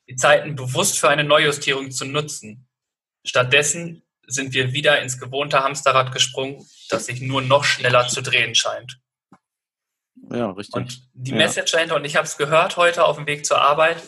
Die 0.10 0.16
Zeiten 0.16 0.56
bewusst 0.56 1.00
für 1.00 1.10
eine 1.10 1.24
Neujustierung 1.24 1.92
zu 1.92 2.06
nutzen. 2.06 2.68
Stattdessen 3.26 4.04
sind 4.28 4.54
wir 4.54 4.74
wieder 4.74 5.02
ins 5.02 5.20
gewohnte 5.20 5.64
Hamsterrad 5.64 6.12
gesprungen, 6.12 6.66
das 6.90 7.06
sich 7.06 7.22
nur 7.22 7.42
noch 7.42 7.64
schneller 7.64 8.08
zu 8.08 8.22
drehen 8.22 8.56
scheint. 8.56 9.00
Ja, 10.30 10.52
richtig. 10.52 10.76
Und 10.76 11.10
die 11.14 11.32
ja. 11.32 11.38
Message 11.38 11.72
dahinter, 11.72 11.96
und 11.96 12.06
ich 12.06 12.16
habe 12.16 12.26
es 12.26 12.38
gehört 12.38 12.78
heute 12.78 13.06
auf 13.06 13.18
dem 13.18 13.28
Weg 13.28 13.46
zur 13.46 13.62
Arbeit, 13.62 14.02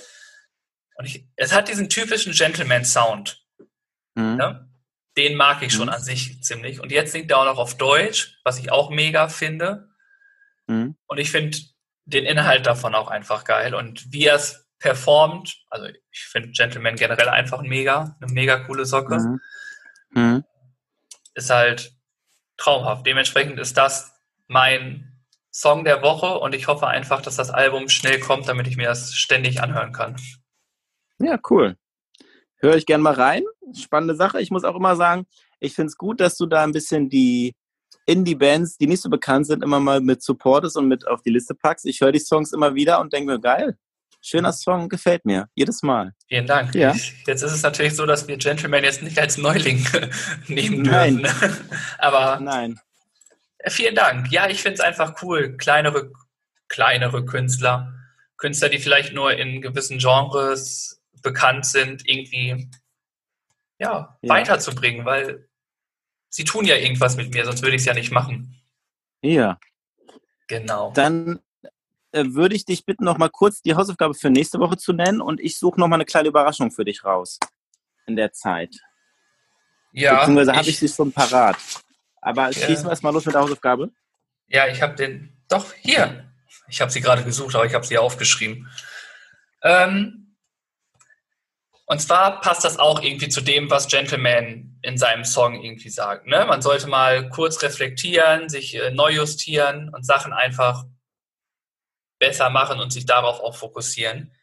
und 0.98 1.06
ich, 1.06 1.28
es 1.36 1.54
hat 1.54 1.68
diesen 1.68 1.90
typischen 1.90 2.34
Gentleman-Sound. 2.34 3.44
Mhm. 4.16 4.36
Ne? 4.38 4.70
Den 5.18 5.36
mag 5.36 5.62
ich 5.62 5.74
schon 5.74 5.88
mhm. 5.88 5.94
an 5.94 6.02
sich 6.02 6.42
ziemlich. 6.42 6.80
Und 6.80 6.92
jetzt 6.92 7.12
singt 7.12 7.32
er 7.32 7.40
auch 7.40 7.46
noch 7.46 7.58
auf 7.58 7.78
Deutsch, 7.78 8.40
was 8.44 8.60
ich 8.60 8.72
auch 8.72 8.90
mega 8.90 9.28
finde. 9.28 9.90
Mhm. 10.68 10.96
Und 11.08 11.18
ich 11.18 11.32
finde 11.32 11.58
den 12.06 12.26
Inhalt 12.26 12.66
davon 12.66 12.96
auch 12.96 13.10
einfach 13.10 13.44
geil. 13.44 13.76
Und 13.76 14.12
wie 14.14 14.26
er 14.26 14.36
es 14.36 14.65
performt, 14.86 15.58
also 15.72 15.88
ich 15.88 16.20
finde 16.26 16.50
Gentleman 16.52 16.96
generell 16.96 17.28
einfach 17.30 17.64
mega, 17.64 18.16
eine 18.22 18.32
mega 18.32 18.60
coole 18.60 18.86
Socke. 18.86 19.18
Mhm. 19.18 19.42
Mhm. 20.12 20.44
Ist 21.34 21.50
halt 21.50 21.92
traumhaft. 22.58 23.04
Dementsprechend 23.08 23.60
ist 23.60 23.76
das 23.78 24.14
mein 24.48 25.12
Song 25.52 25.86
der 25.86 26.04
Woche 26.04 26.38
und 26.38 26.54
ich 26.54 26.68
hoffe 26.68 26.86
einfach, 26.86 27.24
dass 27.24 27.36
das 27.36 27.50
Album 27.50 27.90
schnell 27.90 28.20
kommt, 28.20 28.48
damit 28.48 28.68
ich 28.68 28.78
mir 28.78 28.88
das 28.88 29.16
ständig 29.16 29.60
anhören 29.60 29.92
kann. 29.92 30.18
Ja, 31.18 31.40
cool. 31.50 31.76
Höre 32.58 32.76
ich 32.76 32.86
gerne 32.86 33.02
mal 33.02 33.16
rein. 33.16 33.44
Spannende 33.74 34.16
Sache. 34.16 34.40
Ich 34.40 34.52
muss 34.52 34.66
auch 34.66 34.76
immer 34.76 34.96
sagen, 34.96 35.26
ich 35.60 35.74
finde 35.74 35.88
es 35.88 35.98
gut, 35.98 36.20
dass 36.20 36.38
du 36.38 36.46
da 36.46 36.64
ein 36.64 36.74
bisschen 36.74 37.10
die 37.10 37.56
Indie-Bands, 38.06 38.78
die 38.78 38.86
nicht 38.86 39.02
so 39.02 39.10
bekannt 39.10 39.48
sind, 39.48 39.64
immer 39.64 39.80
mal 39.80 40.00
mit 40.00 40.22
supportest 40.22 40.78
und 40.78 40.88
mit 40.88 41.08
auf 41.08 41.24
die 41.24 41.32
Liste 41.32 41.56
packst. 41.56 41.88
Ich 41.88 42.02
höre 42.02 42.12
die 42.12 42.20
Songs 42.20 42.54
immer 42.54 42.76
wieder 42.76 43.00
und 43.02 43.14
denke 43.14 43.32
mir, 43.32 43.40
geil, 43.40 43.80
schöner 44.26 44.52
Song, 44.54 44.90
gefällt 44.90 45.26
mir. 45.26 45.48
Jedes 45.56 45.84
Mal. 45.84 46.14
Vielen 46.28 46.48
Dank. 46.48 46.74
Ja. 46.74 46.96
Jetzt 47.28 47.42
ist 47.44 47.52
es 47.52 47.62
natürlich 47.62 47.96
so, 47.96 48.06
dass 48.06 48.28
wir 48.28 48.38
Gentleman 48.38 48.84
jetzt 48.84 49.04
nicht 49.04 49.18
als 49.20 49.38
Neuling 49.38 49.86
nehmen 50.48 50.84
dürfen. 50.84 51.22
Nein. 51.22 51.34
Aber 52.00 52.40
Nein. 52.40 52.80
Vielen 53.68 53.96
Dank. 53.96 54.32
Ja, 54.32 54.48
ich 54.50 54.62
finde 54.62 54.76
es 54.76 54.80
einfach 54.80 55.22
cool. 55.22 55.58
Kleinere, 55.58 56.12
kleinere 56.68 57.26
Künstler, 57.26 57.94
Künstler, 58.38 58.70
die 58.70 58.80
vielleicht 58.80 59.14
nur 59.14 59.34
in 59.34 59.62
gewissen 59.62 59.98
Genres 59.98 61.02
bekannt 61.22 61.66
sind, 61.66 62.08
irgendwie 62.08 62.70
ja, 63.80 64.18
ja. 64.22 64.30
weiterzubringen, 64.30 65.06
weil 65.06 65.48
sie 66.30 66.44
tun 66.44 66.66
ja 66.66 66.76
irgendwas 66.76 67.16
mit 67.18 67.34
mir, 67.34 67.46
sonst 67.46 67.62
würde 67.62 67.76
ich 67.76 67.82
es 67.82 67.86
ja 67.86 67.94
nicht 67.94 68.12
machen. 68.12 68.62
Ja. 69.22 69.60
Genau. 70.48 70.92
Dann 70.94 71.40
äh, 72.16 72.34
würde 72.34 72.56
ich 72.56 72.66
dich 72.66 72.86
bitten, 72.86 73.04
noch 73.04 73.18
mal 73.18 73.30
kurz 73.30 73.62
die 73.62 73.76
Hausaufgabe 73.76 74.14
für 74.14 74.30
nächste 74.30 74.60
Woche 74.60 74.78
zu 74.78 74.94
nennen 74.94 75.20
und 75.20 75.42
ich 75.42 75.60
suche 75.60 75.80
noch 75.80 75.88
mal 75.88 75.98
eine 75.98 76.06
kleine 76.06 76.30
Überraschung 76.30 76.72
für 76.72 76.86
dich 76.86 77.04
raus 77.04 77.40
in 78.08 78.16
der 78.16 78.32
Zeit. 78.32 78.80
Ja. 79.92 80.20
Beziehungsweise 80.20 80.54
habe 80.54 80.70
ich 80.70 80.80
sie 80.80 80.88
schon 80.88 81.12
parat. 81.12 81.58
Aber 82.22 82.52
schießen 82.52 82.86
wir 82.86 82.90
erstmal 82.90 83.14
los 83.14 83.26
mit 83.26 83.36
der 83.36 83.42
Hausaufgabe. 83.42 83.92
Ja, 84.48 84.68
ich 84.68 84.82
habe 84.82 84.96
den. 84.96 85.38
Doch, 85.50 85.74
hier. 85.74 86.32
Ich 86.68 86.82
habe 86.82 86.92
sie 86.92 87.02
gerade 87.02 87.24
gesucht, 87.24 87.54
aber 87.54 87.66
ich 87.66 87.74
habe 87.74 87.86
sie 87.86 87.98
aufgeschrieben. 87.98 88.70
Ähm, 89.62 90.36
und 91.86 92.02
zwar 92.02 92.42
passt 92.42 92.64
das 92.64 92.80
auch 92.80 93.02
irgendwie 93.04 93.30
zu 93.30 93.42
dem, 93.42 93.70
was 93.70 93.88
Gentleman 93.88 94.80
in 94.82 94.98
seinem 94.98 95.24
Song 95.24 95.62
irgendwie 95.62 95.90
sagt. 95.90 96.28
Ne? 96.28 96.46
Man 96.48 96.62
sollte 96.62 96.88
mal 96.88 97.30
kurz 97.30 97.62
reflektieren, 97.62 98.50
sich 98.50 98.76
äh, 98.76 98.92
neu 98.92 99.12
justieren 99.12 99.90
und 99.94 100.06
Sachen 100.06 100.34
einfach 100.34 100.86
besser 102.26 102.50
machen 102.50 102.80
und 102.80 102.92
sich 102.92 103.06
darauf 103.06 103.40
auch 103.40 103.56
fokussieren. 103.56 104.34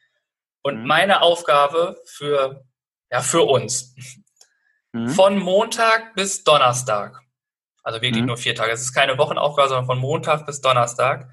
Und 0.62 0.80
mhm. 0.80 0.87
meine 0.87 1.22
Aufgabe 1.22 2.01
für, 2.07 2.64
ja, 3.11 3.20
für 3.20 3.43
uns, 3.43 3.95
mhm. 4.93 5.09
von 5.09 5.39
Montag 5.39 6.14
bis 6.14 6.45
Donnerstag, 6.45 7.20
also 7.83 8.01
wirklich 8.01 8.22
mhm. 8.22 8.28
nur 8.28 8.37
vier 8.37 8.55
Tage, 8.55 8.72
es 8.72 8.83
ist 8.83 8.95
keine 8.95 9.18
Wochenaufgabe, 9.18 9.68
sondern 9.68 9.87
von 9.87 9.99
Montag 9.99 10.47
bis 10.47 10.61
Donnerstag, 10.61 11.28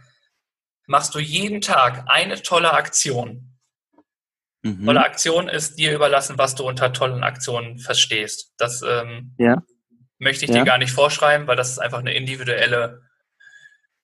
machst 0.88 1.14
du 1.14 1.20
jeden 1.20 1.62
Tag 1.62 2.06
eine 2.08 2.42
tolle 2.42 2.74
Aktion 2.74 3.50
Mhm. 4.62 4.86
Tolle 4.86 5.06
Aktion 5.06 5.48
ist 5.48 5.80
dir 5.80 5.94
überlassen, 5.94 6.38
was 6.38 6.56
du 6.56 6.68
unter 6.68 6.92
tollen 6.92 7.24
Aktionen 7.24 7.80
verstehst. 7.80 8.54
Das 8.58 8.82
ähm, 8.82 9.34
ja. 9.38 9.62
möchte 10.18 10.46
ich 10.46 10.52
ja. 10.52 10.60
dir 10.60 10.66
gar 10.66 10.78
nicht 10.78 10.92
vorschreiben, 10.92 11.48
weil 11.48 11.56
das 11.56 11.70
ist 11.70 11.80
einfach 11.80 12.00
eine 12.00 12.14
individuelle 12.14 13.04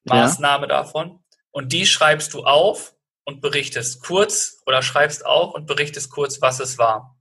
Maßnahme 0.05 0.63
ja. 0.63 0.67
davon. 0.69 1.23
Und 1.55 1.71
die 1.71 1.85
schreibst 1.85 2.33
du 2.33 2.43
auf 2.43 2.97
und 3.23 3.39
berichtest 3.39 4.03
kurz 4.03 4.61
oder 4.65 4.81
schreibst 4.81 5.25
auf 5.25 5.53
und 5.53 5.67
berichtest 5.67 6.11
kurz, 6.11 6.41
was 6.41 6.59
es 6.59 6.77
war. 6.77 7.17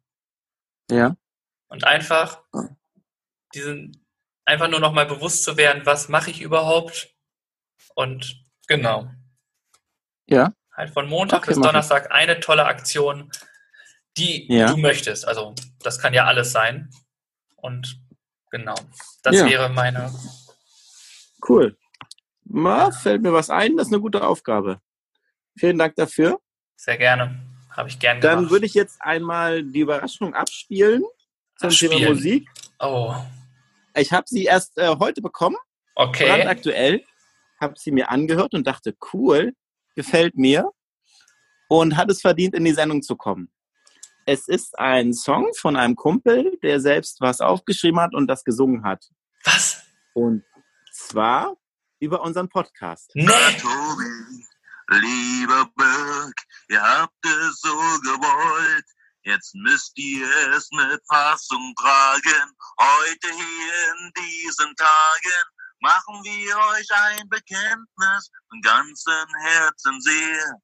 Ja. 0.90 1.16
Und 1.68 1.84
einfach 1.84 2.42
diesen, 3.54 4.04
einfach 4.44 4.66
nur 4.66 4.80
nochmal 4.80 5.06
bewusst 5.06 5.44
zu 5.44 5.56
werden, 5.56 5.86
was 5.86 6.08
mache 6.08 6.32
ich 6.32 6.40
überhaupt? 6.40 7.14
Und 7.94 8.44
genau. 8.66 9.08
Ja. 10.26 10.52
Halt 10.72 10.90
von 10.90 11.08
Montag 11.08 11.44
okay, 11.44 11.52
bis 11.54 11.60
Donnerstag 11.60 12.10
eine 12.10 12.40
tolle 12.40 12.64
Aktion, 12.64 13.30
die 14.16 14.52
ja. 14.52 14.66
du 14.66 14.78
möchtest. 14.78 15.28
Also 15.28 15.54
das 15.78 16.00
kann 16.00 16.12
ja 16.12 16.24
alles 16.24 16.50
sein. 16.50 16.90
Und 17.54 18.00
genau, 18.50 18.74
das 19.22 19.36
ja. 19.36 19.46
wäre 19.46 19.68
meine. 19.68 20.12
Cool. 21.48 21.78
Ma, 22.54 22.92
fällt 22.92 23.22
mir 23.22 23.32
was 23.32 23.50
ein, 23.50 23.76
das 23.76 23.88
ist 23.88 23.92
eine 23.92 24.00
gute 24.00 24.24
Aufgabe. 24.24 24.80
Vielen 25.58 25.76
Dank 25.76 25.96
dafür. 25.96 26.38
Sehr 26.76 26.96
gerne. 26.96 27.44
Habe 27.68 27.88
ich 27.88 27.98
gern 27.98 28.20
gemacht. 28.20 28.36
Dann 28.36 28.50
würde 28.50 28.64
ich 28.64 28.74
jetzt 28.74 29.02
einmal 29.02 29.64
die 29.64 29.80
Überraschung 29.80 30.34
abspielen 30.34 31.02
zum 31.58 31.70
abspielen. 31.70 31.98
Thema 31.98 32.10
Musik. 32.10 32.48
Oh. 32.78 33.12
Ich 33.96 34.12
habe 34.12 34.26
sie 34.28 34.44
erst 34.44 34.78
äh, 34.78 34.94
heute 35.00 35.20
bekommen. 35.20 35.56
Okay. 35.96 36.46
aktuell. 36.46 37.04
Habe 37.60 37.74
sie 37.76 37.90
mir 37.90 38.08
angehört 38.08 38.54
und 38.54 38.68
dachte, 38.68 38.94
cool, 39.12 39.52
gefällt 39.96 40.36
mir 40.36 40.70
und 41.66 41.96
hat 41.96 42.08
es 42.08 42.20
verdient, 42.20 42.54
in 42.54 42.64
die 42.64 42.72
Sendung 42.72 43.02
zu 43.02 43.16
kommen. 43.16 43.50
Es 44.26 44.46
ist 44.46 44.78
ein 44.78 45.12
Song 45.12 45.50
von 45.56 45.74
einem 45.74 45.96
Kumpel, 45.96 46.56
der 46.62 46.78
selbst 46.78 47.20
was 47.20 47.40
aufgeschrieben 47.40 47.98
hat 47.98 48.14
und 48.14 48.28
das 48.28 48.44
gesungen 48.44 48.84
hat. 48.84 49.04
Was? 49.42 49.82
Und 50.12 50.44
zwar 50.92 51.56
über 52.00 52.20
unseren 52.22 52.48
Podcast. 52.48 53.10
Nee. 53.14 53.26
Tobi, 53.60 54.46
lieber 54.88 55.66
Birk, 55.76 56.34
ihr 56.68 56.82
habt 56.82 57.26
es 57.26 57.60
so 57.60 57.74
gewollt. 58.02 58.84
Jetzt 59.22 59.54
müsst 59.54 59.96
ihr 59.96 60.28
es 60.54 60.68
mit 60.72 61.00
Fassung 61.08 61.74
tragen. 61.76 62.50
Heute 62.78 63.28
hier 63.30 63.94
in 63.98 64.12
diesen 64.18 64.76
Tagen 64.76 65.44
machen 65.80 66.22
wir 66.24 66.58
euch 66.58 66.88
ein 66.90 67.28
Bekenntnis 67.28 68.30
von 68.50 68.60
ganzem 68.60 69.28
Herzen 69.42 70.00
sehr. 70.00 70.60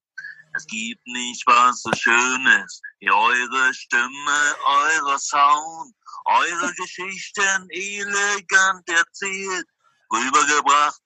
Es 0.54 0.66
gibt 0.66 1.06
nicht 1.06 1.46
was 1.46 1.80
so 1.80 1.90
Schönes 1.92 2.82
wie 2.98 3.10
eure 3.10 3.72
Stimme, 3.72 4.56
euer 4.66 5.18
Sound, 5.18 5.94
eure 6.24 6.74
Geschichten 6.74 7.68
elegant 7.70 8.88
erzählt, 8.88 9.66
rübergebracht. 10.12 11.00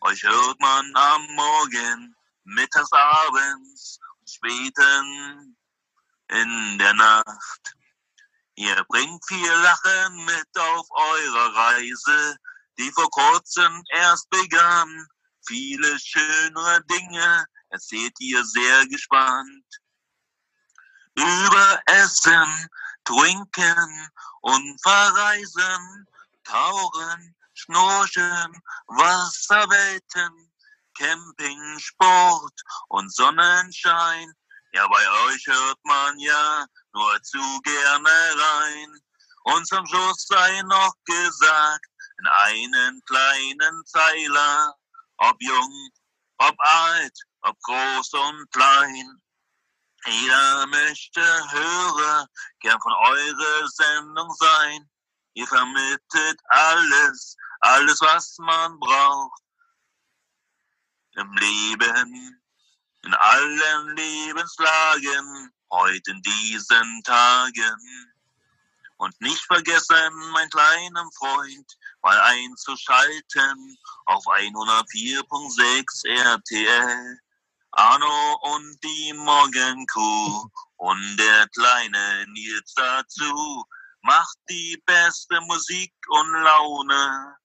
Euch 0.00 0.22
hört 0.22 0.60
man 0.60 0.96
am 0.96 1.26
Morgen, 1.34 2.16
mittags, 2.44 2.92
abends 2.92 3.98
späten 4.26 5.56
in 6.28 6.78
der 6.78 6.94
Nacht. 6.94 7.74
Ihr 8.54 8.84
bringt 8.88 9.24
viel 9.26 9.52
Lachen 9.52 10.24
mit 10.24 10.48
auf 10.58 10.86
eurer 10.90 11.54
Reise 11.54 12.38
die 12.80 12.90
vor 12.92 13.10
kurzem 13.10 13.84
erst 13.90 14.28
begann. 14.30 15.06
Viele 15.46 15.98
schönere 15.98 16.82
Dinge 16.84 17.44
erzählt 17.68 18.14
ihr 18.20 18.42
sehr 18.44 18.86
gespannt. 18.86 19.66
Über 21.14 21.80
Essen, 21.86 22.68
Trinken 23.04 24.10
und 24.40 24.80
Verreisen, 24.82 26.06
Tauchen, 26.44 27.36
Schnorcheln, 27.60 28.52
Wasserwelten, 28.86 30.52
Camping, 30.96 31.78
Sport 31.78 32.62
und 32.88 33.12
Sonnenschein. 33.14 34.32
Ja, 34.72 34.86
bei 34.88 35.10
euch 35.26 35.46
hört 35.46 35.78
man 35.84 36.18
ja 36.18 36.66
nur 36.92 37.22
zu 37.22 37.60
gerne 37.62 38.10
rein. 38.10 39.00
Und 39.44 39.66
zum 39.66 39.86
Schluss 39.86 40.26
sei 40.26 40.62
noch 40.62 40.94
gesagt, 41.04 41.86
in 42.18 42.26
einen 42.26 43.02
kleinen 43.06 43.84
Zeiler, 43.86 44.74
ob 45.18 45.36
jung, 45.40 45.90
ob 46.38 46.54
alt, 46.58 47.18
ob 47.42 47.60
groß 47.62 48.12
und 48.12 48.50
klein. 48.52 49.20
Jeder 50.06 50.66
möchte 50.66 51.20
Hörer 51.20 52.26
gern 52.60 52.80
von 52.80 52.92
eurer 52.92 53.68
Sendung 53.68 54.30
sein. 54.38 54.88
Ihr 55.34 55.46
vermittelt 55.46 56.40
alles, 56.48 57.36
alles, 57.60 58.00
was 58.00 58.36
man 58.38 58.78
braucht. 58.78 59.42
Im 61.16 61.32
Leben, 61.32 62.42
in 63.02 63.14
allen 63.14 63.96
Lebenslagen, 63.96 65.52
heute 65.70 66.10
in 66.10 66.22
diesen 66.22 67.02
Tagen. 67.04 68.12
Und 68.96 69.18
nicht 69.20 69.42
vergessen, 69.44 70.12
mein 70.32 70.50
kleiner 70.50 71.08
Freund, 71.16 71.78
mal 72.02 72.20
einzuschalten 72.20 73.78
auf 74.06 74.24
104.6 74.26 76.06
RTL. 76.06 77.18
Arno 77.72 78.38
und 78.42 78.78
die 78.82 79.12
Morgenkuh 79.12 80.50
und 80.76 81.16
der 81.16 81.48
kleine 81.48 82.26
Nils 82.32 82.74
dazu 82.74 83.64
macht 84.02 84.36
die 84.48 84.82
beste 84.84 85.40
Musik 85.42 85.92
und 86.08 86.32
Laune. 86.42 87.36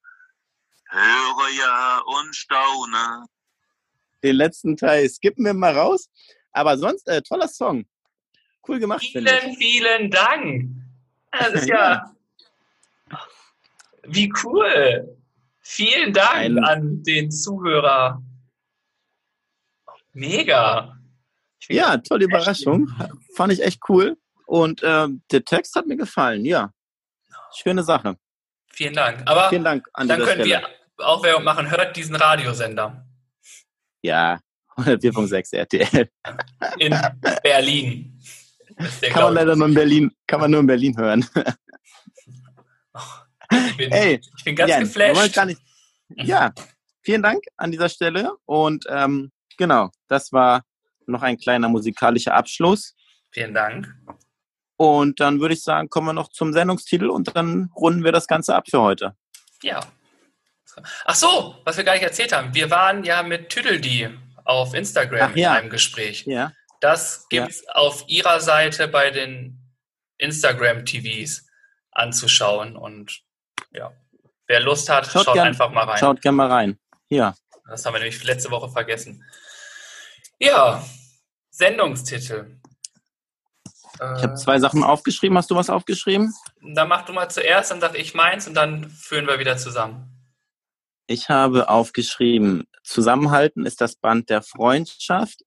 Höre 0.90 1.49
ja 1.57 2.02
und 2.06 2.36
staune. 2.36 3.26
Den 4.24 4.36
letzten 4.36 4.78
Teil 4.78 5.10
skippen 5.10 5.45
wir 5.45 5.53
mal 5.53 5.78
raus. 5.78 6.10
Aber 6.52 6.78
sonst, 6.78 7.07
äh, 7.07 7.22
toller 7.22 7.48
Song. 7.48 7.86
Cool 8.68 8.80
gemacht. 8.80 9.02
Vielen, 9.02 9.56
vielen 9.56 10.10
Dank. 10.10 10.70
Das 11.32 11.53
ist 11.53 11.68
ja. 11.68 12.12
Wie 14.03 14.32
cool. 14.44 15.18
Vielen 15.60 16.14
Dank 16.14 16.36
Ein 16.36 16.60
an 16.64 17.03
den 17.03 17.32
Zuhörer. 17.32 18.22
Mega. 20.14 20.98
Ja, 21.68 21.98
tolle 21.98 22.26
Überraschung. 22.26 22.90
Fand 23.36 23.52
ich 23.52 23.62
echt 23.62 23.82
cool. 23.90 24.18
Und 24.45 24.84
äh, 24.84 25.07
der 25.32 25.44
Text 25.44 25.76
hat 25.76 25.88
mir 25.88 25.98
gefallen, 25.98 26.45
ja. 26.45 26.72
Schöne 27.53 27.84
Sache. 27.84 28.18
Vielen 28.76 28.93
Dank. 28.93 29.22
Aber 29.26 29.47
Vielen 29.49 29.64
Dank 29.64 29.88
an 29.93 30.07
dann 30.10 30.19
können 30.19 30.45
Stelle. 30.45 30.61
wir 30.97 31.06
auch 31.07 31.23
Werbung 31.23 31.45
machen. 31.45 31.72
Hört 31.72 31.95
diesen 31.95 32.15
Radiosender. 32.15 33.06
Ja, 34.02 34.39
104.6 34.77 35.56
RTL. 35.56 36.10
In 36.77 36.95
Berlin. 37.41 38.19
Kann 39.10 39.23
man 39.23 39.34
leider 39.34 39.56
nur 39.56 39.68
in 39.69 39.73
Berlin, 39.73 40.11
kann 40.27 40.41
man 40.41 40.52
nur 40.52 40.60
in 40.60 40.68
Berlin 40.68 40.97
hören. 40.97 41.26
Ich 43.52 43.77
bin, 43.77 43.91
Ey, 43.91 44.19
ich 44.38 44.43
bin 44.43 44.56
ganz 44.56 44.72
Jan, 44.72 44.84
geflasht. 44.84 45.45
Nicht, 45.45 45.61
ja, 46.18 46.52
vielen 47.02 47.23
Dank 47.23 47.43
an 47.56 47.72
dieser 47.72 47.88
Stelle. 47.88 48.34
Und 48.43 48.85
ähm, 48.89 49.31
genau, 49.57 49.89
das 50.10 50.34
war 50.34 50.64
noch 51.06 51.22
ein 51.22 51.38
kleiner 51.38 51.69
musikalischer 51.69 52.34
Abschluss. 52.34 52.93
Vielen 53.31 53.53
Dank. 53.53 53.88
Und 54.77 55.19
dann 55.19 55.39
würde 55.39 55.53
ich 55.53 55.64
sagen, 55.64 55.89
kommen 55.89 56.07
wir 56.07 56.14
noch 56.14 56.30
zum 56.30 56.52
Sendungstitel 56.52 57.10
und 57.10 57.35
dann 57.35 57.72
runden 57.76 58.03
wir 58.03 58.11
das 58.11 58.27
Ganze 58.27 58.56
ab 58.56 58.65
für 58.69 58.81
heute. 58.81 59.15
Ja. 59.61 59.80
Ach 61.06 61.15
so, 61.15 61.56
was 61.64 61.77
wir 61.77 61.84
gar 61.85 61.93
nicht 61.93 62.03
erzählt 62.03 62.34
haben. 62.34 62.53
Wir 62.53 62.69
waren 62.69 63.03
ja 63.03 63.23
mit 63.23 63.49
Tüdeldi 63.49 64.10
auf 64.43 64.73
Instagram 64.73 65.31
Ach, 65.31 65.35
ja. 65.35 65.52
in 65.53 65.57
einem 65.61 65.69
Gespräch. 65.69 66.26
Ja. 66.26 66.52
Das 66.81 67.27
gibt 67.30 67.49
es 67.49 67.64
ja. 67.65 67.73
auf 67.76 68.03
ihrer 68.07 68.41
Seite 68.41 68.88
bei 68.88 69.11
den 69.11 69.60
Instagram-TVs 70.18 71.47
anzuschauen. 71.91 72.76
Und 72.76 73.22
ja, 73.72 73.93
wer 74.47 74.60
Lust 74.60 74.89
hat, 74.89 75.07
schaut, 75.07 75.26
schaut 75.26 75.34
gern, 75.35 75.47
einfach 75.47 75.72
mal 75.72 75.85
rein. 75.85 75.97
Schaut 75.97 76.22
gerne 76.22 76.35
mal 76.35 76.52
rein. 76.52 76.77
Ja. 77.10 77.35
Das 77.68 77.85
haben 77.85 77.93
wir 77.93 77.99
nämlich 77.99 78.23
letzte 78.23 78.52
Woche 78.52 78.69
vergessen. 78.69 79.23
Ja, 80.39 80.85
Sendungstitel. 81.49 82.60
Ich 83.96 84.24
habe 84.24 84.36
zwei 84.36 84.60
Sachen 84.60 84.84
aufgeschrieben. 84.84 85.38
Hast 85.38 85.50
du 85.52 85.56
was 85.56 85.70
aufgeschrieben? 85.70 86.34
Dann 86.62 86.88
mach 86.88 87.06
du 87.06 87.14
mal 87.14 87.30
zuerst, 87.30 87.72
dann 87.72 87.80
sage 87.80 87.98
ich 87.98 88.14
meins 88.14 88.48
und 88.48 88.54
dann 88.54 88.90
führen 88.90 89.28
wir 89.28 89.40
wieder 89.40 89.58
zusammen. 89.58 90.12
Ich 91.08 91.30
habe 91.30 91.70
aufgeschrieben, 91.70 92.68
Zusammenhalten 92.84 93.66
ist 93.66 93.80
das 93.80 93.96
Band 93.96 94.30
der 94.30 94.42
Freundschaft, 94.42 95.42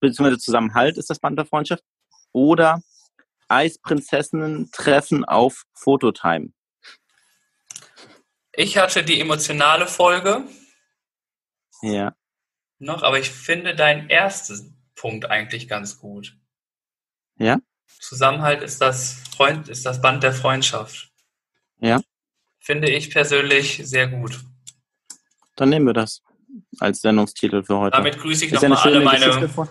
beziehungsweise 0.00 0.38
Zusammenhalt 0.38 0.98
ist 0.98 1.08
das 1.08 1.18
Band 1.18 1.38
der 1.38 1.46
Freundschaft, 1.46 1.82
oder 2.32 2.82
Eisprinzessinnen 3.48 4.70
treffen 4.72 5.24
auf 5.24 5.62
Fototime. 5.72 6.52
Ich 8.52 8.76
hatte 8.76 9.04
die 9.04 9.20
emotionale 9.20 9.86
Folge. 9.86 10.44
Ja. 11.82 12.14
Noch, 12.78 13.02
aber 13.02 13.18
ich 13.18 13.30
finde 13.30 13.76
deinen 13.76 14.10
ersten 14.10 14.82
Punkt 14.94 15.26
eigentlich 15.30 15.68
ganz 15.68 15.98
gut. 15.98 16.36
Ja. 17.38 17.58
Zusammenhalt 18.00 18.62
ist 18.62 18.80
das 18.80 19.16
Freund, 19.36 19.68
ist 19.68 19.84
das 19.84 20.00
Band 20.00 20.22
der 20.22 20.32
Freundschaft. 20.32 21.10
Ja. 21.80 22.00
Finde 22.60 22.90
ich 22.90 23.10
persönlich 23.10 23.80
sehr 23.84 24.08
gut. 24.08 24.40
Dann 25.56 25.68
nehmen 25.70 25.86
wir 25.86 25.92
das 25.92 26.22
als 26.78 27.00
Sendungstitel 27.00 27.62
für 27.62 27.78
heute. 27.78 27.96
Damit 27.96 28.18
grüße 28.18 28.44
ich 28.44 28.52
nochmal 28.52 28.78
alle 28.78 29.00
meine. 29.00 29.26
Geschichte 29.26 29.48
von, 29.48 29.68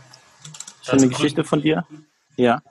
schöne 0.81 1.09
Geschichte 1.09 1.43
von 1.43 1.61
dir? 1.61 1.85
Ja. 2.37 2.61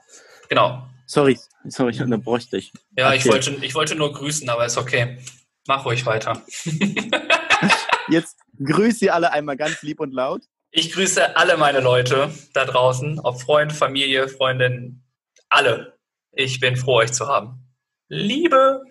Genau. 0.49 0.87
Sorry, 1.05 1.39
sorry, 1.65 1.91
ich 1.91 2.01
unterbräuchte 2.01 2.57
dich. 2.57 2.73
Ja, 2.97 3.13
ich 3.13 3.25
wollte, 3.27 3.51
ich 3.61 3.75
wollte 3.75 3.95
nur 3.95 4.11
grüßen, 4.13 4.49
aber 4.49 4.65
ist 4.65 4.77
okay. 4.77 5.19
Mach 5.67 5.85
ruhig 5.85 6.05
weiter. 6.05 6.41
Jetzt 8.07 8.37
grüße 8.63 8.99
Sie 8.99 9.11
alle 9.11 9.31
einmal 9.31 9.57
ganz 9.57 9.81
lieb 9.81 9.99
und 9.99 10.13
laut. 10.13 10.43
Ich 10.77 10.91
grüße 10.91 11.37
alle 11.37 11.55
meine 11.55 11.79
Leute 11.79 12.29
da 12.51 12.65
draußen, 12.65 13.21
ob 13.21 13.39
Freund, 13.39 13.71
Familie, 13.71 14.27
Freundin, 14.27 15.05
alle. 15.47 15.97
Ich 16.33 16.59
bin 16.59 16.75
froh, 16.75 16.95
euch 16.95 17.13
zu 17.13 17.27
haben. 17.27 17.65
Liebe! 18.09 18.83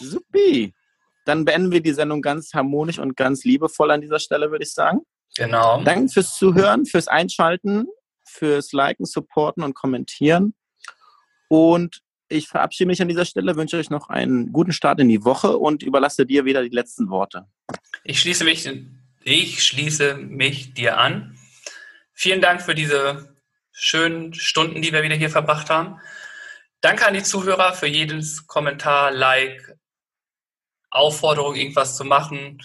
Supi! 0.00 0.72
Dann 1.26 1.44
beenden 1.44 1.70
wir 1.70 1.82
die 1.82 1.92
Sendung 1.92 2.22
ganz 2.22 2.54
harmonisch 2.54 2.98
und 2.98 3.14
ganz 3.14 3.44
liebevoll 3.44 3.90
an 3.90 4.00
dieser 4.00 4.18
Stelle, 4.18 4.50
würde 4.50 4.64
ich 4.64 4.72
sagen. 4.72 5.00
Genau. 5.36 5.82
Danke 5.82 6.10
fürs 6.10 6.38
Zuhören, 6.38 6.86
fürs 6.86 7.08
Einschalten, 7.08 7.86
fürs 8.24 8.72
Liken, 8.72 9.04
Supporten 9.04 9.62
und 9.62 9.74
Kommentieren. 9.74 10.54
Und 11.48 12.00
ich 12.30 12.48
verabschiede 12.48 12.88
mich 12.88 13.02
an 13.02 13.08
dieser 13.08 13.26
Stelle, 13.26 13.54
wünsche 13.56 13.76
euch 13.76 13.90
noch 13.90 14.08
einen 14.08 14.50
guten 14.50 14.72
Start 14.72 14.98
in 14.98 15.10
die 15.10 15.26
Woche 15.26 15.58
und 15.58 15.82
überlasse 15.82 16.24
dir 16.24 16.46
wieder 16.46 16.62
die 16.62 16.74
letzten 16.74 17.10
Worte. 17.10 17.44
Ich 18.02 18.18
schließe 18.18 18.44
mich 18.44 18.62
ich 19.28 19.64
schließe 19.64 20.14
mich 20.14 20.74
dir 20.74 20.98
an. 20.98 21.38
Vielen 22.12 22.40
Dank 22.40 22.62
für 22.62 22.74
diese 22.74 23.34
schönen 23.72 24.34
Stunden, 24.34 24.82
die 24.82 24.92
wir 24.92 25.02
wieder 25.02 25.14
hier 25.14 25.30
verbracht 25.30 25.70
haben. 25.70 26.00
Danke 26.80 27.06
an 27.06 27.14
die 27.14 27.22
Zuhörer 27.22 27.72
für 27.72 27.86
jedes 27.86 28.46
Kommentar, 28.46 29.10
Like, 29.10 29.76
Aufforderung, 30.90 31.54
irgendwas 31.54 31.96
zu 31.96 32.04
machen, 32.04 32.62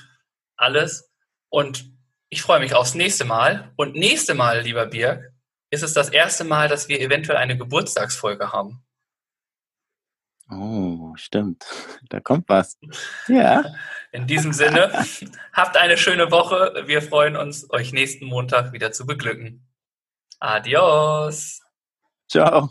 alles. 0.56 1.12
Und 1.50 1.92
ich 2.30 2.42
freue 2.42 2.60
mich 2.60 2.74
aufs 2.74 2.96
nächste 2.96 3.26
Mal. 3.26 3.72
Und 3.76 3.96
nächste 3.96 4.34
Mal, 4.34 4.62
lieber 4.62 4.86
Birg, 4.86 5.34
ist 5.70 5.84
es 5.84 5.94
das 5.94 6.10
erste 6.10 6.44
Mal, 6.44 6.68
dass 6.68 6.88
wir 6.88 7.00
eventuell 7.00 7.38
eine 7.38 7.58
Geburtstagsfolge 7.58 8.52
haben. 8.52 8.84
Oh, 10.50 11.14
stimmt. 11.16 11.66
Da 12.10 12.20
kommt 12.20 12.50
was. 12.50 12.78
Ja. 13.28 13.64
In 14.14 14.28
diesem 14.28 14.54
Sinne, 14.54 14.92
habt 15.54 15.76
eine 15.76 15.98
schöne 15.98 16.30
Woche. 16.30 16.84
Wir 16.86 17.02
freuen 17.02 17.36
uns, 17.36 17.70
euch 17.72 17.94
nächsten 17.94 18.26
Montag 18.26 18.72
wieder 18.72 18.92
zu 18.92 19.08
beglücken. 19.08 19.68
Adios. 20.40 21.62
Ciao. 22.30 22.70